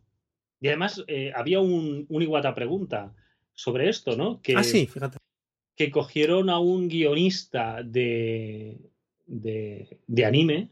Y 0.61 0.69
además 0.69 1.03
eh, 1.07 1.33
había 1.35 1.61
un, 1.61 2.07
un 2.09 2.23
Iguata 2.23 2.55
pregunta 2.55 3.15
sobre 3.55 3.89
esto, 3.89 4.17
¿no? 4.17 4.41
Que, 4.43 4.57
ah, 4.57 4.65
sí, 4.65 4.87
fíjate. 4.87 5.19
Que 5.77 5.91
cogieron 5.91 6.51
a 6.51 6.59
un 6.59 6.89
guionista 6.89 7.83
de, 7.83 8.79
de, 9.27 9.99
de 10.07 10.25
anime 10.25 10.71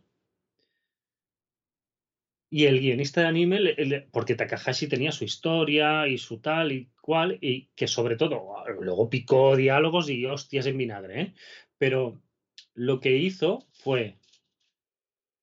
y 2.50 2.64
el 2.64 2.80
guionista 2.80 3.22
de 3.22 3.26
anime, 3.26 4.06
porque 4.10 4.34
Takahashi 4.34 4.88
tenía 4.88 5.12
su 5.12 5.24
historia 5.24 6.08
y 6.08 6.16
su 6.16 6.38
tal 6.38 6.72
y 6.72 6.88
cual, 7.00 7.38
y 7.40 7.68
que 7.74 7.86
sobre 7.86 8.16
todo 8.16 8.64
luego 8.80 9.10
picó 9.10 9.54
diálogos 9.56 10.08
y 10.08 10.24
hostias 10.24 10.66
en 10.66 10.78
vinagre, 10.78 11.20
¿eh? 11.20 11.34
Pero 11.76 12.20
lo 12.74 13.00
que 13.00 13.16
hizo 13.16 13.66
fue, 13.72 14.16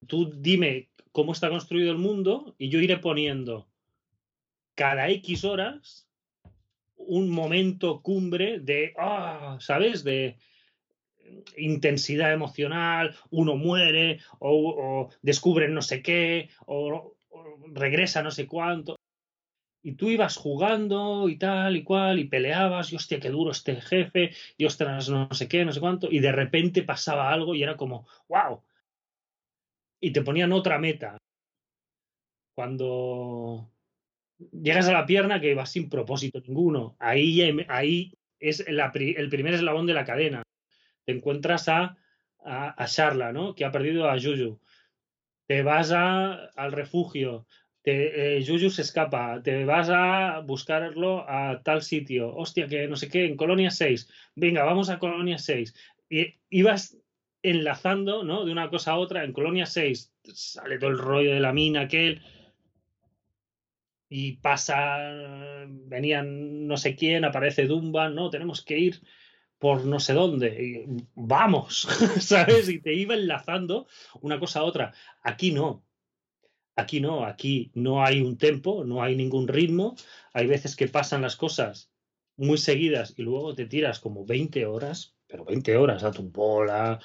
tú 0.08 0.32
dime 0.36 0.90
cómo 1.12 1.32
está 1.32 1.50
construido 1.50 1.92
el 1.92 1.98
mundo 1.98 2.56
y 2.58 2.70
yo 2.70 2.80
iré 2.80 2.98
poniendo 2.98 3.68
cada 4.76 5.10
X 5.10 5.44
horas 5.46 6.08
un 6.98 7.30
momento 7.30 8.02
cumbre 8.02 8.60
de, 8.60 8.94
ah, 8.98 9.58
¿sabes? 9.60 10.04
De, 10.04 10.38
intensidad 11.58 12.34
emocional, 12.34 13.16
uno 13.30 13.56
muere 13.56 14.20
o, 14.40 15.10
descubren 15.22 15.74
no 15.74 15.82
sé 15.82 16.02
qué 16.02 16.50
o, 16.66 17.16
regresa 17.74 18.24
no 18.24 18.32
sé 18.32 18.48
cuánto. 18.48 18.96
Y 19.84 19.94
tú 19.94 20.10
ibas 20.10 20.36
jugando 20.38 21.30
y 21.30 21.38
tal 21.38 21.76
y 21.78 21.84
cual 21.84 22.18
y 22.18 22.26
peleabas 22.26 22.92
y 22.92 22.96
hostia, 22.96 23.20
qué 23.20 23.30
duro 23.30 23.52
este 23.52 23.80
jefe 23.82 24.32
y 24.58 24.66
ostras, 24.66 25.10
no 25.10 25.30
sé 25.32 25.48
qué, 25.48 25.64
no 25.64 25.72
sé 25.72 25.80
cuánto. 25.80 26.12
Y 26.12 26.20
de 26.20 26.32
repente 26.32 26.82
pasaba 26.82 27.32
algo 27.32 27.54
y 27.54 27.62
era 27.62 27.78
como, 27.78 28.08
wow. 28.28 28.64
Y 30.00 30.12
te 30.12 30.24
ponían 30.24 30.54
otra 30.54 30.80
meta. 30.80 31.18
Cuando 32.56 33.70
llegas 34.52 34.88
a 34.88 34.94
la 34.94 35.06
pierna 35.06 35.40
que 35.40 35.56
vas 35.56 35.72
sin 35.72 35.90
propósito 35.90 36.42
ninguno. 36.46 36.96
Ahí, 37.00 37.42
ahí 37.68 38.14
es 38.40 38.64
el 38.68 39.30
primer 39.30 39.54
eslabón 39.54 39.86
de 39.86 39.94
la 39.94 40.06
cadena 40.06 40.44
te 41.06 41.14
encuentras 41.14 41.70
a, 41.70 41.98
a, 42.44 42.86
Charla, 42.88 43.32
¿no? 43.32 43.56
Que 43.56 43.66
ha 43.66 43.72
perdido 43.72 44.10
a 44.10 44.20
Juju. 44.20 44.60
Te 45.48 45.64
vas 45.64 45.92
a, 45.92 46.46
al 46.56 46.72
refugio. 46.72 47.46
Te, 47.84 48.38
eh, 48.40 48.44
se 48.44 48.82
escapa. 48.82 49.42
Te 49.44 49.64
vas 49.64 49.90
a 49.90 50.40
buscarlo 50.40 51.30
a 51.30 51.62
tal 51.64 51.84
sitio. 51.84 52.36
Hostia, 52.36 52.68
que 52.68 52.88
no 52.88 52.96
sé 52.96 53.10
qué, 53.10 53.26
en 53.26 53.38
Colonia 53.38 53.70
6. 53.70 54.10
Venga, 54.36 54.64
vamos 54.64 54.90
a 54.90 55.00
Colonia 55.00 55.38
6. 55.38 55.74
Y 56.10 56.36
ibas 56.50 56.98
enlazando, 57.44 58.24
¿no? 58.24 58.44
De 58.44 58.52
una 58.52 58.70
cosa 58.70 58.94
a 58.94 58.98
otra. 58.98 59.24
En 59.24 59.34
Colonia 59.34 59.68
6 59.68 60.12
sale 60.34 60.80
todo 60.80 60.90
el 60.90 60.98
rollo 60.98 61.32
de 61.32 61.40
la 61.40 61.54
mina, 61.54 61.82
aquel 61.82 62.22
y 64.18 64.38
pasa, 64.38 64.98
venían 65.68 66.68
no 66.68 66.78
sé 66.78 66.96
quién, 66.96 67.26
aparece 67.26 67.68
Dumba, 67.68 68.08
no, 68.08 68.30
tenemos 68.30 68.64
que 68.64 68.80
ir 68.80 69.02
por 69.60 69.86
no 69.86 70.00
sé 70.00 70.14
dónde. 70.14 70.86
vamos, 71.16 71.82
¿sabes? 72.22 72.70
Y 72.70 72.80
te 72.80 72.94
iba 72.94 73.14
enlazando 73.14 73.88
una 74.22 74.40
cosa 74.40 74.62
a 74.62 74.64
otra. 74.64 74.94
Aquí 75.22 75.52
no. 75.52 75.84
Aquí 76.78 77.02
no, 77.02 77.26
aquí 77.26 77.72
no 77.74 78.06
hay 78.06 78.22
un 78.22 78.38
tempo, 78.38 78.86
no 78.86 79.04
hay 79.04 79.18
ningún 79.18 79.50
ritmo. 79.50 79.96
Hay 80.32 80.48
veces 80.48 80.78
que 80.78 80.88
pasan 80.88 81.22
las 81.22 81.36
cosas 81.36 81.92
muy 82.38 82.58
seguidas 82.58 83.16
y 83.18 83.24
luego 83.24 83.54
te 83.54 83.66
tiras 83.66 84.00
como 84.00 84.26
20 84.26 84.66
horas, 84.66 85.18
pero 85.28 85.44
20 85.44 85.76
horas 85.76 86.06
a 86.06 86.12
tu 86.12 86.24
bola, 86.30 87.02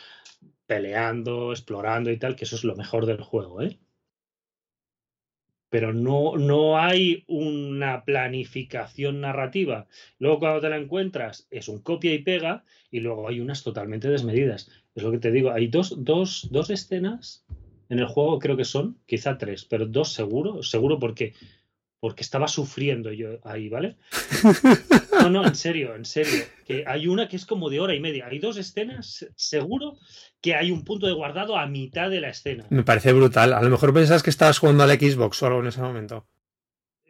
peleando, 0.65 1.51
explorando 1.51 2.13
y 2.13 2.19
tal, 2.21 2.37
que 2.37 2.45
eso 2.45 2.55
es 2.55 2.63
lo 2.63 2.77
mejor 2.77 3.07
del 3.07 3.21
juego, 3.21 3.63
¿eh? 3.63 3.81
Pero 5.71 5.95
no, 5.95 6.37
no 6.37 6.79
hay 6.79 7.25
una 7.29 8.05
planificación 8.05 9.21
narrativa. 9.21 9.87
Luego 10.19 10.41
cuando 10.41 10.61
te 10.61 10.69
la 10.69 10.77
encuentras 10.77 11.47
es 11.51 11.69
un 11.69 11.81
copia 11.81 12.13
y 12.13 12.19
pega 12.19 12.65
y 12.91 13.01
luego 13.01 13.29
hay 13.29 13.41
unas 13.41 13.63
totalmente 13.63 14.09
desmedidas. 14.09 14.69
Es 14.95 15.03
lo 15.03 15.13
que 15.13 15.19
te 15.19 15.31
digo, 15.31 15.53
hay 15.53 15.69
dos, 15.69 16.05
dos, 16.05 16.49
dos 16.51 16.71
escenas 16.71 17.45
en 17.89 18.01
el 18.01 18.07
juego, 18.07 18.39
creo 18.39 18.57
que 18.57 18.65
son, 18.65 18.99
quizá 19.07 19.39
tres, 19.39 19.65
pero 19.65 19.87
dos 19.87 20.13
seguro, 20.13 20.63
seguro 20.63 20.99
porque 20.99 21.35
porque 22.01 22.23
estaba 22.23 22.49
sufriendo 22.49 23.13
yo 23.13 23.39
ahí, 23.45 23.69
¿vale? 23.69 23.97
No, 25.23 25.31
no, 25.31 25.47
en 25.47 25.55
serio, 25.55 25.95
en 25.95 26.05
serio. 26.05 26.45
Que 26.67 26.85
hay 26.87 27.07
una 27.07 27.29
que 27.29 27.37
es 27.37 27.47
como 27.47 27.71
de 27.71 27.81
hora 27.81 27.95
y 27.95 28.01
media. 28.01 28.27
Hay 28.27 28.39
dos 28.39 28.57
escenas, 28.57 29.27
seguro 29.37 29.99
que 30.41 30.55
hay 30.55 30.71
un 30.71 30.85
punto 30.85 31.07
de 31.07 31.13
guardado 31.13 31.57
a 31.57 31.67
mitad 31.67 32.11
de 32.11 32.21
la 32.21 32.31
escena. 32.31 32.67
Me 32.71 32.83
parece 32.83 33.13
brutal. 33.13 33.53
A 33.53 33.63
lo 33.63 33.71
mejor 33.71 33.93
pensás 33.93 34.23
que 34.23 34.31
estabas 34.31 34.59
jugando 34.59 34.85
al 34.85 34.91
Xbox 34.91 35.43
o 35.43 35.47
algo 35.47 35.61
en 35.61 35.67
ese 35.67 35.81
momento. 35.81 36.27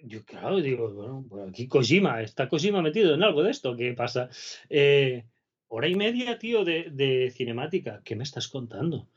Yo, 0.03 0.25
claro, 0.25 0.61
digo, 0.61 0.93
bueno, 0.93 1.27
pues 1.29 1.49
aquí 1.49 1.69
Kojima, 1.69 2.23
está 2.23 2.49
Kojima 2.49 2.81
metido 2.81 3.15
en 3.15 3.23
algo 3.23 3.43
de 3.43 3.51
esto, 3.51 3.77
¿qué 3.77 3.93
pasa? 3.93 4.31
Eh, 4.71 5.27
hora 5.69 5.89
y 5.89 5.95
media, 5.95 6.39
tío, 6.39 6.65
de, 6.65 6.89
de 6.91 7.31
cinemática. 7.31 8.01
¿Qué 8.03 8.17
me 8.17 8.25
estás 8.25 8.49
contando? 8.49 9.09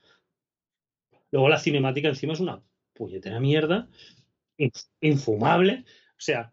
Luego 1.31 1.49
la 1.49 1.57
cinemática 1.57 2.09
encima 2.09 2.33
es 2.33 2.41
una 2.41 2.61
puñetera 2.93 3.39
mierda 3.39 3.87
infumable. 5.01 5.85
O 6.11 6.21
sea, 6.21 6.51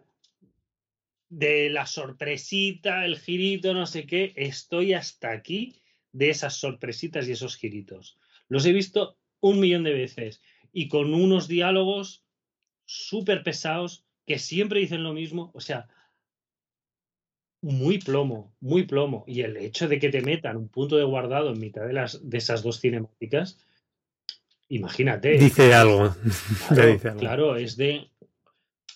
de 1.31 1.71
la 1.71 1.87
sorpresita, 1.87 3.07
el 3.07 3.19
girito, 3.19 3.73
no 3.73 3.87
sé 3.87 4.05
qué, 4.05 4.35
estoy 4.37 4.93
hasta 4.93 5.33
aquí 5.33 5.81
de 6.13 6.29
esas 6.29 6.57
sorpresitas 6.57 7.27
y 7.27 7.33
esos 7.33 7.57
giritos. 7.57 8.19
Los 8.49 8.67
he 8.67 8.73
visto 8.73 9.17
un 9.41 9.61
millón 9.61 9.85
de 9.85 9.95
veces 9.95 10.43
y 10.73 10.89
con 10.89 11.15
unos 11.15 11.49
diálogos 11.49 12.23
súper 12.85 13.43
pesados 13.43 14.05
que 14.27 14.39
siempre 14.39 14.81
dicen 14.81 15.03
lo 15.03 15.15
mismo. 15.15 15.51
O 15.55 15.61
sea, 15.61 15.89
muy 17.63 17.99
plomo, 17.99 18.55
muy 18.61 18.83
plomo. 18.83 19.25
Y 19.27 19.41
el 19.41 19.57
hecho 19.57 19.89
de 19.89 19.99
que 19.99 20.11
te 20.11 20.21
metan 20.21 20.59
un 20.59 20.69
punto 20.69 20.97
de 20.97 21.05
guardado 21.05 21.51
en 21.53 21.61
mitad 21.61 21.87
de, 21.87 21.95
las, 21.95 22.29
de 22.29 22.37
esas 22.37 22.63
dos 22.63 22.81
cinemáticas 22.81 23.59
Imagínate. 24.71 25.37
Dice 25.37 25.75
algo. 25.75 26.15
Claro, 27.19 27.57
es 27.57 27.77
de. 27.77 28.09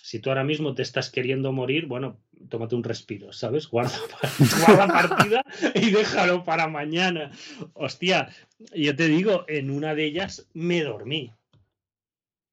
Si 0.03 0.21
tú 0.21 0.31
ahora 0.31 0.45
mismo 0.45 0.75
te 0.75 0.83
estás 0.83 1.11
queriendo 1.11 1.53
morir, 1.53 1.87
bueno, 1.87 2.21
tómate 2.49 2.75
un 2.75 2.85
respiro, 2.85 3.33
¿sabes? 3.33 3.69
Guarda, 3.69 3.99
guarda 4.67 4.87
partida 4.87 5.45
y 5.75 5.91
déjalo 5.91 6.45
para 6.45 6.69
mañana. 6.69 7.31
Hostia, 7.75 8.29
yo 8.75 8.95
te 8.95 9.09
digo, 9.09 9.45
en 9.49 9.71
una 9.71 9.95
de 9.95 10.05
ellas 10.05 10.49
me 10.53 10.83
dormí. 10.83 11.33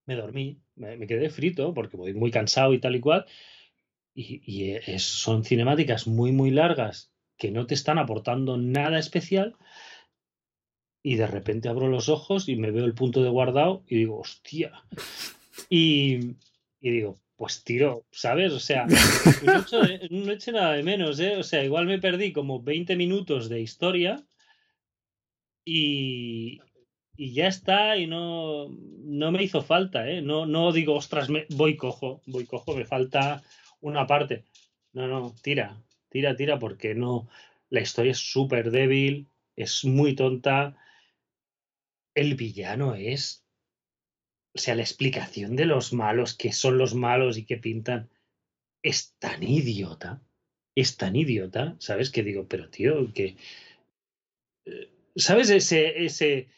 Me 0.06 0.16
dormí, 0.16 0.58
me, 0.76 1.08
quedé 1.08 1.30
frito 1.30 1.74
porque 1.74 1.98
voy 1.98 2.14
muy 2.14 2.32
cansado 2.32 2.74
y 2.74 2.80
tal 2.80 2.95
y 2.95 2.99
cual. 2.99 3.26
Y, 4.14 4.76
son 4.98 5.45
cinemáticas 5.45 6.08
muy, 6.08 6.32
muy 6.32 6.52
largas 6.52 7.12
que 7.38 7.52
no 7.52 7.66
te 7.66 7.74
están 7.74 7.98
aportando 7.98 8.58
nada 8.58 8.99
especial 8.99 9.56
y 11.03 11.16
de 11.16 11.28
repente 11.28 11.70
abro 11.70 11.88
los 11.88 12.10
ojos 12.10 12.48
y 12.49 12.56
me 12.56 12.72
veo 12.72 12.86
el 12.86 12.94
punto 12.94 13.24
de 13.24 13.30
guardado 13.30 13.84
y 13.88 13.98
digo, 13.98 14.20
hostia. 14.20 14.84
Y, 15.70 16.36
digo, 16.80 17.18
pues 17.41 17.63
tiro, 17.63 18.05
¿sabes? 18.11 18.53
O 18.53 18.59
sea, 18.59 18.85
no 19.43 19.53
he, 20.30 20.34
hecho, 20.35 20.51
nada 20.51 20.73
de 20.73 20.84
menos, 20.84 21.19
¿eh? 21.19 21.38
O 21.38 21.41
sea, 21.41 21.63
igual 21.63 21.88
me 21.88 21.97
perdí 21.97 22.31
como 22.34 22.61
20 22.61 22.95
minutos 22.95 23.49
de 23.49 23.61
historia 23.61 24.23
y, 25.65 26.59
y 27.18 27.34
ya 27.34 27.47
está 27.47 27.97
y 27.97 28.05
no, 28.05 28.68
no 28.69 29.31
me 29.31 29.41
hizo 29.41 29.63
falta, 29.63 30.07
¿eh? 30.07 30.22
No, 30.22 30.45
no 30.45 30.72
digo, 30.72 30.93
ostras, 30.93 31.31
me, 31.31 31.47
voy 31.49 31.77
cojo, 31.77 32.22
voy 32.27 32.45
cojo, 32.45 32.76
me 32.76 32.85
falta 32.85 33.41
una 33.80 34.05
parte. 34.05 34.45
No, 34.93 35.07
no, 35.07 35.34
tira, 35.41 35.81
tira, 36.09 36.35
tira, 36.35 36.59
porque 36.59 36.93
no, 36.93 37.27
la 37.72 37.81
historia 37.81 38.11
es 38.11 38.19
súper 38.19 38.69
débil, 38.69 39.26
es 39.55 39.84
muy 39.84 40.13
tonta, 40.13 40.77
el 42.13 42.35
villano 42.35 42.93
es. 42.93 43.40
O 44.53 44.60
sea, 44.60 44.76
la 44.76 44.82
explicación 44.82 45.56
de 45.56 45.65
los 45.65 45.94
malos, 45.94 46.36
que 46.36 46.52
son 46.52 46.78
los 46.78 46.94
malos 46.94 47.38
y 47.38 47.45
que 47.45 47.57
pintan, 47.57 48.10
es 48.84 49.15
tan 49.18 49.44
idiota. 49.44 50.22
Es 50.76 50.98
tan 50.98 51.15
idiota, 51.15 51.76
¿sabes? 51.80 52.10
Que 52.10 52.23
digo, 52.23 52.48
pero 52.48 52.69
tío, 52.69 53.14
que. 53.14 53.36
Eh, 54.65 54.90
¿Sabes 55.15 55.49
ese. 55.49 56.06
ese. 56.06 56.49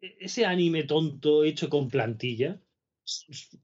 ese 0.00 0.46
anime 0.46 0.84
tonto 0.84 1.44
hecho 1.44 1.68
con 1.68 1.88
plantilla? 1.88 2.60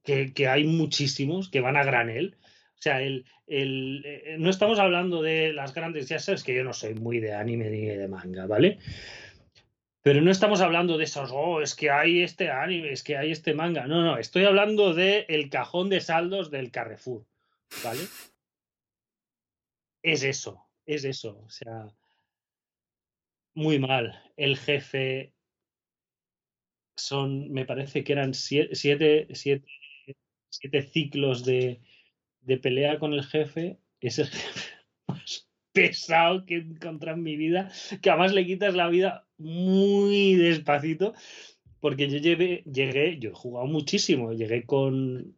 Que, 0.03 0.33
que 0.33 0.49
hay 0.49 0.65
muchísimos 0.65 1.49
que 1.49 1.61
van 1.61 1.77
a 1.77 1.85
granel. 1.85 2.37
O 2.79 2.83
sea, 2.85 3.03
el, 3.03 3.25
el, 3.47 4.03
eh, 4.05 4.37
no 4.39 4.51
estamos 4.51 4.79
hablando 4.79 5.23
de 5.23 5.53
las 5.53 5.75
grandes, 5.75 6.09
ya 6.09 6.19
sabes 6.19 6.43
que 6.43 6.55
yo 6.55 6.65
no 6.65 6.73
soy 6.73 6.95
muy 6.95 7.21
de 7.21 7.35
anime 7.35 7.71
ni 7.71 7.81
de 7.81 8.09
manga, 8.09 8.47
¿vale? 8.47 8.79
Pero 10.05 10.21
no 10.21 10.31
estamos 10.31 10.61
hablando 10.61 10.99
de 10.99 11.05
esos, 11.05 11.31
oh, 11.33 11.63
es 11.63 11.75
que 11.75 11.91
hay 11.91 12.23
este 12.23 12.51
anime, 12.51 12.93
es 12.93 13.03
que 13.03 13.17
hay 13.17 13.33
este 13.33 13.55
manga. 13.55 13.87
No, 13.87 14.03
no, 14.03 14.19
estoy 14.19 14.45
hablando 14.45 14.93
de 14.93 15.25
el 15.31 15.49
cajón 15.49 15.89
de 15.89 16.03
saldos 16.03 16.51
del 16.51 16.71
Carrefour. 16.71 17.25
¿vale? 17.83 18.03
Es 20.03 20.23
eso, 20.23 20.69
es 20.85 21.05
eso. 21.05 21.41
O 21.47 21.49
sea, 21.49 21.89
muy 23.55 23.79
mal. 23.79 24.23
El 24.37 24.59
jefe 24.59 25.33
son, 26.99 27.51
me 27.51 27.65
parece 27.65 28.05
que 28.05 28.13
eran 28.13 28.35
siete, 28.35 28.75
siete, 28.75 29.27
siete, 30.51 30.83
ciclos 30.83 31.47
de, 31.47 31.81
de, 32.43 32.59
pelea 32.59 32.99
con 32.99 33.15
el 33.15 33.25
jefe. 33.25 33.79
Es 34.01 34.19
el 34.19 34.27
jefe 34.27 34.64
pesado 35.75 36.47
que 36.47 36.55
he 36.55 36.61
encontrado 36.61 37.19
en 37.19 37.25
mi 37.25 37.37
vida, 37.37 37.71
que 38.01 38.09
además 38.09 38.33
le 38.33 38.47
quitas 38.47 38.75
la 38.75 38.89
vida 38.89 39.27
muy 39.37 40.37
despacito, 40.37 41.13
porque 41.81 42.09
yo 42.09 42.17
llegué, 42.17 42.63
llegué 42.65 43.19
yo 43.19 43.31
he 43.31 43.35
jugado 43.35 43.67
muchísimo, 43.67 44.33
llegué 44.33 44.65
con 44.65 45.35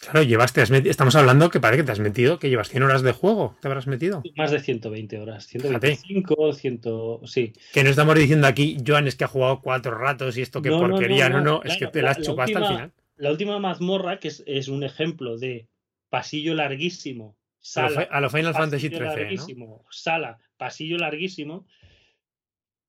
Claro, 0.00 0.22
llevaste, 0.22 0.62
estamos 0.90 1.16
hablando 1.16 1.48
que 1.48 1.58
parece 1.58 1.82
que 1.82 1.86
te 1.86 1.92
has 1.92 2.00
metido, 2.00 2.38
que 2.38 2.50
llevas 2.50 2.68
100 2.68 2.82
horas 2.82 3.02
de 3.02 3.12
juego, 3.12 3.56
te 3.60 3.68
habrás 3.68 3.86
metido. 3.86 4.22
Más 4.36 4.50
de 4.50 4.60
120 4.60 5.18
horas, 5.18 5.46
125, 5.46 6.52
100, 6.52 6.80
sí. 7.24 7.54
Que 7.72 7.82
no 7.82 7.90
estamos 7.90 8.14
diciendo 8.14 8.46
aquí, 8.46 8.76
Joan, 8.86 9.06
es 9.06 9.16
que 9.16 9.24
ha 9.24 9.28
jugado 9.28 9.60
cuatro 9.62 9.96
ratos 9.96 10.36
y 10.36 10.42
esto 10.42 10.60
qué 10.60 10.70
porquería, 10.70 11.30
no, 11.30 11.40
no, 11.40 11.62
es 11.62 11.76
que 11.78 11.86
te 11.86 12.02
la, 12.02 12.10
has 12.10 12.20
chupado 12.20 12.42
hasta 12.42 12.58
el 12.58 12.66
final. 12.66 12.92
La 13.16 13.30
última 13.30 13.58
mazmorra, 13.58 14.20
que 14.20 14.28
es, 14.28 14.68
un 14.68 14.84
ejemplo 14.84 15.38
de 15.38 15.66
pasillo 16.10 16.54
larguísimo, 16.54 17.36
sala. 17.66 18.02
A 18.10 18.20
lo 18.20 18.30
Final 18.30 18.54
Fantasy 18.54 18.88
XIII. 18.88 19.54
¿no? 19.56 19.84
Sala, 19.90 20.38
pasillo 20.56 20.98
larguísimo, 20.98 21.66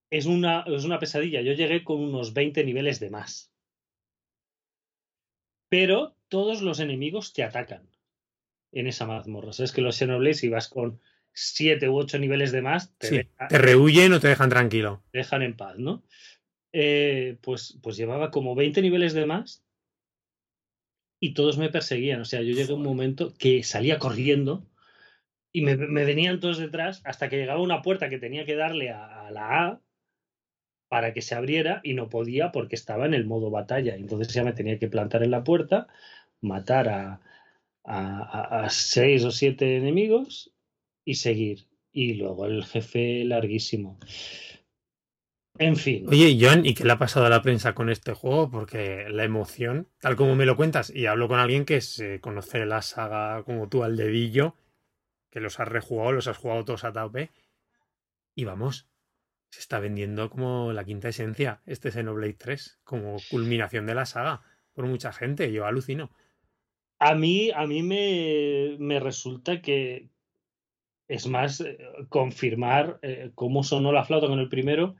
es 0.09 0.25
una, 0.25 0.63
es 0.67 0.85
una 0.85 0.99
pesadilla. 0.99 1.41
Yo 1.41 1.53
llegué 1.53 1.83
con 1.83 1.99
unos 1.99 2.33
20 2.33 2.63
niveles 2.63 2.99
de 2.99 3.09
más. 3.09 3.51
Pero 5.69 6.15
todos 6.29 6.61
los 6.61 6.79
enemigos 6.79 7.33
te 7.33 7.43
atacan 7.43 7.89
en 8.71 8.87
esa 8.87 9.05
mazmorra. 9.05 9.51
Sabes 9.51 9.71
que 9.71 9.81
los 9.81 9.97
Xenoblade, 9.97 10.35
si 10.35 10.49
vas 10.49 10.69
con 10.69 11.01
siete 11.33 11.89
u 11.89 11.97
ocho 11.97 12.19
niveles 12.19 12.51
de 12.51 12.61
más, 12.61 12.95
te, 12.97 13.29
te 13.49 13.57
rehuyen 13.57 14.13
o 14.13 14.19
te 14.19 14.27
dejan 14.27 14.49
tranquilo. 14.49 15.03
Te 15.11 15.19
dejan 15.19 15.41
en 15.41 15.57
paz, 15.57 15.77
¿no? 15.77 16.03
Eh, 16.71 17.37
pues, 17.41 17.79
pues 17.81 17.97
llevaba 17.97 18.29
como 18.29 18.55
20 18.55 18.81
niveles 18.81 19.13
de 19.13 19.25
más 19.25 19.66
y 21.19 21.33
todos 21.33 21.57
me 21.57 21.69
perseguían. 21.69 22.21
O 22.21 22.25
sea, 22.25 22.41
yo 22.41 22.53
llegué 22.53 22.71
a 22.71 22.75
un 22.75 22.83
momento 22.83 23.33
que 23.37 23.63
salía 23.63 23.99
corriendo 23.99 24.65
y 25.51 25.61
me, 25.61 25.75
venían 25.75 26.39
todos 26.39 26.57
detrás 26.57 27.01
hasta 27.05 27.29
que 27.29 27.37
llegaba 27.37 27.61
una 27.61 27.81
puerta 27.81 28.09
que 28.09 28.19
tenía 28.19 28.45
que 28.45 28.55
darle 28.55 28.91
a 28.91 29.29
la 29.31 29.65
A 29.65 29.81
para 30.89 31.13
que 31.13 31.21
se 31.21 31.35
abriera 31.35 31.81
y 31.83 31.93
no 31.93 32.09
podía 32.09 32.51
porque 32.51 32.75
estaba 32.75 33.05
en 33.05 33.13
el 33.13 33.25
modo 33.25 33.49
batalla. 33.49 33.95
Entonces 33.95 34.33
ya 34.33 34.43
me 34.43 34.53
tenía 34.53 34.79
que 34.79 34.87
plantar 34.87 35.23
en 35.23 35.31
la 35.31 35.43
puerta, 35.43 35.87
matar 36.41 36.89
a, 36.89 37.21
a, 37.83 38.69
seis 38.69 39.23
o 39.23 39.31
siete 39.31 39.77
enemigos 39.77 40.53
y 41.05 41.15
seguir. 41.15 41.67
Y 41.91 42.13
luego 42.13 42.45
el 42.45 42.63
jefe 42.63 43.23
larguísimo. 43.25 43.97
En 45.59 45.75
fin. 45.75 46.05
Oye, 46.07 46.37
John, 46.39 46.65
¿y 46.65 46.73
qué 46.73 46.83
le 46.83 46.91
ha 46.91 46.97
pasado 46.97 47.25
a 47.25 47.29
la 47.29 47.41
prensa 47.41 47.73
con 47.73 47.89
este 47.89 48.13
juego? 48.13 48.49
Porque 48.49 49.05
la 49.09 49.23
emoción, 49.23 49.87
tal 49.99 50.15
como 50.15 50.35
me 50.35 50.45
lo 50.45 50.55
cuentas, 50.55 50.91
y 50.93 51.05
hablo 51.07 51.27
con 51.27 51.39
alguien 51.39 51.65
que 51.65 51.81
se 51.81 52.19
conoce 52.19 52.65
la 52.65 52.81
saga 52.81 53.43
como 53.43 53.67
tú 53.67 53.83
al 53.83 53.97
dedillo, 53.97 54.55
que 55.31 55.39
los 55.39 55.59
has 55.59 55.67
rejugado, 55.67 56.11
los 56.11 56.27
has 56.27 56.37
jugado 56.37 56.65
todos 56.65 56.83
a 56.83 56.93
tope, 56.93 57.31
y 58.35 58.45
vamos, 58.45 58.87
se 59.49 59.59
está 59.59 59.79
vendiendo 59.79 60.29
como 60.29 60.73
la 60.73 60.83
quinta 60.83 61.09
esencia, 61.09 61.61
este 61.65 61.91
Xenoblade 61.91 62.33
3, 62.33 62.79
como 62.83 63.17
culminación 63.29 63.85
de 63.87 63.95
la 63.95 64.05
saga, 64.05 64.41
por 64.73 64.85
mucha 64.85 65.11
gente, 65.11 65.51
yo 65.51 65.65
alucino. 65.65 66.11
A 66.99 67.15
mí, 67.15 67.51
a 67.51 67.65
mí 67.65 67.83
me, 67.83 68.75
me 68.79 68.99
resulta 68.99 69.61
que 69.61 70.09
es 71.07 71.27
más 71.27 71.61
eh, 71.61 71.77
confirmar 72.09 72.99
eh, 73.01 73.31
cómo 73.35 73.63
sonó 73.63 73.91
la 73.91 74.03
flauta 74.03 74.27
con 74.27 74.39
el 74.39 74.49
primero 74.49 74.95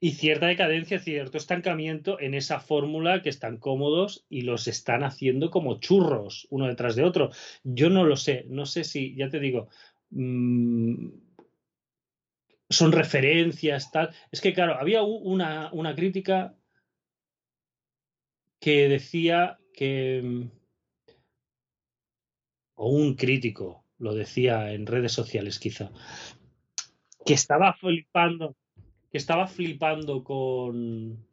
y 0.00 0.12
cierta 0.12 0.46
decadencia, 0.46 1.00
cierto 1.00 1.38
estancamiento 1.38 2.20
en 2.20 2.34
esa 2.34 2.60
fórmula 2.60 3.22
que 3.22 3.28
están 3.28 3.58
cómodos 3.58 4.24
y 4.28 4.42
los 4.42 4.68
están 4.68 5.02
haciendo 5.02 5.50
como 5.50 5.80
churros 5.80 6.46
uno 6.50 6.66
detrás 6.66 6.94
de 6.94 7.04
otro. 7.04 7.30
Yo 7.64 7.90
no 7.90 8.04
lo 8.04 8.16
sé, 8.16 8.44
no 8.48 8.66
sé 8.66 8.84
si, 8.84 9.14
ya 9.16 9.28
te 9.28 9.40
digo, 9.40 9.68
mmm, 10.10 11.08
son 12.70 12.92
referencias, 12.92 13.90
tal. 13.90 14.14
Es 14.30 14.40
que, 14.40 14.52
claro, 14.52 14.74
había 14.78 15.02
una, 15.02 15.70
una 15.72 15.94
crítica 15.94 16.54
que 18.60 18.88
decía 18.88 19.58
que. 19.72 20.22
Mm, 20.22 20.50
o 22.80 22.90
un 22.90 23.14
crítico 23.16 23.84
lo 23.98 24.14
decía 24.14 24.72
en 24.72 24.86
redes 24.86 25.12
sociales, 25.12 25.58
quizá. 25.58 25.90
Que 27.24 27.34
estaba 27.34 27.72
flipando. 27.74 28.54
Que 29.10 29.18
estaba 29.18 29.46
flipando 29.46 30.22
con. 30.24 31.26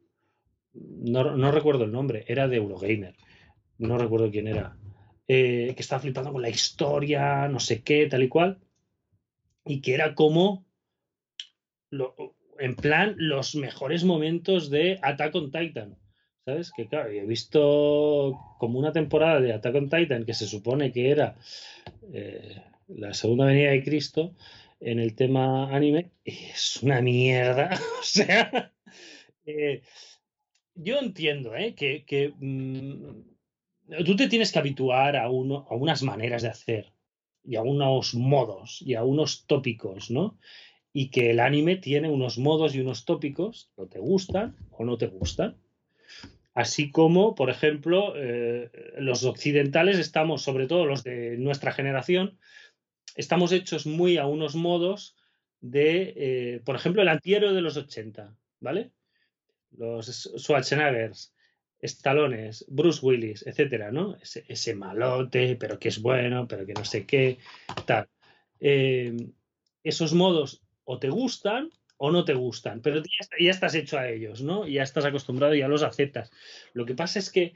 No, 0.72 1.36
no 1.36 1.50
recuerdo 1.50 1.84
el 1.84 1.92
nombre, 1.92 2.24
era 2.28 2.48
de 2.48 2.56
Eurogamer. 2.56 3.14
No 3.78 3.98
recuerdo 3.98 4.30
quién 4.30 4.48
era. 4.48 4.76
Eh, 5.28 5.72
que 5.74 5.82
estaba 5.82 6.00
flipando 6.00 6.32
con 6.32 6.42
la 6.42 6.48
historia, 6.48 7.48
no 7.48 7.60
sé 7.60 7.82
qué, 7.82 8.06
tal 8.06 8.22
y 8.22 8.28
cual. 8.28 8.58
Y 9.64 9.80
que 9.80 9.94
era 9.94 10.14
como 10.14 10.66
en 12.58 12.74
plan 12.76 13.14
los 13.18 13.54
mejores 13.54 14.04
momentos 14.04 14.70
de 14.70 14.98
Attack 15.02 15.34
on 15.34 15.50
Titan. 15.50 15.96
¿Sabes? 16.44 16.70
Que 16.76 16.86
claro, 16.86 17.10
he 17.10 17.26
visto 17.26 18.38
como 18.58 18.78
una 18.78 18.92
temporada 18.92 19.40
de 19.40 19.52
Attack 19.52 19.74
on 19.74 19.90
Titan 19.90 20.24
que 20.24 20.34
se 20.34 20.46
supone 20.46 20.92
que 20.92 21.10
era 21.10 21.36
eh, 22.12 22.62
la 22.86 23.14
segunda 23.14 23.46
venida 23.46 23.70
de 23.70 23.82
Cristo 23.82 24.32
en 24.80 24.98
el 24.98 25.14
tema 25.14 25.74
anime. 25.74 26.10
es 26.24 26.82
una 26.82 27.00
mierda. 27.00 27.70
o 28.00 28.02
sea, 28.02 28.72
eh, 29.44 29.82
yo 30.74 30.98
entiendo 30.98 31.54
¿eh? 31.56 31.74
que, 31.74 32.32
mm, 32.38 34.04
tú 34.04 34.16
te 34.16 34.28
tienes 34.28 34.52
que 34.52 34.58
habituar 34.58 35.16
a, 35.16 35.30
uno, 35.30 35.66
a 35.70 35.74
unas 35.74 36.02
maneras 36.02 36.42
de 36.42 36.48
hacer 36.48 36.92
y 37.44 37.56
a 37.56 37.62
unos 37.62 38.14
modos 38.14 38.82
y 38.82 38.94
a 38.94 39.04
unos 39.04 39.46
tópicos, 39.46 40.10
¿no? 40.10 40.38
y 40.98 41.10
que 41.10 41.30
el 41.30 41.40
anime 41.40 41.76
tiene 41.76 42.08
unos 42.08 42.38
modos 42.38 42.74
y 42.74 42.80
unos 42.80 43.04
tópicos, 43.04 43.70
o 43.74 43.86
te 43.86 43.98
gustan 43.98 44.56
o 44.70 44.82
no 44.82 44.96
te 44.96 45.08
gustan. 45.08 45.58
Así 46.54 46.90
como, 46.90 47.34
por 47.34 47.50
ejemplo, 47.50 48.14
eh, 48.16 48.70
los 48.96 49.22
occidentales 49.24 49.98
estamos, 49.98 50.40
sobre 50.40 50.66
todo 50.66 50.86
los 50.86 51.04
de 51.04 51.36
nuestra 51.36 51.72
generación, 51.72 52.38
estamos 53.16 53.52
hechos 53.52 53.86
muy 53.86 54.18
a 54.18 54.26
unos 54.26 54.54
modos 54.54 55.16
de, 55.60 56.14
eh, 56.16 56.62
por 56.64 56.76
ejemplo, 56.76 57.02
el 57.02 57.08
antihéroe 57.08 57.52
de 57.52 57.62
los 57.62 57.76
80, 57.76 58.36
¿vale? 58.60 58.92
Los 59.72 60.06
Schwarzeneggers, 60.36 61.34
Stalones, 61.82 62.64
Bruce 62.68 63.04
Willis, 63.04 63.46
etcétera, 63.46 63.90
¿no? 63.90 64.16
Ese, 64.22 64.74
malote, 64.74 65.56
pero 65.56 65.78
que 65.78 65.88
es 65.88 66.00
bueno, 66.00 66.46
pero 66.46 66.66
que 66.66 66.74
no 66.74 66.84
sé 66.84 67.06
qué, 67.06 67.38
tal. 67.84 68.08
Eh, 68.60 69.16
esos 69.82 70.14
modos 70.14 70.62
o 70.84 70.98
te 70.98 71.10
gustan 71.10 71.70
o 71.98 72.10
no 72.10 72.24
te 72.24 72.34
gustan, 72.34 72.80
pero 72.82 73.02
ya, 73.02 73.50
estás 73.50 73.74
hecho 73.74 73.98
a 73.98 74.08
ellos, 74.08 74.42
¿no? 74.42 74.66
Ya 74.66 74.82
estás 74.82 75.04
acostumbrado 75.04 75.54
ya 75.54 75.68
los 75.68 75.82
aceptas. 75.82 76.30
Lo 76.72 76.84
que 76.84 76.94
pasa 76.94 77.18
es 77.18 77.30
que 77.30 77.54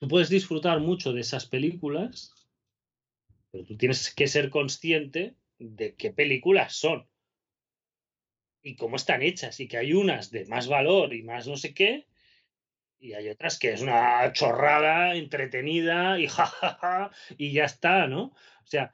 tú 0.00 0.08
puedes 0.08 0.28
disfrutar 0.28 0.80
mucho 0.80 1.12
de 1.12 1.20
esas 1.20 1.46
películas, 1.46 2.34
pero 3.50 3.64
tú 3.64 3.76
tienes 3.76 4.12
que 4.14 4.26
ser 4.26 4.50
consciente 4.50 5.36
de 5.58 5.94
qué 5.94 6.10
películas 6.10 6.74
son 6.74 7.06
y 8.62 8.76
cómo 8.76 8.96
están 8.96 9.22
hechas 9.22 9.60
y 9.60 9.68
que 9.68 9.76
hay 9.76 9.92
unas 9.92 10.30
de 10.30 10.46
más 10.46 10.68
valor 10.68 11.14
y 11.14 11.22
más 11.22 11.46
no 11.46 11.56
sé 11.56 11.74
qué 11.74 12.06
y 13.00 13.14
hay 13.14 13.28
otras 13.30 13.58
que 13.58 13.72
es 13.72 13.80
una 13.80 14.32
chorrada 14.32 15.14
entretenida 15.14 16.18
y 16.18 16.26
jajaja 16.28 17.10
y 17.36 17.52
ya 17.52 17.64
está, 17.64 18.06
¿no? 18.06 18.24
O 18.24 18.66
sea, 18.66 18.92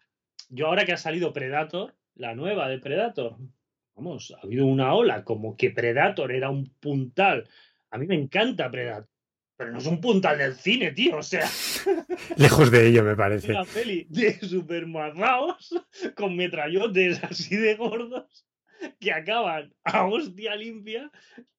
yo 0.49 0.69
ahora 0.69 0.85
que 0.85 0.93
ha 0.93 0.97
salido 0.97 1.33
Predator, 1.33 1.95
la 2.15 2.35
nueva 2.35 2.69
de 2.69 2.79
Predator, 2.79 3.37
vamos, 3.97 4.33
ha 4.37 4.45
habido 4.45 4.67
una 4.67 4.95
ola 4.95 5.25
como 5.25 5.57
que 5.57 5.71
Predator 5.71 6.33
era 6.33 6.51
un 6.51 6.71
puntal. 6.81 7.49
A 7.91 7.99
mí 7.99 8.07
me 8.07 8.15
encanta 8.15 8.71
Predator. 8.71 9.11
Pero 9.57 9.73
no 9.73 9.79
es 9.79 9.87
un 9.87 10.01
puntal 10.01 10.39
del 10.39 10.55
cine, 10.55 10.93
tío, 10.93 11.17
o 11.17 11.23
sea. 11.23 11.49
Lejos 12.37 12.71
de 12.71 12.89
ello, 12.89 13.03
me 13.05 13.17
parece. 13.17 13.53
Una 13.53 13.65
peli 13.65 14.07
de 14.11 14.39
supermarraos 14.41 15.75
con 16.15 16.37
metrallotes 16.37 17.25
así 17.25 17.57
de 17.57 17.75
gordos 17.75 18.47
que 19.01 19.13
acaban 19.13 19.73
a 19.85 20.07
hostia 20.07 20.55
limpia 20.57 21.11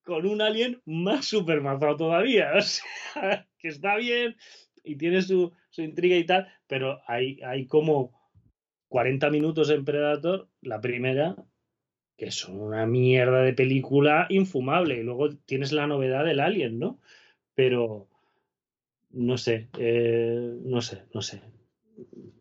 con 0.04 0.26
un 0.26 0.42
alien 0.42 0.82
más 0.86 1.26
supermarrao 1.26 1.98
todavía. 1.98 2.54
O 2.58 2.62
sea, 2.62 3.48
que 3.58 3.68
está 3.68 3.96
bien 3.98 4.36
y 4.84 4.96
tiene 4.96 5.22
su, 5.22 5.52
su 5.70 5.82
intriga 5.82 6.16
y 6.16 6.26
tal, 6.26 6.48
pero 6.68 7.02
hay, 7.08 7.40
hay 7.44 7.68
como 7.68 8.14
40 8.88 9.30
minutos 9.30 9.70
en 9.70 9.84
Predator, 9.84 10.50
la 10.62 10.80
primera, 10.80 11.36
que 12.16 12.28
es 12.28 12.48
una 12.48 12.86
mierda 12.86 13.42
de 13.42 13.54
película 13.54 14.28
infumable. 14.30 14.98
Y 14.98 15.04
luego 15.04 15.30
tienes 15.46 15.72
la 15.72 15.88
novedad 15.88 16.24
del 16.24 16.40
Alien, 16.40 16.80
¿no? 16.80 17.02
Pero 17.58 18.08
no 19.10 19.36
sé, 19.40 19.68
eh, 19.80 20.60
no 20.64 20.80
sé, 20.82 21.06
no 21.12 21.24
sé. 21.24 21.42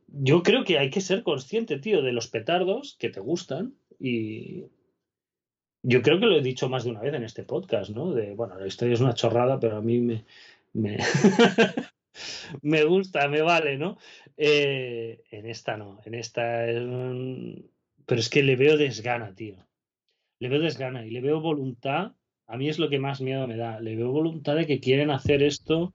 Yo 0.09 0.43
creo 0.43 0.62
que 0.62 0.78
hay 0.78 0.90
que 0.90 1.01
ser 1.01 1.22
consciente, 1.22 1.78
tío, 1.78 2.02
de 2.02 2.12
los 2.12 2.28
petardos 2.28 2.97
que 2.98 3.09
te 3.09 3.20
gustan 3.20 3.72
y 3.98 4.64
yo 5.82 6.02
creo 6.02 6.20
que 6.20 6.26
lo 6.26 6.36
he 6.36 6.43
dicho 6.43 6.68
más 6.68 6.84
de 6.84 6.90
una 6.90 7.01
vez 7.01 7.14
en 7.14 7.22
este 7.22 7.44
podcast, 7.44 7.93
¿no? 7.93 8.12
De, 8.12 8.34
bueno, 8.34 8.59
la 8.59 8.66
historia 8.66 8.93
es 8.93 9.01
una 9.01 9.14
chorrada, 9.14 9.59
pero 9.59 9.78
a 9.78 9.80
mí 9.80 10.01
me, 10.01 10.26
me, 10.74 10.98
me 12.60 12.84
gusta, 12.84 13.26
me 13.28 13.40
vale, 13.40 13.78
¿no? 13.78 13.97
Eh, 14.36 15.22
en 15.30 15.47
esta 15.47 15.78
no, 15.78 15.98
en 16.05 16.14
esta 16.14 16.68
es 16.68 16.82
un... 16.82 17.70
Pero 18.05 18.20
es 18.20 18.28
que 18.28 18.43
le 18.43 18.56
veo 18.56 18.76
desgana, 18.76 19.34
tío. 19.34 19.66
Le 20.40 20.51
veo 20.51 20.60
desgana 20.60 21.06
y 21.06 21.10
le 21.10 21.22
veo 21.22 21.40
voluntad. 21.40 22.12
A 22.47 22.56
mí 22.56 22.68
es 22.68 22.78
lo 22.78 22.89
que 22.89 22.98
más 22.98 23.20
miedo 23.20 23.47
me 23.47 23.56
da. 23.56 23.81
Le 23.81 23.97
veo 23.97 24.12
voluntad 24.12 24.55
de 24.55 24.66
que 24.66 24.81
quieren 24.81 25.10
hacer 25.10 25.43
esto 25.43 25.93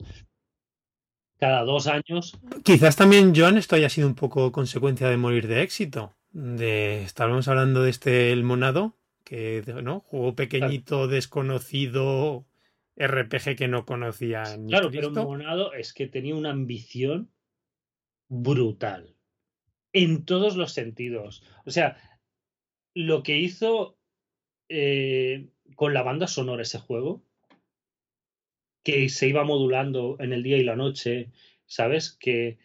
cada 1.40 1.64
dos 1.64 1.88
años. 1.88 2.38
Quizás 2.64 2.96
también, 2.96 3.34
John, 3.36 3.58
esto 3.58 3.76
haya 3.76 3.90
sido 3.90 4.08
un 4.08 4.16
poco 4.16 4.52
consecuencia 4.52 5.10
de 5.10 5.18
morir 5.18 5.48
de 5.48 5.64
éxito. 5.64 6.16
De 6.32 7.04
estábamos 7.04 7.48
hablando 7.48 7.84
de 7.84 7.90
este 7.90 8.32
El 8.32 8.44
Monado, 8.44 8.96
que 9.24 9.64
¿no? 9.82 10.02
Juego 10.02 10.36
pequeñito, 10.36 11.08
desconocido, 11.08 12.46
RPG 12.96 13.56
que 13.58 13.68
no 13.68 13.86
conocía 13.86 14.44
ni 14.58 14.70
Claro, 14.70 14.92
pero 14.92 15.12
Monado 15.12 15.74
es 15.74 15.94
que 15.94 16.08
tenía 16.08 16.36
una 16.36 16.52
ambición 16.52 17.32
brutal. 18.28 19.16
En 19.94 20.26
todos 20.26 20.56
los 20.56 20.74
sentidos. 20.74 21.44
O 21.66 21.72
sea, 21.72 21.98
lo 22.94 23.24
que 23.24 23.40
hizo 23.40 23.98
eh, 24.70 25.50
con 25.76 25.94
la 25.94 26.04
banda 26.04 26.28
sonora 26.28 26.64
ese 26.64 26.80
juego, 26.80 27.24
que 28.84 29.10
se 29.10 29.28
iba 29.28 29.44
modulando 29.44 30.18
en 30.20 30.34
el 30.34 30.44
día 30.44 30.58
y 30.58 30.64
la 30.64 30.76
noche, 30.76 31.32
¿sabes? 31.66 32.18
Que, 32.20 32.58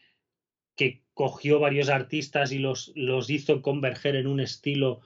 que 0.77 1.03
cogió 1.15 1.61
varios 1.61 1.89
artistas 1.89 2.53
y 2.53 2.59
los, 2.59 2.93
los 2.95 3.31
hizo 3.31 3.63
converger 3.63 4.17
en 4.17 4.27
un 4.27 4.41
estilo 4.41 5.01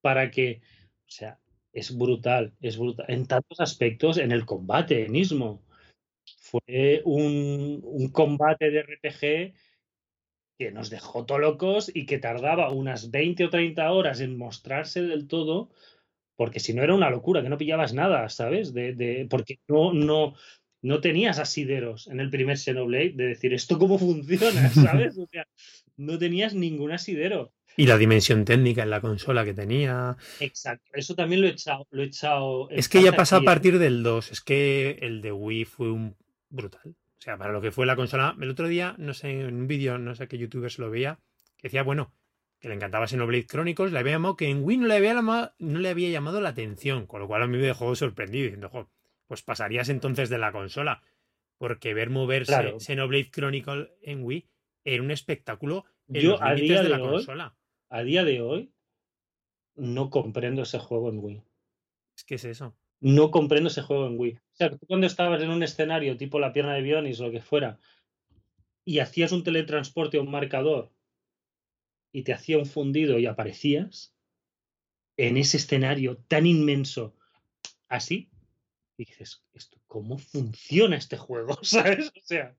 para 0.00 0.30
que, 0.30 0.60
o 1.06 1.10
sea, 1.10 1.38
es 1.72 1.96
brutal, 1.96 2.54
es 2.60 2.78
brutal. 2.78 3.06
En 3.08 3.26
tantos 3.26 3.60
aspectos, 3.60 4.18
en 4.18 4.32
el 4.32 4.44
combate 4.46 5.08
mismo. 5.08 5.62
Fue 6.40 7.02
un, 7.04 7.80
un 7.82 8.08
combate 8.10 8.70
de 8.70 8.82
RPG 8.82 9.54
que 10.58 10.72
nos 10.72 10.90
dejó 10.90 11.24
todo 11.24 11.38
locos 11.38 11.90
y 11.94 12.04
que 12.04 12.18
tardaba 12.18 12.70
unas 12.72 13.10
20 13.10 13.44
o 13.44 13.50
30 13.50 13.92
horas 13.92 14.20
en 14.20 14.36
mostrarse 14.36 15.02
del 15.02 15.28
todo, 15.28 15.70
porque 16.38 16.60
si 16.60 16.72
no 16.72 16.84
era 16.84 16.94
una 16.94 17.10
locura, 17.10 17.42
que 17.42 17.48
no 17.48 17.58
pillabas 17.58 17.94
nada, 17.94 18.28
¿sabes? 18.28 18.72
De, 18.72 18.94
de, 18.94 19.26
porque 19.28 19.58
no, 19.66 19.92
no, 19.92 20.34
no 20.82 21.00
tenías 21.00 21.40
asideros 21.40 22.06
en 22.06 22.20
el 22.20 22.30
primer 22.30 22.58
Xenoblade 22.58 23.14
de 23.14 23.26
decir 23.26 23.52
esto 23.52 23.76
cómo 23.76 23.98
funciona, 23.98 24.68
¿sabes? 24.70 25.18
O 25.18 25.26
sea, 25.26 25.48
no 25.96 26.16
tenías 26.16 26.54
ningún 26.54 26.92
asidero. 26.92 27.52
Y 27.76 27.86
la 27.86 27.98
dimensión 27.98 28.44
técnica 28.44 28.84
en 28.84 28.90
la 28.90 29.00
consola 29.00 29.44
que 29.44 29.52
tenía. 29.52 30.16
Exacto, 30.38 30.90
eso 30.92 31.16
también 31.16 31.40
lo 31.40 31.48
he 31.48 31.50
echado. 31.50 31.88
Lo 31.90 32.02
he 32.02 32.06
echado 32.06 32.70
es 32.70 32.88
que 32.88 33.02
ya 33.02 33.12
pasa 33.12 33.38
a 33.38 33.42
partir 33.42 33.80
del 33.80 34.04
2. 34.04 34.30
Es 34.30 34.40
que 34.40 34.96
el 35.02 35.20
de 35.20 35.32
Wii 35.32 35.64
fue 35.64 35.90
un 35.90 36.14
brutal. 36.50 36.82
O 36.86 37.20
sea, 37.20 37.36
para 37.36 37.52
lo 37.52 37.60
que 37.60 37.72
fue 37.72 37.84
la 37.84 37.96
consola. 37.96 38.36
El 38.40 38.50
otro 38.50 38.68
día, 38.68 38.94
no 38.96 39.12
sé, 39.12 39.40
en 39.40 39.56
un 39.56 39.66
vídeo, 39.66 39.98
no 39.98 40.14
sé 40.14 40.28
qué 40.28 40.38
youtuber 40.38 40.70
se 40.70 40.82
lo 40.82 40.90
veía, 40.90 41.18
que 41.56 41.66
decía, 41.66 41.82
bueno, 41.82 42.12
que 42.60 42.68
le 42.68 42.74
encantaba 42.74 43.06
Xenoblade 43.06 43.46
Chronicles, 43.46 43.92
le 43.92 43.98
había 43.98 44.12
llamado 44.12 44.36
que 44.36 44.48
en 44.48 44.64
Wii 44.64 44.78
no 44.78 44.86
le 44.86 44.96
había 44.96 45.14
llamado, 45.14 45.52
no 45.58 45.78
le 45.78 45.88
había 45.88 46.10
llamado 46.10 46.40
la 46.40 46.50
atención, 46.50 47.06
con 47.06 47.20
lo 47.20 47.28
cual 47.28 47.42
a 47.42 47.46
mí 47.46 47.56
me 47.56 47.66
dejó 47.66 47.94
sorprendido, 47.94 48.44
diciendo, 48.44 48.88
pues 49.26 49.42
pasarías 49.42 49.88
entonces 49.88 50.28
de 50.28 50.38
la 50.38 50.52
consola. 50.52 51.02
Porque 51.58 51.92
ver 51.92 52.10
moverse 52.10 52.74
Xenoblade 52.78 53.30
Chronicles 53.30 53.88
en 54.02 54.22
Wii 54.22 54.48
era 54.84 55.02
un 55.02 55.10
espectáculo 55.10 55.84
en 56.06 56.22
Yo, 56.22 56.30
los 56.30 56.40
límites 56.54 56.82
de, 56.84 56.88
la 56.88 57.00
consola 57.00 57.58
a 57.90 58.02
día 58.02 58.24
de 58.24 58.40
hoy 58.40 58.72
no 59.74 60.10
comprendo 60.10 60.62
ese 60.62 60.78
juego 60.78 61.08
en 61.08 61.18
Wii. 61.18 61.42
Es 62.16 62.24
que 62.24 62.34
es 62.34 62.44
eso. 62.44 62.76
No 63.00 63.30
comprendo 63.30 63.68
ese 63.68 63.82
juego 63.82 64.06
en 64.06 64.18
Wii. 64.18 64.32
O 64.32 64.56
sea, 64.56 64.70
tú 64.70 64.86
cuando 64.86 65.06
estabas 65.06 65.40
en 65.42 65.50
un 65.50 65.62
escenario 65.62 66.16
tipo 66.16 66.40
la 66.40 66.52
pierna 66.52 66.74
de 66.74 66.82
Bionis 66.82 67.20
o 67.20 67.26
lo 67.26 67.32
que 67.32 67.40
fuera 67.40 67.78
y 68.84 68.98
hacías 68.98 69.32
un 69.32 69.44
teletransporte 69.44 70.18
o 70.18 70.22
un 70.22 70.30
marcador 70.30 70.90
y 72.12 72.22
te 72.22 72.32
hacía 72.32 72.58
un 72.58 72.66
fundido 72.66 73.18
y 73.18 73.26
aparecías 73.26 74.14
en 75.16 75.36
ese 75.36 75.56
escenario 75.56 76.18
tan 76.28 76.46
inmenso 76.46 77.16
así, 77.88 78.30
y 78.96 79.04
dices, 79.04 79.42
¿cómo 79.86 80.18
funciona 80.18 80.96
este 80.96 81.16
juego? 81.16 81.58
¿Sabes? 81.62 82.08
O 82.08 82.20
sea, 82.22 82.56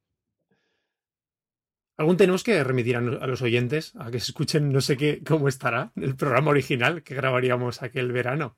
Algún 1.99 2.15
tenemos 2.15 2.45
que 2.45 2.63
remitir 2.63 2.95
a, 2.95 3.01
los 3.01 3.41
oyentes 3.41 3.93
a 3.97 4.09
que 4.09 4.21
se 4.21 4.31
escuchen, 4.31 4.71
no 4.71 4.79
sé 4.79 4.95
qué, 4.95 5.21
cómo 5.21 5.49
estará 5.49 5.91
el 5.97 6.15
programa 6.15 6.51
original 6.51 7.03
que 7.03 7.13
grabaríamos 7.13 7.81
aquel 7.81 8.13
verano 8.13 8.57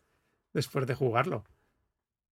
después 0.53 0.85
de 0.85 0.93
jugarlo. 0.93 1.43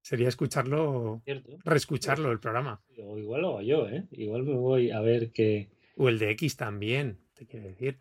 Sería 0.04 0.28
escucharlo, 0.28 1.24
reescucharlo 1.66 2.32
el 2.32 2.40
programa. 2.40 2.84
O 3.04 3.18
igual 3.18 3.42
lo 3.42 3.48
hago 3.48 3.62
yo, 3.64 3.90
¿eh? 3.90 4.06
Igual 4.12 4.44
me 4.44 4.54
voy 4.54 4.92
a 4.92 5.02
ver 5.02 5.32
qué. 5.32 5.72
O 5.96 6.10
el 6.10 6.20
de 6.20 6.30
X 6.30 6.58
también, 6.58 7.18
te 7.34 7.48
quiero 7.48 7.66
decir. 7.66 7.98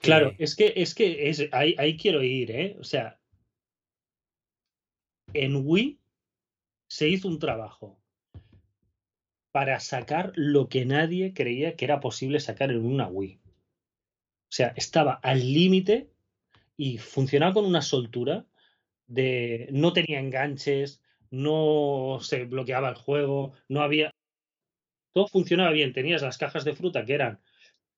Claro, 0.00 0.34
es 0.38 0.54
que, 0.54 0.72
es 0.76 0.94
que 0.94 1.28
es, 1.28 1.48
ahí, 1.52 1.74
ahí 1.78 1.96
quiero 1.96 2.22
ir, 2.22 2.50
¿eh? 2.50 2.76
O 2.78 2.84
sea, 2.84 3.18
en 5.32 5.66
Wii 5.66 5.98
se 6.88 7.08
hizo 7.08 7.28
un 7.28 7.38
trabajo 7.38 8.00
para 9.52 9.80
sacar 9.80 10.32
lo 10.36 10.68
que 10.68 10.84
nadie 10.84 11.32
creía 11.32 11.76
que 11.76 11.84
era 11.84 12.00
posible 12.00 12.40
sacar 12.40 12.70
en 12.70 12.84
una 12.84 13.08
Wii. 13.08 13.40
O 13.44 14.52
sea, 14.56 14.72
estaba 14.76 15.14
al 15.14 15.40
límite 15.40 16.10
y 16.76 16.98
funcionaba 16.98 17.54
con 17.54 17.64
una 17.64 17.82
soltura 17.82 18.46
de 19.06 19.68
no 19.72 19.92
tenía 19.92 20.20
enganches, 20.20 21.02
no 21.30 22.18
se 22.20 22.44
bloqueaba 22.44 22.88
el 22.88 22.94
juego, 22.94 23.52
no 23.68 23.82
había 23.82 24.10
todo 25.12 25.28
funcionaba 25.28 25.70
bien, 25.70 25.92
tenías 25.92 26.22
las 26.22 26.38
cajas 26.38 26.64
de 26.64 26.74
fruta 26.74 27.04
que 27.04 27.14
eran 27.14 27.40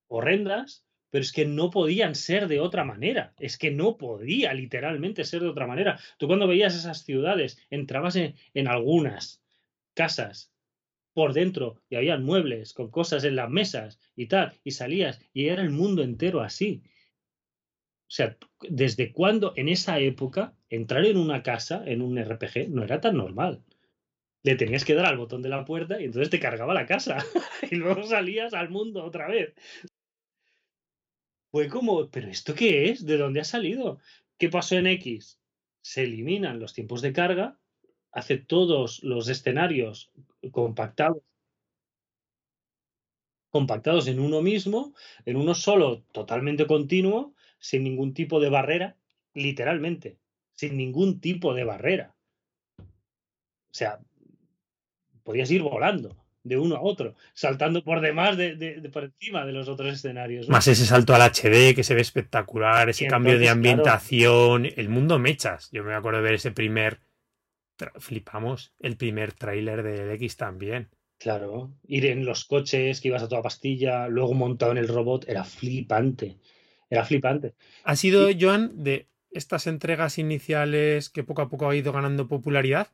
horrendas, 0.09 0.86
pero 1.17 1.25
es 1.25 1.33
que 1.33 1.47
no 1.47 1.71
podían 1.71 2.15
ser 2.15 2.47
de 2.47 2.61
otra 2.61 2.85
manera, 2.85 3.33
es 3.39 3.57
que 3.57 3.71
no 3.71 3.97
podía 3.97 4.53
literalmente 4.53 5.25
ser 5.25 5.41
de 5.41 5.49
otra 5.49 5.67
manera. 5.67 5.99
Tú 6.19 6.27
cuando 6.27 6.47
veías 6.47 6.75
esas 6.75 7.05
ciudades, 7.05 7.57
entrabas 7.71 8.17
en, 8.17 8.69
algunas 8.69 9.43
casas 9.95 10.53
por 11.15 11.33
dentro 11.33 11.81
y 11.89 11.97
había 11.97 12.19
muebles 12.19 12.75
con 12.75 12.91
cosas 12.91 13.25
en 13.25 13.35
las 13.35 13.49
mesas 13.49 13.99
y 14.15 14.27
tal, 14.27 14.53
y 14.63 14.73
salías 14.73 15.19
y 15.33 15.49
era 15.49 15.63
el 15.63 15.71
mundo 15.71 16.03
entero 16.03 16.43
así. 16.43 16.83
O 18.03 18.11
sea, 18.11 18.37
¿desde 18.69 19.11
cuándo 19.11 19.55
en 19.57 19.71
esa 19.71 19.99
época 19.99 20.53
entrar 20.69 21.07
en 21.07 21.17
una 21.17 21.43
casa, 21.43 21.83
en 21.87 22.03
un 22.03 22.23
RPG, 22.23 22.69
no 22.69 22.85
era 22.85 23.01
tan 23.01 23.17
normal? 23.17 23.65
Le 24.43 24.55
tenías 24.57 24.85
que 24.85 24.93
dar 24.93 25.07
al 25.07 25.17
botón 25.17 25.41
de 25.41 25.49
la 25.49 25.65
puerta 25.65 25.99
y 25.99 26.05
entonces 26.05 26.29
te 26.29 26.41
cargaba 26.41 26.75
la 26.75 26.85
casa 26.85 27.17
y 27.71 27.77
luego 27.77 28.03
salías 28.03 28.53
al 28.53 28.69
mundo 28.69 29.03
otra 29.03 29.29
vez. 29.29 29.55
Fue 31.57 31.71
como, 31.71 32.11
¿pero 32.11 32.29
esto 32.29 32.55
qué 32.55 32.91
es? 32.91 33.07
¿De 33.07 33.17
dónde 33.17 33.41
ha 33.41 33.45
salido? 33.45 33.99
¿Qué 34.37 34.51
pasó 34.51 34.77
en 34.77 34.87
X? 34.89 35.41
Se 35.81 36.03
eliminan 36.03 36.61
los 36.61 36.75
tiempos 36.75 37.01
de 37.01 37.15
carga, 37.15 37.59
hace 38.13 38.37
todos 38.37 39.03
los 39.03 39.27
escenarios 39.31 40.13
compactados 40.51 41.23
en 44.07 44.21
uno 44.21 44.43
mismo, 44.43 44.95
en 45.25 45.37
uno 45.39 45.55
solo, 45.55 46.03
totalmente 46.13 46.67
continuo, 46.67 47.33
sin 47.59 47.85
ningún 47.85 48.13
tipo 48.13 48.39
de 48.39 48.51
barrera, 48.51 48.99
literalmente, 49.33 50.19
sin 50.53 50.77
ningún 50.77 51.23
tipo 51.23 51.55
de 51.55 51.65
barrera. 51.65 52.15
O 52.79 52.85
sea, 53.71 53.99
podías 55.23 55.51
ir 55.51 55.63
volando 55.63 56.26
de 56.47 56.57
uno 56.57 56.77
a 56.77 56.81
otro, 56.81 57.15
saltando 57.35 57.83
por 57.83 58.01
demás 58.01 58.37
de, 58.37 58.89
por 58.93 59.05
encima 59.05 59.45
de 59.45 59.53
los 59.53 59.69
otros 59.69 59.93
escenarios. 59.93 60.49
Más 60.49 60.69
ese 60.69 60.87
salto 60.87 61.15
al 61.15 61.23
HD 61.23 61.75
que 61.75 61.83
se 61.83 61.95
ve 61.95 62.01
espectacular, 62.01 62.89
ese 62.89 63.07
cambio 63.07 63.39
de 63.39 63.49
ambientación, 63.49 64.67
el 64.77 64.89
mundo 64.89 65.19
mechas. 65.19 65.71
Yo 65.73 65.83
me 65.83 65.95
acuerdo 65.95 66.19
de 66.19 66.25
ver 66.25 66.35
ese 66.35 66.53
primer 66.53 67.01
flipamos 67.99 68.73
el 68.81 68.97
primer 68.97 69.33
tráiler 69.33 69.83
de 69.83 70.15
X 70.15 70.37
también. 70.37 70.89
Claro, 71.19 71.73
ir 71.87 72.07
en 72.07 72.25
los 72.25 72.45
coches 72.45 73.01
que 73.01 73.09
ibas 73.09 73.23
a 73.23 73.29
toda 73.29 73.43
pastilla, 73.43 74.09
luego 74.09 74.35
montado 74.35 74.73
en 74.73 74.79
el 74.79 74.89
robot, 74.89 75.29
era 75.29 75.45
flipante. 75.45 76.39
Era 76.91 77.05
flipante. 77.05 77.55
¿Ha 77.85 77.97
sido, 77.97 78.29
Joan, 78.39 78.85
de 78.85 79.09
estas 79.31 79.67
entregas 79.67 80.19
iniciales 80.19 81.11
que 81.11 81.25
poco 81.25 81.43
a 81.43 81.49
poco 81.49 81.69
ha 81.69 81.77
ido 81.77 81.93
ganando 81.93 82.29
popularidad? 82.29 82.89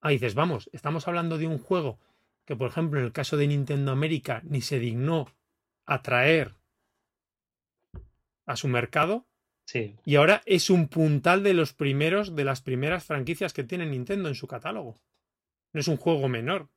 Ah, 0.00 0.10
dices, 0.10 0.34
vamos, 0.34 0.70
estamos 0.72 1.06
hablando 1.06 1.38
de 1.38 1.46
un 1.46 1.58
juego 1.58 1.98
que, 2.44 2.56
por 2.56 2.68
ejemplo, 2.70 2.98
en 3.00 3.06
el 3.06 3.12
caso 3.12 3.36
de 3.36 3.46
Nintendo 3.46 3.92
América, 3.92 4.42
ni 4.44 4.60
se 4.60 4.78
dignó 4.78 5.28
atraer 5.86 6.54
a 8.46 8.56
su 8.56 8.68
mercado 8.68 9.26
y 10.04 10.16
ahora 10.16 10.42
es 10.44 10.68
un 10.68 10.88
puntal 10.88 11.42
de 11.42 11.54
los 11.54 11.72
primeros, 11.72 12.36
de 12.36 12.44
las 12.44 12.60
primeras 12.60 13.04
franquicias 13.04 13.52
que 13.54 13.64
tiene 13.64 13.86
Nintendo 13.86 14.28
en 14.28 14.34
su 14.34 14.46
catálogo. 14.46 15.00
No 15.72 15.80
es 15.80 15.88
un 15.88 15.96
juego 15.96 16.28
menor. 16.28 16.68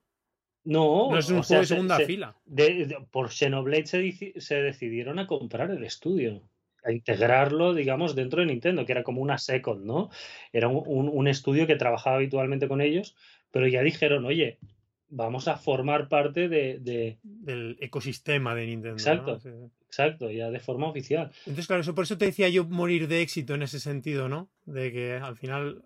No, 0.64 1.10
No 1.12 1.18
es 1.18 1.30
un 1.30 1.44
sea, 1.44 1.48
juego 1.58 1.62
de 1.62 1.68
se- 1.68 1.74
segunda 1.74 1.98
se- 1.98 2.06
fila. 2.06 2.36
de- 2.46 2.86
de- 2.86 2.98
por 3.12 3.30
Xenoblade 3.32 3.86
se, 3.88 4.56
decidieron 4.62 5.20
a 5.20 5.28
comprar 5.28 5.72
el 5.72 5.84
estudio, 5.84 6.42
a 6.84 6.92
integrarlo, 6.92 7.74
digamos, 7.74 8.16
dentro 8.16 8.40
de 8.40 8.46
Nintendo, 8.48 8.86
que 8.86 8.94
era 8.94 9.04
como 9.04 9.22
una 9.22 9.38
second, 9.38 9.84
¿no? 9.86 10.10
Era 10.54 10.68
un, 10.70 10.84
un- 10.86 11.10
un 11.10 11.28
estudio 11.28 11.68
que 11.68 11.76
trabajaba 11.76 12.16
habitualmente 12.18 12.68
con 12.68 12.80
ellos, 12.82 13.16
pero 13.52 13.68
ya 13.68 13.82
dijeron, 13.82 14.24
oye, 14.26 14.60
vamos 15.16 15.48
a 15.48 15.58
formar 15.58 16.10
parte 16.10 16.50
de, 16.50 16.80
de- 16.80 17.18
Del 17.24 17.78
ecosistema 17.80 18.54
de 18.54 18.66
Nintendo. 18.68 18.90
¿no? 18.92 18.98
Exacto. 18.98 19.40
Sí, 19.40 19.50
sí. 19.50 19.72
exacto, 19.88 20.30
ya 20.30 20.50
de 20.52 20.60
forma 20.60 20.88
oficial. 20.90 21.32
Entonces, 21.40 21.68
claro, 21.68 21.82
eso, 21.82 21.96
por 21.96 22.04
eso 22.04 22.18
te 22.18 22.26
decía 22.26 22.50
yo 22.50 22.66
morir 22.66 23.08
de 23.08 23.22
éxito 23.22 23.56
en 23.56 23.64
ese 23.64 23.80
sentido, 23.80 24.28
¿no? 24.30 24.50
De 24.66 24.92
que 24.92 25.14
al 25.14 25.38
final 25.38 25.84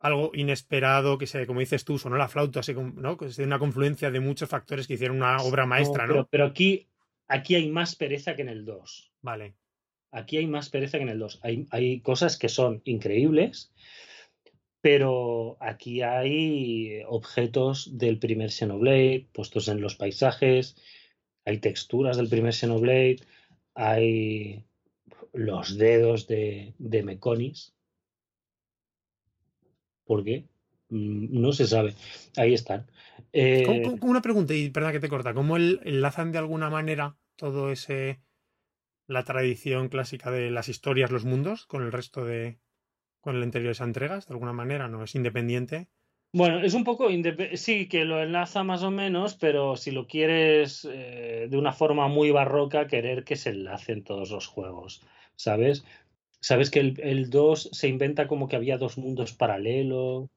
algo 0.00 0.30
inesperado, 0.34 1.18
que 1.18 1.26
se, 1.26 1.46
como 1.46 1.60
dices 1.60 1.84
tú, 1.84 1.98
sonó 1.98 2.16
la 2.16 2.28
flauta, 2.28 2.60
así 2.60 2.74
como, 2.74 2.92
¿no? 3.00 3.16
Que 3.16 3.30
sea 3.30 3.46
una 3.46 3.58
confluencia 3.58 4.10
de 4.10 4.20
muchos 4.20 4.48
factores 4.48 4.86
que 4.86 4.94
hicieron 4.94 5.16
una 5.16 5.38
obra 5.38 5.66
maestra, 5.66 6.06
¿no? 6.06 6.12
pero, 6.12 6.28
pero 6.30 6.44
aquí, 6.46 6.86
aquí 7.26 7.54
hay 7.56 7.68
más 7.70 7.96
pereza 7.96 8.36
que 8.36 8.42
en 8.42 8.48
el 8.50 8.64
2. 8.64 9.12
Vale. 9.22 9.54
Aquí 10.12 10.36
hay 10.36 10.46
más 10.46 10.68
pereza 10.70 10.98
que 10.98 11.02
en 11.04 11.10
el 11.10 11.18
2. 11.18 11.40
Hay, 11.42 11.66
hay 11.70 12.00
cosas 12.00 12.36
que 12.38 12.48
son 12.48 12.80
increíbles, 12.84 13.72
pero 14.80 15.56
aquí 15.60 16.02
hay 16.02 17.02
objetos 17.06 17.98
del 17.98 18.18
primer 18.18 18.50
Xenoblade 18.50 19.26
puestos 19.32 19.68
en 19.68 19.80
los 19.80 19.96
paisajes, 19.96 20.76
hay 21.44 21.58
texturas 21.58 22.16
del 22.16 22.28
primer 22.28 22.52
Xenoblade, 22.54 23.16
hay 23.74 24.64
los 25.32 25.76
dedos 25.78 26.26
de, 26.26 26.74
de 26.78 27.02
Meconis. 27.02 27.74
¿Por 30.04 30.24
qué? 30.24 30.44
Mm, 30.88 31.40
No 31.40 31.52
se 31.52 31.66
sabe. 31.66 31.94
Ahí 32.36 32.54
están. 32.54 32.86
Eh, 33.32 33.62
¿Cómo- 33.66 33.82
cómo- 33.82 33.98
cómo 33.98 34.10
una 34.12 34.22
pregunta, 34.22 34.54
y 34.54 34.70
perdón 34.70 34.92
que 34.92 35.00
te 35.00 35.08
corta, 35.08 35.34
¿cómo 35.34 35.56
el- 35.56 35.80
enlazan 35.84 36.32
de 36.32 36.38
alguna 36.38 36.70
manera 36.70 37.16
todo 37.36 37.70
ese 37.70 38.20
la 39.06 39.24
tradición 39.24 39.88
clásica 39.88 40.30
de 40.30 40.50
las 40.50 40.68
historias, 40.68 41.10
los 41.10 41.24
mundos, 41.24 41.66
con 41.66 41.82
el 41.82 41.92
resto 41.92 42.24
de 42.24 42.58
con 43.20 43.36
el 43.36 43.42
anteriores 43.42 43.80
entregas, 43.80 44.26
de 44.26 44.34
alguna 44.34 44.52
manera, 44.52 44.88
no 44.88 45.02
es 45.02 45.14
independiente. 45.14 45.88
Bueno, 46.32 46.60
es 46.60 46.74
un 46.74 46.84
poco 46.84 47.08
sí 47.54 47.88
que 47.88 48.04
lo 48.04 48.22
enlaza 48.22 48.62
más 48.62 48.82
o 48.82 48.90
menos, 48.90 49.34
pero 49.34 49.76
si 49.76 49.90
lo 49.90 50.06
quieres 50.06 50.86
eh, 50.90 51.46
de 51.48 51.56
una 51.56 51.72
forma 51.72 52.06
muy 52.08 52.30
barroca, 52.30 52.86
querer 52.86 53.24
que 53.24 53.36
se 53.36 53.50
enlacen 53.50 54.04
todos 54.04 54.30
los 54.30 54.46
juegos, 54.46 55.02
¿sabes? 55.36 55.84
Sabes 56.40 56.70
que 56.70 56.80
el, 56.80 57.00
el 57.00 57.30
2 57.30 57.70
se 57.72 57.88
inventa 57.88 58.28
como 58.28 58.46
que 58.46 58.56
había 58.56 58.76
dos 58.76 58.98
mundos 58.98 59.32
paralelos, 59.32 60.28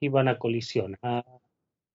iban 0.00 0.28
a 0.28 0.38
colisionar, 0.38 1.24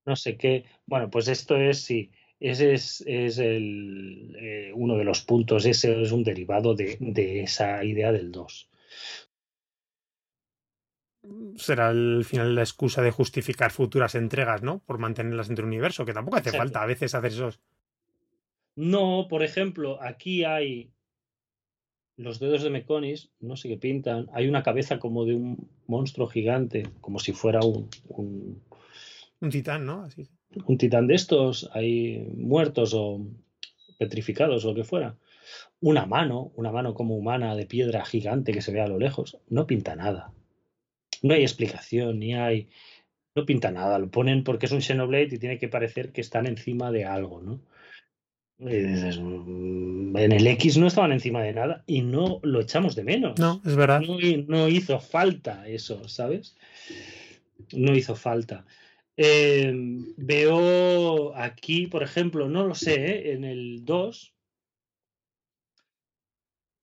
no 0.06 0.16
sé 0.16 0.38
qué. 0.38 0.66
Bueno, 0.86 1.10
pues 1.10 1.30
esto 1.30 1.56
es 1.56 1.82
sí, 1.82 2.12
ese 2.40 2.74
es, 2.74 3.04
es 3.08 3.38
el, 3.38 4.36
eh, 4.40 4.72
uno 4.76 4.98
de 4.98 5.04
los 5.06 5.22
puntos, 5.22 5.66
ese 5.66 6.02
es 6.02 6.12
un 6.12 6.24
derivado 6.24 6.76
de, 6.76 6.98
de 7.00 7.44
esa 7.44 7.84
idea 7.84 8.12
del 8.12 8.32
2. 8.32 8.70
Será 11.56 11.90
al 11.90 12.24
final 12.26 12.56
la 12.56 12.62
excusa 12.62 13.02
de 13.02 13.12
justificar 13.12 13.72
futuras 13.72 14.16
entregas, 14.16 14.64
¿no? 14.64 14.80
Por 14.80 14.98
mantenerlas 14.98 15.48
dentro 15.48 15.64
del 15.64 15.74
universo, 15.74 16.06
que 16.06 16.14
tampoco 16.14 16.38
hace 16.38 16.50
Exacto. 16.50 16.64
falta 16.66 16.84
a 16.84 16.86
veces 16.86 17.16
hacer 17.16 17.32
esos. 17.32 17.60
No, 18.76 19.28
por 19.30 19.44
ejemplo, 19.44 20.02
aquí 20.02 20.46
hay 20.46 20.92
los 22.16 22.40
dedos 22.40 22.64
de 22.64 22.70
Meconis, 22.70 23.30
no 23.40 23.56
sé 23.56 23.70
qué 23.70 23.78
pintan. 23.78 24.28
Hay 24.34 24.48
una 24.48 24.64
cabeza 24.64 25.00
como 25.00 25.26
de 25.26 25.36
un 25.36 25.70
monstruo 25.88 26.28
gigante, 26.28 26.88
como 27.02 27.20
si 27.20 27.32
fuera 27.34 27.62
un, 27.62 27.90
un, 28.10 28.62
Un 29.40 29.50
titán, 29.50 29.86
¿no? 29.86 30.04
Así. 30.04 30.28
un 30.66 30.78
titán 30.78 31.08
de 31.08 31.16
estos. 31.16 31.70
Hay 31.74 32.28
muertos 32.36 32.94
o 32.94 33.26
petrificados 33.98 34.66
o 34.66 34.70
lo 34.70 34.76
que 34.76 34.84
fuera. 34.84 35.16
Una 35.82 36.06
mano, 36.06 36.52
una 36.56 36.72
mano 36.72 36.94
como 36.94 37.16
humana 37.16 37.56
de 37.56 37.66
piedra 37.66 38.04
gigante 38.06 38.52
que 38.52 38.62
se 38.62 38.72
ve 38.72 38.82
a 38.82 38.88
lo 38.88 39.00
lejos. 39.00 39.38
No 39.48 39.66
pinta 39.66 39.96
nada. 39.96 40.34
No 41.24 41.34
hay 41.34 41.42
explicación, 41.42 42.20
ni 42.20 42.34
hay. 42.36 42.70
No 43.36 43.46
pinta 43.46 43.72
nada. 43.72 44.00
Lo 44.00 44.10
ponen 44.10 44.44
porque 44.44 44.66
es 44.66 44.72
un 44.72 44.82
Xenoblade 44.82 45.36
y 45.36 45.40
tiene 45.40 45.58
que 45.58 45.68
parecer 45.68 46.12
que 46.12 46.22
están 46.22 46.48
encima 46.48 46.92
de 46.92 47.06
algo, 47.06 47.42
¿no? 47.42 47.60
"Mm, 48.60 50.18
en 50.18 50.32
el 50.34 50.48
X 50.48 50.78
no 50.78 50.88
estaban 50.88 51.12
encima 51.14 51.42
de 51.44 51.54
nada 51.54 51.84
y 51.88 52.02
no 52.02 52.40
lo 52.44 52.60
echamos 52.62 52.96
de 52.96 53.04
menos. 53.04 53.40
No, 53.40 53.62
es 53.66 53.76
verdad. 53.76 54.02
No, 54.02 54.20
hi- 54.20 54.46
no 54.48 54.68
hizo 54.68 55.00
falta 55.00 55.68
eso, 55.68 56.08
¿sabes? 56.10 56.56
No 57.74 57.96
hizo 57.96 58.16
falta. 58.16 58.66
Eh, 59.16 59.72
veo 60.18 61.36
aquí, 61.36 61.88
por 61.88 62.04
ejemplo, 62.04 62.48
no 62.50 62.66
lo 62.66 62.76
sé, 62.76 62.96
¿eh? 63.06 63.32
en 63.34 63.44
el 63.44 63.84
2, 63.86 64.34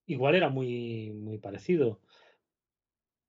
igual 0.07 0.35
era 0.35 0.49
muy, 0.49 1.11
muy 1.13 1.39
parecido. 1.39 2.01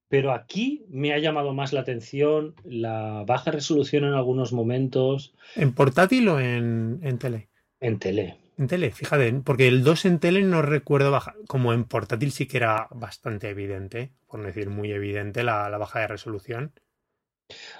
Pero 0.09 0.31
aquí 0.31 0.85
me 0.89 1.13
ha 1.13 1.19
llamado 1.19 1.53
más 1.53 1.73
la 1.73 1.81
atención 1.81 2.55
la 2.63 3.23
baja 3.27 3.51
resolución 3.51 4.05
en 4.05 4.13
algunos 4.13 4.53
momentos 4.53 5.33
¿En 5.55 5.73
portátil 5.73 6.27
o 6.29 6.39
en, 6.39 6.99
en 7.03 7.17
tele? 7.17 7.49
en 7.79 7.99
tele. 7.99 8.37
En 8.57 8.67
tele, 8.67 8.89
fíjate, 8.89 9.31
porque 9.43 9.67
el 9.67 9.83
2 9.83 10.05
en 10.05 10.19
tele 10.19 10.41
no 10.41 10.63
recuerdo 10.63 11.11
bajar. 11.11 11.35
Como 11.47 11.73
en 11.73 11.83
portátil 11.83 12.31
sí 12.31 12.47
que 12.47 12.57
era 12.57 12.87
bastante 12.89 13.49
evidente, 13.49 14.11
por 14.25 14.39
no 14.39 14.47
decir 14.47 14.69
muy 14.69 14.91
evidente, 14.91 15.43
la, 15.43 15.69
la 15.69 15.77
baja 15.77 15.99
de 15.99 16.07
resolución. 16.07 16.73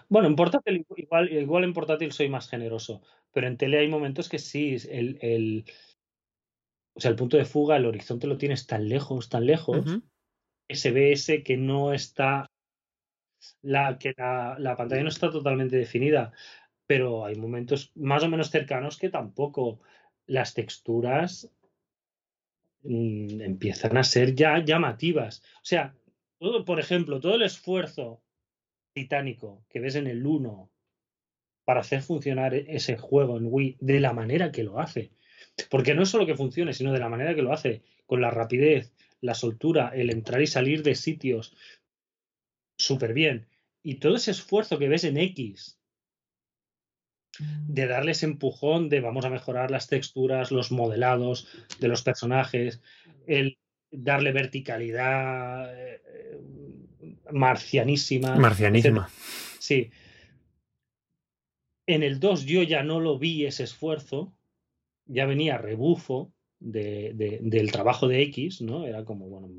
Bueno, 0.08 0.28
en 0.28 0.36
portátil, 0.36 0.86
igual, 0.96 1.32
igual 1.32 1.64
en 1.64 1.74
portátil 1.74 2.12
soy 2.12 2.30
más 2.30 2.48
generoso, 2.48 3.02
pero 3.34 3.48
en 3.48 3.58
tele 3.58 3.80
hay 3.80 3.88
momentos 3.88 4.30
que 4.30 4.40
sí, 4.40 4.78
el, 4.90 5.18
el, 5.22 5.66
o 6.94 7.00
sea, 7.00 7.10
el 7.12 7.18
punto 7.18 7.38
de 7.38 7.46
fuga, 7.46 7.78
el 7.78 7.86
horizonte 7.86 8.28
lo 8.28 8.38
tienes 8.38 8.68
tan 8.68 8.88
lejos, 8.88 9.30
tan 9.30 9.46
lejos. 9.46 10.00
SBS 10.70 11.44
que 11.44 11.58
no 11.58 11.94
está, 11.94 12.50
la, 13.62 13.98
que 13.98 14.14
la, 14.18 14.56
la 14.60 14.76
pantalla 14.76 15.04
no 15.04 15.10
está 15.10 15.30
totalmente 15.30 15.78
definida, 15.78 16.34
pero 16.86 17.26
hay 17.26 17.36
momentos 17.36 17.92
más 17.96 18.24
o 18.24 18.30
menos 18.30 18.50
cercanos 18.50 18.98
que 18.98 19.10
tampoco 19.10 19.82
las 20.26 20.54
texturas 20.54 21.50
mm, 22.84 23.42
empiezan 23.42 23.98
a 23.98 24.04
ser 24.04 24.36
ya 24.36 24.64
llamativas. 24.64 25.42
O 25.58 25.66
sea, 25.66 25.96
todo, 26.40 26.66
por 26.66 26.80
ejemplo, 26.80 27.20
todo 27.20 27.36
el 27.36 27.44
esfuerzo 27.44 28.22
titánico 28.94 29.66
que 29.70 29.80
ves 29.80 29.96
en 29.96 30.08
el 30.08 30.26
1 30.26 30.72
para 31.66 31.82
hacer 31.82 32.02
funcionar 32.02 32.54
e- 32.54 32.66
ese 32.70 32.98
juego 32.98 33.38
en 33.38 33.48
Wii 33.48 33.78
de 33.80 34.00
la 34.00 34.14
manera 34.14 34.52
que 34.52 34.64
lo 34.64 34.80
hace. 34.80 35.12
Porque 35.70 35.94
no 35.94 36.04
es 36.04 36.10
solo 36.10 36.26
que 36.26 36.36
funcione, 36.36 36.74
sino 36.74 36.94
de 36.94 37.00
la 37.00 37.10
manera 37.10 37.36
que 37.36 37.42
lo 37.42 37.54
hace, 37.54 37.84
con 38.06 38.22
la 38.22 38.32
rapidez, 38.32 38.94
la 39.22 39.34
soltura, 39.34 39.92
el 39.94 40.10
entrar 40.10 40.42
y 40.42 40.48
salir 40.48 40.84
de 40.84 40.96
sitios 40.96 41.56
súper 42.78 43.14
bien. 43.14 43.48
Y 43.84 43.96
todo 43.96 44.16
ese 44.16 44.32
esfuerzo 44.32 44.78
que 44.78 44.90
ves 44.90 45.04
en 45.04 45.18
X 45.18 45.78
de 47.40 47.88
darles 47.88 48.24
empujón, 48.24 48.90
de 48.90 49.00
vamos 49.00 49.26
a 49.26 49.30
mejorar 49.30 49.70
las 49.70 49.88
texturas, 49.88 50.52
los 50.52 50.72
modelados 50.72 51.48
de 51.80 51.88
los 51.88 52.02
personajes, 52.02 52.82
el 53.28 53.60
darle 53.92 54.32
verticalidad 54.32 55.74
eh, 55.76 56.02
eh, 57.02 57.16
marcianísima. 57.32 58.36
Marcianísima. 58.36 59.10
Sí. 59.60 59.92
En 61.86 62.04
el 62.04 62.20
2 62.20 62.46
yo 62.46 62.64
ya 62.64 62.84
no 62.84 63.00
lo 63.00 63.18
vi 63.18 63.46
ese 63.46 63.64
esfuerzo, 63.64 64.36
ya 65.06 65.26
venía 65.26 65.58
rebufo 65.58 66.34
de, 66.60 67.12
de- 67.16 67.40
del 67.42 67.72
trabajo 67.72 68.08
de 68.08 68.22
X, 68.24 68.62
¿no? 68.62 68.86
Era 68.86 69.04
como, 69.06 69.28
bueno, 69.28 69.50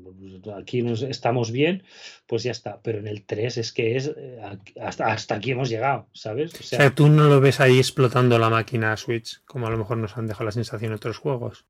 aquí 0.57 0.81
nos 0.81 1.01
estamos 1.01 1.51
bien, 1.51 1.83
pues 2.27 2.43
ya 2.43 2.51
está. 2.51 2.81
Pero 2.81 2.99
en 2.99 3.07
el 3.07 3.25
3 3.25 3.57
es 3.57 3.71
que 3.71 3.95
es, 3.95 4.11
eh, 4.17 4.39
hasta, 4.81 5.11
hasta 5.11 5.35
aquí 5.35 5.51
hemos 5.51 5.69
llegado, 5.69 6.09
¿sabes? 6.13 6.53
O 6.59 6.63
sea, 6.63 6.93
tú 6.93 7.07
no 7.07 7.27
lo 7.27 7.39
ves 7.39 7.59
ahí 7.59 7.77
explotando 7.77 8.37
la 8.37 8.49
máquina 8.49 8.95
Switch, 8.97 9.41
como 9.45 9.67
a 9.67 9.71
lo 9.71 9.77
mejor 9.77 9.97
nos 9.97 10.17
han 10.17 10.27
dejado 10.27 10.45
la 10.45 10.51
sensación 10.51 10.91
en 10.91 10.95
otros 10.97 11.17
juegos. 11.17 11.65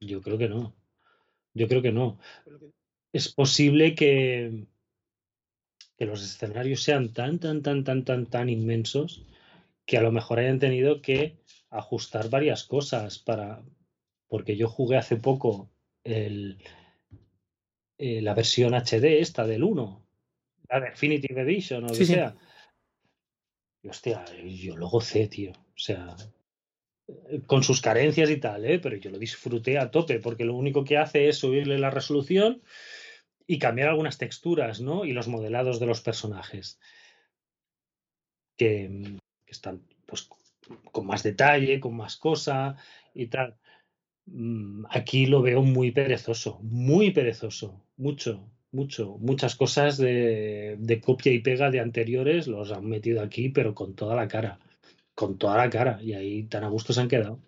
yo 0.00 0.20
creo 0.22 0.38
que 0.38 0.48
no. 0.48 0.74
Yo 1.54 1.68
creo 1.68 1.82
que 1.82 1.92
no. 1.92 2.18
Es 3.12 3.28
posible 3.28 3.94
que, 3.94 4.66
que 5.98 6.06
los 6.06 6.22
escenarios 6.22 6.82
sean 6.82 7.12
tan, 7.12 7.38
tan, 7.38 7.62
tan, 7.62 7.84
tan, 7.84 8.04
tan, 8.04 8.26
tan 8.26 8.48
inmensos 8.48 9.26
que 9.86 9.98
a 9.98 10.02
lo 10.02 10.12
mejor 10.12 10.38
hayan 10.38 10.58
tenido 10.58 11.02
que 11.02 11.38
ajustar 11.70 12.28
varias 12.28 12.64
cosas 12.64 13.18
para. 13.18 13.62
Porque 14.28 14.56
yo 14.56 14.68
jugué 14.68 14.96
hace 14.96 15.16
poco 15.16 15.70
el, 16.04 16.62
eh, 17.98 18.22
la 18.22 18.34
versión 18.34 18.74
HD 18.74 19.20
esta 19.20 19.46
del 19.46 19.64
1, 19.64 20.06
la 20.68 20.80
Definitive 20.80 21.42
Edition 21.42 21.84
o 21.84 21.88
lo 21.88 21.94
Sí, 21.94 22.00
que 22.00 22.06
sí. 22.06 22.14
sea. 22.14 22.36
Y 23.82 23.88
hostia, 23.88 24.24
yo 24.44 24.76
lo 24.76 24.88
gocé, 24.88 25.26
tío. 25.26 25.52
O 25.52 25.78
sea, 25.78 26.14
con 27.46 27.62
sus 27.62 27.80
carencias 27.80 28.30
y 28.30 28.36
tal, 28.36 28.64
¿eh? 28.64 28.78
pero 28.78 28.96
yo 28.96 29.10
lo 29.10 29.18
disfruté 29.18 29.78
a 29.78 29.90
tope 29.90 30.20
porque 30.20 30.44
lo 30.44 30.54
único 30.54 30.84
que 30.84 30.98
hace 30.98 31.28
es 31.28 31.38
subirle 31.38 31.78
la 31.78 31.90
resolución 31.90 32.62
y 33.46 33.58
cambiar 33.58 33.88
algunas 33.88 34.18
texturas, 34.18 34.80
¿no? 34.80 35.04
Y 35.04 35.12
los 35.12 35.26
modelados 35.26 35.80
de 35.80 35.86
los 35.86 36.00
personajes. 36.02 36.78
Que, 38.56 39.16
que 39.46 39.52
están 39.52 39.82
pues 40.06 40.28
con 40.92 41.06
más 41.06 41.22
detalle, 41.22 41.80
con 41.80 41.96
más 41.96 42.16
cosa 42.16 42.76
y 43.14 43.26
tal. 43.26 43.56
Mm, 44.26 44.86
aquí 44.90 45.26
lo 45.26 45.42
veo 45.42 45.62
muy 45.62 45.90
perezoso, 45.90 46.60
muy 46.62 47.10
perezoso, 47.10 47.82
mucho, 47.96 48.48
mucho, 48.72 49.16
muchas 49.18 49.56
cosas 49.56 49.98
de, 49.98 50.76
de, 50.78 51.00
copia 51.00 51.32
y 51.32 51.40
pega 51.40 51.70
de 51.70 51.80
anteriores 51.80 52.46
los 52.46 52.72
han 52.72 52.86
metido 52.86 53.22
aquí, 53.22 53.48
pero 53.48 53.74
con 53.74 53.94
toda 53.94 54.14
la 54.16 54.28
cara, 54.28 54.60
con 55.14 55.38
toda 55.38 55.56
la 55.56 55.70
cara, 55.70 56.00
y 56.02 56.12
ahí 56.14 56.44
tan 56.44 56.64
a 56.64 56.68
gusto 56.68 56.92
se 56.92 57.00
han 57.00 57.08
quedado. 57.08 57.40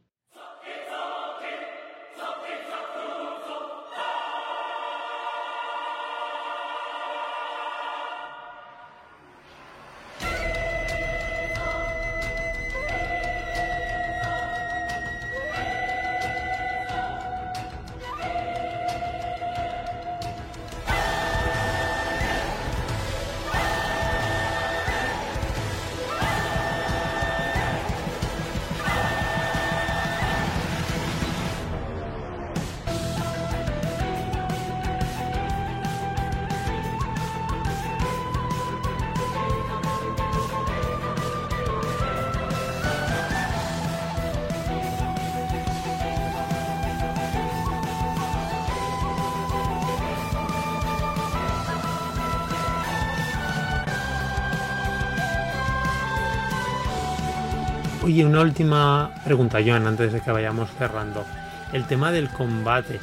Una 58.43 58.51
última 58.51 59.14
pregunta, 59.24 59.60
Joan, 59.64 59.86
antes 59.86 60.12
de 60.12 60.20
que 60.20 60.32
vayamos 60.32 60.69
cerrando. 60.77 61.24
El 61.73 61.86
tema 61.86 62.10
del 62.10 62.28
combate 62.28 62.98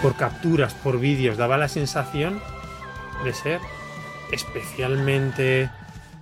por 0.00 0.16
capturas, 0.16 0.74
por 0.74 1.00
vídeos, 1.00 1.36
daba 1.36 1.58
la 1.58 1.68
sensación 1.68 2.40
de 3.24 3.32
ser 3.32 3.60
especialmente 4.30 5.70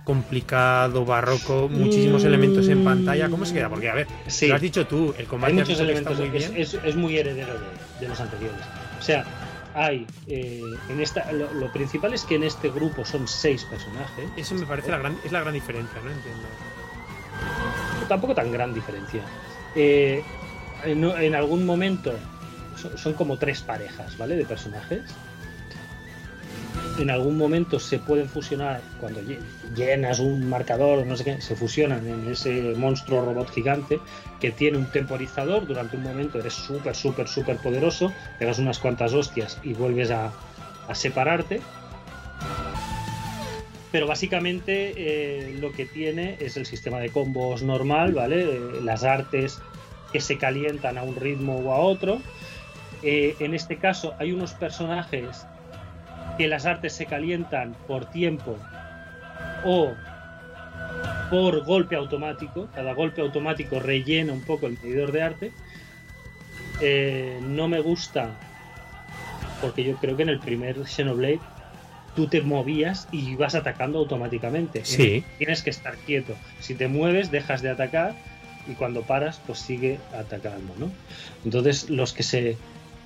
complicado, 0.03 1.05
barroco, 1.05 1.69
muchísimos 1.69 2.23
elementos 2.23 2.67
en 2.69 2.83
pantalla. 2.83 3.29
¿Cómo 3.29 3.45
se 3.45 3.53
queda? 3.53 3.69
Porque, 3.69 3.89
a 3.89 3.93
ver, 3.93 4.07
lo 4.47 4.55
has 4.55 4.61
dicho 4.61 4.87
tú, 4.87 5.13
el 5.17 5.27
combate 5.27 5.53
hay 5.53 5.59
muchos 5.59 5.79
elementos, 5.79 6.17
muy 6.17 6.29
bien. 6.29 6.53
Es, 6.57 6.95
muy 6.95 7.17
heredero 7.17 7.53
de, 7.99 8.07
los 8.07 8.19
anteriores. 8.19 8.61
O 8.99 9.01
sea, 9.03 9.25
hay 9.75 10.07
eh, 10.27 10.59
en 10.89 10.99
esta 10.99 11.31
lo, 11.31 11.71
principal 11.71 12.15
es 12.15 12.23
que 12.23 12.35
en 12.35 12.43
este 12.43 12.69
grupo 12.69 13.05
son 13.05 13.27
seis 13.27 13.63
personajes. 13.63 14.25
Eso 14.35 14.55
me 14.55 14.65
parece 14.65 14.89
la 14.89 14.97
gran, 14.97 15.17
es 15.23 15.31
la 15.31 15.41
gran 15.41 15.53
diferencia, 15.53 16.01
no 16.03 16.09
entiendo 16.09 16.47
tampoco 18.13 18.35
tan 18.35 18.51
gran 18.51 18.75
diferencia. 18.75 19.23
Eh, 19.75 20.21
en, 20.85 21.33
algún 21.35 21.65
momento 21.65 22.13
son, 22.95 23.13
como 23.13 23.37
tres 23.37 23.61
parejas, 23.61 24.15
¿vale? 24.19 24.35
De 24.35 24.45
personajes. 24.45 25.01
En 26.99 27.09
algún 27.09 27.39
momento 27.39 27.79
se 27.79 27.97
pueden 27.97 28.29
fusionar 28.29 28.81
cuando 28.99 29.19
llenas 29.75 30.19
un 30.19 30.47
marcador, 30.47 31.07
no 31.07 31.17
sé 31.17 31.23
qué, 31.23 31.41
se 31.41 31.55
fusionan 31.55 32.05
en 32.05 32.29
ese 32.29 32.75
monstruo 32.77 33.25
robot 33.25 33.49
gigante 33.49 33.99
que 34.39 34.51
tiene 34.51 34.77
un 34.77 34.85
temporizador. 34.85 35.65
Durante 35.65 35.97
un 35.97 36.03
momento 36.03 36.37
eres 36.37 36.53
súper, 36.53 36.95
súper, 36.95 37.27
súper 37.27 37.57
poderoso, 37.57 38.13
pegas 38.37 38.59
unas 38.59 38.77
cuantas 38.77 39.13
hostias 39.13 39.57
y 39.63 39.73
vuelves 39.73 40.11
a, 40.11 40.31
a 40.87 40.93
separarte 40.93 41.61
pero 43.93 44.07
básicamente 44.07 44.93
eh, 44.97 45.55
lo 45.59 45.71
que 45.71 45.85
tiene 45.85 46.35
es 46.39 46.57
el 46.57 46.65
sistema 46.65 46.97
de 46.97 47.11
combos 47.11 47.61
normal, 47.61 48.13
¿vale? 48.13 48.41
Eh, 48.41 48.59
las 48.81 49.03
artes 49.03 49.61
que 50.11 50.19
se 50.19 50.39
calientan 50.39 50.97
a 50.97 51.03
un 51.03 51.15
ritmo 51.15 51.57
o 51.57 51.71
a 51.71 51.77
otro. 51.77 52.19
Eh, 53.03 53.35
en 53.39 53.53
este 53.53 53.77
caso 53.77 54.15
hay 54.17 54.31
unos 54.31 54.53
personajes 54.53 55.45
que 56.39 56.47
las 56.47 56.65
artes 56.65 56.93
se 56.93 57.05
calientan 57.05 57.75
por 57.87 58.05
tiempo 58.05 58.57
o 59.63 59.93
por 61.29 61.63
golpe 61.63 61.95
automático. 61.95 62.69
Cada 62.73 62.95
golpe 62.95 63.21
automático 63.21 63.79
rellena 63.79 64.33
un 64.33 64.41
poco 64.41 64.65
el 64.65 64.75
medidor 64.81 65.11
de 65.11 65.21
arte. 65.21 65.51
no 67.43 67.67
me 67.67 67.79
gusta 67.79 68.31
porque 69.61 69.83
yo 69.83 69.95
creo 69.97 70.17
que 70.17 70.23
en 70.23 70.29
el 70.29 70.39
primer 70.39 70.83
Xenoblade 70.87 71.39
tú 72.15 72.27
te 72.27 72.41
movías 72.41 73.07
y 73.11 73.35
vas 73.35 73.55
atacando 73.55 73.99
automáticamente. 73.99 74.85
Sí. 74.85 75.23
Tienes 75.37 75.63
que 75.63 75.69
estar 75.69 75.95
quieto. 75.97 76.35
Si 76.59 76.75
te 76.75 76.87
mueves, 76.87 77.31
dejas 77.31 77.61
de 77.61 77.69
atacar 77.69 78.15
y 78.67 78.73
cuando 78.73 79.01
paras, 79.01 79.41
pues 79.45 79.59
sigue 79.59 79.99
atacando, 80.13 80.73
¿no? 80.77 80.91
Entonces, 81.43 81.89
los 81.89 82.13
que 82.13 82.23
se. 82.23 82.57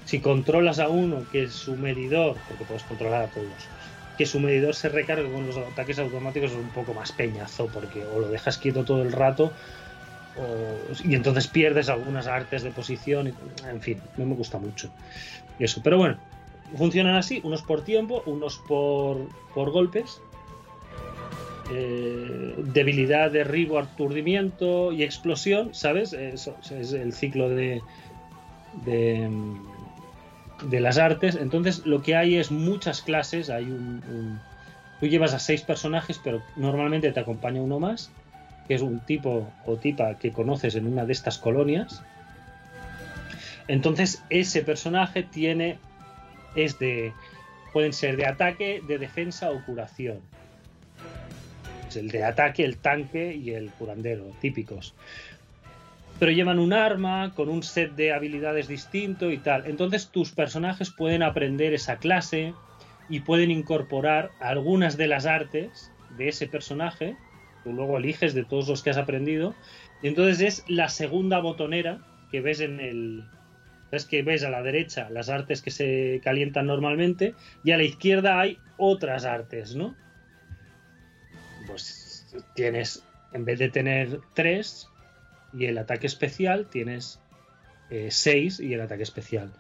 Si 0.06 0.20
controlas 0.20 0.80
a 0.80 0.88
uno 0.88 1.26
que 1.32 1.50
su 1.50 1.76
medidor, 1.76 2.38
porque 2.48 2.64
puedes 2.64 2.84
controlar 2.84 3.24
a 3.24 3.28
todos, 3.28 3.48
que 4.18 4.26
su 4.26 4.40
medidor 4.40 4.74
se 4.74 4.90
recargue 4.90 5.30
con 5.32 5.46
los 5.46 5.58
ataques 5.58 6.00
automáticos 6.00 6.52
es 6.52 6.58
un 6.58 6.70
poco 6.70 6.94
más 6.94 7.12
peñazo, 7.12 7.68
porque 7.68 8.06
o 8.06 8.20
lo 8.20 8.30
dejas 8.30 8.58
quieto 8.58 8.86
todo 8.86 9.02
el 9.02 9.12
rato, 9.12 9.52
y 11.04 11.16
entonces 11.16 11.48
pierdes 11.48 11.90
algunas 11.90 12.28
artes 12.28 12.64
de 12.64 12.72
posición, 12.72 13.34
en 13.70 13.82
fin, 13.82 14.00
no 14.18 14.26
me 14.26 14.36
gusta 14.36 14.60
mucho 14.60 14.90
eso. 15.60 15.82
Pero 15.84 15.98
bueno, 15.98 16.18
funcionan 16.76 17.16
así, 17.16 17.42
unos 17.44 17.62
por 17.62 17.84
tiempo, 17.84 18.24
unos 18.26 18.58
por, 18.58 19.28
por 19.54 19.72
golpes. 19.72 20.22
Eh, 21.70 22.56
debilidad, 22.58 23.30
derribo, 23.30 23.78
aturdimiento 23.78 24.94
y 24.94 25.04
explosión, 25.04 25.74
¿sabes? 25.74 26.14
Eso 26.14 26.56
es 26.72 26.94
el 26.94 27.12
ciclo 27.12 27.50
de, 27.50 27.82
de, 28.86 29.30
de, 30.70 30.80
las 30.80 30.98
artes. 30.98 31.36
Entonces 31.36 31.86
lo 31.86 32.02
que 32.02 32.16
hay 32.16 32.36
es 32.36 32.52
muchas 32.52 33.02
clases. 33.02 33.50
Hay 33.50 33.66
un, 33.66 34.40
tú 35.00 35.08
llevas 35.08 35.34
a 35.34 35.40
seis 35.40 35.62
personajes, 35.62 36.22
pero 36.24 36.42
normalmente 36.56 37.12
te 37.12 37.20
acompaña 37.20 37.62
uno 37.62 37.80
más, 37.80 38.12
que 38.68 38.76
es 38.76 38.82
un 38.82 39.02
tipo 39.02 39.52
o 39.66 39.76
tipa 39.76 40.16
que 40.16 40.32
conoces 40.32 40.76
en 40.76 40.88
una 40.88 41.06
de 41.06 41.12
estas 41.12 41.38
colonias. 41.38 42.02
Entonces 43.68 44.24
ese 44.30 44.62
personaje 44.62 45.24
tiene 45.24 45.80
es 46.56 46.80
de 46.80 47.14
pueden 47.74 47.94
ser 47.94 48.18
de 48.18 48.26
ataque, 48.26 48.82
de 48.88 48.98
defensa 48.98 49.52
o 49.52 49.64
curación. 49.64 50.20
Es 51.88 51.96
el 51.96 52.10
de 52.10 52.24
ataque, 52.24 52.66
el 52.66 52.78
tanque 52.78 53.36
y 53.36 53.52
el 53.52 53.70
curandero, 53.70 54.26
típicos. 54.42 54.96
Pero 56.20 56.32
llevan 56.32 56.60
un 56.60 56.74
arma 56.74 57.34
con 57.36 57.50
un 57.50 57.62
set 57.62 57.94
de 57.96 58.12
habilidades 58.12 58.68
distinto 58.68 59.32
y 59.32 59.38
tal. 59.38 59.68
Entonces 59.68 60.10
tus 60.10 60.32
personajes 60.32 60.90
pueden 60.90 61.22
aprender 61.22 61.74
esa 61.74 61.98
clase 61.98 62.54
y 63.10 63.20
pueden 63.20 63.52
incorporar 63.52 64.32
algunas 64.40 64.98
de 64.98 65.08
las 65.08 65.26
artes 65.26 65.92
de 66.18 66.30
ese 66.30 66.48
personaje. 66.48 67.16
Tú 67.64 67.74
luego 67.74 67.98
eliges 67.98 68.34
de 68.34 68.44
todos 68.44 68.68
los 68.68 68.82
que 68.82 68.90
has 68.90 68.98
aprendido. 68.98 69.54
Y 70.02 70.08
entonces 70.08 70.42
es 70.42 70.64
la 70.68 70.90
segunda 70.90 71.40
botonera 71.40 72.00
que 72.32 72.42
ves 72.42 72.60
en 72.60 72.80
el, 72.80 73.24
es 73.92 74.06
que 74.06 74.22
ves 74.22 74.44
a 74.44 74.50
la 74.50 74.62
derecha 74.62 75.10
las 75.10 75.30
artes 75.30 75.62
que 75.62 75.72
se 75.72 76.20
calientan 76.24 76.68
normalmente 76.68 77.36
y 77.64 77.72
a 77.72 77.78
la 77.78 77.84
izquierda 77.84 78.40
hay 78.40 78.60
otras 78.78 79.26
artes, 79.26 79.76
¿no? 79.76 79.96
Pues 81.68 82.36
tienes, 82.56 83.04
en 83.34 83.46
vez 83.46 83.60
de 83.60 83.70
tener 83.70 84.20
tres 84.34 84.88
y 85.54 85.66
el 85.66 85.78
ataque 85.78 86.08
especial, 86.08 86.68
tienes 86.68 87.20
eh, 87.90 88.10
seis 88.12 88.60
y 88.60 88.74
el 88.74 88.82
ataque 88.82 89.04
especial. 89.04 89.52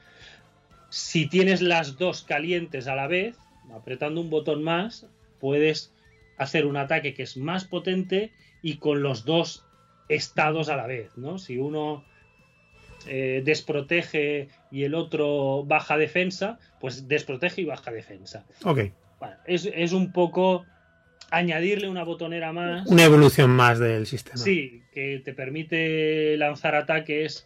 Si 0.90 1.28
tienes 1.28 1.62
las 1.62 1.98
dos 1.98 2.24
calientes 2.24 2.88
a 2.88 2.95
la 2.95 3.08
vez, 3.08 3.38
apretando 3.74 4.22
un 4.22 4.30
botón 4.30 4.64
más, 4.64 5.08
puedes 5.40 5.94
hacer 6.38 6.66
un 6.66 6.78
ataque 6.78 7.14
que 7.14 7.24
es 7.24 7.38
más 7.38 7.66
potente 7.66 8.32
y 8.62 8.78
con 8.78 9.02
los 9.02 9.26
dos 9.26 9.66
estados 10.10 10.70
a 10.70 10.78
la 10.78 10.88
vez, 10.88 11.12
¿no? 11.16 11.38
Si 11.38 11.58
uno 11.58 12.06
eh, 13.09 13.41
desprotege 13.43 14.49
y 14.71 14.84
el 14.84 14.95
otro 14.95 15.63
baja 15.65 15.97
defensa, 15.97 16.59
pues 16.79 17.07
desprotege 17.07 17.61
y 17.61 17.65
baja 17.65 17.91
defensa. 17.91 18.45
Ok. 18.63 18.91
es, 19.45 19.93
un 19.93 20.11
poco 20.11 20.65
añadirle 21.31 21.89
una 21.89 22.03
botonera 22.03 22.53
más. 22.53 22.88
Una 22.88 23.03
evolución 23.03 23.49
más 23.51 23.79
del 23.79 24.05
sistema. 24.05 24.38
Sí, 24.38 24.84
que 24.93 25.21
te 25.23 25.34
permite 25.34 26.38
lanzar 26.38 26.75
ataques 26.75 27.45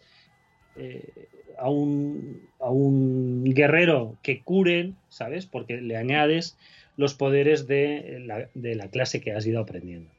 eh, 0.76 1.28
a, 1.58 1.68
un, 1.68 2.48
a 2.60 2.70
un 2.70 3.44
guerrero 3.44 4.16
que 4.22 4.42
curen, 4.42 4.96
¿sabes? 5.08 5.46
Porque 5.46 5.80
le 5.80 5.96
añades 5.96 6.56
los 6.96 7.14
poderes 7.14 7.66
de 7.66 8.22
la, 8.26 8.48
de 8.54 8.74
la 8.74 8.88
clase 8.88 9.20
que 9.20 9.32
has 9.32 9.46
ido 9.46 9.60
aprendiendo. 9.60 10.10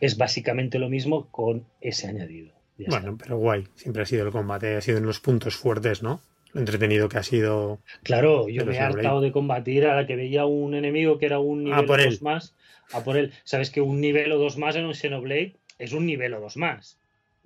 es 0.00 0.16
básicamente 0.16 0.78
lo 0.78 0.88
mismo 0.88 1.28
con 1.30 1.64
ese 1.80 2.08
añadido. 2.08 2.52
Bueno, 2.78 3.16
pero 3.18 3.36
guay. 3.38 3.64
Siempre 3.74 4.02
ha 4.02 4.06
sido 4.06 4.24
el 4.26 4.32
combate, 4.32 4.76
ha 4.76 4.80
sido 4.80 4.98
en 4.98 5.06
los 5.06 5.20
puntos 5.20 5.54
fuertes, 5.56 6.02
¿no? 6.02 6.20
Lo 6.52 6.60
entretenido 6.60 7.08
que 7.08 7.18
ha 7.18 7.22
sido. 7.22 7.80
Claro, 8.02 8.48
yo 8.48 8.64
me 8.66 8.74
he 8.74 8.78
hartado 8.80 9.20
de 9.20 9.32
combatir 9.32 9.86
a 9.86 9.96
la 9.96 10.06
que 10.06 10.16
veía 10.16 10.44
un 10.46 10.74
enemigo 10.74 11.18
que 11.18 11.26
era 11.26 11.38
un 11.38 11.64
nivel 11.64 11.86
por 11.86 12.00
o 12.00 12.02
él. 12.02 12.10
dos 12.10 12.22
más, 12.22 12.54
a 12.92 13.02
por 13.04 13.16
él. 13.16 13.32
Sabes 13.44 13.70
que 13.70 13.80
un 13.80 14.00
nivel 14.00 14.32
o 14.32 14.38
dos 14.38 14.58
más 14.58 14.76
en 14.76 14.84
un 14.84 14.94
Xenoblade 14.94 15.56
es 15.78 15.92
un 15.92 16.04
nivel 16.06 16.34
o 16.34 16.40
dos 16.40 16.56
más. 16.56 16.98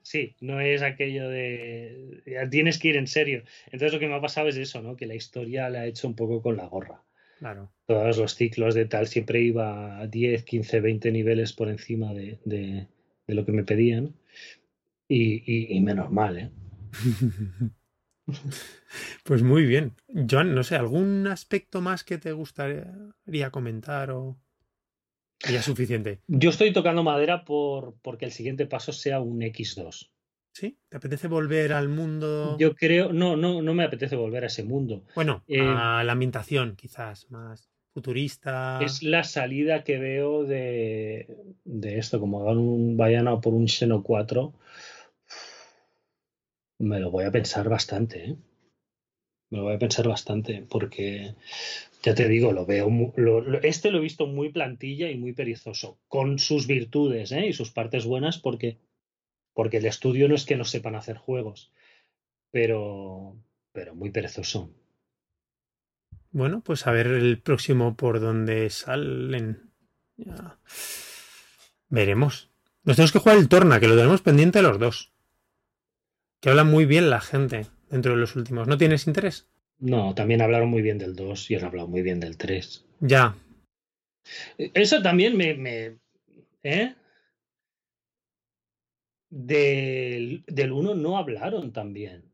Sí, 0.03 0.35
no 0.41 0.61
es 0.61 0.83
aquello 0.83 1.29
de. 1.29 2.23
ya 2.27 2.49
tienes 2.49 2.79
que 2.79 2.89
ir 2.89 2.97
en 2.97 3.07
serio. 3.09 3.43
Entonces 3.67 3.93
lo 3.93 3.99
que 3.99 4.07
me 4.09 4.15
ha 4.15 4.21
pasado 4.21 4.49
es 4.49 4.57
eso, 4.57 4.81
¿no? 4.83 4.97
Que 4.97 5.07
la 5.07 5.15
historia 5.15 5.69
la 5.69 5.81
ha 5.81 5.87
hecho 5.87 6.07
un 6.09 6.15
poco 6.15 6.43
con 6.43 6.57
la 6.57 6.67
gorra. 6.67 7.03
Claro. 7.41 7.71
Todos 7.87 8.17
los 8.17 8.35
ciclos 8.35 8.75
de 8.75 8.87
tal 8.87 9.07
siempre 9.09 9.41
iba 9.41 9.99
a 10.01 10.07
10, 10.07 10.43
15, 10.45 10.81
20 10.81 11.11
niveles 11.13 11.53
por 11.53 11.69
encima 11.69 12.15
de, 12.15 12.39
de- 12.45 12.87
de 13.27 13.35
lo 13.35 13.45
que 13.45 13.53
me 13.53 13.65
pedían. 13.65 14.15
Y, 15.09 15.43
y- 15.47 15.77
y 15.77 15.81
menos 15.81 16.11
mal, 16.11 16.39
¿eh? 16.39 16.51
Pues 19.25 19.43
muy 19.43 19.65
bien. 19.67 19.95
Joan, 20.29 20.55
no 20.55 20.65
sé, 20.65 20.77
¿algún 20.77 21.27
aspecto 21.29 21.81
más 21.81 22.03
que 22.03 22.19
te 22.19 22.33
gustaría 22.33 23.51
comentar 23.53 24.11
o 24.11 24.37
o 25.47 25.51
ya 25.51 25.59
es 25.61 25.65
suficiente? 25.65 26.23
Yo 26.27 26.51
estoy 26.51 26.73
tocando 26.73 27.03
madera 27.03 27.45
por, 27.45 27.95
porque 28.03 28.25
el 28.25 28.33
siguiente 28.33 28.67
paso 28.67 28.93
sea 28.93 29.21
un 29.21 29.43
X2. 29.43 30.11
¿Sí? 30.53 30.79
¿Te 30.89 30.97
apetece 30.97 31.29
volver 31.29 31.73
al 31.73 31.89
mundo? 31.89 32.57
Yo 32.59 32.75
creo, 32.75 33.13
no, 33.13 33.37
no, 33.37 33.61
no 33.61 33.75
me 33.75 33.85
apetece 33.85 34.17
volver 34.17 34.45
a 34.45 34.47
ese 34.47 34.65
mundo. 34.65 35.05
Bueno, 35.15 35.45
Eh, 35.47 35.61
a 35.61 36.03
la 36.03 36.13
ambientación, 36.13 36.75
quizás, 36.77 37.31
más 37.31 37.69
futurista. 37.93 38.79
Es 38.83 39.03
la 39.03 39.23
salida 39.23 39.85
que 39.85 39.99
veo 39.99 40.45
de, 40.45 41.29
de 41.65 41.99
esto, 41.99 42.19
como 42.19 42.43
hagan 42.43 42.59
un, 42.59 42.97
vayan 42.97 43.29
a 43.29 43.41
por 43.41 43.53
un 43.53 43.69
Xeno 43.69 44.03
4, 44.03 44.55
me 46.79 47.01
lo 47.01 47.11
voy 47.11 47.25
a 47.25 47.31
pensar 47.31 47.69
bastante, 47.69 48.25
¿eh? 48.31 48.37
Me 49.51 49.59
lo 49.59 49.65
voy 49.65 49.75
a 49.75 49.79
pensar 49.79 50.07
bastante, 50.09 50.65
porque 50.69 51.35
ya 52.03 52.15
te 52.15 52.29
digo, 52.29 52.53
lo 52.53 52.67
veo, 52.67 52.89
lo- 53.17 53.61
este 53.63 53.91
lo 53.91 53.99
he 53.99 54.03
visto 54.03 54.27
muy 54.27 54.51
plantilla 54.51 55.11
y 55.11 55.17
muy 55.17 55.33
perezoso, 55.33 55.99
con 56.09 56.39
sus 56.39 56.67
virtudes, 56.67 57.33
¿eh? 57.33 57.47
y 57.49 57.53
sus 57.53 57.71
partes 57.71 58.05
buenas, 58.07 58.39
porque, 58.39 58.79
porque 59.55 59.79
el 59.79 59.87
estudio 59.87 60.29
no 60.29 60.35
es 60.37 60.45
que 60.47 60.57
no 60.57 60.65
sepan 60.65 60.97
hacer 60.97 61.17
juegos, 61.17 61.73
pero, 62.51 63.37
pero 63.73 63.95
muy 63.95 64.11
perezoso. 64.11 64.71
Bueno, 66.31 66.61
pues 66.61 66.87
a 66.87 66.93
ver 66.93 67.09
el 67.09 67.41
próximo 67.43 67.97
por 67.97 68.21
donde 68.21 68.71
salen. 68.71 69.73
Veremos. 71.89 72.51
Nos 72.85 72.97
tenemos 72.97 73.13
que 73.13 73.19
jugar 73.19 73.39
el 73.39 73.49
Torna, 73.49 73.81
que 73.81 73.89
lo 73.89 73.97
tenemos 73.97 74.23
pendiente 74.23 74.63
los 74.63 74.79
dos. 74.79 75.13
Que 76.41 76.51
habla 76.51 76.65
muy 76.65 76.85
bien 76.85 77.11
la 77.11 77.21
gente 77.21 77.67
dentro 77.91 78.13
de 78.13 78.19
los 78.19 78.37
últimos. 78.37 78.69
¿No 78.69 78.77
tienes 78.79 79.07
interés? 79.07 79.49
No, 79.79 80.15
también 80.15 80.43
hablaron 80.43 80.69
muy 80.69 80.83
bien 80.83 80.99
del 80.99 81.15
2 81.17 81.51
y 81.51 81.57
han 81.57 81.65
hablado 81.65 81.89
muy 81.89 82.03
bien 82.03 82.21
del 82.21 82.37
3. 82.37 82.85
Ya. 83.01 83.37
Eso 84.59 85.03
también 85.03 85.37
me. 85.37 85.55
me- 85.55 85.99
¿Eh? 86.63 86.95
Del, 89.29 90.45
del 90.47 90.73
1 90.73 90.95
no 90.95 91.19
hablaron 91.19 91.73
también. 91.73 92.25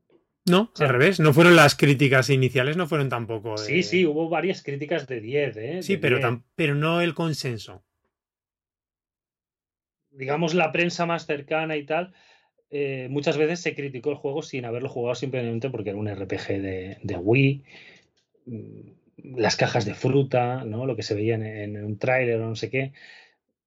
No, 0.46 0.70
sea- 0.74 0.86
al 0.86 0.92
revés. 0.92 1.20
No 1.20 1.32
fueron 1.32 1.56
las 1.56 1.74
críticas 1.74 2.28
iniciales, 2.30 2.76
no 2.76 2.86
fueron 2.86 3.08
tampoco. 3.08 3.52
de- 3.52 3.58
Sí, 3.58 3.82
sí, 3.82 4.06
hubo 4.06 4.28
varias 4.28 4.62
críticas 4.62 5.06
de 5.06 5.20
10, 5.20 5.56
¿eh? 5.56 5.82
Sí, 5.82 5.94
De 5.94 5.98
pero, 6.00 6.16
10. 6.18 6.28
tam- 6.28 6.42
pero 6.54 6.74
no 6.74 7.00
el 7.00 7.14
consenso. 7.14 7.84
Digamos, 10.10 10.54
la 10.54 10.72
prensa 10.72 11.06
más 11.06 11.26
cercana 11.26 11.76
y 11.76 11.86
tal. 11.86 12.12
Eh, 12.74 13.08
muchas 13.10 13.36
veces 13.36 13.60
se 13.60 13.74
criticó 13.74 14.10
el 14.10 14.16
juego 14.16 14.42
sin 14.42 14.64
haberlo 14.64 14.88
jugado 14.88 15.14
simplemente 15.14 15.68
porque 15.68 15.90
era 15.90 15.98
un 15.98 16.08
RPG 16.08 16.46
de, 17.02 17.16
Wii. 17.20 17.62
mm, 18.46 19.36
Las 19.36 19.56
cajas 19.56 19.84
de 19.84 19.94
fruta, 19.94 20.64
¿no? 20.64 20.86
Lo 20.86 20.96
que 20.96 21.02
se 21.02 21.14
veía 21.14 21.34
en, 21.34 21.84
un 21.84 21.98
tráiler 21.98 22.40
o 22.40 22.48
no 22.48 22.56
sé 22.56 22.70
qué, 22.70 22.92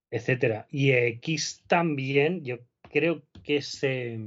etcétera. 0.09 0.67
Y 0.71 0.91
X 0.91 1.63
también, 1.67 2.43
yo 2.43 2.57
creo 2.91 3.21
que 3.43 3.61
se, 3.61 4.19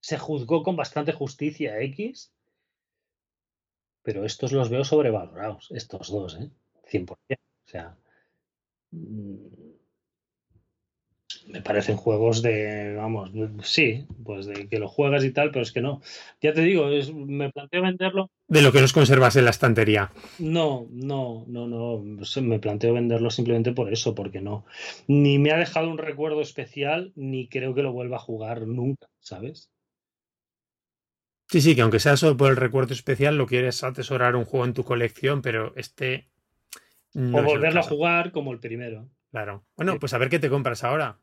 se 0.00 0.18
juzgó 0.18 0.62
con 0.62 0.76
bastante 0.76 1.12
justicia 1.12 1.78
X, 1.80 2.32
pero 4.02 4.24
estos 4.24 4.52
los 4.52 4.70
veo 4.70 4.84
sobrevalorados, 4.84 5.70
estos 5.72 6.10
dos, 6.10 6.38
¿eh? 6.40 6.50
100%. 6.90 7.14
O 7.66 7.68
sea, 7.68 7.98
mm, 8.92 9.71
me 11.48 11.60
parecen 11.62 11.96
juegos 11.96 12.42
de, 12.42 12.94
vamos, 12.94 13.30
sí, 13.62 14.06
pues 14.24 14.46
de 14.46 14.68
que 14.68 14.78
lo 14.78 14.88
juegas 14.88 15.24
y 15.24 15.32
tal, 15.32 15.50
pero 15.50 15.62
es 15.62 15.72
que 15.72 15.80
no. 15.80 16.00
Ya 16.40 16.52
te 16.52 16.62
digo, 16.62 16.88
es- 16.88 17.12
me 17.12 17.50
planteo 17.50 17.82
venderlo. 17.82 18.30
De 18.48 18.62
lo 18.62 18.72
que 18.72 18.80
nos 18.80 18.92
conservas 18.92 19.36
en 19.36 19.44
la 19.44 19.50
estantería. 19.50 20.10
No, 20.38 20.86
no, 20.90 21.44
no, 21.48 21.66
no. 21.66 22.02
Me 22.42 22.58
planteo 22.58 22.94
venderlo 22.94 23.30
simplemente 23.30 23.72
por 23.72 23.92
eso, 23.92 24.14
porque 24.14 24.40
no. 24.40 24.64
Ni 25.08 25.38
me 25.38 25.52
ha 25.52 25.56
dejado 25.58 25.88
un 25.88 25.98
recuerdo 25.98 26.40
especial, 26.40 27.12
ni 27.16 27.48
creo 27.48 27.74
que 27.74 27.82
lo 27.82 27.92
vuelva 27.92 28.16
a 28.16 28.20
jugar 28.20 28.66
nunca, 28.66 29.08
¿sabes? 29.20 29.70
Sí, 31.48 31.60
sí, 31.60 31.74
que 31.74 31.82
aunque 31.82 32.00
sea 32.00 32.16
solo 32.16 32.36
por 32.36 32.50
el 32.50 32.56
recuerdo 32.56 32.94
especial, 32.94 33.36
lo 33.36 33.46
quieres 33.46 33.84
atesorar 33.84 34.36
un 34.36 34.46
juego 34.46 34.64
en 34.64 34.72
tu 34.72 34.84
colección, 34.84 35.42
pero 35.42 35.74
este. 35.76 36.28
no 37.12 37.38
o 37.40 37.42
volverlo 37.42 37.80
a 37.80 37.84
jugar 37.84 38.32
como 38.32 38.52
el 38.52 38.58
primero. 38.58 39.08
Claro. 39.30 39.64
Bueno, 39.76 39.98
pues 39.98 40.12
a 40.14 40.18
ver 40.18 40.28
qué 40.28 40.38
te 40.38 40.50
compras 40.50 40.84
ahora. 40.84 41.18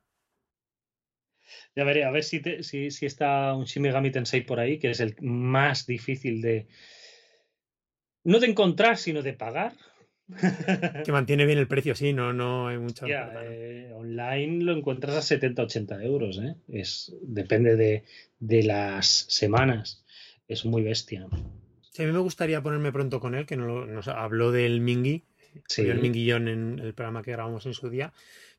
Ya 1.75 1.83
veré, 1.83 2.03
a 2.03 2.11
ver 2.11 2.23
si, 2.23 2.39
te- 2.41 2.63
si, 2.63 2.91
si 2.91 3.05
está 3.05 3.53
un 3.53 3.65
Shin 3.65 3.83
Megami 3.83 4.11
Tensei 4.11 4.41
por 4.41 4.59
ahí, 4.59 4.79
que 4.79 4.89
es 4.91 4.99
el 4.99 5.15
más 5.21 5.85
difícil 5.85 6.41
de. 6.41 6.67
No 8.23 8.39
de 8.39 8.47
encontrar, 8.47 8.97
sino 8.97 9.21
de 9.21 9.33
pagar. 9.33 9.73
Que 11.05 11.11
mantiene 11.11 11.45
bien 11.45 11.57
el 11.57 11.67
precio, 11.67 11.95
sí, 11.95 12.13
no, 12.13 12.33
no 12.33 12.67
hay 12.67 12.77
mucha 12.77 13.07
Ya, 13.07 13.31
eh, 13.43 13.91
online 13.95 14.63
lo 14.63 14.73
encuentras 14.77 15.15
a 15.15 15.35
70-80 15.35 16.03
euros, 16.03 16.37
¿eh? 16.39 16.55
Es, 16.67 17.15
depende 17.23 17.75
de, 17.75 18.03
de 18.39 18.63
las 18.63 19.07
semanas. 19.07 20.05
Es 20.47 20.65
muy 20.65 20.83
bestia. 20.83 21.25
Sí, 21.91 22.03
a 22.03 22.05
mí 22.05 22.11
me 22.11 22.19
gustaría 22.19 22.61
ponerme 22.61 22.91
pronto 22.91 23.19
con 23.19 23.33
él, 23.33 23.45
que 23.47 23.57
no 23.57 23.85
nos 23.87 24.07
habló 24.07 24.51
del 24.51 24.81
Mingi, 24.81 25.25
Sí. 25.67 25.81
el 25.81 25.99
Minguillón 25.99 26.47
en 26.47 26.77
el 26.79 26.93
programa 26.93 27.23
que 27.23 27.31
grabamos 27.31 27.65
en 27.65 27.73
su 27.73 27.89
día. 27.89 28.13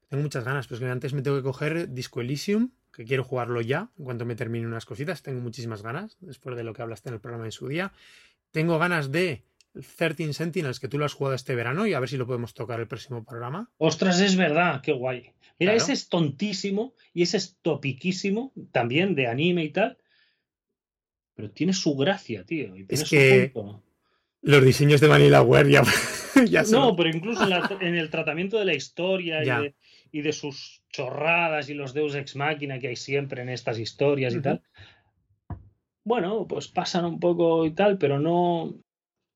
Tengo 0.08 0.24
muchas 0.24 0.44
ganas, 0.44 0.66
pero 0.66 0.76
es 0.78 0.80
que 0.80 0.90
antes 0.90 1.12
me 1.14 1.22
tengo 1.22 1.36
que 1.36 1.44
coger 1.44 1.88
Disco 1.92 2.20
Elysium, 2.20 2.70
que 2.92 3.04
quiero 3.04 3.24
jugarlo 3.24 3.60
ya, 3.60 3.88
en 3.98 4.04
cuanto 4.04 4.24
me 4.26 4.34
termine 4.36 4.66
unas 4.66 4.84
cositas. 4.86 5.22
Tengo 5.22 5.40
muchísimas 5.40 5.82
ganas, 5.82 6.16
después 6.20 6.56
de 6.56 6.64
lo 6.64 6.72
que 6.74 6.82
hablaste 6.82 7.08
en 7.08 7.14
el 7.14 7.20
programa 7.20 7.44
en 7.46 7.52
su 7.52 7.68
día. 7.68 7.92
Tengo 8.50 8.78
ganas 8.78 9.12
de 9.12 9.42
13 9.96 10.32
Sentinels, 10.32 10.80
que 10.80 10.88
tú 10.88 10.98
lo 10.98 11.04
has 11.04 11.14
jugado 11.14 11.36
este 11.36 11.54
verano, 11.54 11.86
y 11.86 11.94
a 11.94 12.00
ver 12.00 12.08
si 12.08 12.16
lo 12.16 12.26
podemos 12.26 12.54
tocar 12.54 12.80
el 12.80 12.88
próximo 12.88 13.24
programa. 13.24 13.70
Ostras, 13.78 14.20
es 14.20 14.34
verdad, 14.36 14.80
qué 14.82 14.92
guay. 14.92 15.32
Mira, 15.58 15.72
Claro. 15.72 15.76
ese 15.76 15.92
es 15.92 16.08
tontísimo 16.08 16.94
y 17.14 17.22
ese 17.22 17.36
es 17.36 17.56
topiquísimo, 17.62 18.52
también 18.72 19.14
de 19.14 19.26
anime 19.28 19.62
y 19.64 19.70
tal. 19.70 19.98
Pero 21.34 21.50
tiene 21.50 21.72
su 21.72 21.96
gracia, 21.96 22.44
tío. 22.44 22.76
y 22.76 22.84
tiene 22.84 22.86
Es 22.90 23.00
su 23.00 23.10
que- 23.10 23.50
punto. 23.54 23.82
Los 24.42 24.64
diseños 24.64 25.00
de 25.02 25.06
Vanillaware 25.08 25.70
ya, 25.70 25.82
ya 26.50 26.64
son- 26.64 26.80
No, 26.80 26.96
pero 26.96 27.10
incluso 27.10 27.42
en, 27.44 27.50
la- 27.50 27.78
en 27.80 27.94
el 27.94 28.08
tratamiento 28.10 28.58
de 28.58 28.64
la 28.64 28.74
historia 28.74 29.42
y 29.42 29.46
Ya. 29.46 29.60
de, 29.60 29.74
y 30.12 30.22
de 30.22 30.32
sus 30.32 30.79
chorradas 30.90 31.68
y 31.70 31.74
los 31.74 31.94
deus 31.94 32.14
ex 32.14 32.36
machina 32.36 32.78
que 32.78 32.88
hay 32.88 32.96
siempre 32.96 33.42
en 33.42 33.48
estas 33.48 33.78
historias 33.78 34.34
y 34.34 34.40
tal. 34.40 34.62
Bueno, 36.04 36.46
pues 36.48 36.68
pasan 36.68 37.04
un 37.04 37.20
poco 37.20 37.66
y 37.66 37.72
tal, 37.72 37.98
pero 37.98 38.18
no, 38.18 38.74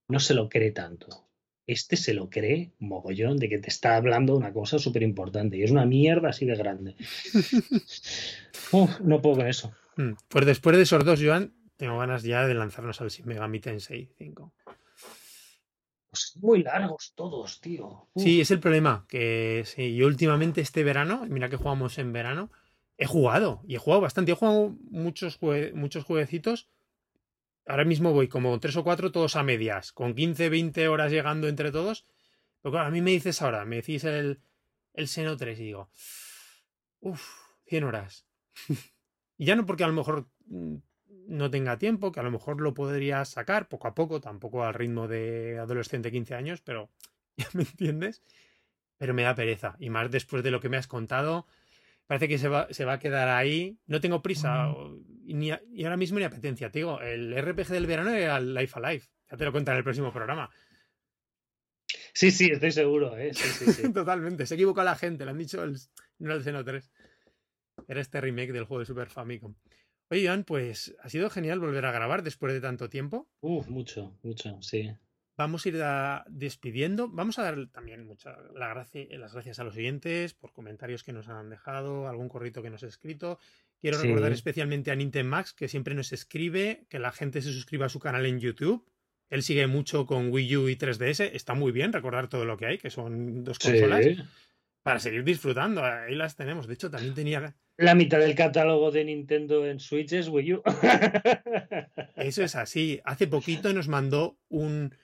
no 0.09 0.21
se 0.21 0.35
lo 0.35 0.49
cree 0.49 0.73
tanto. 0.73 1.29
Este 1.67 1.97
se 1.97 2.13
lo 2.13 2.29
cree 2.29 2.73
mogollón 2.79 3.39
de 3.39 3.49
que 3.49 3.59
te 3.59 3.69
está 3.69 3.97
hablando 3.97 4.37
una 4.37 4.53
cosa 4.53 4.79
súper 4.79 5.03
importante 5.03 5.57
y 5.57 5.63
es 5.63 5.71
una 5.71 5.87
mierda 5.87 6.29
así 6.31 6.45
de 6.45 6.57
grande. 6.57 6.95
Uf, 8.73 9.01
no 9.01 9.23
puedo 9.23 9.37
con 9.37 9.47
eso. 9.47 9.73
Mm, 9.97 10.13
Pues 10.29 10.47
después 10.47 10.77
de 10.77 10.83
esos 10.83 11.05
dos, 11.05 11.21
Joan, 11.23 11.55
tengo 11.77 11.99
ganas 11.99 12.23
ya 12.23 12.47
de 12.47 12.55
lanzarnos 12.55 13.01
al 13.01 13.09
Shin 13.09 13.27
Megami 13.27 13.61
Tensei 13.61 14.11
5. 14.19 14.53
Pues 16.15 16.37
muy 16.41 16.63
largos 16.63 17.13
todos, 17.17 17.61
tío. 17.61 18.09
Uf. 18.15 18.23
Sí, 18.23 18.41
es 18.41 18.51
el 18.53 18.61
problema. 18.61 19.05
Que 19.09 19.65
sí, 19.67 19.97
yo 19.97 20.07
últimamente 20.07 20.61
este 20.61 20.85
verano, 20.85 21.27
mira 21.29 21.49
que 21.49 21.57
jugamos 21.57 21.99
en 21.99 22.13
verano, 22.13 22.51
he 22.97 23.07
jugado. 23.07 23.63
Y 23.67 23.75
he 23.75 23.79
jugado 23.79 24.01
bastante. 24.03 24.31
He 24.31 24.35
jugado 24.37 24.77
muchos, 24.91 25.41
jue- 25.41 25.73
muchos 25.75 26.05
jueguecitos. 26.05 26.69
Ahora 27.67 27.85
mismo 27.85 28.13
voy 28.13 28.29
como 28.29 28.61
tres 28.61 28.77
o 28.77 28.85
cuatro, 28.85 29.11
todos 29.11 29.35
a 29.37 29.43
medias. 29.43 29.93
Con 29.93 30.15
15, 30.15 30.49
20 30.51 30.87
horas 30.87 31.11
llegando 31.11 31.49
entre 31.49 31.73
todos. 31.73 32.07
Pero 32.63 32.73
claro, 32.73 32.87
a 32.89 32.91
mí 32.91 33.01
me 33.03 33.11
dices 33.11 33.43
ahora, 33.43 33.65
me 33.65 33.77
decís 33.77 34.05
el, 34.05 34.41
el 34.93 35.09
Seno 35.09 35.37
3 35.37 35.59
y 35.59 35.65
digo, 35.65 35.91
uff, 37.01 37.23
100 37.67 37.85
horas. 37.85 38.27
y 39.37 39.47
ya 39.47 39.57
no 39.57 39.67
porque 39.67 39.85
a 39.85 39.89
lo 39.89 39.93
mejor 39.95 40.29
mm, 40.47 40.77
no 41.27 41.51
tenga 41.51 41.79
tiempo, 41.79 42.13
que 42.13 42.21
a 42.21 42.23
lo 42.23 42.31
mejor 42.31 42.61
lo 42.61 42.75
podría 42.75 43.25
sacar 43.25 43.69
poco 43.69 43.89
a 43.89 43.95
poco, 43.95 44.21
tampoco 44.21 44.65
al 44.65 44.75
ritmo 44.75 45.09
de 45.09 45.59
adolescente 45.59 46.11
15 46.11 46.35
años, 46.35 46.61
pero 46.61 46.91
ya 47.37 47.49
me 47.53 47.63
entiendes. 47.63 48.23
Pero 48.97 49.13
me 49.13 49.23
da 49.23 49.35
pereza. 49.35 49.77
Y 49.81 49.91
más 49.91 50.11
después 50.11 50.45
de 50.45 50.53
lo 50.53 50.61
que 50.61 50.69
me 50.69 50.77
has 50.77 50.87
contado, 50.87 51.47
Parece 52.07 52.29
que 52.29 52.39
se 52.39 52.49
va, 52.49 52.69
se 52.71 52.85
va 52.85 52.95
a 52.95 52.99
quedar 52.99 53.29
ahí. 53.29 53.79
No 53.87 54.01
tengo 54.01 54.21
prisa 54.21 54.75
y, 55.25 55.35
ni, 55.35 55.51
y 55.73 55.85
ahora 55.85 55.97
mismo 55.97 56.19
ni 56.19 56.25
apetencia. 56.25 56.71
Te 56.71 56.81
digo, 56.81 57.01
el 57.01 57.35
RPG 57.35 57.69
del 57.69 57.87
verano 57.87 58.11
era 58.11 58.41
Life 58.41 58.79
Alive. 58.79 59.05
Ya 59.31 59.37
te 59.39 59.45
lo 59.45 59.53
cuento 59.53 59.71
en 59.71 59.79
el 59.79 59.85
próximo 59.85 60.13
programa. 60.13 60.51
Sí, 62.13 62.31
sí, 62.31 62.51
estoy 62.53 62.73
seguro. 62.73 63.17
¿eh? 63.17 63.33
Sí, 63.33 63.49
sí, 63.49 63.73
sí. 63.73 63.93
Totalmente. 63.93 64.45
Se 64.45 64.55
equivocó 64.55 64.85
la 64.85 64.97
gente. 64.97 65.25
Le 65.25 65.31
han 65.31 65.39
dicho 65.39 65.63
el, 65.65 65.79
no 66.19 66.35
el 66.35 66.43
Xeno 66.43 66.63
3. 66.63 66.91
Era 67.89 68.01
este 68.01 68.21
remake 68.21 68.53
del 68.53 68.65
juego 68.65 68.81
de 68.81 68.87
Super 68.87 69.09
Famicom. 69.09 69.55
Oye, 70.11 70.23
Iván, 70.23 70.45
pues 70.45 70.95
ha 71.03 71.09
sido 71.09 71.31
genial 71.31 71.61
volver 71.61 71.85
a 71.87 71.93
grabar 71.93 72.23
después 72.23 72.53
de 72.53 72.61
tanto 72.61 72.89
tiempo. 72.89 73.29
Uf, 73.41 73.69
mucho, 73.69 74.17
mucho, 74.23 74.61
sí. 74.63 74.91
Vamos 75.37 75.67
a 75.67 75.69
ir 75.69 75.83
a 75.83 76.25
despidiendo. 76.29 77.09
Vamos 77.09 77.39
a 77.39 77.43
dar 77.43 77.67
también 77.73 78.07
mucha, 78.07 78.37
la 78.55 78.69
gracia, 78.69 79.05
las 79.19 79.33
gracias 79.33 79.59
a 79.59 79.65
los 79.65 79.75
oyentes 79.77 80.33
por 80.35 80.53
comentarios 80.53 81.03
que 81.03 81.13
nos 81.13 81.29
han 81.29 81.51
dejado, 81.51 82.07
algún 82.07 82.29
corrito 82.29 82.63
que 82.63 82.71
nos 82.71 82.85
ha 82.85 82.87
escrito. 82.87 83.39
Quiero 83.81 83.99
Sí. 83.99 84.07
recordar 84.07 84.33
especialmente 84.33 84.91
a 84.93 84.95
Nintendo 84.95 85.29
Max, 85.31 85.53
que 85.53 85.67
siempre 85.69 85.95
nos 85.95 86.13
escribe, 86.13 86.87
que 86.89 86.99
la 87.01 87.11
gente 87.11 87.43
se 87.43 87.53
suscriba 87.53 87.87
a 87.87 87.89
su 87.89 87.99
canal 87.99 88.27
en 88.27 88.39
YouTube. 88.39 88.87
Él 89.29 89.43
sigue 89.43 89.67
mucho 89.67 90.07
con 90.07 90.31
Wii 90.31 90.57
U 90.59 90.69
y 90.69 90.77
3DS. 90.77 91.25
Está 91.35 91.55
muy 91.55 91.73
bien 91.73 91.93
recordar 91.93 92.29
todo 92.29 92.45
lo 92.45 92.57
que 92.57 92.67
hay, 92.67 92.79
que 92.79 92.91
son 92.91 93.43
dos 93.43 93.59
consolas, 93.59 94.05
Sí. 94.05 94.17
Para 94.85 95.01
seguir 95.01 95.25
disfrutando. 95.25 95.83
Ahí 95.83 96.15
las 96.15 96.37
tenemos. 96.37 96.69
De 96.69 96.75
hecho, 96.75 96.91
también 96.91 97.15
tenía. 97.15 97.57
La 97.77 97.95
mitad 97.97 98.21
del 98.21 98.35
catálogo 98.37 98.93
de 98.93 99.05
Nintendo 99.05 99.67
en 99.67 99.81
Switch 99.81 100.13
es 100.13 100.29
Wii 100.29 100.53
U. 100.55 100.63
Eso 102.17 102.45
es 102.45 102.55
así. 102.55 103.01
Hace 103.05 103.27
poquito 103.27 103.73
nos 103.73 103.89
mandó 103.89 104.39
un, 104.49 104.95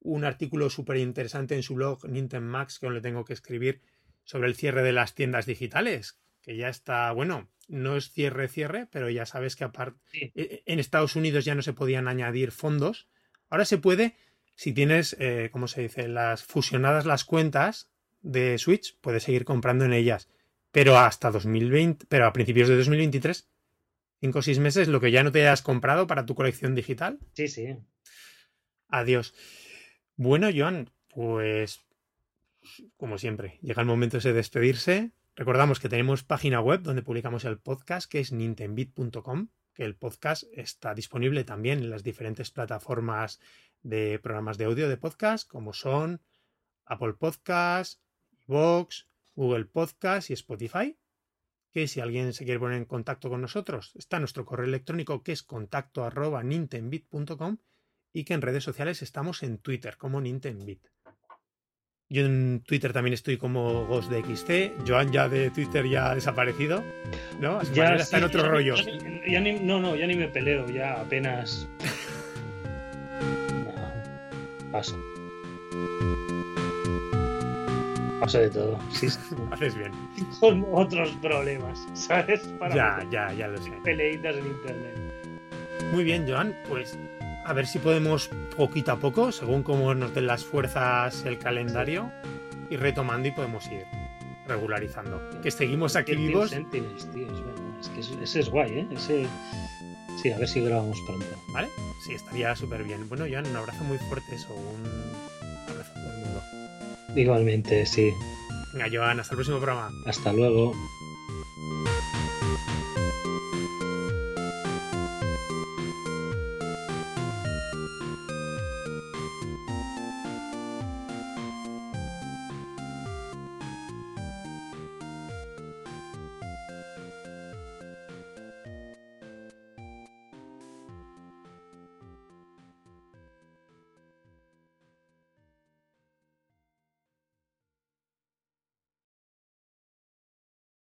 un 0.00 0.24
artículo 0.24 0.70
súper 0.70 0.96
interesante 0.96 1.54
en 1.54 1.62
su 1.62 1.74
blog 1.74 2.08
Nintendo 2.08 2.48
Max, 2.48 2.78
que 2.78 2.86
aún 2.86 2.94
le 2.94 3.00
tengo 3.02 3.24
que 3.24 3.34
escribir, 3.34 3.82
sobre 4.24 4.48
el 4.48 4.56
cierre 4.56 4.82
de 4.82 4.92
las 4.92 5.14
tiendas 5.14 5.46
digitales, 5.46 6.18
que 6.42 6.56
ya 6.56 6.68
está, 6.68 7.12
bueno, 7.12 7.48
no 7.68 7.96
es 7.96 8.10
cierre, 8.10 8.48
cierre, 8.48 8.88
pero 8.90 9.10
ya 9.10 9.26
sabes 9.26 9.54
que 9.54 9.64
aparte 9.64 10.00
Sí. 10.10 10.32
en 10.34 10.80
Estados 10.80 11.14
Unidos 11.14 11.44
ya 11.44 11.54
no 11.54 11.62
se 11.62 11.74
podían 11.74 12.08
añadir 12.08 12.52
fondos. 12.52 13.06
Ahora 13.50 13.66
se 13.66 13.78
puede, 13.78 14.16
si 14.54 14.72
tienes, 14.72 15.14
eh, 15.20 15.50
¿cómo 15.52 15.68
se 15.68 15.82
dice?, 15.82 16.08
las 16.08 16.42
fusionadas 16.42 17.04
las 17.04 17.24
cuentas 17.24 17.92
de 18.26 18.58
Switch, 18.58 18.98
puedes 19.00 19.22
seguir 19.22 19.44
comprando 19.44 19.84
en 19.84 19.92
ellas. 19.92 20.28
Pero 20.72 20.98
hasta 20.98 21.30
2020, 21.30 22.06
pero 22.08 22.26
a 22.26 22.32
principios 22.32 22.68
de 22.68 22.76
2023, 22.76 23.48
5 24.20 24.38
o 24.38 24.42
6 24.42 24.58
meses, 24.58 24.88
lo 24.88 25.00
que 25.00 25.10
ya 25.10 25.22
no 25.22 25.32
te 25.32 25.40
hayas 25.40 25.62
comprado 25.62 26.06
para 26.06 26.26
tu 26.26 26.34
colección 26.34 26.74
digital, 26.74 27.18
Sí, 27.32 27.48
sí. 27.48 27.76
Adiós. 28.88 29.34
Bueno, 30.16 30.48
Joan, 30.54 30.90
pues 31.08 31.86
como 32.96 33.18
siempre, 33.18 33.58
llega 33.62 33.82
el 33.82 33.88
momento 33.88 34.18
de 34.18 34.32
despedirse. 34.32 35.12
Recordamos 35.34 35.80
que 35.80 35.88
tenemos 35.88 36.24
página 36.24 36.60
web 36.60 36.82
donde 36.82 37.02
publicamos 37.02 37.44
el 37.44 37.58
podcast, 37.58 38.10
que 38.10 38.20
es 38.20 38.32
nintendbit.com, 38.32 39.48
que 39.74 39.84
el 39.84 39.94
podcast 39.94 40.44
está 40.52 40.94
disponible 40.94 41.44
también 41.44 41.78
en 41.80 41.90
las 41.90 42.02
diferentes 42.02 42.50
plataformas 42.50 43.40
de 43.82 44.18
programas 44.18 44.58
de 44.58 44.64
audio 44.64 44.88
de 44.88 44.96
podcast, 44.96 45.48
como 45.48 45.72
son 45.72 46.22
Apple 46.84 47.14
Podcast, 47.14 48.00
Vox, 48.46 49.08
Google 49.34 49.64
Podcast 49.66 50.30
y 50.30 50.32
Spotify. 50.34 50.96
Que 51.72 51.88
si 51.88 52.00
alguien 52.00 52.32
se 52.32 52.44
quiere 52.44 52.58
poner 52.60 52.78
en 52.78 52.84
contacto 52.86 53.28
con 53.28 53.42
nosotros, 53.42 53.92
está 53.96 54.18
nuestro 54.18 54.46
correo 54.46 54.66
electrónico 54.66 55.22
que 55.22 55.32
es 55.32 55.42
contacto 55.42 56.04
arroba 56.04 56.42
nintendbit.com 56.42 57.58
y 58.14 58.24
que 58.24 58.32
en 58.34 58.40
redes 58.40 58.64
sociales 58.64 59.02
estamos 59.02 59.42
en 59.42 59.58
Twitter 59.58 59.96
como 59.98 60.20
Nintendbit. 60.22 60.86
Yo 62.08 62.24
en 62.24 62.62
Twitter 62.64 62.92
también 62.92 63.12
estoy 63.14 63.36
como 63.36 63.84
Ghost 63.86 64.10
de 64.10 64.22
XT. 64.22 64.88
Joan 64.88 65.12
ya 65.12 65.28
de 65.28 65.50
Twitter 65.50 65.86
ya 65.86 66.12
ha 66.12 66.14
desaparecido. 66.14 66.82
¿No? 67.40 67.58
A 67.58 67.64
su 67.64 67.72
manera 67.72 67.96
está 67.96 68.18
en 68.18 68.24
otro 68.24 68.42
ya- 68.42 68.48
rollo. 68.48 68.76
ya 68.76 68.84
ni- 68.84 69.32
ya 69.32 69.40
ni- 69.40 69.58
no, 69.60 69.80
no, 69.80 69.96
ya 69.96 70.06
ni 70.06 70.14
me 70.14 70.28
peleo, 70.28 70.66
ya 70.70 71.00
apenas. 71.00 71.68
No, 73.50 74.72
paso. 74.72 74.96
Paso 78.20 78.38
de 78.38 78.50
todo. 78.50 78.78
Sí, 78.90 79.10
sí. 79.10 79.18
Haces 79.50 79.74
bien. 79.74 79.92
Con 80.40 80.64
otros 80.72 81.10
problemas, 81.22 81.86
¿sabes? 81.94 82.40
Para 82.58 82.74
Ya, 82.74 83.06
ya, 83.10 83.32
ya 83.32 83.48
lo 83.48 83.58
sé. 83.62 83.70
peleitas 83.84 84.36
en 84.36 84.46
internet. 84.46 84.96
Muy 85.92 86.04
bien, 86.04 86.26
Joan. 86.28 86.54
Pues 86.68 86.98
a 87.44 87.52
ver 87.52 87.66
si 87.66 87.78
podemos 87.78 88.28
poquito 88.56 88.92
a 88.92 88.96
poco, 88.96 89.30
según 89.32 89.62
cómo 89.62 89.94
nos 89.94 90.14
den 90.14 90.26
las 90.26 90.44
fuerzas 90.44 91.24
el 91.24 91.38
calendario, 91.38 92.10
ir 92.70 92.80
retomando 92.80 93.28
y 93.28 93.32
podemos 93.32 93.66
ir 93.70 93.84
regularizando. 94.48 95.20
Que 95.42 95.50
seguimos 95.50 95.94
aquí 95.96 96.14
vivos. 96.16 96.50
Sentinels, 96.50 97.10
tío, 97.12 97.26
es 97.26 97.40
verdad. 97.40 97.64
Es 97.80 97.88
que 97.90 98.00
ese, 98.00 98.14
ese 98.22 98.40
es 98.40 98.48
guay, 98.48 98.78
¿eh? 98.78 98.86
Ese... 98.92 99.26
Sí, 100.22 100.32
a 100.32 100.38
ver 100.38 100.48
si 100.48 100.62
grabamos 100.62 100.98
pronto. 101.06 101.26
¿Vale? 101.52 101.68
Sí, 102.04 102.14
estaría 102.14 102.56
súper 102.56 102.82
bien. 102.82 103.06
Bueno, 103.08 103.26
Joan, 103.30 103.46
un 103.46 103.56
abrazo 103.56 103.84
muy 103.84 103.98
fuerte 103.98 104.34
eso. 104.34 104.54
Un 104.54 104.82
Igualmente, 107.16 107.86
sí. 107.86 108.12
Venga, 108.72 108.88
Joan, 108.92 109.20
hasta 109.20 109.32
el 109.34 109.36
próximo 109.36 109.58
programa. 109.58 109.90
Hasta 110.04 110.32
luego. 110.32 110.74